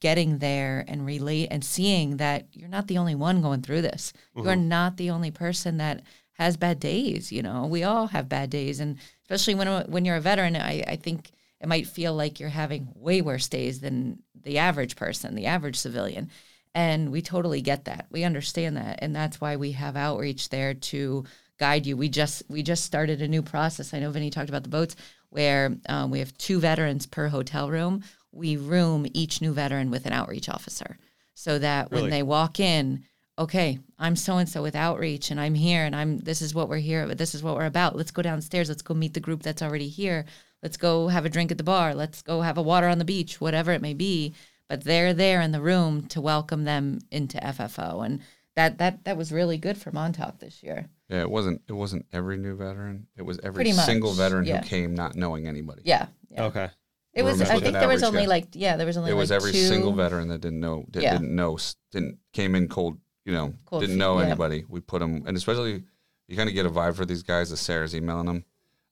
getting 0.00 0.38
there 0.38 0.84
and 0.88 1.04
relate 1.04 1.48
and 1.50 1.64
seeing 1.64 2.16
that 2.16 2.46
you're 2.52 2.68
not 2.68 2.86
the 2.88 2.98
only 2.98 3.14
one 3.14 3.42
going 3.42 3.62
through 3.62 3.82
this. 3.82 4.12
You 4.34 4.44
are 4.44 4.54
mm-hmm. 4.54 4.68
not 4.68 4.96
the 4.96 5.10
only 5.10 5.30
person 5.30 5.76
that 5.78 6.02
has 6.32 6.56
bad 6.56 6.80
days. 6.80 7.30
You 7.30 7.42
know, 7.42 7.66
we 7.66 7.82
all 7.82 8.06
have 8.08 8.28
bad 8.28 8.50
days, 8.50 8.80
and 8.80 8.96
especially 9.22 9.54
when 9.54 9.68
when 9.90 10.04
you're 10.04 10.16
a 10.16 10.20
veteran, 10.20 10.56
I, 10.56 10.82
I 10.86 10.96
think 10.96 11.30
it 11.60 11.68
might 11.68 11.86
feel 11.86 12.14
like 12.14 12.40
you're 12.40 12.48
having 12.48 12.88
way 12.94 13.20
worse 13.20 13.48
days 13.48 13.80
than 13.80 14.22
the 14.42 14.58
average 14.58 14.96
person, 14.96 15.34
the 15.34 15.46
average 15.46 15.76
civilian. 15.76 16.30
And 16.76 17.10
we 17.10 17.22
totally 17.22 17.62
get 17.62 17.86
that. 17.86 18.04
We 18.10 18.22
understand 18.24 18.76
that, 18.76 18.98
and 19.00 19.16
that's 19.16 19.40
why 19.40 19.56
we 19.56 19.72
have 19.72 19.96
outreach 19.96 20.50
there 20.50 20.74
to 20.74 21.24
guide 21.58 21.86
you. 21.86 21.96
We 21.96 22.10
just 22.10 22.42
we 22.50 22.62
just 22.62 22.84
started 22.84 23.22
a 23.22 23.28
new 23.28 23.40
process. 23.40 23.94
I 23.94 23.98
know 23.98 24.10
Vinnie 24.10 24.28
talked 24.28 24.50
about 24.50 24.62
the 24.62 24.68
boats, 24.68 24.94
where 25.30 25.74
um, 25.88 26.10
we 26.10 26.18
have 26.18 26.36
two 26.36 26.60
veterans 26.60 27.06
per 27.06 27.28
hotel 27.28 27.70
room. 27.70 28.04
We 28.30 28.58
room 28.58 29.06
each 29.14 29.40
new 29.40 29.54
veteran 29.54 29.90
with 29.90 30.04
an 30.04 30.12
outreach 30.12 30.50
officer, 30.50 30.98
so 31.32 31.58
that 31.58 31.90
when 31.90 32.10
they 32.10 32.22
walk 32.22 32.60
in, 32.60 33.04
okay, 33.38 33.78
I'm 33.98 34.14
so 34.14 34.36
and 34.36 34.46
so 34.46 34.62
with 34.62 34.76
outreach, 34.76 35.30
and 35.30 35.40
I'm 35.40 35.54
here, 35.54 35.82
and 35.82 35.96
I'm 35.96 36.18
this 36.18 36.42
is 36.42 36.54
what 36.54 36.68
we're 36.68 36.76
here, 36.76 37.06
but 37.06 37.16
this 37.16 37.34
is 37.34 37.42
what 37.42 37.54
we're 37.54 37.64
about. 37.64 37.96
Let's 37.96 38.10
go 38.10 38.20
downstairs. 38.20 38.68
Let's 38.68 38.82
go 38.82 38.92
meet 38.92 39.14
the 39.14 39.20
group 39.20 39.42
that's 39.42 39.62
already 39.62 39.88
here. 39.88 40.26
Let's 40.62 40.76
go 40.76 41.08
have 41.08 41.24
a 41.24 41.30
drink 41.30 41.50
at 41.50 41.56
the 41.56 41.64
bar. 41.64 41.94
Let's 41.94 42.20
go 42.20 42.42
have 42.42 42.58
a 42.58 42.62
water 42.62 42.86
on 42.86 42.98
the 42.98 43.06
beach, 43.06 43.40
whatever 43.40 43.72
it 43.72 43.80
may 43.80 43.94
be. 43.94 44.34
But 44.68 44.84
they're 44.84 45.14
there 45.14 45.40
in 45.40 45.52
the 45.52 45.60
room 45.60 46.06
to 46.08 46.20
welcome 46.20 46.64
them 46.64 46.98
into 47.10 47.38
FFO, 47.38 48.04
and 48.04 48.20
that 48.56 48.78
that 48.78 49.04
that 49.04 49.16
was 49.16 49.30
really 49.30 49.58
good 49.58 49.78
for 49.78 49.92
Montauk 49.92 50.38
this 50.40 50.62
year. 50.62 50.88
Yeah, 51.08 51.20
it 51.20 51.30
wasn't. 51.30 51.62
It 51.68 51.72
wasn't 51.72 52.06
every 52.12 52.36
new 52.36 52.56
veteran. 52.56 53.06
It 53.16 53.22
was 53.22 53.38
every 53.42 53.72
much, 53.72 53.84
single 53.84 54.12
veteran 54.12 54.44
yeah. 54.44 54.62
who 54.62 54.68
came 54.68 54.94
not 54.94 55.14
knowing 55.14 55.46
anybody. 55.46 55.82
Yeah, 55.84 56.06
yeah. 56.30 56.44
Okay. 56.44 56.70
It 57.12 57.22
was. 57.22 57.40
I 57.40 57.60
think 57.60 57.74
there 57.74 57.88
was 57.88 58.02
only 58.02 58.22
guy. 58.22 58.26
like 58.28 58.48
yeah, 58.52 58.76
there 58.76 58.86
was 58.86 58.96
only 58.96 59.10
It 59.10 59.14
was 59.14 59.30
like 59.30 59.36
every 59.36 59.52
two. 59.52 59.66
single 59.66 59.92
veteran 59.92 60.28
that 60.28 60.40
didn't 60.40 60.60
know 60.60 60.84
that 60.90 61.02
Yeah. 61.02 61.12
didn't 61.12 61.34
know 61.34 61.58
didn't 61.92 62.18
came 62.32 62.54
in 62.54 62.68
cold. 62.68 62.98
You 63.24 63.32
know, 63.32 63.54
Cold 63.64 63.82
didn't 63.82 63.94
feet, 63.94 63.98
know 63.98 64.18
yeah. 64.18 64.26
anybody. 64.26 64.64
We 64.68 64.80
put 64.80 65.00
them, 65.00 65.24
and 65.26 65.36
especially 65.36 65.82
you 66.28 66.36
kind 66.36 66.48
of 66.48 66.54
get 66.54 66.66
a 66.66 66.70
vibe 66.70 66.94
for 66.94 67.04
these 67.06 67.22
guys 67.22 67.50
The 67.50 67.56
Sarah's 67.56 67.94
emailing 67.94 68.26
them. 68.26 68.44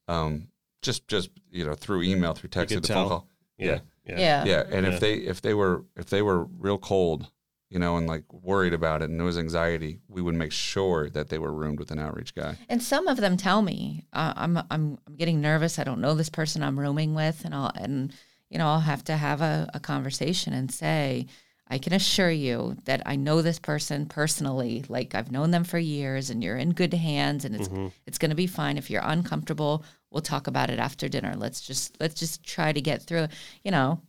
Um, 0.09 0.49
just 0.83 1.07
just 1.09 1.31
you 1.51 1.65
know 1.65 1.75
through 1.75 2.03
email, 2.03 2.35
through 2.35 2.51
text, 2.51 2.75
could 2.75 2.85
through 2.85 2.89
the 2.89 2.95
phone 2.95 3.09
tell. 3.09 3.09
call. 3.09 3.29
Yeah. 3.59 3.79
Yeah. 4.07 4.19
Yeah. 4.21 4.45
Yeah, 4.45 4.65
and 4.71 4.87
Yeah. 4.87 4.93
if 4.93 5.01
they 5.01 5.15
if 5.15 5.41
they 5.43 5.55
were 5.55 5.85
if 5.97 6.07
they 6.11 6.23
were 6.23 6.45
real 6.45 6.79
cold, 6.79 7.31
you 7.71 7.79
know, 7.79 7.97
and 7.97 8.07
like 8.07 8.25
worried 8.33 8.75
about 8.75 9.03
it, 9.03 9.11
and 9.11 9.19
there 9.19 9.25
was 9.27 9.39
anxiety, 9.39 10.01
we 10.09 10.21
would 10.23 10.35
make 10.35 10.53
sure 10.53 11.09
that 11.11 11.29
they 11.29 11.39
were 11.39 11.53
roomed 11.53 11.79
with 11.79 11.91
an 11.91 11.99
outreach 11.99 12.35
guy. 12.35 12.57
And 12.69 12.83
some 12.83 13.09
of 13.09 13.17
them 13.17 13.37
tell 13.37 13.63
me, 13.63 14.05
uh, 14.13 14.35
I'm 14.37 14.59
I'm 14.71 14.99
I'm 15.07 15.17
getting 15.17 15.41
nervous. 15.41 15.79
I 15.79 15.85
don't 15.85 16.01
know 16.01 16.15
this 16.15 16.29
person 16.29 16.63
I'm 16.63 16.79
rooming 16.79 17.15
with, 17.15 17.45
and 17.45 17.55
I'll 17.55 17.73
and 17.75 18.13
you 18.51 18.59
know 18.59 18.67
I'll 18.69 18.81
have 18.81 19.05
to 19.05 19.17
have 19.17 19.41
a, 19.41 19.71
a 19.75 19.81
conversation 19.81 20.53
and 20.53 20.71
say, 20.71 21.27
I 21.67 21.79
can 21.79 21.95
assure 21.95 22.31
you 22.31 22.77
that 22.85 23.03
I 23.07 23.17
know 23.17 23.41
this 23.41 23.59
person 23.59 24.07
personally. 24.07 24.85
Like 24.89 25.15
I've 25.15 25.33
known 25.33 25.51
them 25.51 25.65
for 25.65 25.79
years, 25.79 26.29
and 26.31 26.45
you're 26.45 26.59
in 26.59 26.73
good 26.75 26.93
hands, 26.95 27.45
and 27.47 27.55
it's 27.55 27.71
it's 28.07 28.19
going 28.19 28.31
to 28.31 28.37
be 28.37 28.47
fine. 28.47 28.77
If 28.77 28.91
you're 28.91 29.03
uncomfortable, 29.03 29.83
we'll 30.15 30.23
talk 30.23 30.47
about 30.47 30.71
it 30.71 30.79
after 30.79 31.09
dinner. 31.09 31.35
Let's 31.37 31.61
just 31.61 32.01
let's 32.01 32.15
just 32.15 32.43
try 32.45 32.73
to 32.73 32.81
get 32.81 33.03
through. 33.03 33.27
You 33.65 33.73
know, 33.73 34.01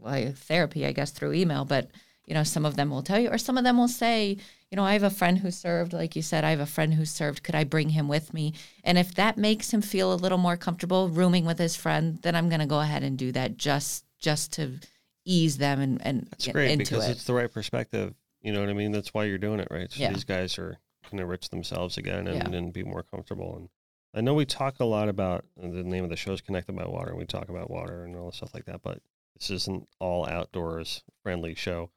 like 0.00 0.34
therapy, 0.36 0.86
I 0.86 0.92
guess, 0.92 1.10
through 1.12 1.34
email, 1.34 1.64
but 1.64 1.90
you 2.26 2.34
know, 2.34 2.42
some 2.44 2.64
of 2.64 2.76
them 2.76 2.90
will 2.90 3.02
tell 3.02 3.18
you, 3.18 3.28
or 3.28 3.38
some 3.38 3.58
of 3.58 3.64
them 3.64 3.76
will 3.76 3.88
say, 3.88 4.36
you 4.70 4.76
know, 4.76 4.84
I 4.84 4.92
have 4.94 5.02
a 5.02 5.10
friend 5.10 5.38
who 5.38 5.50
served, 5.50 5.92
like 5.92 6.14
you 6.16 6.22
said, 6.22 6.44
I 6.44 6.50
have 6.50 6.60
a 6.60 6.66
friend 6.66 6.94
who 6.94 7.04
served. 7.04 7.42
Could 7.42 7.56
I 7.56 7.64
bring 7.64 7.90
him 7.90 8.06
with 8.08 8.32
me? 8.32 8.54
And 8.84 8.98
if 8.98 9.14
that 9.16 9.36
makes 9.36 9.72
him 9.72 9.82
feel 9.82 10.12
a 10.12 10.14
little 10.14 10.38
more 10.38 10.56
comfortable 10.56 11.08
rooming 11.08 11.44
with 11.44 11.58
his 11.58 11.76
friend, 11.76 12.18
then 12.22 12.34
I'm 12.36 12.48
going 12.48 12.60
to 12.60 12.66
go 12.66 12.80
ahead 12.80 13.02
and 13.02 13.18
do 13.18 13.32
that 13.32 13.56
just 13.56 14.04
just 14.18 14.52
to 14.54 14.78
ease 15.24 15.58
them 15.58 15.80
and 15.80 16.00
and 16.06 16.26
That's 16.30 16.46
get 16.46 16.52
great 16.54 16.78
because 16.78 17.06
it. 17.08 17.12
it's 17.12 17.24
the 17.24 17.34
right 17.34 17.52
perspective. 17.52 18.14
You 18.40 18.52
know 18.52 18.60
what 18.60 18.70
I 18.70 18.74
mean? 18.74 18.92
That's 18.92 19.12
why 19.12 19.24
you're 19.24 19.38
doing 19.38 19.60
it, 19.60 19.68
right? 19.70 19.90
So 19.92 20.00
Yeah. 20.00 20.12
these 20.12 20.24
guys 20.24 20.58
are 20.58 20.78
can 21.08 21.18
enrich 21.18 21.48
themselves 21.50 21.98
again 21.98 22.26
and, 22.28 22.52
Yeah. 22.52 22.58
and 22.58 22.72
be 22.72 22.82
more 22.84 23.02
comfortable. 23.02 23.56
And 23.56 23.68
I 24.14 24.20
know 24.20 24.34
we 24.34 24.44
talk 24.44 24.80
a 24.80 24.84
lot 24.84 25.08
about 25.08 25.44
uh, 25.62 25.68
the 25.68 25.84
name 25.84 26.04
of 26.04 26.10
the 26.10 26.16
show 26.16 26.32
is 26.32 26.40
Connected 26.40 26.74
by 26.74 26.86
Water. 26.86 27.10
and 27.10 27.18
We 27.18 27.26
talk 27.26 27.48
about 27.48 27.70
water 27.70 28.04
and 28.04 28.16
all 28.16 28.30
the 28.30 28.36
stuff 28.36 28.54
like 28.54 28.64
that, 28.66 28.82
but 28.82 29.00
this 29.38 29.50
isn't 29.50 29.86
all 30.00 30.26
outdoors 30.26 31.04
friendly 31.22 31.54
show. 31.54 31.90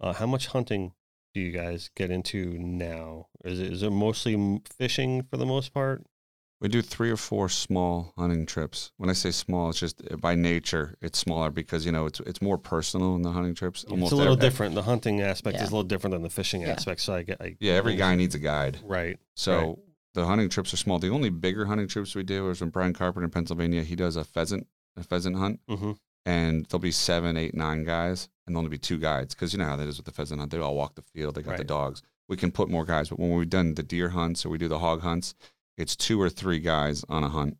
Uh, 0.00 0.12
how 0.12 0.26
much 0.26 0.48
hunting 0.48 0.92
do 1.32 1.40
you 1.40 1.52
guys 1.52 1.90
get 1.96 2.10
into 2.10 2.58
now? 2.58 3.28
Is 3.44 3.60
it, 3.60 3.72
is 3.72 3.82
it 3.82 3.90
mostly 3.90 4.60
fishing 4.76 5.22
for 5.30 5.36
the 5.38 5.46
most 5.46 5.72
part? 5.72 6.04
We 6.60 6.68
do 6.68 6.82
three 6.82 7.10
or 7.10 7.16
four 7.16 7.48
small 7.48 8.12
hunting 8.16 8.46
trips. 8.46 8.92
When 8.96 9.10
I 9.10 9.12
say 9.12 9.30
small, 9.32 9.70
it's 9.70 9.80
just 9.80 10.00
uh, 10.10 10.16
by 10.16 10.34
nature 10.34 10.96
it's 11.02 11.18
smaller 11.18 11.50
because 11.50 11.84
you 11.84 11.92
know 11.92 12.06
it's 12.06 12.20
it's 12.20 12.40
more 12.40 12.56
personal 12.56 13.16
in 13.16 13.22
the 13.22 13.32
hunting 13.32 13.54
trips. 13.54 13.82
it's 13.82 13.90
a 13.92 13.94
little 14.16 14.32
every- 14.34 14.36
different. 14.36 14.74
The 14.74 14.82
hunting 14.82 15.20
aspect 15.20 15.56
Yeah. 15.56 15.64
is 15.64 15.70
a 15.70 15.72
little 15.72 15.82
different 15.88 16.12
than 16.12 16.22
the 16.22 16.30
fishing 16.30 16.62
Yeah. 16.62 16.70
aspect. 16.70 17.00
So 17.02 17.14
I 17.14 17.22
get, 17.22 17.38
I, 17.40 17.56
Yeah, 17.60 17.74
every 17.74 17.96
guy 17.96 18.14
needs 18.14 18.34
a 18.34 18.38
guide. 18.38 18.78
right. 18.84 19.18
So 19.34 19.58
Right. 19.58 19.76
The 20.14 20.24
hunting 20.26 20.48
trips 20.48 20.72
are 20.72 20.76
small. 20.78 20.98
The 20.98 21.10
only 21.10 21.30
bigger 21.30 21.66
hunting 21.66 21.88
trips 21.88 22.14
we 22.14 22.22
do 22.22 22.48
is 22.50 22.60
when 22.60 22.70
Brian 22.70 22.92
Carpenter 22.94 23.24
in 23.24 23.30
Pennsylvania. 23.30 23.82
He 23.82 23.96
does 23.96 24.16
a 24.16 24.24
pheasant 24.24 24.66
a 24.96 25.02
pheasant 25.02 25.36
hunt, 25.36 25.60
Mm-hmm. 25.68 25.92
and 26.24 26.64
there'll 26.66 26.80
be 26.80 26.92
seven, 26.92 27.36
eight, 27.36 27.54
nine 27.54 27.84
guys, 27.84 28.28
and 28.46 28.54
there'll 28.54 28.64
only 28.64 28.70
be 28.70 28.78
two 28.78 28.98
guides 28.98 29.34
because 29.34 29.52
you 29.52 29.58
know 29.58 29.64
how 29.66 29.76
that 29.76 29.88
is 29.88 29.96
with 29.96 30.06
the 30.06 30.12
pheasant 30.12 30.38
hunt. 30.40 30.52
They 30.52 30.58
all 30.58 30.76
walk 30.76 30.94
the 30.94 31.02
field. 31.02 31.34
They 31.34 31.42
got 31.42 31.56
the 31.58 31.64
dogs. 31.64 32.02
We 32.28 32.36
can 32.36 32.52
put 32.52 32.70
more 32.70 32.84
guys, 32.84 33.08
but 33.10 33.18
when 33.18 33.32
we've 33.34 33.50
done 33.50 33.74
the 33.74 33.82
deer 33.82 34.10
hunts 34.10 34.46
or 34.46 34.48
we 34.50 34.56
do 34.58 34.68
the 34.68 34.78
hog 34.78 35.02
hunts, 35.02 35.34
it's 35.76 35.94
two 35.96 36.20
or 36.22 36.30
three 36.30 36.58
guys 36.60 37.04
on 37.08 37.22
a 37.24 37.28
hunt. 37.28 37.58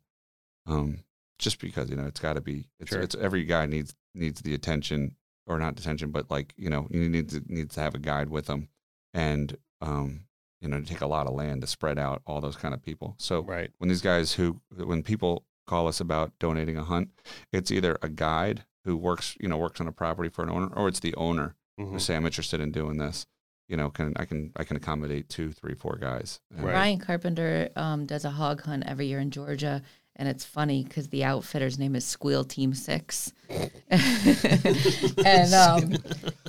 Um, 0.65 0.99
just 1.37 1.59
because 1.59 1.89
you 1.89 1.95
know 1.97 2.05
it's 2.05 2.19
got 2.21 2.33
to 2.33 2.41
be. 2.41 2.69
It's, 2.79 2.89
Sure. 2.91 3.01
it's 3.01 3.15
every 3.15 3.43
guy 3.43 3.65
needs 3.65 3.93
needs 4.13 4.41
the 4.41 4.53
attention 4.53 5.15
or 5.45 5.59
not 5.59 5.75
detention, 5.75 6.11
but 6.11 6.31
like 6.31 6.53
you 6.57 6.69
know, 6.69 6.87
you 6.89 7.09
need 7.09 7.29
to 7.29 7.43
needs 7.47 7.75
to 7.75 7.81
have 7.81 7.93
a 7.95 7.99
guide 7.99 8.29
with 8.29 8.45
them, 8.45 8.69
and 9.13 9.57
um, 9.81 10.21
you 10.65 10.71
know, 10.71 10.79
to 10.81 10.85
take 10.85 11.01
a 11.01 11.07
lot 11.07 11.27
of 11.27 11.33
land 11.35 11.61
to 11.61 11.67
spread 11.67 11.99
out 11.99 12.21
all 12.25 12.41
those 12.41 12.55
kind 12.55 12.73
of 12.73 12.81
people. 12.81 13.13
So 13.19 13.41
Right. 13.43 13.71
when 13.77 13.87
these 13.87 14.01
guys 14.01 14.33
who 14.33 14.59
when 14.75 15.03
people 15.03 15.45
call 15.67 15.87
us 15.87 15.99
about 15.99 16.37
donating 16.39 16.75
a 16.77 16.83
hunt, 16.83 17.09
it's 17.53 17.71
either 17.71 17.97
a 18.01 18.09
guide 18.09 18.65
who 18.83 18.97
works 18.97 19.37
you 19.39 19.47
know 19.47 19.57
works 19.57 19.79
on 19.79 19.87
a 19.87 19.91
property 19.91 20.27
for 20.29 20.43
an 20.43 20.49
owner, 20.49 20.67
or 20.75 20.87
it's 20.87 20.99
the 20.99 21.13
owner 21.15 21.55
who 21.77 21.85
Mhm. 21.85 22.01
say 22.01 22.15
I'm 22.15 22.25
interested 22.25 22.59
in 22.59 22.71
doing 22.71 22.97
this. 22.97 23.27
You 23.67 23.77
know, 23.77 23.89
can 23.91 24.13
I 24.15 24.25
can 24.25 24.51
I 24.55 24.63
can 24.63 24.77
accommodate 24.77 25.29
two, 25.29 25.51
three, 25.51 25.75
four 25.75 25.97
guys. 25.97 26.39
And- 26.51 26.63
Right. 26.65 26.71
Brian 26.73 26.99
Carpenter 26.99 27.69
um, 27.75 28.05
does 28.05 28.25
a 28.25 28.31
hog 28.31 28.61
hunt 28.63 28.83
every 28.87 29.05
year 29.07 29.19
in 29.19 29.31
Georgia, 29.31 29.81
and 30.17 30.27
it's 30.29 30.45
funny 30.45 30.83
because 30.83 31.07
the 31.09 31.23
outfitter's 31.23 31.77
name 31.79 31.95
is 31.95 32.05
Squeal 32.05 32.43
Team 32.43 32.73
Six, 32.73 33.33
and 33.89 35.53
um, 35.53 35.93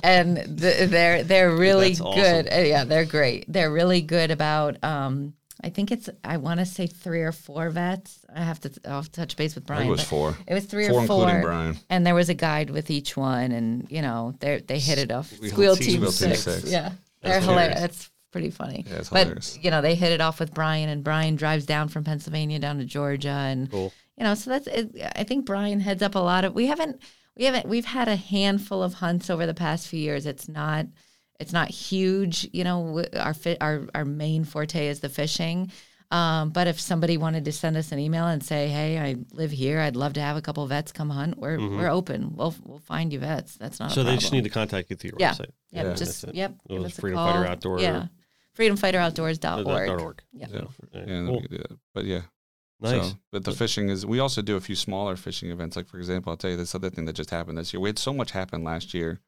and 0.03 0.59
th- 0.59 0.89
they're 0.89 1.23
they're 1.23 1.55
really 1.55 1.93
That's 1.93 1.99
good. 2.15 2.47
Uh, 2.51 2.57
Yeah, 2.61 2.83
they're 2.85 3.05
great. 3.05 3.45
They're 3.51 3.71
really 3.71 4.01
good 4.01 4.31
about. 4.31 4.83
Um, 4.83 5.33
I 5.63 5.69
think 5.69 5.91
it's 5.91 6.07
I 6.23 6.37
want 6.37 6.59
to 6.59 6.65
say 6.67 6.85
three 6.87 7.21
or 7.21 7.31
four 7.31 7.69
vets. 7.71 8.19
I 8.33 8.43
have 8.43 8.59
to 8.61 8.71
I'll 8.85 9.03
touch 9.03 9.35
base 9.35 9.55
with 9.55 9.63
I 9.65 9.67
Brian. 9.67 9.81
think 9.83 9.89
it 9.89 9.91
was 9.91 10.03
four. 10.03 10.37
It 10.47 10.53
was 10.53 10.65
three 10.65 10.87
Four 10.87 11.01
or 11.01 11.07
four, 11.07 11.23
including 11.23 11.41
Brian. 11.41 11.77
and 11.89 12.05
there 12.05 12.13
was 12.15 12.29
a 12.29 12.35
guide 12.35 12.69
with 12.69 12.91
each 12.91 13.17
one, 13.17 13.51
and 13.51 13.87
you 13.89 14.01
know 14.03 14.35
they 14.39 14.59
they 14.65 14.77
hit 14.79 14.99
it 14.99 15.11
off. 15.11 15.31
Squeal 15.31 15.75
Team 15.75 16.01
Team, 16.01 16.11
Six. 16.11 16.41
Six. 16.43 16.71
Yeah, 16.71 16.91
they're 17.21 17.41
hilarious. 17.41 17.73
hilarious. 17.75 18.11
Pretty 18.37 18.51
funny. 18.51 18.85
Yeah, 18.87 18.97
it's 18.97 19.09
but 19.09 19.19
hilarious. 19.23 19.59
you 19.61 19.71
know 19.71 19.81
they 19.81 19.95
hit 19.95 20.11
it 20.11 20.21
off 20.21 20.39
with 20.39 20.53
Brian, 20.53 20.89
and 20.89 21.03
Brian 21.03 21.35
drives 21.35 21.65
down 21.65 21.87
from 21.89 22.03
Pennsylvania 22.03 22.59
down 22.59 22.77
to 22.77 22.85
Georgia, 22.85 23.29
and 23.29 23.69
Cool. 23.71 23.91
you 24.17 24.23
know 24.23 24.35
so 24.35 24.49
that's 24.51 24.67
it, 24.67 24.91
I 25.15 25.23
think 25.23 25.45
Brian 25.45 25.79
heads 25.79 26.01
up 26.03 26.15
a 26.15 26.19
lot 26.19 26.45
of. 26.45 26.53
We 26.53 26.67
haven't 26.67 27.01
we 27.35 27.45
haven't 27.45 27.67
we've 27.67 27.85
had 27.85 28.07
a 28.07 28.15
handful 28.15 28.81
of 28.83 28.95
hunts 28.95 29.29
over 29.29 29.45
the 29.45 29.53
past 29.53 29.87
few 29.87 29.99
years. 29.99 30.25
It's 30.25 30.47
not 30.47 30.85
it's 31.39 31.53
not 31.53 31.69
huge. 31.69 32.47
You 32.53 32.63
know 32.63 33.03
our 33.17 33.33
fi- 33.33 33.57
our 33.61 33.87
our 33.95 34.05
main 34.05 34.43
forte 34.43 34.87
is 34.87 34.99
the 34.99 35.09
fishing. 35.09 35.71
Um, 36.09 36.51
but 36.51 36.67
if 36.67 36.79
somebody 36.79 37.17
wanted 37.17 37.43
to 37.45 37.51
send 37.51 37.75
us 37.75 37.91
an 37.91 37.99
email 37.99 38.27
and 38.27 38.41
say, 38.41 38.69
"Hey, 38.69 38.97
I 38.97 39.17
live 39.33 39.51
here. 39.51 39.81
I'd 39.81 39.97
love 39.97 40.13
to 40.13 40.21
have 40.21 40.37
a 40.37 40.41
couple 40.41 40.65
vets 40.65 40.93
come 40.93 41.09
hunt," 41.09 41.37
we're 41.37 41.59
we're 41.59 41.89
open. 41.89 42.33
We'll 42.33 42.55
we'll 42.63 42.79
find 42.79 43.11
you 43.11 43.19
vets. 43.19 43.57
That's 43.57 43.77
not 43.81 43.89
Mm-hmm. 43.89 43.95
So 43.95 44.01
a 44.01 44.03
they 44.05 44.07
problem. 44.11 44.19
just 44.21 44.31
need 44.31 44.43
to 44.45 44.49
contact 44.49 44.89
you 44.89 44.95
through 44.95 45.09
your 45.09 45.17
Yeah. 45.19 45.33
website. 45.33 45.51
Yep, 45.71 45.85
Yeah. 45.85 45.93
just 45.95 46.23
it. 46.23 46.35
yep. 46.35 46.55
Give 46.69 46.77
was 46.81 46.93
us 46.93 46.97
a 46.97 47.01
Freedom 47.01 47.17
call. 47.17 47.33
Fighter 47.33 47.45
Outdoor. 47.49 47.79
Yeah, 47.81 48.05
freedomfighteroutdoors.org. 48.57 49.65
Dot 49.87 50.01
org. 50.01 50.21
Yep. 50.33 50.49
Yeah. 50.53 50.61
Yeah, 50.93 51.01
Yeah, 51.05 51.25
cool. 51.25 51.35
we 51.35 51.41
could 51.41 51.51
do 51.51 51.57
that. 51.57 51.77
But 51.93 52.05
yeah. 52.05 52.21
Nice. 52.79 53.09
So, 53.09 53.17
but 53.31 53.43
the 53.43 53.51
fishing 53.53 53.89
is. 53.89 54.05
We 54.05 54.19
also 54.19 54.41
do 54.41 54.55
a 54.55 54.61
few 54.61 54.75
smaller 54.75 55.15
fishing 55.15 55.49
events. 55.49 55.75
Like 55.75 55.87
for 55.87 55.97
example, 55.97 56.29
I'll 56.31 56.37
tell 56.37 56.51
you 56.51 56.57
this 56.57 56.75
other 56.75 56.89
thing 56.91 57.05
that 57.05 57.13
just 57.13 57.31
happened 57.31 57.57
this 57.57 57.73
year. 57.73 57.79
We 57.81 57.89
had 57.89 57.97
so 57.99 58.13
much 58.13 58.31
happen 58.31 58.63
last 58.63 58.93
year. 58.93 59.19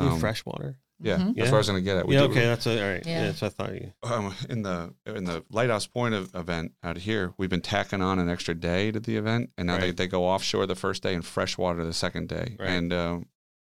Ooh, 0.00 0.08
Um, 0.08 0.20
freshwater. 0.20 0.78
Yeah, 1.04 1.16
Mhm. 1.16 1.18
that's 1.18 1.36
Yeah. 1.36 1.44
what 1.46 1.54
I 1.54 1.58
was 1.58 1.66
going 1.68 1.80
to 1.80 1.84
get 1.84 1.96
at. 1.96 2.06
We 2.06 2.14
Yeah. 2.14 2.20
do- 2.20 2.26
Okay. 2.30 2.44
That's 2.44 2.66
a, 2.66 2.82
all 2.84 2.92
right. 2.92 3.02
Yeah. 3.06 3.12
Yeah. 3.12 3.26
That's 3.26 3.40
what 3.42 3.46
I 3.46 3.64
thought 3.64 3.74
you. 3.74 3.92
um, 4.04 4.34
in 4.48 4.62
the 4.62 4.94
in 5.06 5.24
the 5.24 5.42
Lighthouse 5.50 5.86
Point 5.86 6.14
of, 6.14 6.32
event 6.34 6.72
out 6.84 6.98
here, 6.98 7.32
we've 7.38 7.50
been 7.50 7.60
tacking 7.62 8.00
on 8.02 8.18
an 8.18 8.28
extra 8.28 8.54
day 8.54 8.92
to 8.92 9.00
the 9.00 9.16
event, 9.16 9.50
and 9.58 9.66
now 9.66 9.78
they, 9.78 9.90
they 9.90 10.06
go 10.06 10.24
offshore 10.26 10.66
the 10.66 10.76
first 10.76 11.02
day 11.02 11.14
and 11.14 11.24
freshwater 11.24 11.84
the 11.84 11.92
second 11.94 12.28
day. 12.28 12.56
Right. 12.58 12.68
And 12.70 12.92
um, 12.92 13.26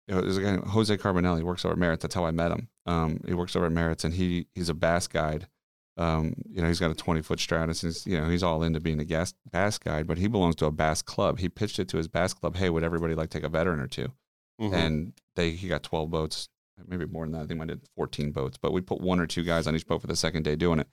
you 0.09 0.15
know, 0.15 0.21
there's 0.23 0.37
a 0.39 0.43
guy 0.43 0.57
Jose 0.57 0.97
Carbonelli 0.97 1.43
works 1.43 1.65
over 1.65 1.73
at 1.73 1.79
Merritt. 1.79 2.01
That's 2.01 2.15
how 2.15 2.25
I 2.25 2.31
met 2.31 2.53
him. 2.53 2.69
Um, 2.87 3.21
he 3.27 3.35
works 3.35 3.55
over 3.55 3.67
at 3.67 3.73
Merritt's, 3.73 4.05
and 4.05 4.15
he 4.15 4.47
he's 4.55 4.69
a 4.69 4.75
bass 4.75 5.07
guide. 5.07 5.49
Um, 5.97 6.35
you 6.49 6.63
know, 6.63 6.69
he's 6.69 6.79
got 6.79 6.93
a 6.93 6.95
20 6.95 7.23
foot 7.23 7.41
Stratos. 7.41 7.83
And 7.83 7.93
he's, 7.93 8.07
you 8.07 8.21
know, 8.21 8.29
he's 8.29 8.45
all 8.45 8.63
into 8.63 8.79
being 8.79 9.01
a 9.01 9.05
gas, 9.05 9.35
bass 9.51 9.79
guide, 9.79 10.07
but 10.07 10.17
he 10.17 10.29
belongs 10.29 10.55
to 10.57 10.67
a 10.67 10.71
bass 10.71 11.03
club. 11.03 11.41
He 11.41 11.49
pitched 11.49 11.81
it 11.81 11.89
to 11.89 11.97
his 11.97 12.07
bass 12.07 12.33
club. 12.33 12.55
Hey, 12.57 12.71
would 12.71 12.85
everybody 12.85 13.17
like 13.17 13.31
to 13.31 13.39
take 13.39 13.45
a 13.45 13.49
veteran 13.49 13.81
or 13.81 13.89
2 13.89 14.13
Mhm. 14.61 14.73
And 14.75 15.13
they 15.37 15.51
he 15.51 15.69
got 15.69 15.83
12 15.83 16.09
boats, 16.11 16.49
maybe 16.87 17.07
more 17.07 17.25
than 17.25 17.33
that. 17.33 17.43
I 17.43 17.47
think 17.47 17.61
I 17.61 17.65
did 17.65 17.89
14 17.97 18.31
boats, 18.33 18.57
but 18.57 18.73
we 18.73 18.81
put 18.81 19.01
one 19.01 19.19
or 19.21 19.27
two 19.27 19.43
guys 19.43 19.67
on 19.67 19.75
each 19.75 19.87
boat 19.87 20.01
for 20.01 20.07
the 20.07 20.17
second 20.17 20.45
day 20.45 20.55
doing 20.57 20.79
it. 20.79 20.89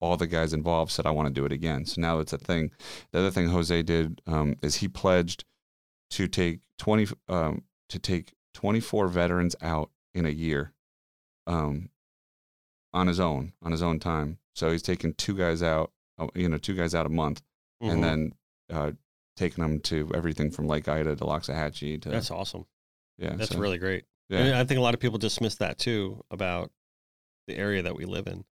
All 0.00 0.16
the 0.16 0.26
guys 0.26 0.52
involved 0.52 0.92
said, 0.92 1.06
I 1.06 1.10
want 1.10 1.26
to 1.28 1.34
do 1.34 1.44
it 1.44 1.52
again. 1.52 1.84
So 1.84 2.00
now 2.00 2.18
it's 2.20 2.32
a 2.32 2.38
thing. 2.38 2.70
The 3.12 3.20
other 3.20 3.30
thing 3.30 3.48
Jose 3.48 3.82
did 3.82 4.22
um, 4.26 4.56
is 4.62 4.76
he 4.76 4.88
pledged 4.88 5.44
to 6.10 6.28
take 6.28 6.60
20, 6.78 7.08
um, 7.28 7.62
to 7.88 7.98
take 7.98 8.34
24 8.58 9.06
veterans 9.06 9.54
out 9.62 9.90
in 10.14 10.26
a 10.26 10.30
year 10.30 10.72
um, 11.46 11.90
on 12.92 13.06
his 13.06 13.20
own, 13.20 13.52
on 13.62 13.70
his 13.70 13.82
own 13.84 14.00
time. 14.00 14.38
So 14.56 14.72
he's 14.72 14.82
taking 14.82 15.14
two 15.14 15.36
guys 15.36 15.62
out, 15.62 15.92
uh, 16.18 16.26
you 16.34 16.48
know, 16.48 16.58
two 16.58 16.74
guys 16.74 16.92
out 16.92 17.06
a 17.06 17.08
month 17.08 17.40
Mhm. 17.80 17.92
and 17.92 18.02
then 18.04 18.32
uh, 18.68 18.92
taking 19.36 19.62
them 19.62 19.78
to 19.82 20.10
everything 20.12 20.50
from 20.50 20.66
Lake 20.66 20.88
Ida 20.88 21.14
to 21.14 21.24
Loxahatchee 21.24 22.02
to, 22.02 22.10
that's 22.10 22.32
awesome. 22.32 22.66
yeah. 23.16 23.36
That's 23.36 23.52
so, 23.52 23.60
really 23.60 23.78
great. 23.78 24.06
yeah. 24.28 24.38
And 24.40 24.54
I 24.56 24.64
think 24.64 24.78
a 24.78 24.82
lot 24.82 24.94
of 24.94 24.98
people 24.98 25.18
dismiss 25.18 25.54
that 25.56 25.78
too 25.78 26.24
about 26.32 26.72
the 27.46 27.56
area 27.56 27.82
that 27.82 27.94
we 27.94 28.06
live 28.06 28.26
in. 28.26 28.44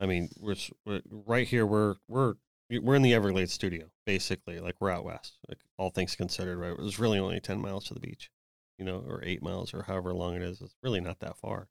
I 0.00 0.06
mean, 0.06 0.30
we're, 0.40 0.56
we're 0.84 1.00
right 1.26 1.46
here. 1.46 1.64
We're 1.64 1.94
we're 2.08 2.34
we're 2.82 2.96
in 2.96 3.02
the 3.02 3.14
Everglades 3.14 3.52
studio, 3.52 3.86
basically. 4.04 4.58
Like 4.58 4.74
we're 4.80 4.90
out 4.90 5.04
west. 5.04 5.38
Like 5.48 5.58
all 5.76 5.90
things 5.90 6.16
considered, 6.16 6.58
right? 6.58 6.74
It's 6.80 6.98
really 6.98 7.20
only 7.20 7.38
ten 7.40 7.60
miles 7.60 7.84
to 7.86 7.94
the 7.94 8.00
beach, 8.00 8.30
you 8.78 8.84
know, 8.84 9.04
or 9.06 9.22
eight 9.24 9.42
miles, 9.42 9.74
or 9.74 9.82
however 9.82 10.14
long 10.14 10.36
it 10.36 10.42
is. 10.42 10.60
It's 10.60 10.76
really 10.82 11.00
not 11.00 11.20
that 11.20 11.36
far, 11.36 11.68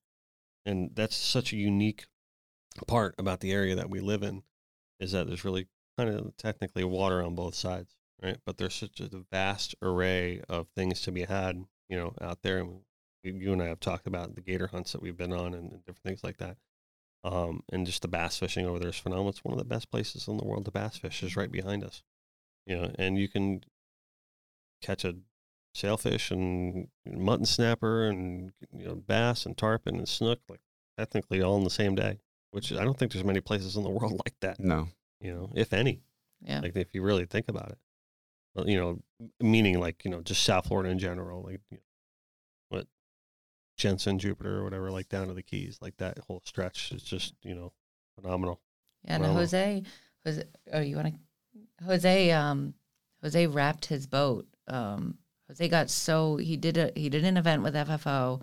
and 0.66 0.92
that's 0.94 1.16
such 1.16 1.54
a 1.54 1.58
unique 1.58 2.06
part 2.86 3.16
about 3.18 3.40
the 3.40 3.52
area 3.52 3.76
that 3.76 3.90
we 3.90 4.00
live 4.00 4.24
in, 4.24 4.44
is 5.00 5.12
that 5.14 5.28
there's 5.28 5.46
really 5.46 5.68
kind 5.98 6.10
of 6.10 6.38
technically 6.38 6.84
water 6.84 7.24
on 7.24 7.34
both 7.34 7.56
sides, 7.56 7.96
right? 8.22 8.38
But 8.46 8.58
there's 8.58 8.76
such 8.76 9.00
a 9.00 9.10
vast 9.32 9.74
array 9.82 10.42
of 10.48 10.68
things 10.76 11.02
to 11.02 11.12
be 11.12 11.24
had, 11.24 11.66
you 11.90 11.98
know, 11.98 12.14
out 12.22 12.44
there. 12.44 12.60
And 12.60 12.82
you 13.24 13.52
and 13.52 13.62
I 13.62 13.68
have 13.68 13.80
talked 13.80 14.08
about 14.08 14.36
the 14.36 14.42
gator 14.42 14.68
hunts 14.68 14.92
that 14.92 15.02
we've 15.02 15.18
been 15.18 15.34
on 15.34 15.54
and 15.54 15.72
different 15.86 16.04
things 16.04 16.24
like 16.24 16.38
that. 16.38 16.58
Um, 17.24 17.64
and 17.72 17.86
just 17.86 18.04
the 18.04 18.08
bass 18.08 18.38
fishing 18.38 18.66
over 18.66 18.80
there 18.80 18.90
is 18.90 18.98
phenomenal. 18.98 19.30
It's 19.30 19.44
one 19.44 19.54
of 19.54 19.58
the 19.58 19.66
best 19.66 19.90
places 19.90 20.28
in 20.28 20.38
the 20.38 20.46
world 20.46 20.66
to 20.66 20.72
bass 20.72 20.98
fish 20.98 21.24
is 21.24 21.36
right 21.36 21.52
behind 21.52 21.84
us, 21.84 22.04
you 22.66 22.78
know, 22.78 22.92
and 23.00 23.18
you 23.18 23.28
can 23.28 23.64
catch 24.82 25.04
a 25.04 25.16
sailfish 25.78 26.32
and 26.32 26.88
mutton 27.06 27.46
snapper 27.46 28.08
and 28.08 28.52
you 28.76 28.86
know 28.86 28.96
bass 28.96 29.46
and 29.46 29.56
tarpon 29.58 29.96
and 29.98 30.08
snook 30.10 30.40
like 30.50 30.62
technically 30.98 31.42
all 31.42 31.58
in 31.58 31.64
the 31.64 31.70
same 31.70 31.94
day, 31.96 32.20
which 32.52 32.72
I 32.74 32.84
don't 32.84 32.98
think 32.98 33.12
there's 33.12 33.24
many 33.24 33.40
places 33.42 33.76
in 33.76 33.84
the 33.84 33.90
world 33.90 34.14
like 34.26 34.36
that, 34.42 34.60
No. 34.60 34.88
you 35.22 35.34
know, 35.34 35.52
if 35.56 35.74
any 35.74 36.02
Yeah. 36.42 36.62
like 36.62 36.76
if 36.76 36.94
you 36.96 37.02
really 37.04 37.26
think 37.26 37.48
about 37.48 37.70
it 37.70 37.78
well, 38.56 38.68
you 38.68 38.78
know 38.80 39.00
meaning 39.40 39.80
like 39.80 40.04
you 40.04 40.10
know 40.12 40.22
just 40.22 40.42
south 40.44 40.68
florida 40.68 40.90
in 40.90 40.98
general 41.00 41.44
like 41.44 41.62
you 41.70 41.78
know, 41.78 41.84
what 42.70 42.88
jensen 43.78 44.18
jupiter 44.18 44.58
or 44.60 44.64
whatever 44.64 44.90
like 44.90 45.08
down 45.10 45.28
to 45.28 45.34
the 45.36 45.44
keys 45.44 45.78
like 45.82 45.96
that 45.98 46.18
whole 46.28 46.42
stretch 46.46 46.92
is 46.92 47.04
just 47.04 47.34
you 47.44 47.54
know 47.54 47.72
phenomenal 48.20 48.60
Yeah, 49.04 49.16
and 49.16 49.24
Well- 49.24 49.34
Jose, 49.36 49.84
Jose, 50.26 50.44
oh, 50.74 50.80
you 50.82 50.96
want 50.96 51.14
to? 51.14 51.86
Jose, 51.86 52.32
um, 52.32 52.74
Jose 53.22 53.46
wrapped 53.48 53.86
his 53.86 54.08
boat. 54.08 54.48
Um, 54.68 55.20
Jose 55.48 55.68
got 55.70 55.90
so 55.90 56.38
he 56.38 56.58
did 56.58 56.78
a 56.78 56.92
he 56.96 57.10
did 57.10 57.24
an 57.24 57.38
event 57.38 57.64
with 57.64 57.74
FFO. 57.74 58.42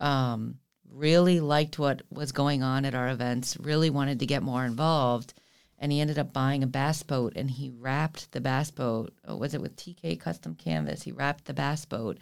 Um, 0.00 0.58
really 0.90 1.40
liked 1.40 1.78
what 1.78 2.02
was 2.10 2.32
going 2.32 2.62
on 2.62 2.84
at 2.84 2.94
our 2.94 3.08
events. 3.08 3.56
Really 3.58 3.90
wanted 3.90 4.20
to 4.20 4.26
get 4.26 4.42
more 4.42 4.64
involved, 4.64 5.34
and 5.78 5.90
he 5.90 6.00
ended 6.00 6.18
up 6.18 6.32
buying 6.32 6.62
a 6.62 6.68
bass 6.68 7.02
boat. 7.02 7.32
And 7.36 7.50
he 7.50 7.70
wrapped 7.70 8.30
the 8.32 8.40
bass 8.40 8.70
boat. 8.70 9.12
oh, 9.26 9.36
was 9.36 9.54
it 9.54 9.60
with 9.60 9.76
TK 9.76 10.20
Custom 10.20 10.54
Canvas? 10.54 11.02
He 11.02 11.12
wrapped 11.12 11.44
the 11.44 11.54
bass 11.54 11.84
boat 11.84 12.18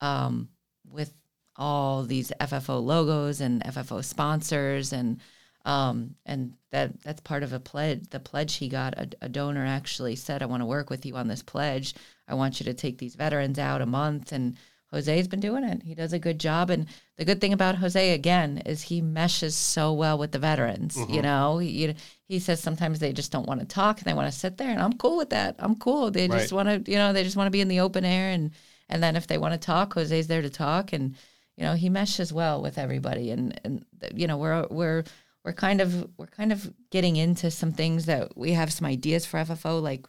um, 0.00 0.48
with 0.90 1.12
all 1.56 2.04
these 2.04 2.32
FFO 2.40 2.82
logos 2.82 3.40
and 3.40 3.62
FFO 3.64 4.02
sponsors 4.02 4.92
and 4.92 5.20
um, 5.64 6.14
and 6.24 6.54
that 6.70 7.02
that's 7.02 7.20
part 7.20 7.42
of 7.42 7.52
a 7.52 7.60
pledge. 7.60 8.08
The 8.08 8.20
pledge 8.20 8.54
he 8.54 8.68
got, 8.68 8.94
a, 8.94 9.08
a 9.20 9.28
donor 9.28 9.66
actually 9.66 10.16
said, 10.16 10.42
"I 10.42 10.46
want 10.46 10.62
to 10.62 10.66
work 10.66 10.88
with 10.88 11.04
you 11.04 11.16
on 11.16 11.28
this 11.28 11.42
pledge. 11.42 11.94
I 12.28 12.34
want 12.34 12.60
you 12.60 12.64
to 12.64 12.74
take 12.74 12.98
these 12.98 13.14
veterans 13.14 13.58
out 13.58 13.80
a 13.80 13.86
month." 13.86 14.32
And 14.32 14.56
Jose's 14.92 15.28
been 15.28 15.40
doing 15.40 15.64
it. 15.64 15.82
He 15.82 15.94
does 15.94 16.12
a 16.12 16.18
good 16.18 16.38
job. 16.38 16.70
And 16.70 16.86
the 17.16 17.24
good 17.24 17.40
thing 17.40 17.52
about 17.52 17.76
Jose 17.76 18.14
again 18.14 18.62
is 18.64 18.82
he 18.82 19.00
meshes 19.00 19.54
so 19.54 19.92
well 19.92 20.16
with 20.16 20.32
the 20.32 20.38
veterans. 20.38 20.96
You 20.96 21.04
mm-hmm. 21.04 21.20
know, 21.20 21.58
he, 21.58 21.94
he 22.26 22.38
says 22.38 22.60
sometimes 22.60 22.98
they 22.98 23.12
just 23.12 23.30
don't 23.30 23.46
want 23.46 23.60
to 23.60 23.66
talk 23.66 23.98
and 23.98 24.06
they 24.06 24.14
want 24.14 24.32
to 24.32 24.38
sit 24.38 24.56
there, 24.56 24.70
and 24.70 24.80
I'm 24.80 24.94
cool 24.94 25.16
with 25.16 25.30
that. 25.30 25.56
I'm 25.58 25.76
cool. 25.76 26.10
They 26.10 26.28
just 26.28 26.52
want 26.52 26.68
to, 26.68 26.90
you 26.90 26.96
know, 26.96 27.12
they 27.12 27.24
just 27.24 27.36
want 27.36 27.48
to 27.48 27.52
be 27.52 27.60
in 27.60 27.68
the 27.68 27.80
open 27.80 28.04
air 28.04 28.30
and 28.30 28.50
and 28.90 29.02
then 29.02 29.16
if 29.16 29.26
they 29.26 29.38
want 29.38 29.52
to 29.52 29.58
talk, 29.58 29.94
Jose's 29.94 30.28
there 30.28 30.42
to 30.42 30.50
talk 30.50 30.92
and 30.92 31.14
you 31.56 31.64
know 31.64 31.74
he 31.74 31.88
meshes 31.88 32.32
well 32.32 32.62
with 32.62 32.78
everybody 32.78 33.30
and 33.30 33.60
and 33.64 33.84
you 34.14 34.26
know 34.26 34.38
we're 34.38 34.66
we're 34.70 35.04
we're 35.44 35.52
kind 35.52 35.80
of 35.80 36.08
we're 36.16 36.26
kind 36.26 36.52
of 36.52 36.72
getting 36.90 37.16
into 37.16 37.50
some 37.50 37.72
things 37.72 38.06
that 38.06 38.36
we 38.36 38.52
have 38.52 38.72
some 38.72 38.86
ideas 38.86 39.26
for 39.26 39.38
FFO 39.38 39.82
like 39.82 40.06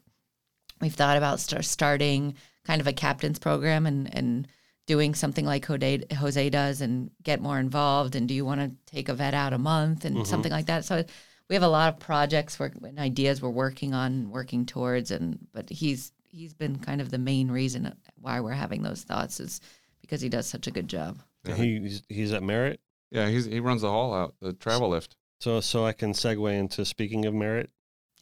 we've 0.81 0.93
thought 0.93 1.17
about 1.17 1.39
start 1.39 1.65
starting 1.65 2.35
kind 2.63 2.81
of 2.81 2.87
a 2.87 2.93
captain's 2.93 3.39
program 3.39 3.85
and 3.85 4.13
and 4.15 4.47
doing 4.85 5.13
something 5.13 5.45
like 5.45 5.65
Jose, 5.65 6.03
Jose 6.17 6.49
does 6.49 6.81
and 6.81 7.11
get 7.21 7.41
more 7.41 7.59
involved 7.59 8.15
and 8.15 8.27
do 8.27 8.33
you 8.33 8.43
want 8.43 8.59
to 8.59 8.71
take 8.91 9.07
a 9.07 9.13
vet 9.13 9.35
out 9.35 9.53
a 9.53 9.59
month 9.59 10.03
and 10.03 10.15
mm-hmm. 10.15 10.25
something 10.25 10.51
like 10.51 10.65
that 10.65 10.83
so 10.83 11.03
we 11.47 11.55
have 11.55 11.61
a 11.61 11.67
lot 11.67 11.93
of 11.93 11.99
projects 11.99 12.59
we're, 12.59 12.71
and 12.83 12.97
ideas 12.97 13.39
we're 13.41 13.49
working 13.49 13.93
on 13.93 14.31
working 14.31 14.65
towards 14.65 15.11
and 15.11 15.37
but 15.53 15.69
he's 15.69 16.11
he's 16.29 16.53
been 16.53 16.77
kind 16.77 17.01
of 17.01 17.11
the 17.11 17.17
main 17.17 17.51
reason 17.51 17.93
why 18.19 18.39
we're 18.39 18.51
having 18.51 18.81
those 18.81 19.03
thoughts 19.03 19.39
is 19.39 19.61
because 20.01 20.21
he 20.21 20.29
does 20.29 20.47
such 20.47 20.67
a 20.67 20.71
good 20.71 20.87
job. 20.87 21.19
And 21.45 21.57
he 21.57 21.79
he's, 21.79 22.03
he's 22.09 22.33
at 22.33 22.43
Merritt. 22.43 22.79
Yeah, 23.11 23.27
he's, 23.27 23.45
he 23.45 23.59
runs 23.59 23.81
the 23.81 23.89
hall 23.89 24.13
out, 24.13 24.35
the 24.39 24.53
travel 24.53 24.89
lift. 24.89 25.15
So 25.39 25.61
so 25.61 25.85
I 25.85 25.93
can 25.93 26.13
segue 26.13 26.51
into 26.53 26.85
speaking 26.85 27.25
of 27.25 27.33
Merritt. 27.33 27.69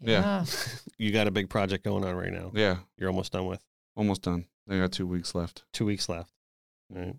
Yeah. 0.01 0.45
You 0.99 1.11
got 1.11 1.27
a 1.27 1.31
big 1.31 1.47
project 1.47 1.83
going 1.83 2.03
on 2.03 2.15
right 2.15 2.33
now. 2.33 2.49
Yeah, 2.55 2.77
You're 2.97 3.09
almost 3.09 3.31
done 3.31 3.45
with. 3.45 3.63
almost 3.95 4.23
done. 4.23 4.45
They 4.65 4.79
got 4.79 4.91
two 4.91 5.05
weeks 5.05 5.35
left. 5.35 5.63
Two 5.71 5.85
weeks 5.85 6.09
left. 6.09 6.31
Right. 6.89 7.15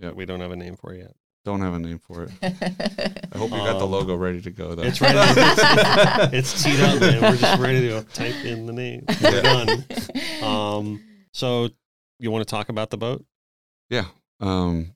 Yeah. 0.00 0.12
We 0.12 0.24
don't 0.24 0.38
have 0.40 0.52
a 0.52 0.56
name 0.56 0.76
for 0.76 0.92
it 0.94 0.98
yet. 0.98 1.14
Don't 1.44 1.60
have 1.62 1.74
a 1.74 1.78
name 1.80 1.98
for 1.98 2.22
it. 2.24 2.30
I 2.42 3.38
hope 3.38 3.50
you 3.50 3.56
got 3.56 3.78
the 3.80 3.84
Um, 3.86 3.90
logo 3.90 4.14
ready 4.14 4.40
to 4.42 4.50
go 4.52 4.76
though. 4.76 4.82
It's 4.84 5.00
ready. 5.00 5.14
To, 5.18 6.30
it's, 6.32 6.52
it's 6.54 6.62
teed 6.62 6.78
up, 6.80 7.00
man. 7.00 7.22
We're 7.22 7.36
just 7.36 7.60
ready 7.60 7.80
to 7.82 7.88
go 7.88 8.02
type 8.02 8.44
in 8.44 8.66
the 8.66 8.72
name. 8.72 9.04
We're 9.20 9.42
done. 9.42 9.84
Um. 10.42 11.04
So 11.32 11.70
you 12.20 12.30
want 12.30 12.46
to 12.46 12.50
talk 12.50 12.68
about 12.68 12.90
the 12.90 12.98
boat? 12.98 13.24
Yeah. 13.90 14.04
Um. 14.38 14.94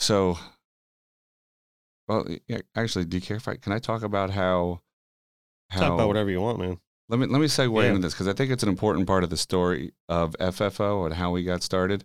So, 0.00 0.38
well, 2.08 2.26
yeah, 2.48 2.58
actually, 2.74 3.04
do 3.04 3.16
you 3.16 3.20
care 3.20 3.36
if 3.36 3.46
I 3.46 3.56
can 3.56 3.72
I 3.72 3.78
talk 3.78 4.02
about 4.02 4.30
how 4.30 4.80
how 5.70 5.80
Talk 5.80 5.92
about 5.94 6.08
whatever 6.08 6.30
you 6.30 6.40
want, 6.40 6.58
man. 6.58 6.78
let 7.08 7.18
me 7.20 7.26
let 7.26 7.40
me 7.40 7.46
segue 7.46 7.82
Yeah. 7.82 7.88
into 7.90 8.00
this 8.00 8.14
because 8.14 8.28
I 8.28 8.32
think 8.32 8.50
it's 8.50 8.62
an 8.62 8.68
important 8.68 9.06
part 9.06 9.24
of 9.24 9.30
the 9.30 9.36
story 9.36 9.92
of 10.08 10.34
FFO 10.40 11.04
and 11.06 11.14
how 11.14 11.30
we 11.30 11.44
got 11.44 11.62
started. 11.62 12.04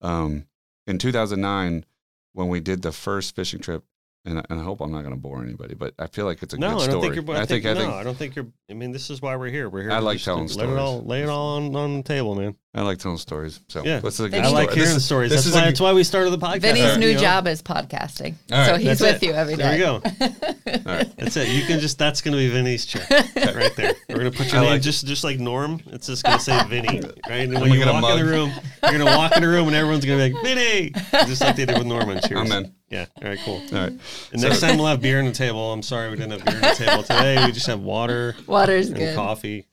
Um, 0.00 0.46
in 0.86 0.98
2009, 0.98 1.84
when 2.32 2.48
we 2.48 2.60
did 2.60 2.82
the 2.82 2.92
first 2.92 3.34
fishing 3.36 3.60
trip, 3.60 3.84
and, 4.24 4.38
I- 4.40 4.44
and 4.50 4.60
I 4.60 4.64
hope 4.64 4.80
I'm 4.80 4.90
not 4.92 5.02
going 5.02 5.14
to 5.14 5.20
bore 5.20 5.42
anybody, 5.42 5.74
but 5.74 5.94
I 5.98 6.06
feel 6.08 6.24
like 6.26 6.42
it's 6.42 6.54
a 6.54 6.58
No, 6.58 6.78
good 6.78 6.88
I 6.88 6.92
don't 6.92 7.00
think 7.02 7.14
you're. 7.26 7.36
I, 7.36 7.40
I 7.40 7.46
think, 7.46 7.62
think 7.62 7.66
I 7.66 7.72
no, 7.74 7.80
think 7.80 7.92
I 7.92 8.02
don't 8.02 8.16
think 8.16 8.36
you're. 8.36 8.46
I 8.70 8.74
mean, 8.74 8.90
this 8.92 9.10
is 9.10 9.22
why 9.22 9.36
we're 9.36 9.50
here. 9.50 9.68
We're 9.68 9.82
here. 9.82 9.92
I 9.92 9.98
to 10.00 10.04
like 10.04 10.20
telling 10.20 10.46
let 10.48 10.68
it 10.68 10.78
all, 10.78 11.02
lay 11.02 11.22
it 11.22 11.28
all 11.28 11.56
on, 11.56 11.74
on 11.76 11.96
the 11.98 12.02
table, 12.02 12.34
man. 12.34 12.56
I 12.76 12.82
like 12.82 12.98
telling 12.98 13.18
stories. 13.18 13.60
So 13.68 13.84
Yeah. 13.84 14.00
this 14.00 14.14
is 14.14 14.20
a 14.26 14.28
good 14.28 14.40
I 14.40 14.46
I 14.46 14.48
story. 14.48 14.64
like 14.66 14.70
hearing 14.74 14.80
This 14.86 14.90
the 14.94 14.96
is- 14.96 15.04
stories. 15.04 15.30
this 15.30 15.44
That's 15.44 15.54
why. 15.54 15.62
a- 15.62 15.64
that's 15.66 15.80
why 15.80 15.92
we 15.92 16.02
started 16.02 16.30
the 16.30 16.38
podcast. 16.38 16.60
Vinnie's 16.60 16.94
You 16.94 16.98
new 16.98 17.14
know? 17.14 17.20
job 17.20 17.46
is 17.46 17.62
podcasting, 17.62 18.34
All 18.50 18.58
right. 18.58 18.66
so 18.66 18.76
he's 18.76 18.98
That's 18.98 19.00
with 19.00 19.22
it. 19.22 19.26
you 19.26 19.32
every 19.32 19.54
day. 19.56 19.78
There 19.78 20.00
day. 20.00 20.00
we 20.20 20.26
go. 20.26 20.80
All 20.90 20.96
right. 20.96 21.16
That's 21.16 21.36
it. 21.36 21.48
You 21.50 21.62
can 21.66 21.78
just. 21.78 21.98
That's 21.98 22.20
going 22.20 22.32
to 22.32 22.38
be 22.38 22.48
Vinnie's 22.50 22.84
chair 22.84 23.06
right 23.10 23.74
there. 23.76 23.94
We're 24.08 24.16
going 24.18 24.32
to 24.32 24.36
put 24.36 24.46
your 24.52 24.56
I 24.60 24.64
name 24.64 24.70
like 24.72 24.82
just 24.82 25.06
just 25.06 25.22
like 25.22 25.38
Norm. 25.38 25.80
It's 25.92 26.08
just 26.08 26.24
going 26.24 26.38
to 26.38 26.42
say 26.44 26.60
Vinnie, 26.68 27.00
right? 27.28 27.42
And 27.42 27.52
when 27.52 27.60
gonna 27.62 27.74
you 27.74 27.78
get 27.78 27.88
a 27.88 27.92
walk 27.92 28.18
in 28.18 28.26
the 28.26 28.32
room, 28.32 28.50
you're 28.82 28.92
going 28.98 29.06
to 29.06 29.16
walk 29.16 29.36
in 29.36 29.42
the 29.42 29.48
room, 29.48 29.68
and 29.68 29.76
everyone's 29.76 30.04
going 30.04 30.18
to 30.18 30.28
be 30.28 30.34
like 30.34 30.42
Vinnie, 30.44 30.90
just 31.26 31.40
like 31.42 31.54
they 31.54 31.66
did 31.66 31.78
with 31.78 31.86
Norman. 31.86 32.20
Cheers. 32.26 32.50
I'm 32.50 32.64
in. 32.64 32.72
Yeah. 32.90 33.06
All 33.22 33.28
right. 33.28 33.38
Cool. 33.44 33.62
All 33.72 33.78
right. 33.78 33.92
And 34.32 34.42
next 34.42 34.60
time 34.60 34.78
we'll 34.78 34.86
have 34.88 35.00
beer 35.00 35.20
on 35.20 35.26
the 35.26 35.32
table. 35.32 35.72
I'm 35.72 35.82
sorry 35.82 36.10
we 36.10 36.16
didn't 36.16 36.32
have 36.32 36.44
beer 36.44 36.54
on 36.56 36.60
the 36.60 36.74
table 36.84 37.02
today. 37.02 37.44
We 37.46 37.52
just 37.52 37.66
have 37.68 37.80
water 37.80 38.34
Water's 38.46 38.88
and 38.88 38.96
good. 38.96 39.14
coffee. 39.14 39.66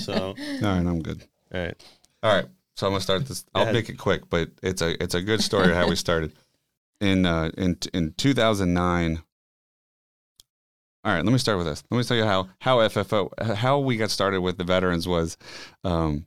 So, 0.00 0.14
All 0.14 0.34
right. 0.62 0.62
I'm 0.78 1.02
good. 1.02 1.22
all 1.54 1.60
right. 1.60 1.84
All 2.22 2.34
right. 2.34 2.46
So 2.76 2.86
I'm 2.86 2.92
gonna 2.92 3.00
start 3.00 3.26
this. 3.26 3.44
I'll 3.54 3.72
make 3.72 3.88
it 3.88 3.96
quick, 3.98 4.28
but 4.28 4.50
it's 4.62 4.82
a 4.82 5.02
it's 5.02 5.14
a 5.14 5.22
good 5.22 5.40
story 5.42 5.70
of 5.70 5.76
how 5.76 5.88
we 5.88 5.96
started. 6.06 6.32
In 7.00 7.24
uh 7.26 7.50
in 7.56 7.78
in 7.94 8.12
2009. 8.16 9.22
All 11.04 11.12
right, 11.12 11.24
let 11.24 11.30
me 11.32 11.38
start 11.38 11.56
with 11.58 11.68
this. 11.68 11.84
Let 11.90 11.98
me 11.98 12.04
tell 12.04 12.16
you 12.16 12.24
how 12.24 12.48
how 12.60 12.78
FFO 12.78 13.54
how 13.54 13.78
we 13.78 13.96
got 13.96 14.10
started 14.10 14.40
with 14.40 14.58
the 14.58 14.64
veterans 14.64 15.06
was, 15.06 15.36
um, 15.84 16.26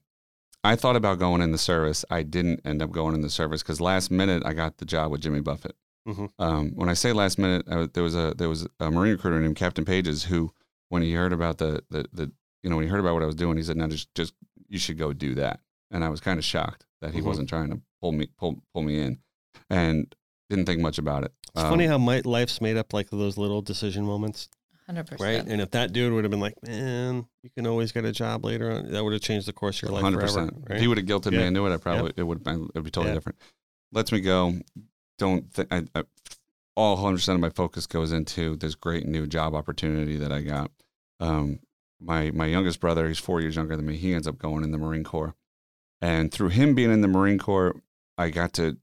I 0.63 0.75
thought 0.75 0.95
about 0.95 1.19
going 1.19 1.41
in 1.41 1.51
the 1.51 1.57
service. 1.57 2.05
I 2.09 2.23
didn't 2.23 2.61
end 2.65 2.81
up 2.81 2.89
going 2.91 3.13
in 3.13 3.21
the 3.21 3.29
service 3.29 3.61
because 3.61 3.81
last 3.81 4.09
minute 4.09 4.41
I 4.45 4.53
got 4.53 4.77
the 4.77 4.85
job 4.85 5.11
with 5.11 5.21
Jimmy 5.21 5.41
Buffett. 5.41 5.75
Mhm. 6.07 6.29
Um, 6.39 6.71
when 6.75 6.87
I 6.87 6.93
say 6.93 7.11
last 7.11 7.37
minute, 7.37 7.67
uh, 7.67 7.87
there 7.93 8.03
was 8.03 8.15
a 8.15 8.33
there 8.37 8.47
was 8.49 8.65
a 8.79 8.89
Marine 8.89 9.11
recruiter 9.11 9.39
named 9.41 9.57
Captain 9.57 9.83
Pages 9.85 10.23
who, 10.23 10.51
when 10.87 11.01
he 11.03 11.13
heard 11.13 11.33
about 11.33 11.57
the 11.57 11.83
the 11.89 12.05
the 12.13 12.31
you 12.63 12.69
know 12.69 12.77
when 12.77 12.85
he 12.85 12.89
heard 12.89 13.01
about 13.01 13.13
what 13.15 13.23
I 13.23 13.27
was 13.27 13.35
doing, 13.35 13.57
he 13.57 13.63
said, 13.63 13.75
"No, 13.75 13.87
just 13.87 14.13
just 14.15 14.33
you 14.69 14.79
should 14.79 14.97
go 14.97 15.11
do 15.13 15.35
that." 15.35 15.59
And 15.91 16.03
I 16.03 16.09
was 16.09 16.19
kind 16.21 16.37
of 16.37 16.45
shocked 16.45 16.85
that 17.01 17.13
he 17.13 17.21
Mhm. 17.21 17.25
wasn't 17.25 17.49
trying 17.49 17.69
to 17.71 17.81
pull 18.01 18.11
me 18.11 18.27
pull 18.37 18.61
pull 18.73 18.83
me 18.83 18.99
in, 18.99 19.19
and 19.69 20.13
didn't 20.49 20.65
think 20.65 20.81
much 20.81 20.97
about 20.97 21.23
it. 21.23 21.33
It's 21.53 21.63
Um, 21.63 21.69
funny 21.69 21.85
how 21.87 21.97
my 21.97 22.21
life's 22.25 22.61
made 22.61 22.77
up 22.77 22.93
like 22.93 23.09
those 23.09 23.37
little 23.37 23.61
decision 23.61 24.05
moments, 24.05 24.49
Hundred 24.85 25.19
right? 25.19 25.45
And 25.45 25.61
if 25.61 25.71
that 25.71 25.91
dude 25.93 26.13
would 26.13 26.23
have 26.23 26.31
been 26.31 26.39
like, 26.39 26.61
"Man, 26.63 27.27
you 27.43 27.49
can 27.51 27.65
always 27.67 27.91
get 27.91 28.05
a 28.05 28.11
job 28.11 28.45
later 28.45 28.71
on," 28.71 28.91
that 28.91 29.03
would 29.03 29.13
have 29.13 29.21
changed 29.21 29.47
the 29.47 29.53
course 29.53 29.77
of 29.77 29.83
your 29.83 29.91
life 29.91 30.03
Hundred 30.03 30.21
forever. 30.21 30.47
percent. 30.47 30.63
Right? 30.69 30.75
If 30.75 30.81
he 30.81 30.87
would 30.87 30.97
have 30.97 31.07
guilted 31.07 31.31
me 31.31 31.39
Yeah. 31.39 31.47
into 31.47 31.65
it, 31.65 31.73
I 31.73 31.77
probably 31.77 32.13
it 32.15 32.23
would 32.23 32.37
have 32.39 32.43
been 32.43 32.63
it'd 32.75 32.83
be 32.83 32.91
totally 32.91 33.09
Yeah. 33.11 33.15
different. 33.15 33.39
Lets 33.91 34.11
me 34.11 34.19
go. 34.21 34.59
Don't 35.17 35.51
think 35.51 35.67
I, 35.73 35.85
I, 35.95 36.03
all 36.75 36.95
hundred 36.97 37.17
percent 37.17 37.35
of 37.35 37.41
my 37.41 37.49
focus 37.49 37.87
goes 37.87 38.11
into 38.11 38.55
this 38.55 38.75
great 38.75 39.05
new 39.07 39.27
job 39.27 39.53
opportunity 39.55 40.15
that 40.17 40.31
I 40.31 40.41
got. 40.41 40.71
Um, 41.19 41.59
my 41.99 42.31
my 42.31 42.45
youngest 42.45 42.79
brother, 42.79 43.07
he's 43.07 43.19
four 43.19 43.41
years 43.41 43.55
younger 43.55 43.75
than 43.75 43.85
me. 43.85 43.97
He 43.97 44.13
ends 44.13 44.27
up 44.27 44.37
going 44.37 44.63
in 44.63 44.71
the 44.71 44.77
Marine 44.77 45.03
Corps, 45.03 45.35
and 46.01 46.31
through 46.31 46.49
him 46.49 46.75
being 46.75 46.91
in 46.91 47.01
the 47.01 47.07
Marine 47.07 47.39
Corps, 47.39 47.75
I 48.17 48.29
got 48.29 48.53
to, 48.53 48.77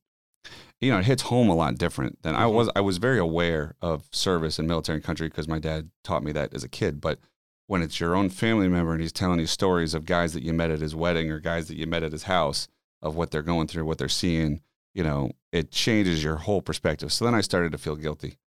you 0.81 0.91
know, 0.91 0.99
it 0.99 1.05
hits 1.07 1.23
home 1.23 1.49
a 1.49 1.55
lot 1.55 1.77
different 1.79 2.23
than 2.23 2.35
I 2.35 2.45
Mhm. 2.45 2.53
was. 2.55 2.71
I 2.77 2.81
was 2.81 2.99
very 2.99 3.19
aware 3.19 3.75
of 3.81 4.09
service 4.13 4.59
and 4.59 4.69
military 4.69 4.97
and 4.97 5.05
country 5.05 5.29
because 5.29 5.49
my 5.49 5.59
dad 5.59 5.91
taught 6.05 6.23
me 6.23 6.33
that 6.33 6.53
as 6.55 6.65
a 6.65 6.69
kid, 6.69 7.01
but 7.01 7.19
when 7.67 7.83
it's 7.83 7.99
your 7.99 8.15
own 8.15 8.29
family 8.31 8.69
member 8.69 8.93
and 8.93 9.01
he's 9.01 9.13
telling 9.13 9.41
you 9.41 9.47
stories 9.47 9.93
of 9.95 10.05
guys 10.05 10.33
that 10.35 10.43
you 10.43 10.53
met 10.53 10.71
at 10.71 10.81
his 10.81 10.95
wedding 10.95 11.31
or 11.31 11.41
guys 11.41 11.67
that 11.69 11.77
you 11.77 11.87
met 11.87 12.03
at 12.05 12.13
his 12.13 12.25
house 12.25 12.69
of 13.03 13.17
what 13.17 13.31
they're 13.31 13.43
going 13.43 13.67
through, 13.67 13.85
what 13.85 13.99
they're 13.99 14.09
seeing, 14.09 14.61
you 14.95 15.03
know, 15.03 15.33
it 15.53 15.71
changes 15.73 16.23
your 16.23 16.37
whole 16.37 16.63
perspective. 16.63 17.13
So 17.13 17.25
then 17.25 17.35
I 17.35 17.41
started 17.41 17.73
to 17.73 17.79
feel 17.79 17.97
guilty. 17.97 18.39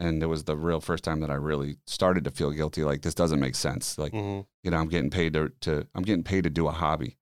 And 0.00 0.22
it 0.22 0.26
was 0.26 0.44
the 0.44 0.56
real 0.56 0.80
first 0.80 1.02
time 1.02 1.18
that 1.20 1.30
I 1.30 1.34
really 1.34 1.78
started 1.86 2.22
to 2.24 2.30
feel 2.30 2.52
guilty. 2.52 2.84
Like 2.84 3.02
this 3.02 3.14
doesn't 3.14 3.40
make 3.40 3.56
sense. 3.56 3.98
Like, 3.98 4.12
Mhm. 4.12 4.46
you 4.62 4.70
know, 4.70 4.76
I'm 4.76 4.88
getting 4.88 5.10
paid 5.10 5.32
to, 5.32 5.50
to 5.62 5.88
I'm 5.94 6.04
getting 6.04 6.22
paid 6.22 6.44
to 6.44 6.50
do 6.50 6.68
a 6.68 6.72
hobby, 6.72 7.16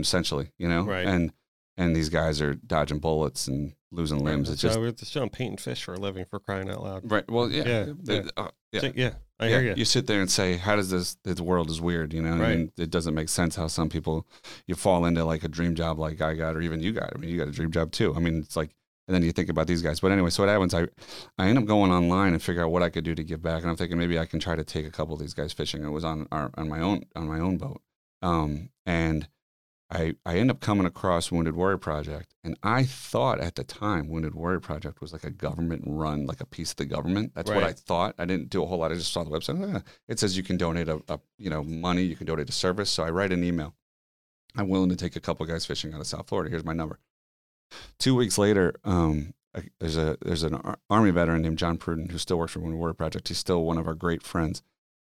essentially, 0.00 0.52
you 0.58 0.68
know? 0.68 0.82
Right. 0.82 1.06
And 1.06 1.32
and 1.76 1.96
these 1.96 2.10
guys 2.10 2.40
are 2.42 2.54
dodging 2.54 2.98
bullets 2.98 3.48
and 3.48 3.72
losing 3.90 4.22
limbs. 4.22 4.50
It's 4.50 4.60
So 4.60 4.68
just 4.68 4.78
we're 4.80 4.92
just 4.92 5.16
I'm 5.16 5.30
painting 5.30 5.56
fish 5.56 5.82
for 5.82 5.94
a 5.94 5.98
living 5.98 6.24
for 6.26 6.38
crying 6.38 6.68
out 6.70 6.82
loud. 6.82 7.10
right. 7.10 7.28
Well, 7.30 7.50
yeah. 7.50 7.64
Yeah, 7.66 7.92
yeah. 8.04 8.22
uh, 8.36 8.48
yeah. 8.72 8.80
So, 8.80 8.92
yeah, 8.94 9.10
I 9.40 9.44
yeah, 9.44 9.50
hear 9.50 9.62
you. 9.70 9.74
You 9.78 9.84
sit 9.86 10.06
there 10.06 10.20
and 10.20 10.30
say, 10.30 10.56
"How 10.56 10.76
does 10.76 10.90
this? 10.90 11.16
The 11.24 11.42
world 11.42 11.70
is 11.70 11.80
weird." 11.80 12.12
You 12.12 12.22
know, 12.22 12.36
Right. 12.36 12.52
I 12.52 12.56
mean, 12.56 12.72
it 12.78 12.90
doesn't 12.90 13.14
make 13.14 13.28
sense 13.28 13.56
how 13.56 13.66
some 13.68 13.88
people 13.88 14.26
you 14.66 14.74
fall 14.74 15.04
into 15.06 15.24
like 15.24 15.44
a 15.44 15.48
dream 15.48 15.74
job 15.74 15.98
like 15.98 16.20
I 16.20 16.34
got, 16.34 16.56
or 16.56 16.60
even 16.60 16.80
you 16.80 16.92
got. 16.92 17.10
I 17.14 17.18
mean, 17.18 17.30
you 17.30 17.38
got 17.38 17.48
a 17.48 17.52
dream 17.52 17.70
job 17.70 17.90
too. 17.92 18.14
I 18.14 18.18
mean, 18.20 18.38
it's 18.38 18.56
like, 18.56 18.70
and 19.08 19.14
then 19.14 19.22
you 19.22 19.32
think 19.32 19.48
about 19.50 19.66
these 19.66 19.82
guys. 19.82 20.00
But 20.00 20.12
anyway, 20.12 20.30
so 20.30 20.42
what 20.42 20.50
happens? 20.50 20.74
I 20.74 20.88
I 21.38 21.48
end 21.48 21.58
up 21.58 21.64
going 21.64 21.90
online 21.90 22.34
and 22.34 22.42
figure 22.42 22.62
out 22.62 22.70
what 22.70 22.82
I 22.82 22.90
could 22.90 23.04
do 23.04 23.14
to 23.14 23.24
give 23.24 23.42
back, 23.42 23.62
and 23.62 23.70
I'm 23.70 23.76
thinking 23.76 23.98
maybe 23.98 24.18
I 24.18 24.26
can 24.26 24.40
try 24.40 24.56
to 24.56 24.64
take 24.64 24.86
a 24.86 24.90
couple 24.90 25.14
of 25.14 25.20
these 25.20 25.34
guys 25.34 25.52
fishing. 25.54 25.84
It 25.84 25.88
was 25.90 26.04
on 26.04 26.28
our 26.32 26.50
on 26.54 26.68
my 26.68 26.80
own 26.80 27.04
on 27.16 27.26
my 27.28 27.40
own 27.40 27.56
boat, 27.58 27.80
um, 28.22 28.70
and 28.86 29.26
I 29.92 30.14
I 30.24 30.36
end 30.38 30.50
up 30.50 30.60
coming 30.60 30.86
across 30.86 31.30
Wounded 31.30 31.54
Warrior 31.54 31.76
Project, 31.78 32.34
and 32.42 32.56
I 32.62 32.82
thought 32.84 33.40
at 33.40 33.56
the 33.56 33.64
time 33.64 34.08
Wounded 34.08 34.34
Warrior 34.34 34.60
Project 34.60 35.00
was 35.02 35.12
like 35.12 35.24
a 35.24 35.30
government 35.30 35.82
run, 35.86 36.24
like 36.26 36.40
a 36.40 36.46
piece 36.46 36.70
of 36.70 36.76
the 36.76 36.86
government. 36.86 37.32
That's 37.34 37.50
what 37.50 37.62
I 37.68 37.72
thought. 37.72 38.14
I 38.18 38.24
didn't 38.24 38.48
do 38.48 38.62
a 38.62 38.66
whole 38.66 38.78
lot. 38.78 38.90
I 38.90 38.94
just 38.94 39.12
saw 39.12 39.22
the 39.22 39.30
website. 39.30 39.76
"Ah, 39.76 39.82
It 40.08 40.18
says 40.18 40.36
you 40.36 40.42
can 40.42 40.56
donate 40.56 40.88
a, 40.88 41.02
a 41.08 41.20
you 41.38 41.50
know 41.50 41.62
money, 41.62 42.02
you 42.04 42.16
can 42.16 42.26
donate 42.26 42.48
a 42.48 42.52
service. 42.52 42.90
So 42.90 43.04
I 43.04 43.10
write 43.10 43.32
an 43.32 43.44
email. 43.44 43.74
I'm 44.56 44.68
willing 44.68 44.88
to 44.90 44.96
take 44.96 45.14
a 45.16 45.20
couple 45.20 45.44
guys 45.46 45.66
fishing 45.66 45.92
out 45.94 46.00
of 46.00 46.06
South 46.06 46.28
Florida. 46.28 46.50
Here's 46.50 46.64
my 46.64 46.74
number. 46.74 46.98
Two 47.98 48.14
weeks 48.14 48.36
later, 48.38 48.74
um, 48.84 49.34
there's 49.80 49.96
a 49.96 50.16
there's 50.24 50.42
an 50.42 50.54
ar- 50.54 50.78
army 50.90 51.10
veteran 51.10 51.42
named 51.42 51.58
John 51.58 51.78
Pruden 51.78 52.10
who 52.10 52.18
still 52.18 52.38
works 52.38 52.52
for 52.52 52.60
Wounded 52.60 52.78
Warrior 52.78 52.94
Project. 52.94 53.28
He's 53.28 53.38
still 53.38 53.62
one 53.64 53.78
of 53.78 53.86
our 53.86 53.94
great 53.94 54.22
friends. 54.22 54.62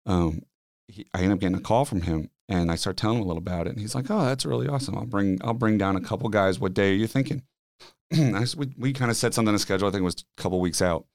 Um, 0.07 0.43
he, 0.89 1.07
I 1.15 1.23
end 1.23 1.33
up 1.33 1.41
getting 1.41 1.57
a 1.57 1.61
call 1.61 1.85
from 1.87 2.03
him, 2.03 2.31
and 2.49 2.71
I 2.71 2.75
start 2.77 2.97
telling 2.97 3.19
him 3.19 3.25
a 3.25 3.27
little 3.27 3.39
about 3.43 3.67
it. 3.67 3.71
And 3.71 3.81
he's 3.81 3.95
like, 3.95 4.11
"Oh, 4.11 4.25
that's 4.25 4.45
really 4.47 4.69
awesome. 4.69 4.97
I'll 4.97 5.07
bring 5.07 5.39
I'll 5.43 5.55
bring 5.55 5.79
down 5.79 5.97
a 5.97 6.01
couple 6.01 6.29
guys. 6.29 6.59
What 6.61 6.75
day 6.75 6.91
are 6.93 6.97
you 6.97 7.07
thinking?" 7.07 7.43
I 8.13 8.47
we 8.57 8.75
we 8.77 8.93
kind 8.93 9.11
of 9.11 9.17
set 9.17 9.35
something 9.35 9.55
to 9.55 9.59
schedule. 9.59 9.89
I 9.89 9.91
think 9.91 10.03
it 10.03 10.05
was 10.05 10.25
a 10.39 10.43
couple 10.43 10.61
weeks 10.61 10.83
out. 10.83 11.07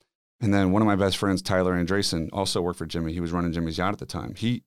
And 0.42 0.54
then 0.54 0.72
one 0.72 0.82
of 0.82 0.86
my 0.86 0.96
best 0.96 1.18
friends, 1.18 1.42
Tyler 1.42 1.74
Andresen, 1.74 2.30
also 2.32 2.62
worked 2.62 2.78
for 2.80 2.86
Jimmy. 2.86 3.12
He 3.14 3.20
was 3.20 3.32
running 3.32 3.52
Jimmy's 3.52 3.78
yacht 3.78 3.94
at 3.94 4.00
the 4.00 4.06
time. 4.06 4.36
He 4.36 4.64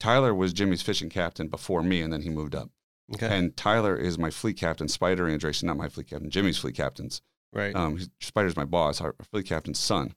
Tyler 0.00 0.34
was 0.34 0.52
Jimmy's 0.52 0.82
fishing 0.82 1.08
captain 1.08 1.48
before 1.48 1.82
me, 1.82 2.00
and 2.02 2.12
then 2.12 2.22
he 2.22 2.28
moved 2.30 2.54
up. 2.54 2.70
Okay. 3.14 3.26
And 3.36 3.56
Tyler 3.56 3.96
is 3.96 4.18
my 4.18 4.30
fleet 4.30 4.56
captain, 4.56 4.88
Spider 4.88 5.24
Andresen, 5.24 5.64
not 5.64 5.76
my 5.76 5.88
fleet 5.88 6.08
captain, 6.08 6.30
Jimmy's 6.30 6.58
fleet 6.58 6.74
captain's. 6.74 7.22
right. 7.52 7.74
Um, 7.74 7.96
he's- 7.96 8.08
Spider's 8.20 8.56
my 8.56 8.64
boss, 8.64 9.00
our 9.00 9.14
fleet 9.30 9.46
captain's 9.46 9.78
son. 9.78 10.14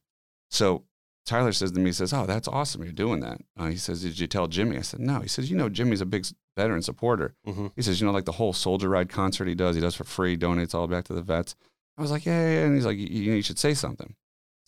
So 0.50 0.86
Tyler 1.28 1.52
says 1.52 1.72
to 1.74 1.80
me, 1.80 1.88
he 1.88 1.94
says, 1.94 2.14
"Oh, 2.14 2.26
that's 2.26 2.48
awesome, 2.48 2.84
you're 2.84 2.92
doing 2.94 3.20
that." 3.20 3.40
Uh, 3.56 3.68
he 3.68 3.78
says, 3.78 4.02
"Did 4.02 4.18
you 4.20 4.26
tell 4.28 4.48
Jimmy?" 4.48 4.78
I 4.78 4.82
said, 4.82 5.02
"No." 5.02 5.20
He 5.20 5.28
says, 5.28 5.52
"You 5.52 5.58
know, 5.58 5.70
Jimmy's 5.70 6.02
a 6.02 6.06
big 6.06 6.26
veteran 6.56 6.82
supporter." 6.82 7.36
Mhm. 7.46 7.72
He 7.76 7.82
says, 7.84 8.00
"You 8.02 8.08
know, 8.08 8.14
like 8.14 8.26
the 8.26 8.32
whole 8.32 8.54
soldier 8.54 8.90
ride 8.90 9.10
concert 9.10 9.48
he 9.48 9.54
does, 9.54 9.76
he 9.76 9.82
does 9.82 9.94
for 9.96 10.06
free, 10.06 10.36
donates 10.38 10.74
all 10.74 10.88
back 10.88 11.04
to 11.06 11.14
the 11.14 11.22
vets." 11.22 11.56
I 11.98 12.02
was 12.02 12.10
like, 12.12 12.26
"Yeah, 12.26 12.42
yeah,", 12.42 12.54
yeah. 12.60 12.66
and 12.66 12.76
he's 12.76 12.86
like, 12.86 12.98
"You, 12.98 13.42
should 13.42 13.60
say 13.60 13.74
something." 13.74 14.16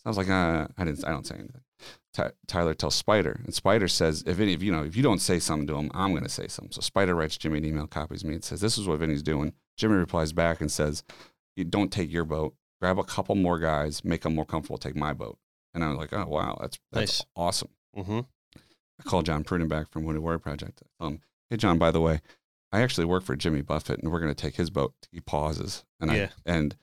I 0.04 0.08
was 0.10 0.16
like, 0.16 0.28
uh, 0.30 0.68
"I 0.78 0.84
didn't, 0.84 1.04
I 1.04 1.10
don't 1.10 1.26
say 1.26 1.34
anything." 1.36 1.62
Ty- 2.12 2.32
Tyler 2.46 2.74
tells 2.74 2.94
Spider, 2.94 3.40
and 3.44 3.54
Spider 3.54 3.88
says, 3.88 4.22
"If 4.26 4.38
any 4.40 4.52
of 4.54 4.62
you 4.62 4.72
know, 4.72 4.82
if 4.84 4.96
you 4.96 5.02
don't 5.02 5.20
say 5.20 5.38
something 5.38 5.66
to 5.68 5.76
him, 5.76 5.90
I'm 5.94 6.10
going 6.10 6.24
to 6.24 6.28
say 6.28 6.46
something." 6.48 6.72
So 6.72 6.80
Spider 6.82 7.14
writes 7.14 7.38
Jimmy 7.38 7.58
an 7.58 7.64
email, 7.64 7.86
copies 7.86 8.24
me, 8.24 8.34
and 8.34 8.44
says, 8.44 8.60
"This 8.60 8.76
is 8.78 8.86
what 8.86 8.98
Vinnie's 8.98 9.22
doing." 9.22 9.52
Jimmy 9.78 9.94
replies 9.94 10.32
back 10.32 10.60
and 10.60 10.70
says, 10.70 11.04
"You 11.56 11.64
don't 11.64 11.90
take 11.92 12.10
your 12.12 12.24
boat. 12.24 12.54
Grab 12.80 12.98
a 12.98 13.04
couple 13.04 13.34
more 13.34 13.58
guys, 13.58 14.04
make 14.04 14.22
them 14.22 14.34
more 14.34 14.44
comfortable. 14.46 14.78
Take 14.78 14.96
my 14.96 15.12
boat." 15.14 15.38
And 15.74 15.84
I 15.84 15.88
was 15.88 15.98
like, 15.98 16.12
"Oh 16.12 16.26
wow, 16.28 16.58
that's 16.60 16.78
that's 16.92 17.20
Nice. 17.20 17.26
awesome." 17.36 17.68
Mm-hmm. 17.96 18.20
I 18.56 19.02
called 19.04 19.26
John 19.26 19.44
Pruden 19.44 19.68
back 19.68 19.88
from 19.90 20.04
Wounded 20.04 20.22
Warrior 20.22 20.38
Project. 20.38 20.82
Um, 20.98 21.20
hey 21.48 21.56
John, 21.56 21.78
by 21.78 21.90
the 21.90 22.00
way, 22.00 22.20
I 22.72 22.80
actually 22.82 23.04
work 23.06 23.24
for 23.24 23.36
Jimmy 23.36 23.62
Buffett, 23.62 24.00
and 24.00 24.10
we're 24.12 24.20
going 24.20 24.34
to 24.34 24.40
take 24.40 24.56
his 24.56 24.70
boat. 24.70 24.94
He 25.10 25.20
pauses, 25.20 25.84
and 26.00 26.10
Yeah. 26.12 26.28
I 26.46 26.50
and 26.52 26.76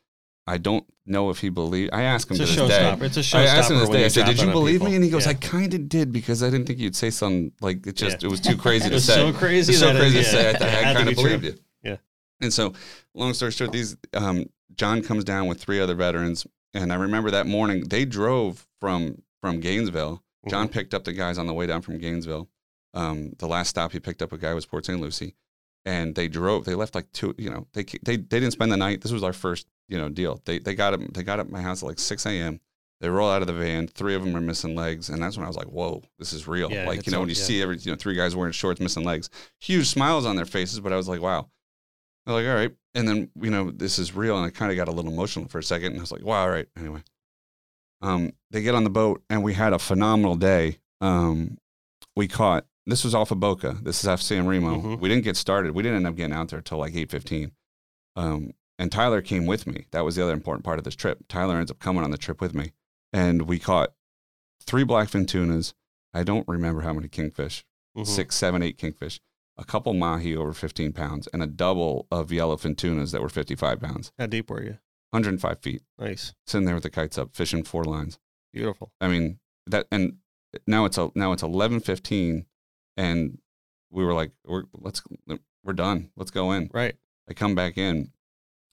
I 0.49 0.57
don't 0.57 0.85
know 1.05 1.29
if 1.29 1.39
he 1.39 1.49
believed. 1.49 1.93
I 1.93 2.03
asked 2.03 2.31
him 2.31 2.39
It's 2.41 2.51
a 2.51 2.55
to 2.55 2.61
this 2.61 2.69
day. 2.69 2.79
showstopper. 2.83 3.01
It's 3.03 3.33
a 3.33 3.37
I 3.37 3.43
asked 3.43 3.69
him 3.69 3.77
showstopper 3.77 3.79
this 3.81 3.89
day. 3.89 4.05
I 4.05 4.07
said, 4.07 4.25
"Did 4.25 4.39
you 4.41 4.51
believe 4.51 4.75
people." 4.79 4.87
me?" 4.87 4.95
And 4.95 5.03
he 5.03 5.09
goes, 5.09 5.25
Yeah. 5.25 5.31
"I 5.31 5.33
kind 5.35 5.73
of 5.73 5.89
did 5.89 6.11
because 6.13 6.41
I 6.41 6.49
didn't 6.49 6.67
think 6.67 6.79
you'd 6.79 6.95
say 6.95 7.09
something 7.09 7.51
like 7.59 7.85
it. 7.85 7.97
Just 7.97 8.21
Yeah. 8.21 8.27
it 8.27 8.31
was 8.31 8.39
too 8.39 8.55
crazy 8.55 8.85
It 8.87 8.89
to 8.89 8.95
was 8.95 9.05
say. 9.05 9.15
so 9.15 9.33
crazy 9.33 9.73
so 9.73 9.89
it- 9.89 9.97
crazy 9.97 10.19
to 10.19 10.23
say. 10.23 10.47
I, 10.55 10.91
I, 10.91 10.93
kind 10.93 11.09
of 11.09 11.15
true. 11.15 11.23
believed 11.25 11.43
you. 11.43 11.55
Yeah. 11.83 11.97
And 12.39 12.53
so, 12.53 12.73
long 13.13 13.33
story 13.33 13.51
short, 13.51 13.73
these 13.73 13.97
um, 14.13 14.45
John 14.75 15.01
comes 15.01 15.23
down 15.25 15.47
with 15.47 15.59
three 15.61 15.79
other 15.81 15.95
veterans, 15.95 16.47
and 16.73 16.91
I 16.91 16.95
remember 16.95 17.31
that 17.31 17.47
morning 17.47 17.83
they 17.87 18.05
drove 18.05 18.67
from 18.79 19.21
from 19.41 19.59
Gainesville. 19.59 20.15
Mm-hmm. 20.15 20.49
John 20.49 20.69
picked 20.69 20.93
up 20.93 21.03
the 21.03 21.13
guys 21.13 21.37
on 21.37 21.47
the 21.47 21.53
way 21.53 21.67
down 21.67 21.81
from 21.81 21.97
Gainesville. 21.97 22.49
Um, 22.93 23.33
the 23.37 23.47
last 23.47 23.69
stop 23.69 23.91
he 23.91 23.99
picked 23.99 24.21
up 24.21 24.33
a 24.33 24.37
guy 24.37 24.53
was 24.53 24.65
Port 24.65 24.85
St. 24.85 24.99
Lucie, 24.99 25.35
and 25.85 26.15
they 26.15 26.27
drove. 26.27 26.65
They 26.65 26.75
left 26.75 26.95
like 26.95 27.11
two. 27.11 27.35
You 27.37 27.49
know, 27.49 27.67
they 27.73 27.83
they 27.83 28.17
they 28.17 28.39
didn't 28.39 28.51
spend 28.51 28.71
the 28.71 28.77
night. 28.77 29.01
This 29.01 29.11
was 29.11 29.23
our 29.23 29.33
first 29.33 29.67
you 29.87 29.97
know 29.97 30.09
deal. 30.09 30.41
They 30.45 30.59
they 30.59 30.75
got 30.75 30.93
him. 30.93 31.09
They 31.13 31.23
got 31.23 31.39
at 31.39 31.49
my 31.49 31.61
house 31.61 31.83
at 31.83 31.87
like 31.87 31.99
six 31.99 32.25
a.m. 32.25 32.59
They 32.99 33.09
roll 33.09 33.29
out 33.29 33.41
of 33.41 33.47
the 33.47 33.53
van. 33.53 33.87
Three 33.87 34.15
of 34.15 34.23
them 34.23 34.35
are 34.35 34.41
missing 34.41 34.75
legs, 34.75 35.09
and 35.09 35.21
that's 35.21 35.37
when 35.37 35.43
I 35.43 35.47
was 35.47 35.57
like, 35.57 35.67
"Whoa, 35.67 36.01
this 36.17 36.33
is 36.33 36.47
real!" 36.47 36.71
Yeah, 36.71 36.87
like 36.87 37.05
you 37.05 37.11
know, 37.11 37.19
when 37.19 37.29
you 37.29 37.35
yeah. 37.35 37.43
see 37.43 37.61
every 37.61 37.77
you 37.77 37.91
know 37.91 37.95
three 37.95 38.15
guys 38.15 38.35
wearing 38.35 38.53
shorts, 38.53 38.79
missing 38.79 39.03
legs, 39.03 39.29
huge 39.59 39.87
smiles 39.87 40.25
on 40.25 40.35
their 40.35 40.45
faces. 40.45 40.79
But 40.79 40.93
I 40.93 40.97
was 40.97 41.07
like, 41.07 41.21
"Wow." 41.21 41.49
They're 42.27 42.35
like, 42.35 42.45
"All 42.45 42.53
right," 42.55 42.75
and 42.93 43.07
then 43.07 43.29
you 43.41 43.49
know 43.49 43.71
this 43.71 43.97
is 43.97 44.13
real, 44.13 44.37
and 44.37 44.45
I 44.45 44.49
kind 44.51 44.69
of 44.69 44.75
got 44.77 44.87
a 44.87 44.91
little 44.91 45.11
emotional 45.11 45.47
for 45.47 45.57
a 45.59 45.63
second, 45.63 45.93
and 45.93 45.97
I 45.99 46.01
was 46.01 46.11
like, 46.11 46.23
"Wow, 46.23 46.41
all 46.43 46.49
right." 46.49 46.67
Anyway, 46.77 47.01
um, 48.01 48.33
they 48.51 48.61
get 48.61 48.75
on 48.75 48.83
the 48.83 48.89
boat, 48.89 49.23
and 49.29 49.43
we 49.43 49.53
had 49.53 49.73
a 49.73 49.79
phenomenal 49.79 50.35
day. 50.35 50.79
Um, 51.01 51.57
we 52.15 52.27
caught 52.27 52.65
this 52.85 53.03
was 53.03 53.15
off 53.15 53.31
of 53.31 53.39
Boca. 53.39 53.77
This 53.81 54.01
is 54.01 54.07
off 54.07 54.21
San 54.21 54.45
Remo. 54.47 54.81
Mhm. 54.81 54.99
We 54.99 55.09
didn't 55.09 55.23
get 55.23 55.37
started. 55.37 55.73
We 55.73 55.83
didn't 55.83 55.97
end 55.97 56.07
up 56.07 56.15
getting 56.15 56.33
out 56.35 56.49
there 56.49 56.61
till 56.61 56.77
like 56.77 56.95
eight 56.95 57.09
fifteen. 57.09 57.51
Um, 58.15 58.51
and 58.79 58.91
Tyler 58.91 59.21
came 59.21 59.45
with 59.45 59.65
me. 59.65 59.85
That 59.91 60.01
was 60.05 60.15
the 60.15 60.23
other 60.23 60.33
important 60.33 60.63
part 60.65 60.77
of 60.79 60.83
this 60.85 60.95
trip. 60.95 61.27
Tyler 61.27 61.57
ends 61.57 61.71
up 61.71 61.79
coming 61.79 62.03
on 62.03 62.11
the 62.11 62.17
trip 62.17 62.41
with 62.41 62.53
me, 62.53 62.73
and 63.13 63.43
we 63.43 63.57
caught 63.57 63.93
three 64.61 64.83
blackfin 64.83 65.27
tunas. 65.27 65.73
I 66.13 66.23
don't 66.23 66.47
remember 66.47 66.81
how 66.81 66.93
many 66.93 67.07
kingfish. 67.07 67.63
Mhm. 67.95 68.05
Six, 68.05 68.35
seven, 68.35 68.61
eight 68.61 68.77
kingfish. 68.77 69.19
A 69.59 69.65
couple 69.65 69.93
mahi 69.93 70.35
over 70.35 70.53
fifteen 70.53 70.93
pounds, 70.93 71.27
and 71.33 71.41
a 71.41 71.47
double 71.47 72.05
of 72.11 72.29
yellowfin 72.29 72.77
tunas 72.77 73.11
that 73.11 73.21
were 73.21 73.29
fifty-five 73.29 73.79
pounds. 73.81 74.11
How 74.19 74.27
deep 74.27 74.49
were 74.49 74.61
you? 74.63 74.77
105 75.11 75.59
feet, 75.61 75.81
Nice, 75.97 76.33
sitting 76.45 76.65
there 76.65 76.75
with 76.75 76.83
the 76.83 76.89
kites 76.89 77.17
up, 77.17 77.33
fishing 77.35 77.63
four 77.63 77.83
lines. 77.85 78.19
beautiful. 78.53 78.91
I 79.01 79.07
mean 79.07 79.39
that, 79.65 79.87
and 79.91 80.17
now 80.67 80.85
it's 80.85 80.97
a 80.97 81.09
now 81.15 81.31
it's 81.31 81.41
eleven 81.43 81.79
fifteen, 81.79 82.45
and 82.97 83.39
we 83.89 84.03
were 84.05 84.13
like, 84.13 84.31
we're 84.45 84.63
let's 84.73 85.01
we're 85.63 85.73
done. 85.73 86.11
Let's 86.15 86.29
go 86.31 86.51
in. 86.51 86.69
Right. 86.73 86.95
I 87.29 87.33
come 87.33 87.55
back 87.55 87.77
in, 87.77 88.11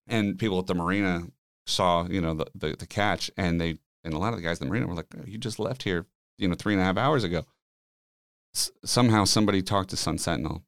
and 0.07 0.39
people 0.39 0.59
at 0.59 0.67
the 0.67 0.75
marina 0.75 1.29
saw 1.67 2.07
you 2.09 2.21
know 2.21 2.35
the 2.35 2.47
the, 2.55 2.77
the 2.79 2.87
catch, 2.87 3.31
and 3.39 3.59
they 3.61 3.79
and 4.03 4.13
a 4.13 4.19
lot 4.19 4.35
of 4.35 4.39
the 4.39 4.43
guys 4.45 4.57
at 4.57 4.61
the 4.61 4.67
marina 4.67 4.87
were 4.87 4.95
like, 4.95 5.07
"Oh, 5.17 5.25
you 5.25 5.39
just 5.39 5.59
left 5.59 5.85
here, 5.85 6.05
you 6.37 6.47
know, 6.49 6.55
three 6.55 6.75
and 6.75 6.83
a 6.83 6.85
half 6.85 6.99
hours 6.99 7.25
ago. 7.25 7.45
S- 8.55 8.71
somehow 8.85 9.25
somebody 9.25 9.63
talked 9.63 9.91
to 9.91 9.97
Sun 9.97 10.19
Sentinel, 10.19 10.63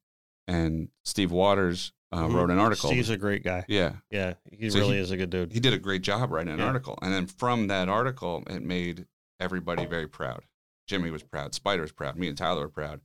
and 0.47 0.89
Steve 1.03 1.31
Waters 1.31 1.91
uh, 2.13 2.23
Mhm. 2.23 2.33
wrote 2.35 2.49
an 2.51 2.57
article. 2.59 2.89
Steve's 2.89 3.09
a 3.09 3.17
great 3.17 3.43
guy. 3.43 3.65
yeah, 3.67 3.97
Yeah, 4.09 4.35
he 4.51 4.69
So 4.69 4.79
really 4.79 4.95
he- 4.95 5.01
is 5.01 5.11
a 5.11 5.17
good 5.17 5.29
dude. 5.29 5.51
he 5.51 5.59
did 5.59 5.73
a 5.73 5.77
great 5.77 6.01
job 6.03 6.31
writing 6.31 6.53
an 6.53 6.59
Yeah. 6.59 6.67
article. 6.67 6.97
And 7.01 7.13
then 7.13 7.27
from 7.27 7.67
that 7.67 7.89
article, 7.89 8.43
it 8.49 8.61
made 8.63 9.07
everybody 9.41 9.85
very 9.85 10.07
proud. 10.07 10.45
Jimmy 10.87 11.11
was 11.11 11.21
proud. 11.23 11.53
Spider 11.53 11.81
was 11.81 11.91
proud. 11.91 12.15
Me 12.17 12.29
and 12.29 12.37
Tyler 12.37 12.61
were 12.61 12.69
proud. 12.69 13.01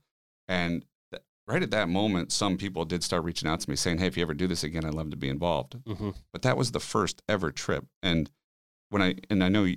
And 0.47 0.85
th- 1.11 1.21
right 1.47 1.61
at 1.61 1.71
that 1.71 1.89
moment, 1.89 2.31
some 2.31 2.57
people 2.57 2.85
did 2.85 3.03
start 3.03 3.25
reaching 3.25 3.49
out 3.49 3.59
to 3.59 3.69
me 3.69 3.75
saying, 3.75 3.97
Hey, 3.97 4.07
if 4.07 4.15
you 4.15 4.23
ever 4.23 4.33
do 4.33 4.47
this 4.47 4.63
again, 4.63 4.85
I'd 4.85 4.93
love 4.93 5.09
to 5.11 5.17
be 5.17 5.27
involved. 5.27 5.73
hmm 5.85 6.11
But 6.31 6.41
that 6.43 6.55
was 6.57 6.71
the 6.71 6.79
first 6.79 7.21
ever 7.27 7.51
trip. 7.51 7.85
And 8.01 8.31
when 8.89 9.01
I, 9.01 9.15
and 9.29 9.43
I 9.43 9.49
know 9.49 9.67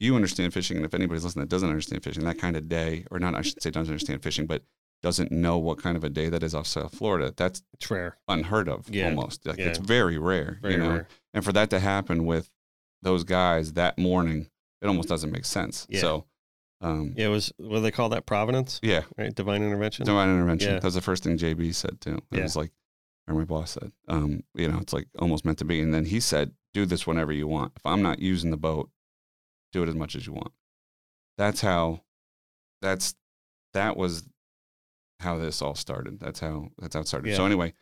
you 0.00 0.16
understand 0.16 0.52
fishing. 0.54 0.78
And 0.78 0.86
if 0.86 0.94
anybody's 0.94 1.24
listening 1.24 1.42
that 1.44 1.50
doesn't 1.50 1.68
understand 1.68 2.02
fishing, 2.02 2.24
that 2.24 2.38
kind 2.38 2.56
of 2.56 2.68
day, 2.70 3.04
or 3.10 3.18
not, 3.20 3.34
I 3.34 3.42
should 3.42 3.62
say 3.62 3.70
doesn't 3.70 3.92
understand 3.92 4.22
fishing, 4.22 4.46
but 4.46 4.64
doesn't 5.02 5.32
know 5.32 5.58
what 5.58 5.78
kind 5.82 5.96
of 5.96 6.04
a 6.04 6.08
day 6.10 6.28
that 6.28 6.42
is 6.42 6.54
off 6.54 6.66
South 6.66 6.94
Florida, 6.94 7.32
that's 7.36 7.62
It's 7.74 7.90
rare. 7.90 8.18
unheard 8.28 8.68
of 8.68 8.88
Yeah. 8.88 9.06
almost. 9.06 9.44
Like 9.46 9.58
Yeah. 9.58 9.66
it's 9.66 9.78
very 9.78 10.16
rare. 10.18 10.58
Very 10.62 10.74
you 10.74 10.80
know? 10.80 10.90
rare. 10.90 11.08
And 11.34 11.44
for 11.44 11.52
that 11.52 11.70
to 11.70 11.80
happen 11.80 12.24
with 12.24 12.50
those 13.02 13.24
guys 13.24 13.72
that 13.72 13.98
morning, 13.98 14.48
it 14.80 14.86
almost 14.86 15.08
doesn't 15.08 15.32
make 15.32 15.44
sense. 15.44 15.86
Yeah. 15.90 16.00
So, 16.00 16.26
um, 16.80 17.14
Yeah, 17.16 17.26
it 17.26 17.30
was 17.30 17.52
what 17.56 17.76
do 17.76 17.80
they 17.82 17.90
call 17.90 18.08
that? 18.10 18.26
Providence, 18.26 18.78
yeah, 18.82 19.02
right? 19.18 19.34
Divine 19.34 19.62
intervention. 19.62 20.04
divine 20.06 20.28
intervention. 20.28 20.68
Yeah. 20.74 20.74
That 20.80 20.84
was 20.84 20.94
the 20.94 21.00
first 21.00 21.24
thing 21.24 21.36
JB 21.36 21.72
said 21.72 22.00
too. 22.00 22.16
It 22.30 22.36
Yeah. 22.38 22.42
was 22.44 22.54
like, 22.56 22.70
or 23.26 23.34
my 23.34 23.44
boss 23.44 23.72
said, 23.72 23.92
um, 24.08 24.42
you 24.54 24.68
know, 24.68 24.78
it's 24.78 24.92
like 24.92 25.08
almost 25.18 25.44
meant 25.44 25.58
to 25.58 25.64
be. 25.64 25.80
And 25.80 25.92
then 25.92 26.04
he 26.06 26.20
said, 26.20 26.54
do 26.74 26.86
this 26.86 27.06
whenever 27.06 27.32
you 27.32 27.46
want. 27.48 27.72
If 27.76 27.84
I'm 27.86 28.02
not 28.02 28.18
using 28.20 28.50
the 28.50 28.56
boat, 28.56 28.90
do 29.72 29.82
it 29.82 29.88
as 29.88 29.94
much 29.94 30.14
as 30.16 30.26
you 30.26 30.32
want. 30.32 30.52
That's 31.38 31.60
how, 31.60 32.02
that's, 32.80 33.14
that 33.74 33.96
was 33.96 34.24
how 35.22 35.38
this 35.38 35.62
all 35.62 35.74
started. 35.74 36.20
That's 36.20 36.40
how, 36.40 36.68
that's 36.78 36.94
how 36.94 37.00
it 37.00 37.08
started. 37.08 37.34
So 37.36 37.46
anyway, 37.46 37.72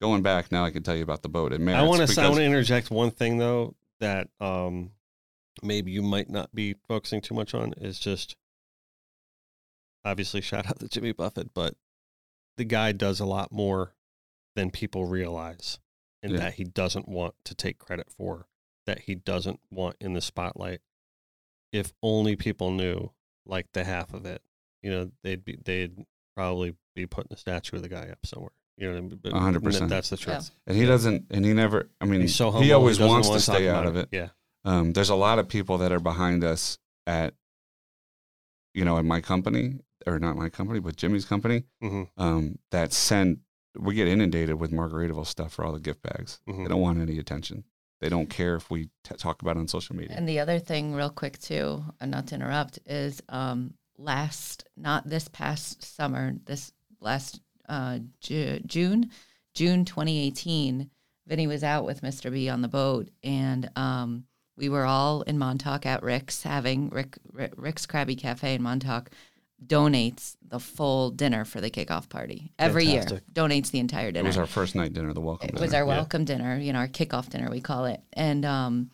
going 0.00 0.22
back 0.22 0.52
now, 0.52 0.64
I 0.64 0.70
can 0.70 0.82
tell 0.82 0.96
you 0.96 1.02
about 1.02 1.22
the 1.22 1.28
boat. 1.28 1.52
It 1.52 1.60
I 1.60 1.82
want 1.82 2.06
to. 2.06 2.20
I 2.20 2.24
want 2.28 2.36
to 2.38 2.44
interject 2.44 2.90
one 2.90 3.10
thing 3.10 3.38
though 3.38 3.74
that 4.00 4.28
um, 4.40 4.90
maybe 5.62 5.90
you 5.90 6.02
might 6.02 6.30
not 6.30 6.54
be 6.54 6.74
focusing 6.86 7.20
too 7.20 7.34
much 7.34 7.54
on 7.54 7.72
is 7.78 7.98
just 7.98 8.36
obviously 10.04 10.40
shout 10.40 10.66
out 10.66 10.78
to 10.80 10.88
Jimmy 10.88 11.12
Buffett, 11.12 11.52
but 11.54 11.74
the 12.56 12.64
guy 12.64 12.92
does 12.92 13.20
a 13.20 13.26
lot 13.26 13.52
more 13.52 13.94
than 14.56 14.70
people 14.70 15.04
realize, 15.04 15.78
and 16.22 16.32
Yeah. 16.32 16.38
that 16.40 16.54
he 16.54 16.64
doesn't 16.64 17.08
want 17.08 17.34
to 17.44 17.54
take 17.54 17.78
credit 17.78 18.10
for, 18.10 18.48
that 18.86 19.00
he 19.00 19.14
doesn't 19.14 19.60
want 19.70 19.96
in 20.00 20.14
the 20.14 20.20
spotlight. 20.20 20.80
If 21.72 21.92
only 22.02 22.34
people 22.36 22.70
knew 22.70 23.12
like 23.44 23.72
the 23.72 23.84
half 23.84 24.14
of 24.14 24.24
it, 24.26 24.42
you 24.82 24.90
know, 24.90 25.10
they'd 25.22 25.44
be 25.44 25.56
they'd 25.62 26.06
probably 26.38 26.74
be 26.94 27.04
putting 27.06 27.32
a 27.32 27.36
statue 27.36 27.76
of 27.76 27.82
the 27.82 27.88
guy 27.88 28.08
up 28.10 28.18
somewhere. 28.24 28.52
You 28.76 28.86
know, 28.86 28.92
what 28.92 28.98
I 28.98 29.00
mean? 29.08 29.20
But- 29.22 29.32
hundred 29.32 29.56
and 29.56 29.64
percent. 29.64 29.90
That's 29.90 30.08
the 30.10 30.16
truth. 30.16 30.50
and 30.68 30.76
he 30.76 30.86
doesn't, 30.86 31.26
and 31.30 31.44
he 31.44 31.52
never, 31.52 31.88
I 32.00 32.04
mean, 32.04 32.20
He's 32.20 32.36
so 32.36 32.50
humble. 32.52 32.62
he 32.62 32.72
always 32.72 32.98
doesn't 32.98 33.10
wants 33.12 33.26
to 33.28 33.30
wanna 33.32 33.40
talk 33.42 33.56
stay 33.56 33.68
out 33.68 33.86
of 33.86 33.96
it. 33.96 34.08
Yeah. 34.12 34.28
Um, 34.64 34.92
there's 34.92 35.08
a 35.08 35.16
lot 35.16 35.38
of 35.40 35.48
people 35.48 35.78
that 35.78 35.90
are 35.90 35.98
behind 36.00 36.44
us 36.44 36.78
at, 37.06 37.34
you 38.74 38.84
know, 38.84 38.98
at 38.98 39.04
my 39.04 39.20
company 39.20 39.80
or 40.06 40.18
not 40.20 40.36
my 40.36 40.48
company, 40.48 40.78
but 40.78 40.94
Jimmy's 40.96 41.24
company. 41.24 41.64
hmm 41.80 42.04
Um, 42.16 42.58
that 42.70 42.92
send 42.92 43.40
we 43.76 43.94
get 43.94 44.08
inundated 44.08 44.56
with 44.60 44.70
Margaritaville 44.72 45.26
stuff 45.26 45.52
for 45.52 45.64
all 45.64 45.72
the 45.72 45.80
gift 45.80 46.02
bags. 46.02 46.40
Mhm. 46.48 46.64
They 46.64 46.68
don't 46.68 46.80
want 46.80 46.98
any 47.00 47.18
attention. 47.18 47.64
They 48.00 48.08
don't 48.08 48.28
care 48.30 48.54
if 48.56 48.70
we 48.70 48.90
t- 49.04 49.14
talk 49.16 49.42
about 49.42 49.56
it 49.56 49.60
on 49.60 49.68
social 49.68 49.94
media. 49.96 50.16
And 50.16 50.28
the 50.28 50.38
other 50.40 50.58
thing, 50.60 50.94
real 50.94 51.10
quick 51.10 51.38
too, 51.38 51.84
and 52.00 52.10
not 52.12 52.28
to 52.28 52.34
interrupt, 52.36 52.78
is 52.86 53.20
um, 53.28 53.74
last, 53.98 54.64
not 54.76 55.08
this 55.08 55.28
past 55.28 55.82
summer, 55.96 56.34
this 56.46 56.72
last 57.00 57.40
uh, 57.68 57.98
Ju- 58.20 58.60
June, 58.64 59.10
June 59.54 59.84
2018, 59.84 60.88
Vinnie 61.26 61.46
was 61.46 61.62
out 61.64 61.84
with 61.84 62.00
Mr. 62.00 62.32
B 62.32 62.48
on 62.48 62.62
the 62.62 62.68
boat, 62.68 63.08
and 63.22 63.68
um, 63.76 64.24
we 64.56 64.68
were 64.68 64.84
all 64.86 65.22
in 65.22 65.38
Montauk 65.38 65.84
at 65.84 66.02
Rick's 66.02 66.42
having 66.42 66.88
Rick, 66.90 67.18
Rick 67.32 67.52
Rick's 67.56 67.84
Crabby 67.86 68.16
Cafe 68.16 68.54
in 68.54 68.62
Montauk 68.62 69.10
donates 69.66 70.36
the 70.46 70.60
full 70.60 71.10
dinner 71.10 71.44
for 71.44 71.60
the 71.60 71.68
kickoff 71.70 72.08
party 72.08 72.52
every 72.60 72.86
Fantastic. 72.86 73.10
year. 73.12 73.20
Donates 73.48 73.72
the 73.72 73.80
entire 73.80 74.12
dinner. 74.12 74.24
it 74.26 74.28
was 74.28 74.38
our 74.38 74.46
first 74.46 74.76
night 74.76 74.92
dinner, 74.92 75.12
the 75.12 75.20
welcome 75.20 75.48
It 75.48 75.52
dinner. 75.56 75.64
was 75.64 75.74
our 75.74 75.80
Yeah. 75.82 75.86
welcome 75.96 76.24
dinner, 76.24 76.58
you 76.58 76.72
know, 76.72 76.78
our 76.78 76.88
kickoff 76.88 77.28
dinner, 77.28 77.50
we 77.50 77.60
call 77.60 77.86
it. 77.86 78.00
And 78.12 78.44
um, 78.44 78.90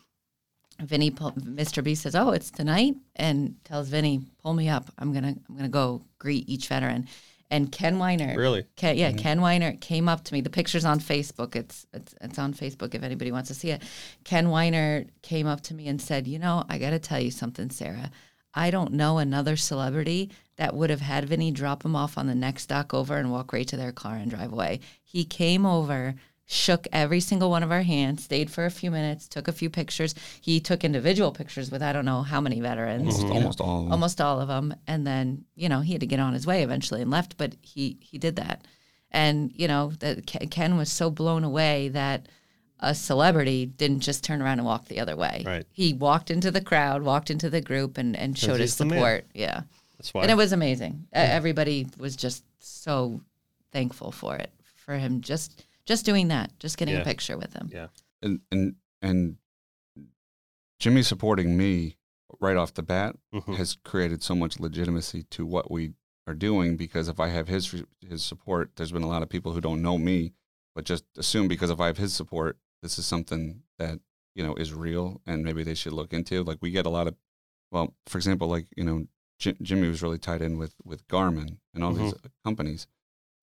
Vinnie, 0.79 1.11
pull, 1.11 1.31
Mr. 1.33 1.83
B 1.83 1.95
says, 1.95 2.15
"Oh, 2.15 2.31
it's 2.31 2.51
tonight," 2.51 2.95
and 3.15 3.55
tells 3.63 3.89
Vinnie, 3.89 4.21
"Pull 4.41 4.53
me 4.53 4.69
up. 4.69 4.91
I'm 4.97 5.13
gonna, 5.13 5.35
I'm 5.49 5.55
gonna 5.55 5.69
go 5.69 6.03
greet 6.19 6.49
each 6.49 6.67
veteran." 6.67 7.07
And 7.51 7.71
Ken 7.71 7.99
Weiner, 7.99 8.35
Really? 8.35 8.65
Ken, 8.75 8.97
yeah, 8.97 9.09
mm-hmm. 9.09 9.19
Ken 9.19 9.41
Weiner 9.41 9.73
came 9.73 10.09
up 10.09 10.23
to 10.25 10.33
me. 10.33 10.41
The 10.41 10.49
picture's 10.49 10.83
on 10.83 10.99
Facebook. 10.99 11.55
It's, 11.55 11.85
it's 11.93 12.15
it's 12.19 12.39
on 12.39 12.53
Facebook 12.53 12.95
if 12.95 13.03
anybody 13.03 13.31
wants 13.31 13.49
to 13.49 13.53
see 13.53 13.69
it. 13.71 13.83
Ken 14.23 14.49
Weiner 14.49 15.05
came 15.21 15.45
up 15.45 15.61
to 15.61 15.73
me 15.73 15.87
and 15.87 16.01
said, 16.01 16.27
"You 16.27 16.39
know, 16.39 16.63
I 16.69 16.77
got 16.77 16.89
to 16.89 16.99
tell 16.99 17.19
you 17.19 17.31
something, 17.31 17.69
Sarah. 17.69 18.11
I 18.53 18.71
don't 18.71 18.93
know 18.93 19.17
another 19.17 19.57
celebrity 19.57 20.31
that 20.55 20.75
would 20.75 20.89
have 20.89 21.01
had 21.01 21.27
Vinnie 21.29 21.51
drop 21.51 21.83
him 21.83 21.95
off 21.95 22.17
on 22.17 22.27
the 22.27 22.35
next 22.35 22.67
dock 22.67 22.93
over 22.93 23.17
and 23.17 23.31
walk 23.31 23.53
right 23.53 23.67
to 23.67 23.77
their 23.77 23.91
car 23.91 24.15
and 24.15 24.31
drive 24.31 24.51
away. 24.51 24.79
He 25.03 25.23
came 25.23 25.65
over." 25.65 26.15
Shook 26.47 26.87
every 26.93 27.21
single 27.21 27.49
one 27.49 27.63
of 27.63 27.71
our 27.71 27.81
hands, 27.81 28.23
stayed 28.25 28.51
for 28.51 28.65
a 28.65 28.69
few 28.71 28.91
minutes, 28.91 29.27
took 29.27 29.47
a 29.47 29.51
few 29.51 29.67
pictures. 29.69 30.13
He 30.41 30.59
took 30.59 30.83
individual 30.83 31.31
pictures 31.31 31.71
with 31.71 31.81
I 31.81 31.91
don't 31.91 32.05
know 32.05 32.21
how 32.21 32.39
many 32.39 32.61
veterans, 32.61 33.23
almost, 33.23 33.59
know 33.59 33.65
all. 33.65 33.77
of 33.79 33.83
them. 33.85 33.91
almost 33.91 34.21
all 34.21 34.39
of 34.39 34.47
them 34.47 34.75
and 34.85 35.07
then 35.07 35.45
you 35.55 35.69
know 35.69 35.79
he 35.81 35.93
had 35.93 36.01
to 36.01 36.07
get 36.07 36.19
on 36.19 36.33
his 36.33 36.45
way 36.45 36.61
eventually 36.61 37.01
and 37.01 37.09
left 37.09 37.35
but 37.37 37.55
he 37.61 37.97
he 37.99 38.19
did 38.19 38.35
that 38.35 38.63
and 39.11 39.51
you 39.55 39.67
know 39.67 39.91
that 40.01 40.27
Ken- 40.27 40.47
ken 40.49 40.77
was 40.77 40.91
so 40.91 41.09
blown 41.09 41.43
away 41.43 41.89
that 41.89 42.27
a 42.79 42.93
celebrity 42.93 43.65
didn't 43.65 44.01
just 44.01 44.23
turn 44.23 44.39
around 44.41 44.59
and 44.59 44.65
walk 44.67 44.85
the 44.87 44.99
other 44.99 45.15
way 45.15 45.41
Right. 45.45 45.65
he 45.71 45.93
walked 45.93 46.29
into 46.29 46.51
the 46.51 46.61
crowd 46.61 47.01
walked 47.01 47.31
into 47.31 47.49
the 47.49 47.61
group 47.61 47.97
and 47.97 48.15
and 48.15 48.37
showed 48.37 48.59
his 48.59 48.71
he's 48.71 48.75
the 48.77 48.85
man. 48.85 48.99
support 48.99 49.25
yeah 49.33 49.61
That's 49.97 50.13
why. 50.13 50.21
and 50.21 50.29
it 50.31 50.37
was 50.37 50.51
amazing 50.51 51.07
E- 51.07 51.17
everybody 51.17 51.87
was 51.97 52.15
just 52.15 52.43
so 52.59 53.21
thankful 53.71 54.11
for 54.11 54.35
it 54.35 54.51
for 54.75 54.95
him 54.95 55.21
just 55.21 55.63
just 55.85 56.05
doing 56.05 56.27
that 56.29 56.57
just 56.59 56.77
getting 56.77 56.95
Yeah. 56.95 57.01
a 57.01 57.05
picture 57.05 57.37
with 57.37 57.53
him 57.53 57.69
yeah. 57.71 57.87
and 58.21 58.41
and 58.51 58.75
and 59.01 59.37
Jimmy 60.79 61.03
supporting 61.03 61.57
me 61.57 61.97
right 62.39 62.57
off 62.57 62.73
the 62.73 62.83
bat 62.83 63.15
Mhm. 63.33 63.55
has 63.55 63.77
created 63.83 64.21
so 64.23 64.35
much 64.35 64.59
legitimacy 64.59 65.23
to 65.31 65.45
what 65.45 65.71
we 65.71 65.93
are 66.27 66.33
doing 66.33 66.75
because 66.75 67.07
if 67.07 67.19
I 67.19 67.29
have 67.29 67.47
his 67.47 67.83
his 68.01 68.23
support, 68.23 68.71
there's 68.75 68.91
been 68.91 69.03
a 69.03 69.07
lot 69.07 69.23
of 69.23 69.29
people 69.29 69.53
who 69.53 69.61
don't 69.61 69.81
know 69.81 69.97
me, 69.97 70.33
but 70.73 70.83
just 70.85 71.05
assume 71.17 71.47
because 71.47 71.69
if 71.69 71.79
I 71.79 71.87
have 71.87 71.97
his 71.97 72.13
support, 72.13 72.57
this 72.81 72.97
is 72.99 73.05
something 73.05 73.63
that 73.77 73.99
you 74.33 74.43
know 74.43 74.55
is 74.55 74.73
real 74.73 75.21
and 75.25 75.43
maybe 75.43 75.63
they 75.63 75.75
should 75.75 75.93
look 75.93 76.13
into. 76.13 76.43
Like 76.43 76.57
we 76.61 76.71
get 76.71 76.85
a 76.85 76.89
lot 76.89 77.07
of, 77.07 77.15
well, 77.71 77.95
for 78.07 78.17
example, 78.17 78.47
like 78.47 78.67
you 78.75 78.83
know 78.83 79.07
J- 79.39 79.55
Jimmy 79.61 79.87
was 79.87 80.01
really 80.01 80.17
tied 80.19 80.41
in 80.41 80.57
with 80.57 80.73
with 80.83 81.07
Garmin 81.07 81.59
and 81.73 81.83
all 81.83 81.93
these 81.93 82.13
companies 82.43 82.87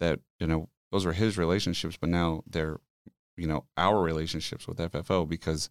that 0.00 0.20
you 0.38 0.46
know 0.48 0.68
those 0.92 1.04
were 1.04 1.12
his 1.14 1.36
relationships, 1.36 1.96
but 2.00 2.08
now 2.10 2.44
they're 2.46 2.78
you 3.36 3.46
know 3.48 3.64
our 3.76 4.00
relationships 4.00 4.68
with 4.68 4.78
FFO 4.78 5.28
because 5.28 5.70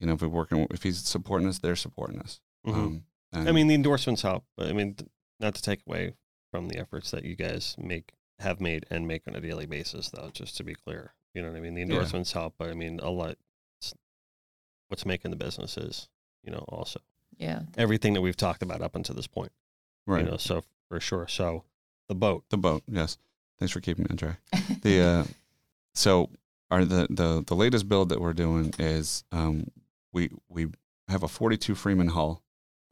you 0.00 0.06
know 0.06 0.14
if 0.14 0.22
we're 0.22 0.28
working 0.28 0.66
if 0.70 0.82
he's 0.84 0.98
supporting 1.00 1.46
us, 1.48 1.58
they're 1.58 1.76
supporting 1.76 2.18
us. 2.20 2.40
Mhm. 2.66 3.02
Um, 3.32 3.48
I 3.48 3.52
mean, 3.52 3.66
the 3.66 3.74
endorsements 3.74 4.22
help. 4.22 4.44
But 4.56 4.68
I 4.68 4.72
mean, 4.72 4.94
th- 4.94 5.10
not 5.40 5.54
to 5.56 5.62
take 5.62 5.80
away 5.86 6.14
from 6.50 6.68
the 6.68 6.78
efforts 6.78 7.10
that 7.10 7.24
you 7.24 7.34
guys 7.36 7.74
make, 7.76 8.12
have 8.38 8.60
made, 8.60 8.86
and 8.88 9.06
make 9.06 9.26
on 9.28 9.34
a 9.36 9.40
daily 9.40 9.66
basis, 9.66 10.08
though. 10.10 10.30
Just 10.32 10.56
to 10.56 10.64
be 10.64 10.74
clear, 10.74 11.12
you 11.34 11.42
know 11.42 11.48
what 11.48 11.56
I 11.56 11.60
mean. 11.60 11.74
The 11.74 11.82
endorsements 11.82 12.32
help, 12.32 12.54
but 12.56 12.70
I 12.70 12.74
mean, 12.74 13.00
a 13.00 13.10
lot. 13.10 13.36
What's 14.88 15.04
making 15.04 15.32
the 15.32 15.36
business 15.36 15.76
is, 15.76 16.08
you 16.44 16.52
know, 16.52 16.64
also 16.68 17.00
Yeah. 17.36 17.62
everything 17.76 18.14
that 18.14 18.20
we've 18.20 18.36
talked 18.36 18.62
about 18.62 18.80
up 18.82 18.94
until 18.94 19.16
this 19.16 19.26
point. 19.26 19.52
right. 20.06 20.24
You 20.24 20.30
know, 20.30 20.36
so 20.36 20.62
for 20.88 21.00
sure. 21.00 21.26
So 21.26 21.64
the 22.08 22.14
boat. 22.14 22.44
The 22.50 22.56
boat, 22.56 22.84
yes. 22.86 23.18
Thanks 23.58 23.72
for 23.72 23.80
keeping 23.80 24.04
me 24.04 24.08
on 24.10 24.16
track. 24.16 24.40
The 24.82 25.00
uh, 25.00 25.24
so 25.94 26.30
our 26.70 26.84
the, 26.84 27.06
the 27.10 27.44
the 27.46 27.54
latest 27.54 27.88
build 27.88 28.08
that 28.10 28.20
we're 28.20 28.32
doing 28.32 28.72
is 28.78 29.24
um, 29.32 29.70
we 30.12 30.30
we 30.48 30.68
have 31.08 31.22
a 31.22 31.28
42 31.28 31.74
Freeman 31.74 32.08
hull. 32.08 32.42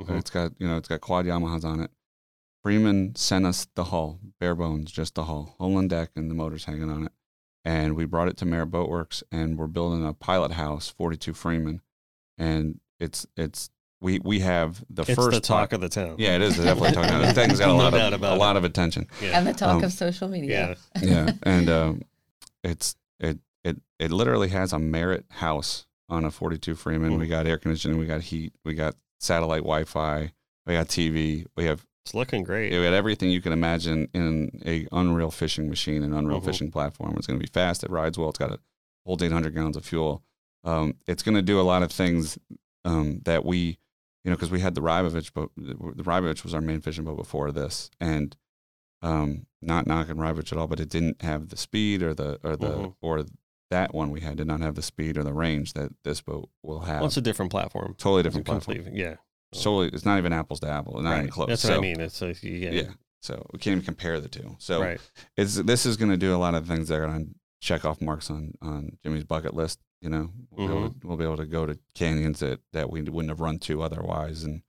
Mhm. 0.01 0.19
It's 0.19 0.31
got 0.31 0.53
you 0.59 0.67
know 0.69 0.77
it's 0.77 0.89
got 0.89 1.01
quad 1.01 1.27
Yamahas 1.27 1.65
on 1.65 1.81
it. 1.81 1.91
Freeman 2.63 3.15
sent 3.15 3.45
us 3.45 3.67
the 3.75 3.85
hull, 3.85 4.21
bare 4.41 4.55
bones, 4.55 4.91
just 4.91 5.15
the 5.15 5.25
hull, 5.25 5.55
hull 5.59 5.79
and 5.79 5.91
deck, 5.91 6.11
and 6.17 6.31
the 6.31 6.35
motors 6.35 6.65
hanging 6.65 6.91
on 6.91 7.05
it. 7.07 7.13
And 7.63 7.95
we 7.95 8.07
brought 8.07 8.29
it 8.29 8.37
to 8.39 8.47
Merritt 8.47 8.71
Boatworks, 8.71 9.23
and 9.31 9.59
we're 9.59 9.67
building 9.67 10.07
a 10.07 10.15
pilot 10.15 10.53
house, 10.53 10.89
42 10.89 11.35
Freeman, 11.35 11.83
and 12.39 12.81
it's 12.99 13.27
it's 13.37 13.71
we 14.01 14.19
we 14.21 14.41
have 14.41 14.85
the 14.91 15.03
It's 15.03 15.15
first 15.15 15.31
the 15.33 15.41
talk 15.41 15.71
pi- 15.71 15.75
of 15.77 15.81
the 15.81 15.89
town. 15.89 16.17
yeah, 16.19 16.35
it 16.37 16.43
is 16.43 16.57
definitely 16.57 16.93
talking 16.93 17.15
about 17.15 17.25
it. 17.29 17.35
Things 17.35 17.59
got 17.59 17.69
a 17.69 17.73
lot 17.73 17.95
of 17.95 18.13
about 18.13 18.33
a 18.33 18.37
it. 18.37 18.39
lot 18.39 18.57
of 18.57 18.65
attention. 18.65 19.07
Yeah. 19.23 19.39
And 19.39 19.47
the 19.47 19.53
talk 19.55 19.77
Um, 19.77 19.85
of 19.85 19.93
social 19.93 20.29
media. 20.29 20.77
yeah. 20.97 21.03
yeah, 21.27 21.33
and 21.43 21.69
um, 21.71 22.03
it's 22.63 22.97
it 23.21 23.39
it 23.65 23.81
it 23.99 24.11
literally 24.11 24.49
has 24.49 24.73
a 24.73 24.79
Merritt 24.79 25.25
house 25.31 25.87
on 26.09 26.25
a 26.25 26.31
42 26.31 26.75
Freeman. 26.75 27.13
Mm. 27.13 27.19
We 27.21 27.27
got 27.27 27.47
air 27.47 27.57
conditioning, 27.59 27.97
we 27.99 28.07
got 28.07 28.21
heat, 28.21 28.53
we 28.65 28.75
got 28.75 28.95
satellite 29.21 29.63
Wi-Fi, 29.63 30.33
we 30.67 30.75
got 30.75 30.89
TV, 30.89 31.47
we 31.57 31.65
have 31.65 31.87
It's 32.05 32.13
looking 32.15 32.43
great. 32.45 32.73
we 32.73 32.83
got 32.85 32.93
everything 32.93 33.31
you 33.31 33.41
can 33.41 33.53
imagine 33.55 34.09
in 34.13 34.61
a 34.67 34.87
Unreal 34.93 35.31
fishing 35.31 35.71
machine, 35.71 36.03
an 36.03 36.13
Unreal 36.13 36.41
Mhm. 36.43 36.45
fishing 36.45 36.71
platform. 36.71 37.15
It's 37.17 37.27
going 37.27 37.39
to 37.39 37.43
be 37.43 37.51
fast. 37.51 37.85
It 37.85 37.91
rides 37.91 38.19
well. 38.19 38.29
It's 38.29 38.39
got 38.39 38.51
a 38.53 38.59
holds 39.07 39.23
800 39.23 39.55
gallons 39.55 39.77
of 39.79 39.85
fuel. 39.87 40.23
Um, 40.63 40.95
it's 41.07 41.23
going 41.23 41.35
to 41.37 41.43
do 41.43 41.59
a 41.59 41.63
lot 41.63 41.83
of 41.83 41.91
things 41.91 42.39
um, 42.87 43.21
that 43.25 43.47
we, 43.47 43.79
you 44.25 44.31
know, 44.31 44.37
because 44.37 44.51
we 44.51 44.61
had 44.61 44.75
the 44.75 44.81
Rybovich 44.81 45.33
boat. 45.33 45.53
The 45.57 45.75
Rybovich 46.03 46.43
was 46.45 46.55
our 46.55 46.61
main 46.61 46.81
fishing 46.81 47.05
boat 47.05 47.17
before 47.17 47.53
this, 47.53 47.91
and 48.01 48.37
um, 49.03 49.47
not 49.61 49.87
knocking 49.87 50.17
Rybovich 50.17 50.53
at 50.53 50.59
all, 50.59 50.67
but 50.67 50.81
it 50.81 50.89
didn't 50.89 51.23
have 51.23 51.49
the 51.51 51.57
speed 51.57 52.03
or 52.03 52.15
the 52.15 52.39
or 52.43 52.57
the 52.57 52.69
Mhm. 52.69 52.95
or 53.03 53.25
that 53.71 53.93
one 53.95 54.11
we 54.11 54.21
had 54.21 54.37
did 54.37 54.47
not 54.47 54.61
have 54.61 54.75
the 54.77 54.83
speed 54.83 55.17
or 55.19 55.25
the 55.25 55.33
range 55.33 55.73
that 55.75 55.91
this 56.05 56.21
boat 56.21 56.49
will 56.63 56.81
have. 56.81 57.01
Well, 57.01 57.07
it's 57.09 57.17
a 57.17 57.21
different 57.23 57.51
platform. 57.51 57.95
totally 57.99 58.23
different 58.23 58.47
platform. 58.47 58.77
complete- 58.77 58.97
Yeah. 58.99 59.17
Totally, 59.53 59.89
it's 59.89 60.05
not 60.05 60.19
even 60.19 60.33
apples 60.33 60.59
to 60.61 60.69
apple. 60.69 61.01
Not 61.01 61.17
even 61.19 61.31
close. 61.31 61.49
That's 61.49 61.63
So, 61.63 61.69
what 61.71 61.79
I 61.79 61.81
mean. 61.81 62.01
It's 62.01 62.21
a, 62.23 62.35
yeah. 62.43 62.71
Yeah. 62.73 62.93
So 63.23 63.47
we 63.53 63.59
can't 63.61 63.75
even 63.77 63.85
compare 63.85 64.21
the 64.21 64.29
two. 64.29 64.57
So 64.59 64.81
right. 64.83 65.01
it's 65.37 65.55
this 65.57 65.87
is 65.87 65.97
going 65.97 66.11
to 66.11 66.17
do 66.17 66.35
a 66.35 66.39
lot 66.39 66.55
of 66.55 66.67
things 66.67 66.89
that 66.89 66.99
are 66.99 67.07
going 67.07 67.27
to 67.27 67.35
check 67.61 67.85
off 67.85 68.01
marks 68.01 68.31
on 68.31 68.55
on 68.61 68.99
Jimmy's 69.05 69.25
bucket 69.25 69.55
list. 69.55 69.81
You 70.01 70.11
know, 70.11 70.31
we'll, 70.51 70.69
be, 70.69 70.73
able 70.75 70.89
Mm-hmm. 70.89 71.01
to, 71.01 71.07
we'll 71.07 71.17
be 71.17 71.25
able 71.25 71.37
to 71.39 71.47
go 71.47 71.65
to 71.67 71.79
canyons 71.95 72.41
that 72.41 72.61
that 72.73 72.91
we 72.91 73.01
wouldn't 73.03 73.31
have 73.31 73.41
run 73.41 73.59
to 73.61 73.83
otherwise, 73.83 74.45
and 74.45 74.63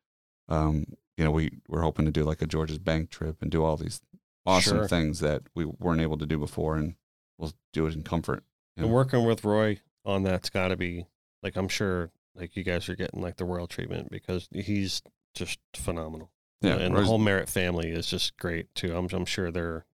um, 0.48 0.86
you 1.18 1.24
know, 1.26 1.32
we 1.32 1.60
we're 1.68 1.82
hoping 1.82 2.06
to 2.06 2.12
do 2.12 2.24
like 2.24 2.42
a 2.42 2.48
Georges 2.48 2.80
Bank 2.80 3.10
trip 3.10 3.42
and 3.42 3.52
do 3.52 3.64
all 3.64 3.76
these 3.78 4.02
awesome 4.46 4.78
Sure. 4.78 4.88
things 4.88 5.20
that 5.20 5.44
we 5.56 5.66
weren't 5.66 6.02
able 6.02 6.18
to 6.20 6.26
do 6.26 6.38
before, 6.38 6.78
and 6.78 6.96
we'll 7.38 7.54
do 7.74 7.86
it 7.88 7.96
in 7.96 8.04
comfort. 8.04 8.44
And 8.78 8.92
working 8.92 9.26
with 9.26 9.44
Roy 9.44 9.80
on 10.06 10.24
that's 10.24 10.50
got 10.50 10.70
to 10.70 10.78
be 10.78 11.06
like 11.44 11.56
I'm 11.58 11.68
sure 11.68 12.12
like 12.36 12.56
you 12.56 12.64
guys 12.64 12.88
are 12.90 12.96
getting 12.96 13.22
like 13.22 13.38
the 13.38 13.46
royal 13.46 13.68
treatment 13.68 14.10
because 14.12 14.48
he's 14.54 15.02
just 15.34 15.60
phenomenal. 15.74 16.32
Yeah, 16.62 16.76
and 16.78 16.94
Roy's- 16.94 17.04
the 17.06 17.10
whole 17.10 17.18
Merritt 17.18 17.50
family 17.50 17.90
is 17.90 18.08
just 18.08 18.38
great 18.38 18.74
too. 18.76 18.96
I'm 18.96 19.08
I'm 19.12 19.26
sure 19.26 19.52
they're 19.52 19.86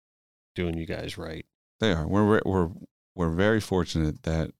doing 0.55 0.77
you 0.77 0.85
guys 0.85 1.17
right. 1.17 1.45
They. 1.79 1.95
We're 1.95 2.27
we're- 2.27 2.41
we're 2.45 2.69
we're 3.15 3.29
very 3.31 3.59
fortunate 3.59 4.23
that 4.23 4.51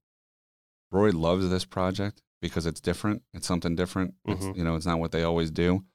Roy 0.91 1.11
loves 1.11 1.49
this 1.49 1.65
project 1.65 2.21
because 2.41 2.65
it's 2.65 2.81
different. 2.81 3.23
It's 3.33 3.47
something 3.47 3.75
different. 3.75 4.15
It's, 4.25 4.45
Mhm. 4.45 4.57
you 4.57 4.63
know, 4.63 4.75
it's 4.75 4.85
not 4.85 4.99
what 4.99 5.11
they 5.11 5.23
always 5.23 5.51
do. 5.51 5.85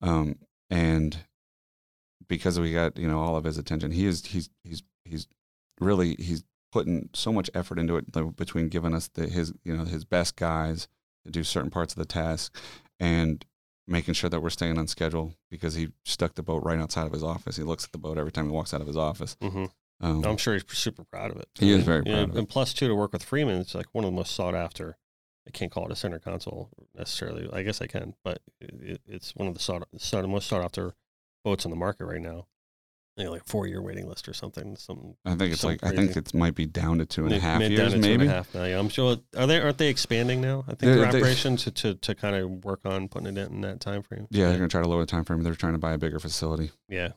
Um, 0.00 0.36
and 0.70 1.24
because 2.28 2.60
we 2.60 2.72
got 2.72 2.98
you 2.98 3.08
know 3.08 3.20
all 3.20 3.36
of 3.36 3.44
his 3.44 3.58
attention, 3.58 3.90
he 3.92 4.06
is 4.06 4.26
he's 4.26 4.50
he's 4.64 4.82
he's 5.04 5.26
really 5.80 6.14
he's 6.18 6.44
putting 6.72 7.08
so 7.14 7.32
much 7.32 7.50
effort 7.54 7.78
into 7.78 7.96
it 7.96 8.14
like, 8.14 8.36
between 8.36 8.68
giving 8.68 8.94
us 8.94 9.08
the 9.08 9.26
his 9.28 9.52
you 9.64 9.76
know 9.76 9.84
his 9.84 10.04
best 10.04 10.36
guys 10.36 10.86
to 11.24 11.30
do 11.30 11.42
certain 11.42 11.70
parts 11.70 11.94
of 11.94 11.98
the 11.98 12.04
task 12.04 12.54
and 13.00 13.44
making 13.86 14.12
sure 14.14 14.28
that 14.28 14.40
we're 14.40 14.50
staying 14.50 14.76
on 14.78 14.86
schedule 14.86 15.34
because 15.50 15.74
he 15.74 15.88
stuck 16.04 16.34
the 16.34 16.42
boat 16.42 16.62
right 16.62 16.78
outside 16.78 17.06
of 17.06 17.12
his 17.12 17.22
office. 17.24 17.56
He 17.56 17.62
looks 17.62 17.84
at 17.84 17.92
the 17.92 17.98
boat 17.98 18.18
every 18.18 18.30
time 18.32 18.44
he 18.46 18.50
walks 18.52 18.74
out 18.74 18.82
of 18.82 18.86
his 18.86 18.96
office. 18.98 19.36
hmm 19.40 19.64
Um, 20.00 20.24
I'm 20.24 20.36
sure 20.36 20.54
he's 20.54 20.64
super 20.68 21.04
proud 21.04 21.30
of 21.32 21.38
it. 21.38 21.48
He 21.58 21.72
is 21.72 21.82
very 21.84 22.02
know, 22.02 22.12
proud 22.12 22.30
of. 22.30 22.36
And 22.36 22.48
plus, 22.48 22.72
too, 22.72 22.86
to 22.88 22.94
work 22.94 23.12
with 23.12 23.24
Freeman, 23.24 23.60
it's 23.60 23.74
like 23.74 23.86
one 23.92 24.04
of 24.04 24.10
the 24.12 24.16
most 24.16 24.32
sought 24.34 24.54
after. 24.54 24.96
I 25.46 25.50
can't 25.50 25.72
call 25.72 25.86
it 25.86 25.92
a 25.92 25.96
center 25.96 26.18
console 26.18 26.68
necessarily. 26.94 27.48
I 27.52 27.62
guess 27.62 27.80
I 27.80 27.86
can, 27.86 28.14
but 28.22 28.40
it, 28.60 29.00
it's 29.06 29.34
one 29.34 29.48
of 29.48 29.54
the 29.54 29.60
sought, 29.60 29.88
sought, 29.96 30.28
most 30.28 30.46
sought 30.46 30.62
after 30.62 30.92
boats 31.42 31.64
on 31.64 31.70
the 31.70 31.76
market 31.76 32.04
right 32.04 32.20
now. 32.20 32.46
You 33.16 33.24
know, 33.24 33.32
like 33.32 33.46
four 33.46 33.66
year 33.66 33.82
waiting 33.82 34.06
list 34.06 34.28
or 34.28 34.32
something. 34.34 34.76
Something 34.76 35.16
I 35.24 35.34
think 35.34 35.52
it's 35.52 35.64
like 35.64 35.82
I 35.82 35.90
think 35.90 36.16
it 36.16 36.32
might 36.34 36.54
be 36.54 36.66
down 36.66 36.98
to 36.98 37.06
two 37.06 37.24
and 37.24 37.34
a 37.34 37.40
half 37.40 37.58
mid- 37.58 37.72
years, 37.72 37.80
down 37.80 37.90
to 37.90 38.06
two 38.06 38.12
and 38.12 38.22
a 38.22 38.24
maybe. 38.26 38.28
half 38.30 38.54
now. 38.54 38.62
Yeah, 38.64 38.78
I'm 38.78 38.88
sure. 38.90 39.16
Are 39.36 39.46
they? 39.48 39.58
Aren't 39.60 39.78
they 39.78 39.88
expanding 39.88 40.40
now? 40.40 40.60
I 40.68 40.72
think 40.72 40.80
They're- 40.80 40.96
their 40.98 41.10
they- 41.12 41.18
operation 41.18 41.56
to, 41.56 41.70
to, 41.72 41.94
to 41.94 42.14
kind 42.14 42.36
of 42.36 42.64
work 42.64 42.80
on 42.84 43.08
putting 43.08 43.36
it 43.36 43.50
in 43.50 43.62
that 43.62 43.80
time 43.80 44.02
frame. 44.04 44.28
Yeah, 44.30 44.50
they're 44.50 44.58
gonna 44.58 44.68
try 44.68 44.82
to 44.82 44.88
lower 44.88 45.00
the 45.00 45.06
time 45.06 45.24
frame. 45.24 45.42
They're 45.42 45.54
trying 45.56 45.72
to 45.72 45.80
buy 45.80 45.94
a 45.94 45.98
bigger 45.98 46.20
facility. 46.20 46.70
yeah, 46.88 47.08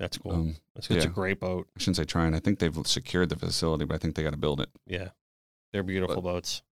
that's 0.00 0.18
cool. 0.18 0.32
Um, 0.32 0.56
it's, 0.74 0.90
it's 0.90 1.04
a 1.04 1.08
great 1.08 1.38
boat. 1.38 1.68
I 1.76 1.78
shouldn't 1.80 1.96
say 1.98 2.04
trying. 2.04 2.34
I 2.34 2.40
think 2.40 2.58
they've 2.58 2.76
secured 2.84 3.28
the 3.28 3.36
facility, 3.36 3.84
but 3.84 3.94
I 3.94 3.98
think 3.98 4.16
they 4.16 4.24
got 4.24 4.30
to 4.32 4.36
build 4.36 4.60
it. 4.60 4.68
Yeah, 4.86 5.10
they're 5.72 5.84
beautiful 5.84 6.20
boats. 6.22 6.62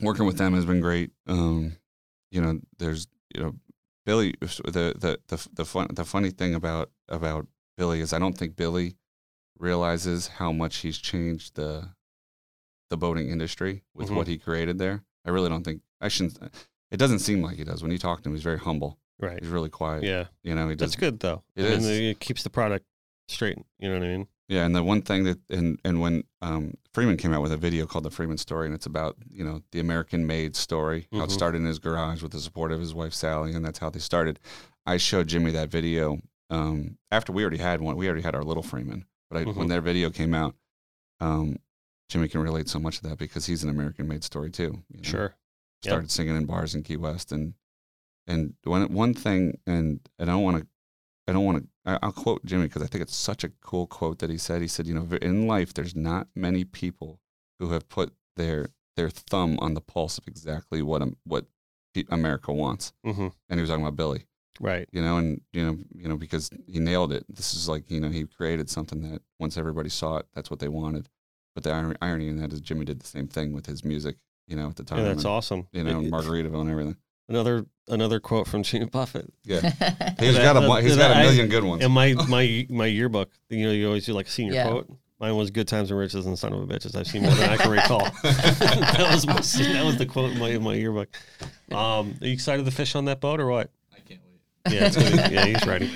Working 0.00 0.24
with 0.26 0.38
them 0.38 0.54
has 0.54 0.64
been 0.64 0.80
great. 0.80 1.10
Um, 1.26 1.76
you 2.30 2.40
know, 2.40 2.60
there's 2.78 3.06
you 3.34 3.42
know, 3.42 3.54
Billy. 4.06 4.34
The 4.40 4.94
the 4.96 5.18
the 5.28 5.48
the 5.52 5.64
fun 5.66 5.88
the 5.92 6.04
funny 6.04 6.30
thing 6.30 6.54
about 6.54 6.90
about 7.08 7.46
Billy 7.76 8.00
is 8.00 8.12
I 8.14 8.18
don't 8.18 8.38
think 8.38 8.56
Billy 8.56 8.96
realizes 9.58 10.28
how 10.28 10.52
much 10.52 10.76
he's 10.78 10.98
changed 10.98 11.56
the 11.56 11.90
the 12.90 12.96
boating 12.96 13.28
industry 13.30 13.82
with 13.94 14.10
Mhm. 14.10 14.16
what 14.16 14.28
he 14.28 14.38
created 14.38 14.78
there. 14.78 15.02
I 15.24 15.30
really 15.30 15.48
don't 15.48 15.64
think 15.64 15.82
I 16.00 16.08
shouldn't. 16.08 16.38
It 16.90 16.98
doesn't 16.98 17.18
seem 17.18 17.42
like 17.42 17.56
he 17.56 17.64
does. 17.64 17.82
When 17.82 17.90
you 17.90 17.98
talk 17.98 18.22
to 18.22 18.28
him, 18.28 18.34
he's 18.36 18.44
very 18.44 18.58
humble. 18.58 18.98
Right. 19.18 19.38
He's 19.40 19.50
really 19.50 19.70
quiet. 19.70 20.04
Yeah, 20.04 20.24
You 20.42 20.54
know, 20.54 20.68
he 20.68 20.74
does. 20.76 20.90
that's 20.90 20.96
good 21.00 21.20
though. 21.20 21.42
It 21.54 21.64
I 21.64 21.78
mean, 21.78 22.02
it 22.10 22.20
keeps 22.20 22.42
the 22.42 22.50
product 22.50 22.84
straight. 23.28 23.56
You 23.78 23.88
know 23.88 23.98
what 23.98 24.04
I 24.04 24.08
mean? 24.08 24.28
Yeah, 24.48 24.64
and 24.64 24.76
the 24.76 24.82
one 24.84 25.02
thing 25.02 25.24
that 25.24 25.38
and 25.50 25.80
and 25.84 26.00
when 26.00 26.22
um, 26.42 26.74
Freeman 26.92 27.16
came 27.16 27.32
out 27.32 27.42
with 27.42 27.50
a 27.50 27.56
video 27.56 27.86
called 27.86 28.04
the 28.04 28.10
Freeman 28.10 28.38
Story, 28.38 28.66
and 28.66 28.74
it's 28.74 28.86
about 28.86 29.16
you 29.28 29.42
know 29.44 29.62
the 29.72 29.80
American 29.80 30.26
made 30.26 30.54
story, 30.54 31.08
how 31.12 31.24
it 31.24 31.28
Mhm. 31.30 31.32
started 31.32 31.58
in 31.58 31.64
his 31.64 31.78
garage 31.80 32.22
with 32.22 32.30
the 32.32 32.38
support 32.40 32.70
of 32.72 32.78
his 32.78 32.94
wife 32.94 33.12
Sally, 33.14 33.52
and 33.54 33.64
that's 33.64 33.78
how 33.80 33.90
they 33.90 33.98
started. 33.98 34.38
I 34.86 34.98
showed 34.98 35.26
Jimmy 35.28 35.50
that 35.52 35.68
video 35.70 36.20
um, 36.50 36.98
after 37.10 37.32
we 37.32 37.42
already 37.42 37.58
had 37.58 37.80
one. 37.80 37.96
We 37.96 38.06
already 38.06 38.22
had 38.22 38.36
our 38.36 38.44
little 38.44 38.62
Freeman, 38.62 39.04
but 39.28 39.38
I, 39.40 39.44
when 39.44 39.66
Mhm. 39.66 39.68
their 39.68 39.80
video 39.80 40.10
came 40.10 40.32
out, 40.32 40.54
um, 41.20 41.56
Jimmy 42.08 42.28
can 42.28 42.40
relate 42.40 42.68
so 42.68 42.78
much 42.78 42.98
to 42.98 43.08
that 43.08 43.18
because 43.18 43.46
he's 43.46 43.64
an 43.64 43.70
American 43.70 44.06
made 44.06 44.22
story 44.22 44.50
too. 44.50 44.84
you 44.88 44.98
know? 45.02 45.08
Sure. 45.08 45.34
Yep. 45.82 45.90
started 45.92 46.10
singing 46.10 46.36
in 46.36 46.46
bars 46.46 46.74
in 46.74 46.82
Key 46.84 46.96
West, 46.98 47.32
and 47.32 47.54
and 48.26 48.54
one 48.64 48.92
one 48.92 49.14
thing, 49.14 49.58
and, 49.66 50.00
and 50.18 50.30
I 50.30 50.34
don't 50.34 50.42
want 50.42 50.58
to, 50.58 50.66
I 51.28 51.32
don't 51.32 51.44
want 51.44 51.64
to, 51.84 51.98
I'll 52.02 52.12
quote 52.12 52.44
Jimmy 52.44 52.64
because 52.64 52.82
I 52.82 52.86
think 52.86 53.02
it's 53.02 53.16
such 53.16 53.44
a 53.44 53.48
cool 53.60 53.86
quote 53.86 54.18
that 54.20 54.30
he 54.30 54.38
said. 54.38 54.60
He 54.62 54.68
said, 54.68 54.86
you 54.86 54.94
know, 54.94 55.06
in 55.22 55.46
life, 55.46 55.72
there's 55.74 55.94
not 55.96 56.28
many 56.34 56.64
people 56.64 57.20
who 57.58 57.70
have 57.70 57.88
put 57.88 58.12
their 58.36 58.68
their 58.96 59.10
thumb 59.10 59.58
on 59.60 59.74
the 59.74 59.80
pulse 59.80 60.18
of 60.18 60.26
exactly 60.26 60.82
what 60.82 61.02
what 61.24 61.46
America 62.10 62.52
wants, 62.52 62.92
hmm 63.04 63.28
and 63.48 63.58
he 63.58 63.60
was 63.60 63.70
talking 63.70 63.84
about 63.84 63.96
Billy, 63.96 64.26
Right. 64.60 64.86
you 64.92 65.00
know, 65.02 65.16
and 65.18 65.40
you 65.52 65.64
know, 65.64 65.78
you 65.94 66.08
know, 66.08 66.16
because 66.16 66.50
he 66.66 66.78
nailed 66.78 67.12
it. 67.12 67.24
This 67.28 67.54
is 67.54 67.68
like, 67.68 67.90
you 67.90 68.00
know, 68.00 68.10
he 68.10 68.24
created 68.26 68.68
something 68.68 69.00
that 69.10 69.22
once 69.38 69.56
everybody 69.56 69.88
saw 69.88 70.18
it, 70.18 70.26
that's 70.34 70.50
what 70.50 70.60
they 70.60 70.68
wanted. 70.68 71.08
But 71.54 71.64
the 71.64 71.96
irony, 72.02 72.28
in 72.28 72.36
that 72.36 72.52
is 72.52 72.60
Jimmy 72.60 72.84
did 72.84 73.00
the 73.00 73.06
same 73.06 73.28
thing 73.28 73.52
with 73.54 73.64
his 73.64 73.82
music, 73.82 74.16
you 74.46 74.56
know, 74.56 74.68
at 74.68 74.76
the 74.76 74.84
time. 74.84 74.98
Yeah, 74.98 75.04
that's 75.04 75.24
and, 75.24 75.26
awesome. 75.32 75.68
You 75.72 75.84
know, 75.84 76.00
it- 76.00 76.10
Margaritaville 76.10 76.60
and 76.60 76.70
everything. 76.70 76.96
another 77.30 77.64
another 77.88 78.20
quote 78.20 78.46
from 78.46 78.62
Jimmy 78.62 78.86
Buffett. 78.86 79.32
Yeah, 79.44 79.60
he's 80.18 80.36
got 80.38 80.56
a 80.56 80.82
he's 80.82 80.96
got 80.96 81.16
a 81.16 81.20
million 81.20 81.48
good 81.48 81.64
ones. 81.64 81.82
In 81.84 81.92
my 81.92 82.14
my 82.28 82.66
my 82.68 82.86
yearbook, 82.86 83.30
you 83.48 83.66
know, 83.66 83.72
you 83.72 83.86
always 83.86 84.06
do 84.06 84.12
like 84.12 84.26
a 84.26 84.30
senior 84.30 84.54
Yeah. 84.54 84.68
quote. 84.68 84.90
Mine 85.18 85.34
was 85.34 85.50
"Good 85.50 85.66
times 85.66 85.90
and 85.90 85.98
riches 85.98 86.26
and 86.26 86.38
son 86.38 86.52
of 86.52 86.60
a 86.60 86.66
bitches." 86.66 86.94
I've 86.94 87.06
seen 87.06 87.22
more 87.22 87.32
than 87.34 87.48
I 87.48 87.56
can 87.56 87.70
recall. 87.70 88.00
that 88.22 89.08
was 89.10 89.26
my, 89.26 89.34
that 89.72 89.84
was 89.84 89.96
the 89.96 90.04
quote 90.06 90.32
in 90.32 90.38
my 90.38 90.50
in 90.50 90.62
my 90.62 90.74
yearbook. 90.74 91.08
Um, 91.70 92.16
are 92.20 92.26
you 92.26 92.32
excited 92.34 92.66
to 92.66 92.70
fish 92.70 92.94
on 92.94 93.06
that 93.06 93.20
boat 93.20 93.40
or 93.40 93.46
what? 93.46 93.70
I 93.94 94.00
can't 94.00 94.20
wait. 94.66 94.74
Yeah, 94.74 94.86
it's 94.86 94.96
gonna 94.96 95.28
be, 95.28 95.34
yeah, 95.34 95.46
he's 95.46 95.66
ready. 95.66 95.90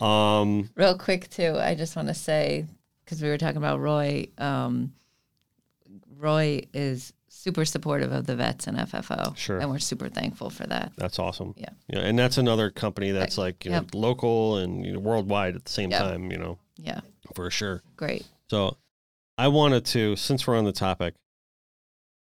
Um, 0.00 0.70
Real 0.76 0.96
quick, 0.96 1.28
too, 1.28 1.56
I 1.58 1.74
just 1.74 1.96
want 1.96 2.06
to 2.08 2.14
say 2.14 2.66
because 3.04 3.20
we 3.20 3.28
were 3.28 3.38
talking 3.38 3.56
about 3.56 3.80
Roy. 3.80 4.28
Um, 4.38 4.92
Roy 6.16 6.62
is 6.72 7.12
super 7.46 7.64
supportive 7.64 8.10
of 8.10 8.26
the 8.26 8.34
vets 8.34 8.66
and 8.66 8.76
FFO. 8.76 9.36
Sure. 9.36 9.58
and 9.60 9.70
we're 9.70 9.78
super 9.78 10.08
thankful 10.08 10.50
for 10.50 10.66
that. 10.66 10.92
that's 10.96 11.18
awesome. 11.20 11.54
Yeah. 11.56 11.68
yeah, 11.88 12.00
and 12.00 12.18
that's 12.18 12.38
another 12.38 12.70
company 12.70 13.12
that's 13.12 13.38
like 13.38 13.64
you 13.64 13.70
know 13.70 13.84
local 13.94 14.56
and 14.56 14.84
you 14.84 14.92
know, 14.94 14.98
worldwide 14.98 15.54
at 15.54 15.64
the 15.64 15.70
same 15.70 15.90
Yep. 15.92 16.00
time. 16.00 16.32
You 16.32 16.38
know, 16.38 16.58
Yeah, 16.76 17.00
for 17.34 17.48
sure. 17.50 17.82
great. 17.96 18.26
So 18.50 18.76
I 19.38 19.46
wanted 19.48 19.84
to, 19.86 20.16
since 20.16 20.46
we're 20.46 20.56
on 20.58 20.64
the 20.64 20.72
topic, 20.72 21.14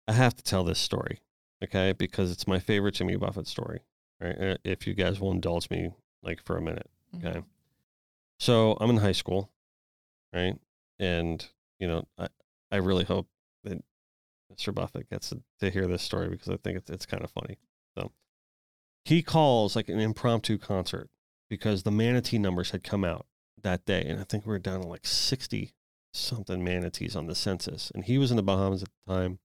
I 0.07 0.13
have 0.13 0.35
to 0.35 0.43
tell 0.43 0.63
this 0.65 0.79
story, 0.79 1.19
okay? 1.63 1.93
Because 1.93 2.31
it's 2.31 2.45
my 2.47 2.59
favorite 2.59 2.95
Jimmy 2.95 3.15
Buffett 3.15 3.47
story, 3.47 3.81
right? 4.19 4.37
Uh, 4.37 4.57
If 4.63 4.85
you 4.87 4.93
guys 4.95 5.19
will 5.21 5.31
indulge 5.31 5.69
me, 5.69 5.91
like 6.23 6.43
for 6.43 6.57
a 6.57 6.61
minute, 6.61 6.89
Mhm. 7.15 7.25
okay? 7.25 7.41
So 8.39 8.75
I'm 8.81 8.89
in 8.89 8.97
high 8.97 9.13
school, 9.13 9.49
right? 10.33 10.57
And 10.99 11.45
you 11.79 11.87
know, 11.87 12.05
I 12.17 12.27
I 12.71 12.77
really 12.77 13.03
hope 13.05 13.27
Mr. 14.53 14.73
Buffett 14.73 15.09
gets 15.09 15.33
to, 15.59 15.69
hear 15.69 15.87
this 15.87 16.03
story 16.03 16.29
because 16.29 16.49
I 16.49 16.57
think 16.57 16.77
it's 16.77 16.89
it's 16.89 17.05
kind 17.05 17.23
of 17.23 17.31
funny. 17.31 17.57
So 17.97 18.11
he 19.03 19.21
calls 19.21 19.75
like 19.75 19.89
an 19.89 19.99
impromptu 19.99 20.57
concert 20.57 21.09
because 21.49 21.83
the 21.83 21.91
manatee 21.91 22.37
numbers 22.37 22.71
had 22.71 22.83
come 22.83 23.03
out 23.03 23.25
that 23.63 23.85
day, 23.85 24.03
and 24.03 24.19
I 24.19 24.23
think 24.23 24.45
we 24.45 24.51
were 24.51 24.59
down 24.59 24.81
to 24.81 24.87
like 24.87 25.05
sixty 25.05 25.73
something 26.13 26.63
manatees 26.63 27.15
on 27.15 27.27
the 27.27 27.35
census, 27.35 27.91
and 27.93 28.05
he 28.05 28.17
was 28.17 28.31
in 28.31 28.37
the 28.37 28.43
Bahamas 28.43 28.83
at 28.83 28.89
the 29.05 29.13
time. 29.13 29.39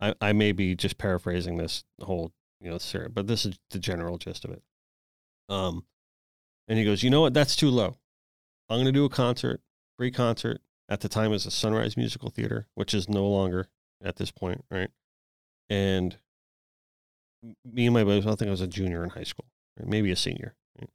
I, 0.00 0.14
I 0.20 0.32
may 0.32 0.52
be 0.52 0.74
just 0.74 0.98
paraphrasing 0.98 1.56
this 1.56 1.84
whole, 2.02 2.32
you 2.60 2.70
know, 2.70 2.78
ser- 2.78 3.08
but 3.08 3.26
this 3.26 3.46
is 3.46 3.58
the 3.70 3.78
general 3.78 4.18
gist 4.18 4.44
of 4.44 4.50
it. 4.50 4.62
Um, 5.48 5.86
and 6.68 6.78
he 6.78 6.84
goes, 6.84 7.02
you 7.02 7.10
know 7.10 7.22
what? 7.22 7.34
That's 7.34 7.56
too 7.56 7.70
low. 7.70 7.96
I'm 8.68 8.76
going 8.76 8.86
to 8.86 8.92
do 8.92 9.04
a 9.04 9.10
concert, 9.10 9.60
free 9.96 10.10
concert. 10.10 10.60
At 10.88 11.00
the 11.00 11.08
time, 11.08 11.26
it 11.26 11.34
was 11.34 11.46
a 11.46 11.50
Sunrise 11.50 11.96
Musical 11.96 12.30
Theater, 12.30 12.68
which 12.74 12.94
is 12.94 13.08
no 13.08 13.26
longer 13.26 13.68
at 14.02 14.16
this 14.16 14.30
point, 14.30 14.64
right? 14.70 14.90
And 15.68 16.16
me 17.64 17.86
and 17.86 17.94
my 17.94 18.04
buddy, 18.04 18.18
I 18.18 18.22
think 18.22 18.42
I 18.42 18.50
was 18.50 18.60
a 18.60 18.66
junior 18.66 19.04
in 19.04 19.10
high 19.10 19.24
school, 19.24 19.46
right? 19.78 19.88
maybe 19.88 20.10
a 20.10 20.16
senior. 20.16 20.54
Right? 20.78 20.90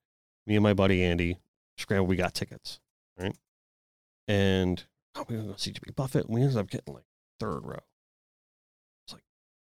Me 0.47 0.55
and 0.55 0.63
my 0.63 0.73
buddy 0.73 1.03
Andy 1.03 1.39
scrambled. 1.77 2.09
We 2.09 2.15
got 2.15 2.33
tickets, 2.33 2.79
right? 3.17 3.35
And 4.27 4.83
oh, 5.15 5.25
we 5.27 5.35
were 5.35 5.41
going 5.41 5.49
to 5.49 5.53
go 5.53 5.57
see 5.57 5.71
Jimmy 5.71 5.93
Buffett. 5.95 6.25
And 6.25 6.35
We 6.35 6.41
ended 6.41 6.57
up 6.57 6.69
getting 6.69 6.93
like 6.93 7.05
third 7.39 7.61
row. 7.63 7.79
It's 9.05 9.13
like, 9.13 9.23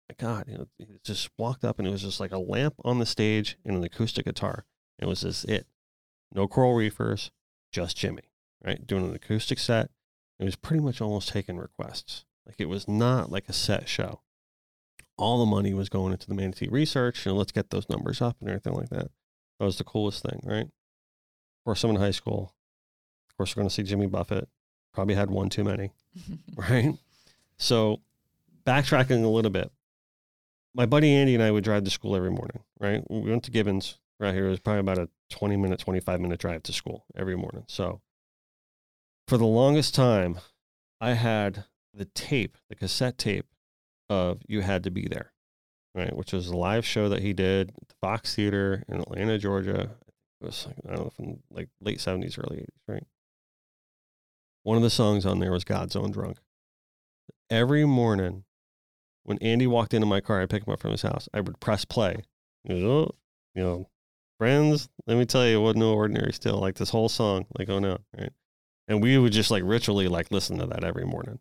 my 0.09 0.15
God, 0.17 0.45
you 0.47 0.57
know, 0.57 0.67
he 0.77 0.99
just 1.03 1.29
walked 1.37 1.63
up 1.63 1.79
and 1.79 1.87
it 1.87 1.91
was 1.91 2.01
just 2.01 2.19
like 2.19 2.31
a 2.31 2.37
lamp 2.37 2.75
on 2.83 2.99
the 2.99 3.05
stage 3.05 3.57
and 3.65 3.75
an 3.75 3.83
acoustic 3.83 4.25
guitar. 4.25 4.65
It 4.99 5.05
was 5.07 5.21
just 5.21 5.45
it. 5.45 5.67
No 6.33 6.47
coral 6.47 6.75
reefers, 6.75 7.31
just 7.71 7.97
Jimmy, 7.97 8.31
right? 8.63 8.85
Doing 8.85 9.05
an 9.05 9.15
acoustic 9.15 9.59
set. 9.59 9.89
It 10.39 10.45
was 10.45 10.55
pretty 10.55 10.81
much 10.81 11.01
almost 11.01 11.29
taking 11.29 11.57
requests. 11.57 12.25
Like 12.45 12.55
it 12.59 12.69
was 12.69 12.87
not 12.87 13.31
like 13.31 13.47
a 13.49 13.53
set 13.53 13.87
show. 13.87 14.21
All 15.17 15.39
the 15.39 15.45
money 15.45 15.73
was 15.73 15.89
going 15.89 16.13
into 16.13 16.27
the 16.27 16.33
manatee 16.33 16.67
research 16.69 17.25
and 17.25 17.37
let's 17.37 17.51
get 17.51 17.69
those 17.69 17.89
numbers 17.89 18.21
up 18.21 18.37
and 18.39 18.49
everything 18.49 18.73
like 18.73 18.89
that. 18.89 19.11
That 19.59 19.65
was 19.65 19.77
the 19.77 19.83
coolest 19.83 20.23
thing, 20.23 20.41
right? 20.43 20.65
Of 20.65 21.65
course, 21.65 21.83
I'm 21.83 21.91
in 21.91 21.97
high 21.97 22.11
school. 22.11 22.55
Of 23.29 23.37
course, 23.37 23.55
we're 23.55 23.61
going 23.61 23.69
to 23.69 23.73
see 23.73 23.83
Jimmy 23.83 24.07
Buffett. 24.07 24.49
Probably 24.93 25.13
had 25.15 25.29
one 25.29 25.49
too 25.49 25.63
many, 25.63 25.91
right? 26.55 26.97
So, 27.57 28.01
backtracking 28.65 29.23
a 29.23 29.27
little 29.27 29.51
bit, 29.51 29.71
my 30.73 30.85
buddy 30.85 31.13
Andy 31.13 31.35
and 31.35 31.43
I 31.43 31.51
would 31.51 31.63
drive 31.63 31.83
to 31.83 31.91
school 31.91 32.15
every 32.15 32.31
morning, 32.31 32.63
right? 32.79 33.03
We 33.09 33.29
went 33.29 33.43
to 33.43 33.51
Gibbons 33.51 33.99
right 34.19 34.33
here. 34.33 34.47
It 34.47 34.49
was 34.49 34.59
probably 34.59 34.79
about 34.79 34.97
a 34.97 35.09
20 35.29 35.57
minute, 35.57 35.79
25 35.79 36.19
minute 36.19 36.39
drive 36.39 36.63
to 36.63 36.73
school 36.73 37.05
every 37.15 37.35
morning. 37.35 37.65
So, 37.67 38.01
for 39.27 39.37
the 39.37 39.45
longest 39.45 39.93
time, 39.93 40.39
I 40.99 41.13
had 41.13 41.65
the 41.93 42.05
tape, 42.05 42.57
the 42.69 42.75
cassette 42.75 43.17
tape 43.17 43.45
of 44.09 44.41
You 44.47 44.61
Had 44.61 44.83
to 44.83 44.91
Be 44.91 45.07
There, 45.07 45.33
right? 45.95 46.15
Which 46.15 46.33
was 46.33 46.47
a 46.47 46.57
live 46.57 46.85
show 46.85 47.09
that 47.09 47.21
he 47.21 47.33
did 47.33 47.69
at 47.81 47.87
the 47.87 47.95
Fox 48.01 48.35
Theater 48.35 48.83
in 48.87 48.99
Atlanta, 48.99 49.37
Georgia. 49.37 49.91
It 50.41 50.45
was, 50.45 50.67
like, 50.67 50.77
I 50.87 50.95
don't 50.95 51.03
know, 51.03 51.09
from 51.09 51.39
like 51.51 51.69
late 51.79 51.99
70s, 51.99 52.39
early 52.39 52.57
80s, 52.61 52.67
right? 52.87 53.07
One 54.63 54.77
of 54.77 54.83
the 54.83 54.89
songs 54.89 55.25
on 55.25 55.39
there 55.39 55.51
was 55.51 55.63
God's 55.63 55.95
Own 55.95 56.11
Drunk. 56.11 56.37
Every 57.49 57.85
morning 57.85 58.43
when 59.23 59.37
Andy 59.39 59.67
walked 59.67 59.93
into 59.93 60.07
my 60.07 60.21
car, 60.21 60.41
I'd 60.41 60.49
pick 60.49 60.65
him 60.65 60.73
up 60.73 60.79
from 60.79 60.91
his 60.91 61.01
house. 61.01 61.27
I 61.33 61.41
would 61.41 61.59
press 61.59 61.85
play. 61.85 62.23
Oh, 62.69 63.09
you 63.55 63.63
know, 63.63 63.89
friends, 64.39 64.89
let 65.07 65.17
me 65.17 65.25
tell 65.25 65.45
you, 65.47 65.57
it 65.57 65.61
wasn't 65.61 65.79
no 65.79 65.93
ordinary 65.93 66.33
still. 66.33 66.57
Like 66.57 66.75
this 66.75 66.89
whole 66.89 67.09
song, 67.09 67.45
like, 67.57 67.69
oh 67.69 67.79
no, 67.79 67.97
right? 68.17 68.31
And 68.87 69.01
we 69.01 69.17
would 69.17 69.31
just 69.31 69.51
like 69.51 69.63
ritually 69.65 70.07
like 70.07 70.31
listen 70.31 70.57
to 70.59 70.67
that 70.67 70.83
every 70.83 71.05
morning. 71.05 71.39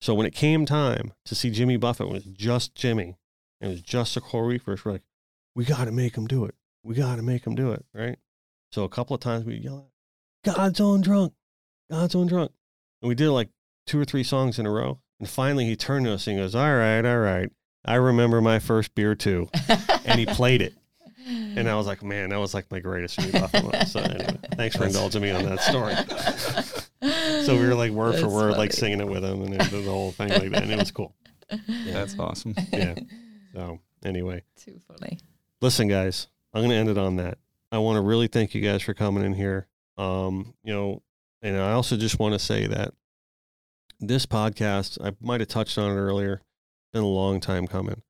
So 0.00 0.14
when 0.14 0.26
it 0.26 0.34
came 0.34 0.64
time 0.64 1.12
to 1.24 1.34
see 1.34 1.50
Jimmy 1.50 1.76
Buffett, 1.76 2.06
when 2.06 2.16
it 2.16 2.24
was 2.26 2.34
just 2.34 2.74
Jimmy, 2.74 3.16
it 3.60 3.66
was 3.66 3.82
just 3.82 4.16
a 4.16 4.20
coral 4.20 4.48
reefers, 4.48 4.84
we're 4.84 4.92
like, 4.92 5.02
we 5.54 5.64
got 5.64 5.86
to 5.86 5.92
make 5.92 6.16
him 6.16 6.26
do 6.26 6.44
it. 6.44 6.54
We 6.84 6.94
got 6.94 7.16
to 7.16 7.22
make 7.22 7.46
him 7.46 7.54
do 7.54 7.72
it. 7.72 7.84
Right. 7.92 8.18
So 8.70 8.84
a 8.84 8.88
couple 8.88 9.14
of 9.14 9.20
times 9.20 9.44
we 9.44 9.56
yell, 9.56 9.90
out, 10.46 10.56
God's 10.56 10.80
own 10.80 11.00
drunk, 11.00 11.32
God's 11.90 12.14
own 12.14 12.28
drunk. 12.28 12.52
And 13.02 13.08
we 13.08 13.14
did 13.14 13.30
like 13.30 13.48
two 13.86 13.98
or 13.98 14.04
three 14.04 14.22
songs 14.22 14.58
in 14.58 14.66
a 14.66 14.70
row. 14.70 15.00
And 15.18 15.28
finally 15.28 15.64
he 15.64 15.74
turned 15.74 16.06
to 16.06 16.12
us 16.12 16.26
and 16.26 16.36
he 16.36 16.42
goes, 16.42 16.54
all 16.54 16.76
right, 16.76 17.04
all 17.04 17.18
right. 17.18 17.50
I 17.84 17.94
remember 17.94 18.40
my 18.40 18.58
first 18.58 18.94
beer 18.94 19.14
too. 19.14 19.48
And 20.04 20.20
he 20.20 20.26
played 20.26 20.62
it. 20.62 20.74
And 21.26 21.68
I 21.68 21.74
was 21.74 21.86
like, 21.86 22.02
man, 22.02 22.30
that 22.30 22.38
was 22.38 22.54
like 22.54 22.70
my 22.70 22.78
greatest 22.78 23.18
Jimmy 23.18 23.32
Buffett. 23.32 23.88
So 23.88 24.00
anyway, 24.00 24.38
thanks 24.54 24.76
for 24.76 24.86
indulging 24.86 25.22
me 25.22 25.30
on 25.30 25.44
that 25.44 25.60
story. 25.60 25.94
So 27.48 27.58
we 27.58 27.66
were 27.66 27.74
like 27.74 27.92
word 27.92 28.16
for 28.16 28.20
That's 28.22 28.32
word, 28.34 28.56
like 28.58 28.74
singing 28.74 29.00
it 29.00 29.08
with 29.08 29.24
him 29.24 29.42
and 29.42 29.54
it, 29.54 29.70
the 29.70 29.82
whole 29.82 30.12
thing 30.12 30.28
like 30.28 30.50
that. 30.50 30.64
And 30.64 30.70
it 30.70 30.78
was 30.78 30.90
cool. 30.90 31.14
Yeah. 31.50 31.94
That's 31.94 32.18
awesome. 32.18 32.54
Yeah. 32.70 32.94
So 33.54 33.80
anyway, 34.04 34.42
Too 34.58 34.78
funny. 34.86 35.18
listen, 35.62 35.88
guys, 35.88 36.28
I'm 36.52 36.60
going 36.60 36.70
to 36.70 36.76
end 36.76 36.90
it 36.90 36.98
on 36.98 37.16
that. 37.16 37.38
I 37.72 37.78
want 37.78 37.96
to 37.96 38.02
really 38.02 38.26
thank 38.26 38.54
you 38.54 38.60
guys 38.60 38.82
for 38.82 38.92
coming 38.92 39.24
in 39.24 39.32
here. 39.32 39.66
Um, 39.96 40.52
you 40.62 40.74
know, 40.74 41.02
and 41.40 41.56
I 41.56 41.72
also 41.72 41.96
just 41.96 42.18
want 42.18 42.34
to 42.34 42.38
say 42.38 42.66
that 42.66 42.92
this 43.98 44.26
podcast, 44.26 44.98
I 45.02 45.12
might 45.20 45.40
have 45.40 45.48
touched 45.48 45.78
on 45.78 45.90
it 45.90 45.98
earlier, 45.98 46.42
been 46.92 47.02
a 47.02 47.06
long 47.06 47.40
time 47.40 47.66
coming. 47.66 48.02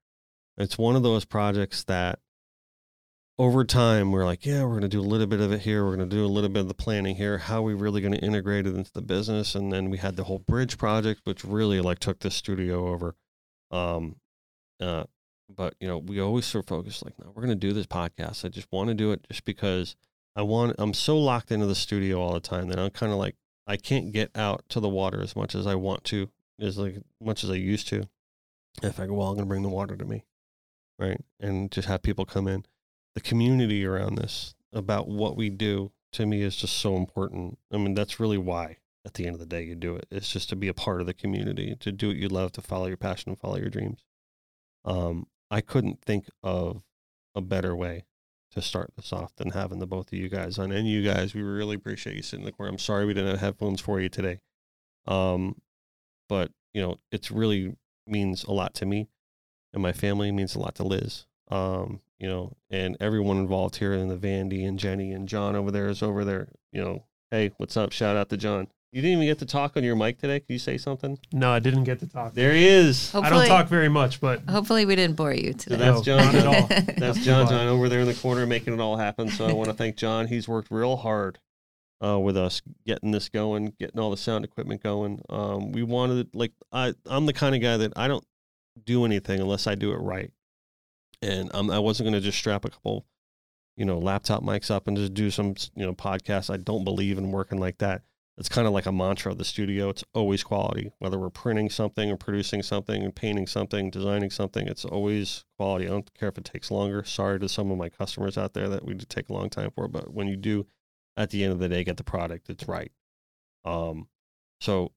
It's 0.57 0.77
one 0.77 0.97
of 0.97 1.05
those 1.05 1.25
projects 1.25 1.85
that 1.85 2.19
over 3.39 3.65
time 3.65 4.11
we're 4.11 4.25
like, 4.25 4.45
yeah, 4.45 4.63
we're 4.65 4.71
going 4.71 4.83
to 4.83 4.89
do 4.89 5.01
a 5.01 5.03
little 5.03 5.27
bit 5.27 5.41
of 5.41 5.53
it 5.53 5.61
here. 5.61 5.85
We're 5.85 5.97
going 5.97 6.09
to 6.11 6.17
do 6.17 6.25
a 6.25 6.27
little 6.27 6.51
bit 6.51 6.61
of 6.61 6.69
the 6.69 6.75
planning 6.75 7.15
here. 7.15 7.39
How 7.39 7.59
are 7.59 7.63
we 7.63 7.75
really 7.75 8.01
going 8.01 8.15
to 8.15 8.19
integrate 8.19 8.67
it 8.67 8.75
into 8.75 8.93
the 8.93 9.03
business? 9.03 9.55
And 9.55 9.73
then 9.73 9.91
we 9.91 9.99
had 9.99 10.17
the 10.17 10.25
whole 10.25 10.41
bridge 10.41 10.77
project, 10.77 11.21
which 11.25 11.45
really 11.45 11.81
like 11.81 12.01
took 12.01 12.19
the 12.19 12.31
studio 12.31 12.89
over. 12.89 13.15
Um, 13.71 14.17
uh, 14.81 15.05
but 15.49 15.75
you 15.81 15.87
know, 15.87 15.99
we 15.99 16.21
always 16.21 16.47
sort 16.47 16.65
of 16.65 16.69
focus 16.69 17.03
like, 17.05 17.19
no, 17.19 17.33
we're 17.35 17.45
going 17.45 17.49
to 17.49 17.67
do 17.67 17.73
this 17.73 17.87
podcast. 17.87 18.45
I 18.45 18.49
just 18.49 18.69
want 18.73 18.89
to 18.89 18.95
do 18.95 19.13
it 19.13 19.25
just 19.31 19.45
because 19.45 19.95
I 20.35 20.43
want. 20.43 20.75
I'm 20.79 20.95
so 20.95 21.17
locked 21.17 21.53
into 21.53 21.67
the 21.67 21.75
studio 21.75 22.21
all 22.21 22.35
the 22.35 22.41
time 22.41 22.69
that 22.69 22.79
I'm 22.79 22.91
kind 22.91 23.13
of 23.13 23.19
like 23.19 23.37
I 23.67 23.77
can't 23.77 24.13
get 24.13 24.31
out 24.35 24.65
to 24.71 24.81
the 24.81 24.89
water 24.89 25.23
as 25.23 25.37
much 25.37 25.55
as 25.55 25.67
I 25.67 25.75
want 25.75 26.05
to, 26.05 26.29
as 26.61 26.77
like 26.77 26.97
much 27.21 27.45
as 27.45 27.51
I 27.51 27.55
used 27.55 27.89
to. 27.89 28.09
If 28.83 29.01
I 29.01 29.07
go, 29.07 29.15
well, 29.15 29.29
I'm 29.29 29.35
going 29.35 29.47
to 29.47 29.49
bring 29.49 29.63
the 29.63 29.69
water 29.69 29.97
to 29.97 30.05
me, 30.05 30.25
right, 30.99 31.21
and 31.41 31.71
just 31.71 31.89
have 31.89 32.03
people 32.03 32.25
come 32.25 32.47
in. 32.47 32.65
The 33.19 33.25
community 33.29 33.85
around 33.85 34.15
this 34.15 34.55
about 34.73 35.09
what 35.09 35.37
we 35.37 35.51
do 35.51 35.91
to 36.13 36.25
me 36.25 36.43
is 36.43 36.55
just 36.55 36.79
so 36.79 36.95
important. 36.95 37.59
I 37.73 37.77
mean, 37.77 37.95
that's 37.95 38.21
really 38.21 38.39
why 38.39 38.77
at 39.05 39.15
the 39.15 39.27
end 39.27 39.35
of 39.35 39.41
the 39.41 39.47
day 39.47 39.65
you 39.65 39.75
do 39.75 39.97
it. 39.97 40.07
It's 40.09 40.33
just 40.33 40.49
to 40.51 40.55
be 40.55 40.69
a 40.69 40.73
part 40.73 41.01
of 41.01 41.09
the 41.09 41.15
community, 41.15 41.75
to 41.81 41.91
do 41.91 42.07
what 42.07 42.17
you 42.17 42.29
love, 42.29 42.53
to 42.53 42.63
follow 42.63 42.87
your 42.87 42.97
passion, 42.97 43.31
and 43.31 43.37
follow 43.37 43.57
your 43.57 43.71
dreams. 43.71 44.05
Um, 44.85 45.27
I 45.51 45.63
couldn't 45.63 46.01
think 46.01 46.29
of 46.45 46.85
a 47.35 47.41
better 47.41 47.75
way 47.75 48.05
to 48.53 48.63
start 48.63 48.93
this 48.95 49.13
off 49.13 49.35
than 49.35 49.51
having 49.51 49.81
the 49.81 49.87
both 49.89 50.13
of 50.13 50.19
you 50.21 50.29
guys 50.29 50.57
on. 50.57 50.71
And 50.71 50.87
you 50.87 51.03
guys, 51.03 51.35
we 51.35 51.43
really 51.43 51.75
appreciate 51.75 52.15
you 52.15 52.23
sitting 52.23 52.45
in 52.45 52.47
the 52.47 52.53
corner. 52.53 52.71
I'm 52.71 52.79
sorry 52.79 53.05
we 53.05 53.15
didn't 53.15 53.33
have 53.33 53.41
headphones 53.41 53.81
for 53.81 53.99
you 54.01 54.09
today. 54.09 54.39
Um, 55.09 55.61
but 56.29 56.53
you 56.73 56.81
know, 56.81 57.01
it's 57.11 57.33
really 57.33 57.75
means 58.07 58.45
a 58.45 58.53
lot 58.53 58.75
to 58.75 58.87
me 58.87 59.09
and 59.73 59.83
my 59.83 59.93
family 59.93 60.31
means 60.31 60.55
a 60.55 60.61
lot 60.61 60.77
to 60.77 60.85
Liz. 60.85 61.27
Um, 61.49 62.01
you 62.19 62.29
know, 62.29 62.53
and 62.71 62.97
everyone 63.01 63.37
involved 63.39 63.77
here 63.77 63.93
in 63.95 64.09
the 64.09 64.17
Vandy 64.17 64.67
and 64.67 64.79
Jenny 64.79 65.13
and 65.13 65.29
John 65.29 65.55
over 65.57 65.71
there 65.71 65.89
is 65.89 66.03
over 66.03 66.25
there, 66.25 66.49
you 66.73 66.83
know, 66.83 67.05
hey, 67.31 67.53
what's 67.59 67.77
up? 67.77 67.93
Shout 67.93 68.17
out 68.17 68.29
to 68.31 68.37
John. 68.37 68.69
You 68.91 69.03
didn't 69.03 69.19
even 69.23 69.27
get 69.27 69.39
to 69.41 69.47
talk 69.47 69.77
on 69.77 69.85
your 69.85 69.95
mic 69.97 70.19
today. 70.19 70.41
Can 70.41 70.47
you 70.55 70.59
say 70.59 70.79
something? 70.79 71.19
No, 71.31 71.51
I 71.53 71.59
didn't 71.59 71.85
get 71.85 71.99
to 72.01 72.07
talk. 72.07 72.33
There 72.33 72.55
he 72.55 72.67
is. 72.67 73.15
I 73.15 73.29
don't 73.29 73.47
talk 73.47 73.69
very 73.69 73.91
much, 73.91 74.19
but 74.19 74.41
hopefully 74.49 74.87
we 74.87 74.97
didn't 74.97 75.15
bore 75.17 75.35
you 75.35 75.53
So 75.53 75.59
today. 75.59 75.77
that's 75.77 75.99
No, 75.99 76.03
John. 76.03 76.25
not 76.25 76.35
at 76.35 76.47
all. 76.47 76.67
That's 76.97 77.19
John 77.23 77.47
John 77.49 77.69
over 77.69 77.91
there 77.91 78.01
in 78.01 78.07
the 78.07 78.15
corner 78.15 78.47
making 78.47 78.73
it 78.73 78.81
all 78.81 78.97
happen. 78.97 79.29
So 79.29 79.47
I 79.47 79.53
want 79.53 79.69
to 79.69 79.75
thank 79.77 79.97
John. 79.97 80.27
He's 80.29 80.49
worked 80.49 80.71
real 80.71 80.97
hard 80.97 81.39
uh, 82.03 82.19
with 82.19 82.39
us 82.39 82.63
getting 82.87 83.11
this 83.11 83.29
going, 83.29 83.75
getting 83.79 84.01
all 84.01 84.11
the 84.11 84.17
sound 84.17 84.47
equipment 84.47 84.83
going. 84.83 85.21
Um, 85.29 85.71
we 85.73 85.83
wanted 85.83 86.31
like 86.35 86.53
I 86.73 86.95
I'm 87.05 87.27
the 87.27 87.35
kind 87.35 87.55
of 87.55 87.61
guy 87.61 87.77
that 87.77 87.93
I 87.95 88.09
don't 88.09 88.25
do 88.85 89.05
anything 89.05 89.39
unless 89.39 89.67
I 89.67 89.75
do 89.75 89.93
it 89.93 89.97
right, 89.99 90.31
and 91.23 91.51
I 91.53 91.79
wasn't 91.79 92.07
going 92.07 92.21
to 92.21 92.25
just 92.25 92.39
strap 92.39 92.65
a 92.65 92.71
couple, 92.71 93.07
you 93.77 93.85
know, 93.85 93.99
laptop 93.99 94.43
mics 94.43 94.71
up 94.71 94.87
and 94.87 94.97
just 94.97 95.15
do 95.15 95.31
some 95.31 95.55
you 95.75 95.87
know 95.87 95.95
podcasts. 95.95 96.53
I 96.53 96.57
don't 96.57 96.85
believe 96.85 97.19
in 97.19 97.31
working 97.31 97.59
like 97.59 97.79
that. 97.79 98.03
It's 98.39 98.49
kind 98.49 98.69
of 98.69 98.73
like 98.73 98.87
a 98.87 98.93
mantra 98.93 99.33
of 99.33 99.39
the 99.39 99.45
studio. 99.45 99.89
It's 99.89 100.05
always 100.15 100.45
quality, 100.45 100.93
whether 101.01 101.19
we're 101.19 101.29
printing 101.29 101.71
something 101.71 102.09
or 102.09 102.17
producing 102.17 102.63
something 102.63 103.03
and 103.03 103.13
painting 103.13 103.49
something, 103.49 103.91
designing 103.91 104.31
something. 104.31 104.69
It's 104.69 104.85
always 104.85 105.45
quality. 105.57 105.87
I 105.87 105.91
don't 105.91 106.15
care 106.15 106.29
if 106.29 106.39
it 106.39 106.45
takes 106.45 106.71
longer. 106.71 107.03
Sorry 107.03 107.41
to 107.41 107.49
some 107.49 107.73
of 107.73 107.79
my 107.79 107.89
customers 107.89 108.39
out 108.39 108.55
there 108.55 108.69
that 108.69 108.85
we 108.85 108.95
take 108.95 109.29
a 109.29 109.33
long 109.33 109.51
time 109.51 109.73
for, 109.75 109.89
but 109.89 110.15
when 110.15 110.29
you 110.29 110.37
do, 110.37 110.67
at 111.17 111.31
the 111.31 111.43
end 111.43 111.53
of 111.53 111.59
the 111.59 111.69
day, 111.69 111.83
get 111.83 111.97
the 111.97 112.05
product, 112.05 112.49
it's 112.49 112.69
right. 112.69 112.93
Um, 113.65 114.07
so 114.61 114.93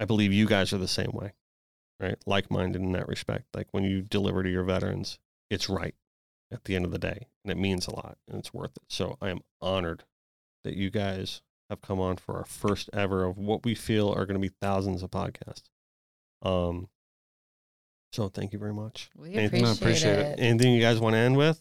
I 0.00 0.06
believe 0.06 0.32
you 0.32 0.46
guys 0.46 0.72
are 0.72 0.78
the 0.78 0.88
same 0.88 1.10
way, 1.12 1.34
right? 2.00 2.16
Like 2.26 2.50
minded 2.50 2.82
in 2.82 2.92
that 2.92 3.08
respect. 3.08 3.46
Like 3.54 3.68
when 3.72 3.84
you 3.84 4.02
deliver 4.02 4.42
to 4.42 4.50
your 4.50 4.64
veterans, 4.64 5.18
it's 5.50 5.68
right 5.68 5.94
at 6.52 6.64
the 6.64 6.76
end 6.76 6.84
of 6.84 6.90
the 6.90 6.98
day, 6.98 7.26
and 7.44 7.50
it 7.50 7.56
means 7.56 7.86
a 7.86 7.94
lot, 7.94 8.18
and 8.28 8.38
it's 8.38 8.54
worth 8.54 8.76
it. 8.76 8.84
So 8.88 9.16
I 9.20 9.30
am 9.30 9.40
honored 9.60 10.04
that 10.64 10.74
you 10.74 10.90
guys 10.90 11.42
have 11.70 11.80
come 11.80 12.00
on 12.00 12.16
for 12.16 12.36
our 12.36 12.44
first 12.44 12.90
ever 12.92 13.24
of 13.24 13.38
what 13.38 13.64
we 13.64 13.74
feel 13.74 14.10
are 14.10 14.26
going 14.26 14.40
to 14.40 14.48
be 14.48 14.54
thousands 14.60 15.02
of 15.02 15.10
podcasts. 15.10 15.70
Um, 16.42 16.88
so 18.12 18.28
thank 18.28 18.52
you 18.52 18.58
very 18.58 18.74
much. 18.74 19.10
We 19.16 19.34
Anything- 19.34 19.62
appreciate, 19.64 19.82
appreciate 19.82 20.18
it. 20.18 20.38
it. 20.38 20.42
Anything 20.42 20.74
you 20.74 20.80
guys 20.80 21.00
want 21.00 21.14
to 21.14 21.18
end 21.18 21.36
with? 21.36 21.60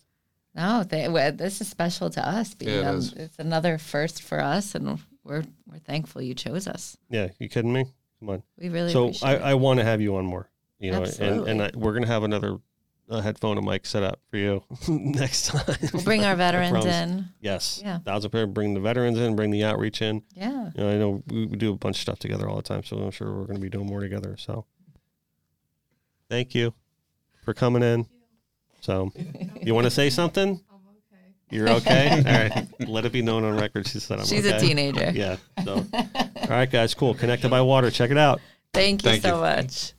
No, 0.56 0.84
they, 0.84 1.08
well, 1.10 1.32
this 1.32 1.62
is 1.62 1.68
special 1.68 2.12
to 2.12 2.28
us. 2.28 2.56
Yeah, 2.60 2.72
it 2.72 2.86
um, 2.86 2.98
is. 2.98 3.14
It's 3.14 3.40
another 3.40 3.80
first 3.80 4.22
for 4.22 4.40
us, 4.40 4.76
and 4.76 5.00
we're 5.24 5.44
we're 5.66 5.80
thankful 5.80 6.22
you 6.22 6.36
chose 6.36 6.68
us. 6.68 6.96
Yeah, 7.10 7.30
you 7.40 7.50
kidding 7.50 7.74
me? 7.74 7.86
Come 8.24 8.36
on. 8.36 8.44
We 8.58 8.70
really 8.70 8.92
so 8.94 9.12
I, 9.22 9.36
it. 9.36 9.42
I 9.42 9.54
want 9.56 9.80
to 9.80 9.84
have 9.86 10.00
you 10.00 10.16
on 10.16 10.26
more. 10.26 10.50
You 10.80 10.92
know, 10.92 10.98
and 11.00 11.08
Absolutely. 11.08 11.52
and 11.52 11.62
I, 11.62 11.72
we're 11.76 11.94
gonna 11.94 12.08
have 12.08 12.24
another 12.24 12.58
uh, 13.10 13.20
headphone 13.20 13.58
and 13.58 13.66
mic 13.68 13.86
set 13.86 14.02
up 14.02 14.20
for 14.32 14.38
you 14.38 14.64
next 14.88 15.48
time. 15.48 15.76
we'll 15.94 16.04
bring 16.04 16.24
our 16.24 16.36
veterans 16.38 16.86
in. 16.86 17.26
Yes, 17.42 17.82
Yeah. 17.84 18.00
thousand 18.00 18.32
pair. 18.32 18.48
Bring 18.48 18.74
the 18.74 18.80
veterans 18.80 19.20
in, 19.20 19.36
bring 19.36 19.52
the 19.52 19.66
outreach 19.66 20.02
in. 20.02 20.24
Yeah. 20.36 20.72
You 20.76 20.84
know, 20.84 20.90
I 20.90 20.98
know 20.98 21.24
we, 21.28 21.46
we 21.48 21.58
do 21.58 21.74
a 21.74 21.76
bunch 21.78 21.98
of 21.98 22.02
stuff 22.02 22.20
together 22.20 22.48
all 22.50 22.56
the 22.56 22.62
time, 22.62 22.84
so 22.84 22.98
I'm 22.98 23.12
sure 23.12 23.28
we're 23.34 23.44
going 23.46 23.56
to 23.58 23.62
be 23.62 23.70
doing 23.70 23.88
more 23.88 24.00
together. 24.00 24.38
So, 24.38 24.66
thank 26.30 26.56
you 26.56 26.74
for 27.44 27.54
coming 27.54 27.84
in. 27.84 28.08
So, 28.80 29.12
you 29.62 29.74
want 29.76 29.86
to 29.86 29.92
say 29.92 30.10
something? 30.10 30.62
You're 31.50 31.70
okay. 31.70 32.10
all 32.26 32.60
right. 32.60 32.90
Let 32.90 33.06
it 33.06 33.12
be 33.12 33.22
known 33.22 33.44
on 33.44 33.58
record. 33.58 33.88
She 33.88 34.00
said 34.00 34.20
I'm 34.20 34.26
She's 34.26 34.46
okay. 34.46 34.58
a 34.58 34.60
teenager. 34.60 35.12
Yeah. 35.14 35.38
So, 35.64 35.86
all 35.94 36.48
right, 36.50 36.70
guys. 36.70 36.94
Cool. 36.94 37.14
Connected 37.14 37.50
by 37.50 37.62
water. 37.62 37.92
Check 37.92 38.12
it 38.12 38.18
out. 38.18 38.42
Thank 38.74 39.04
you 39.04 39.12
Thank 39.12 39.24
so 39.24 39.36
you. 39.36 39.42
much. 39.42 39.94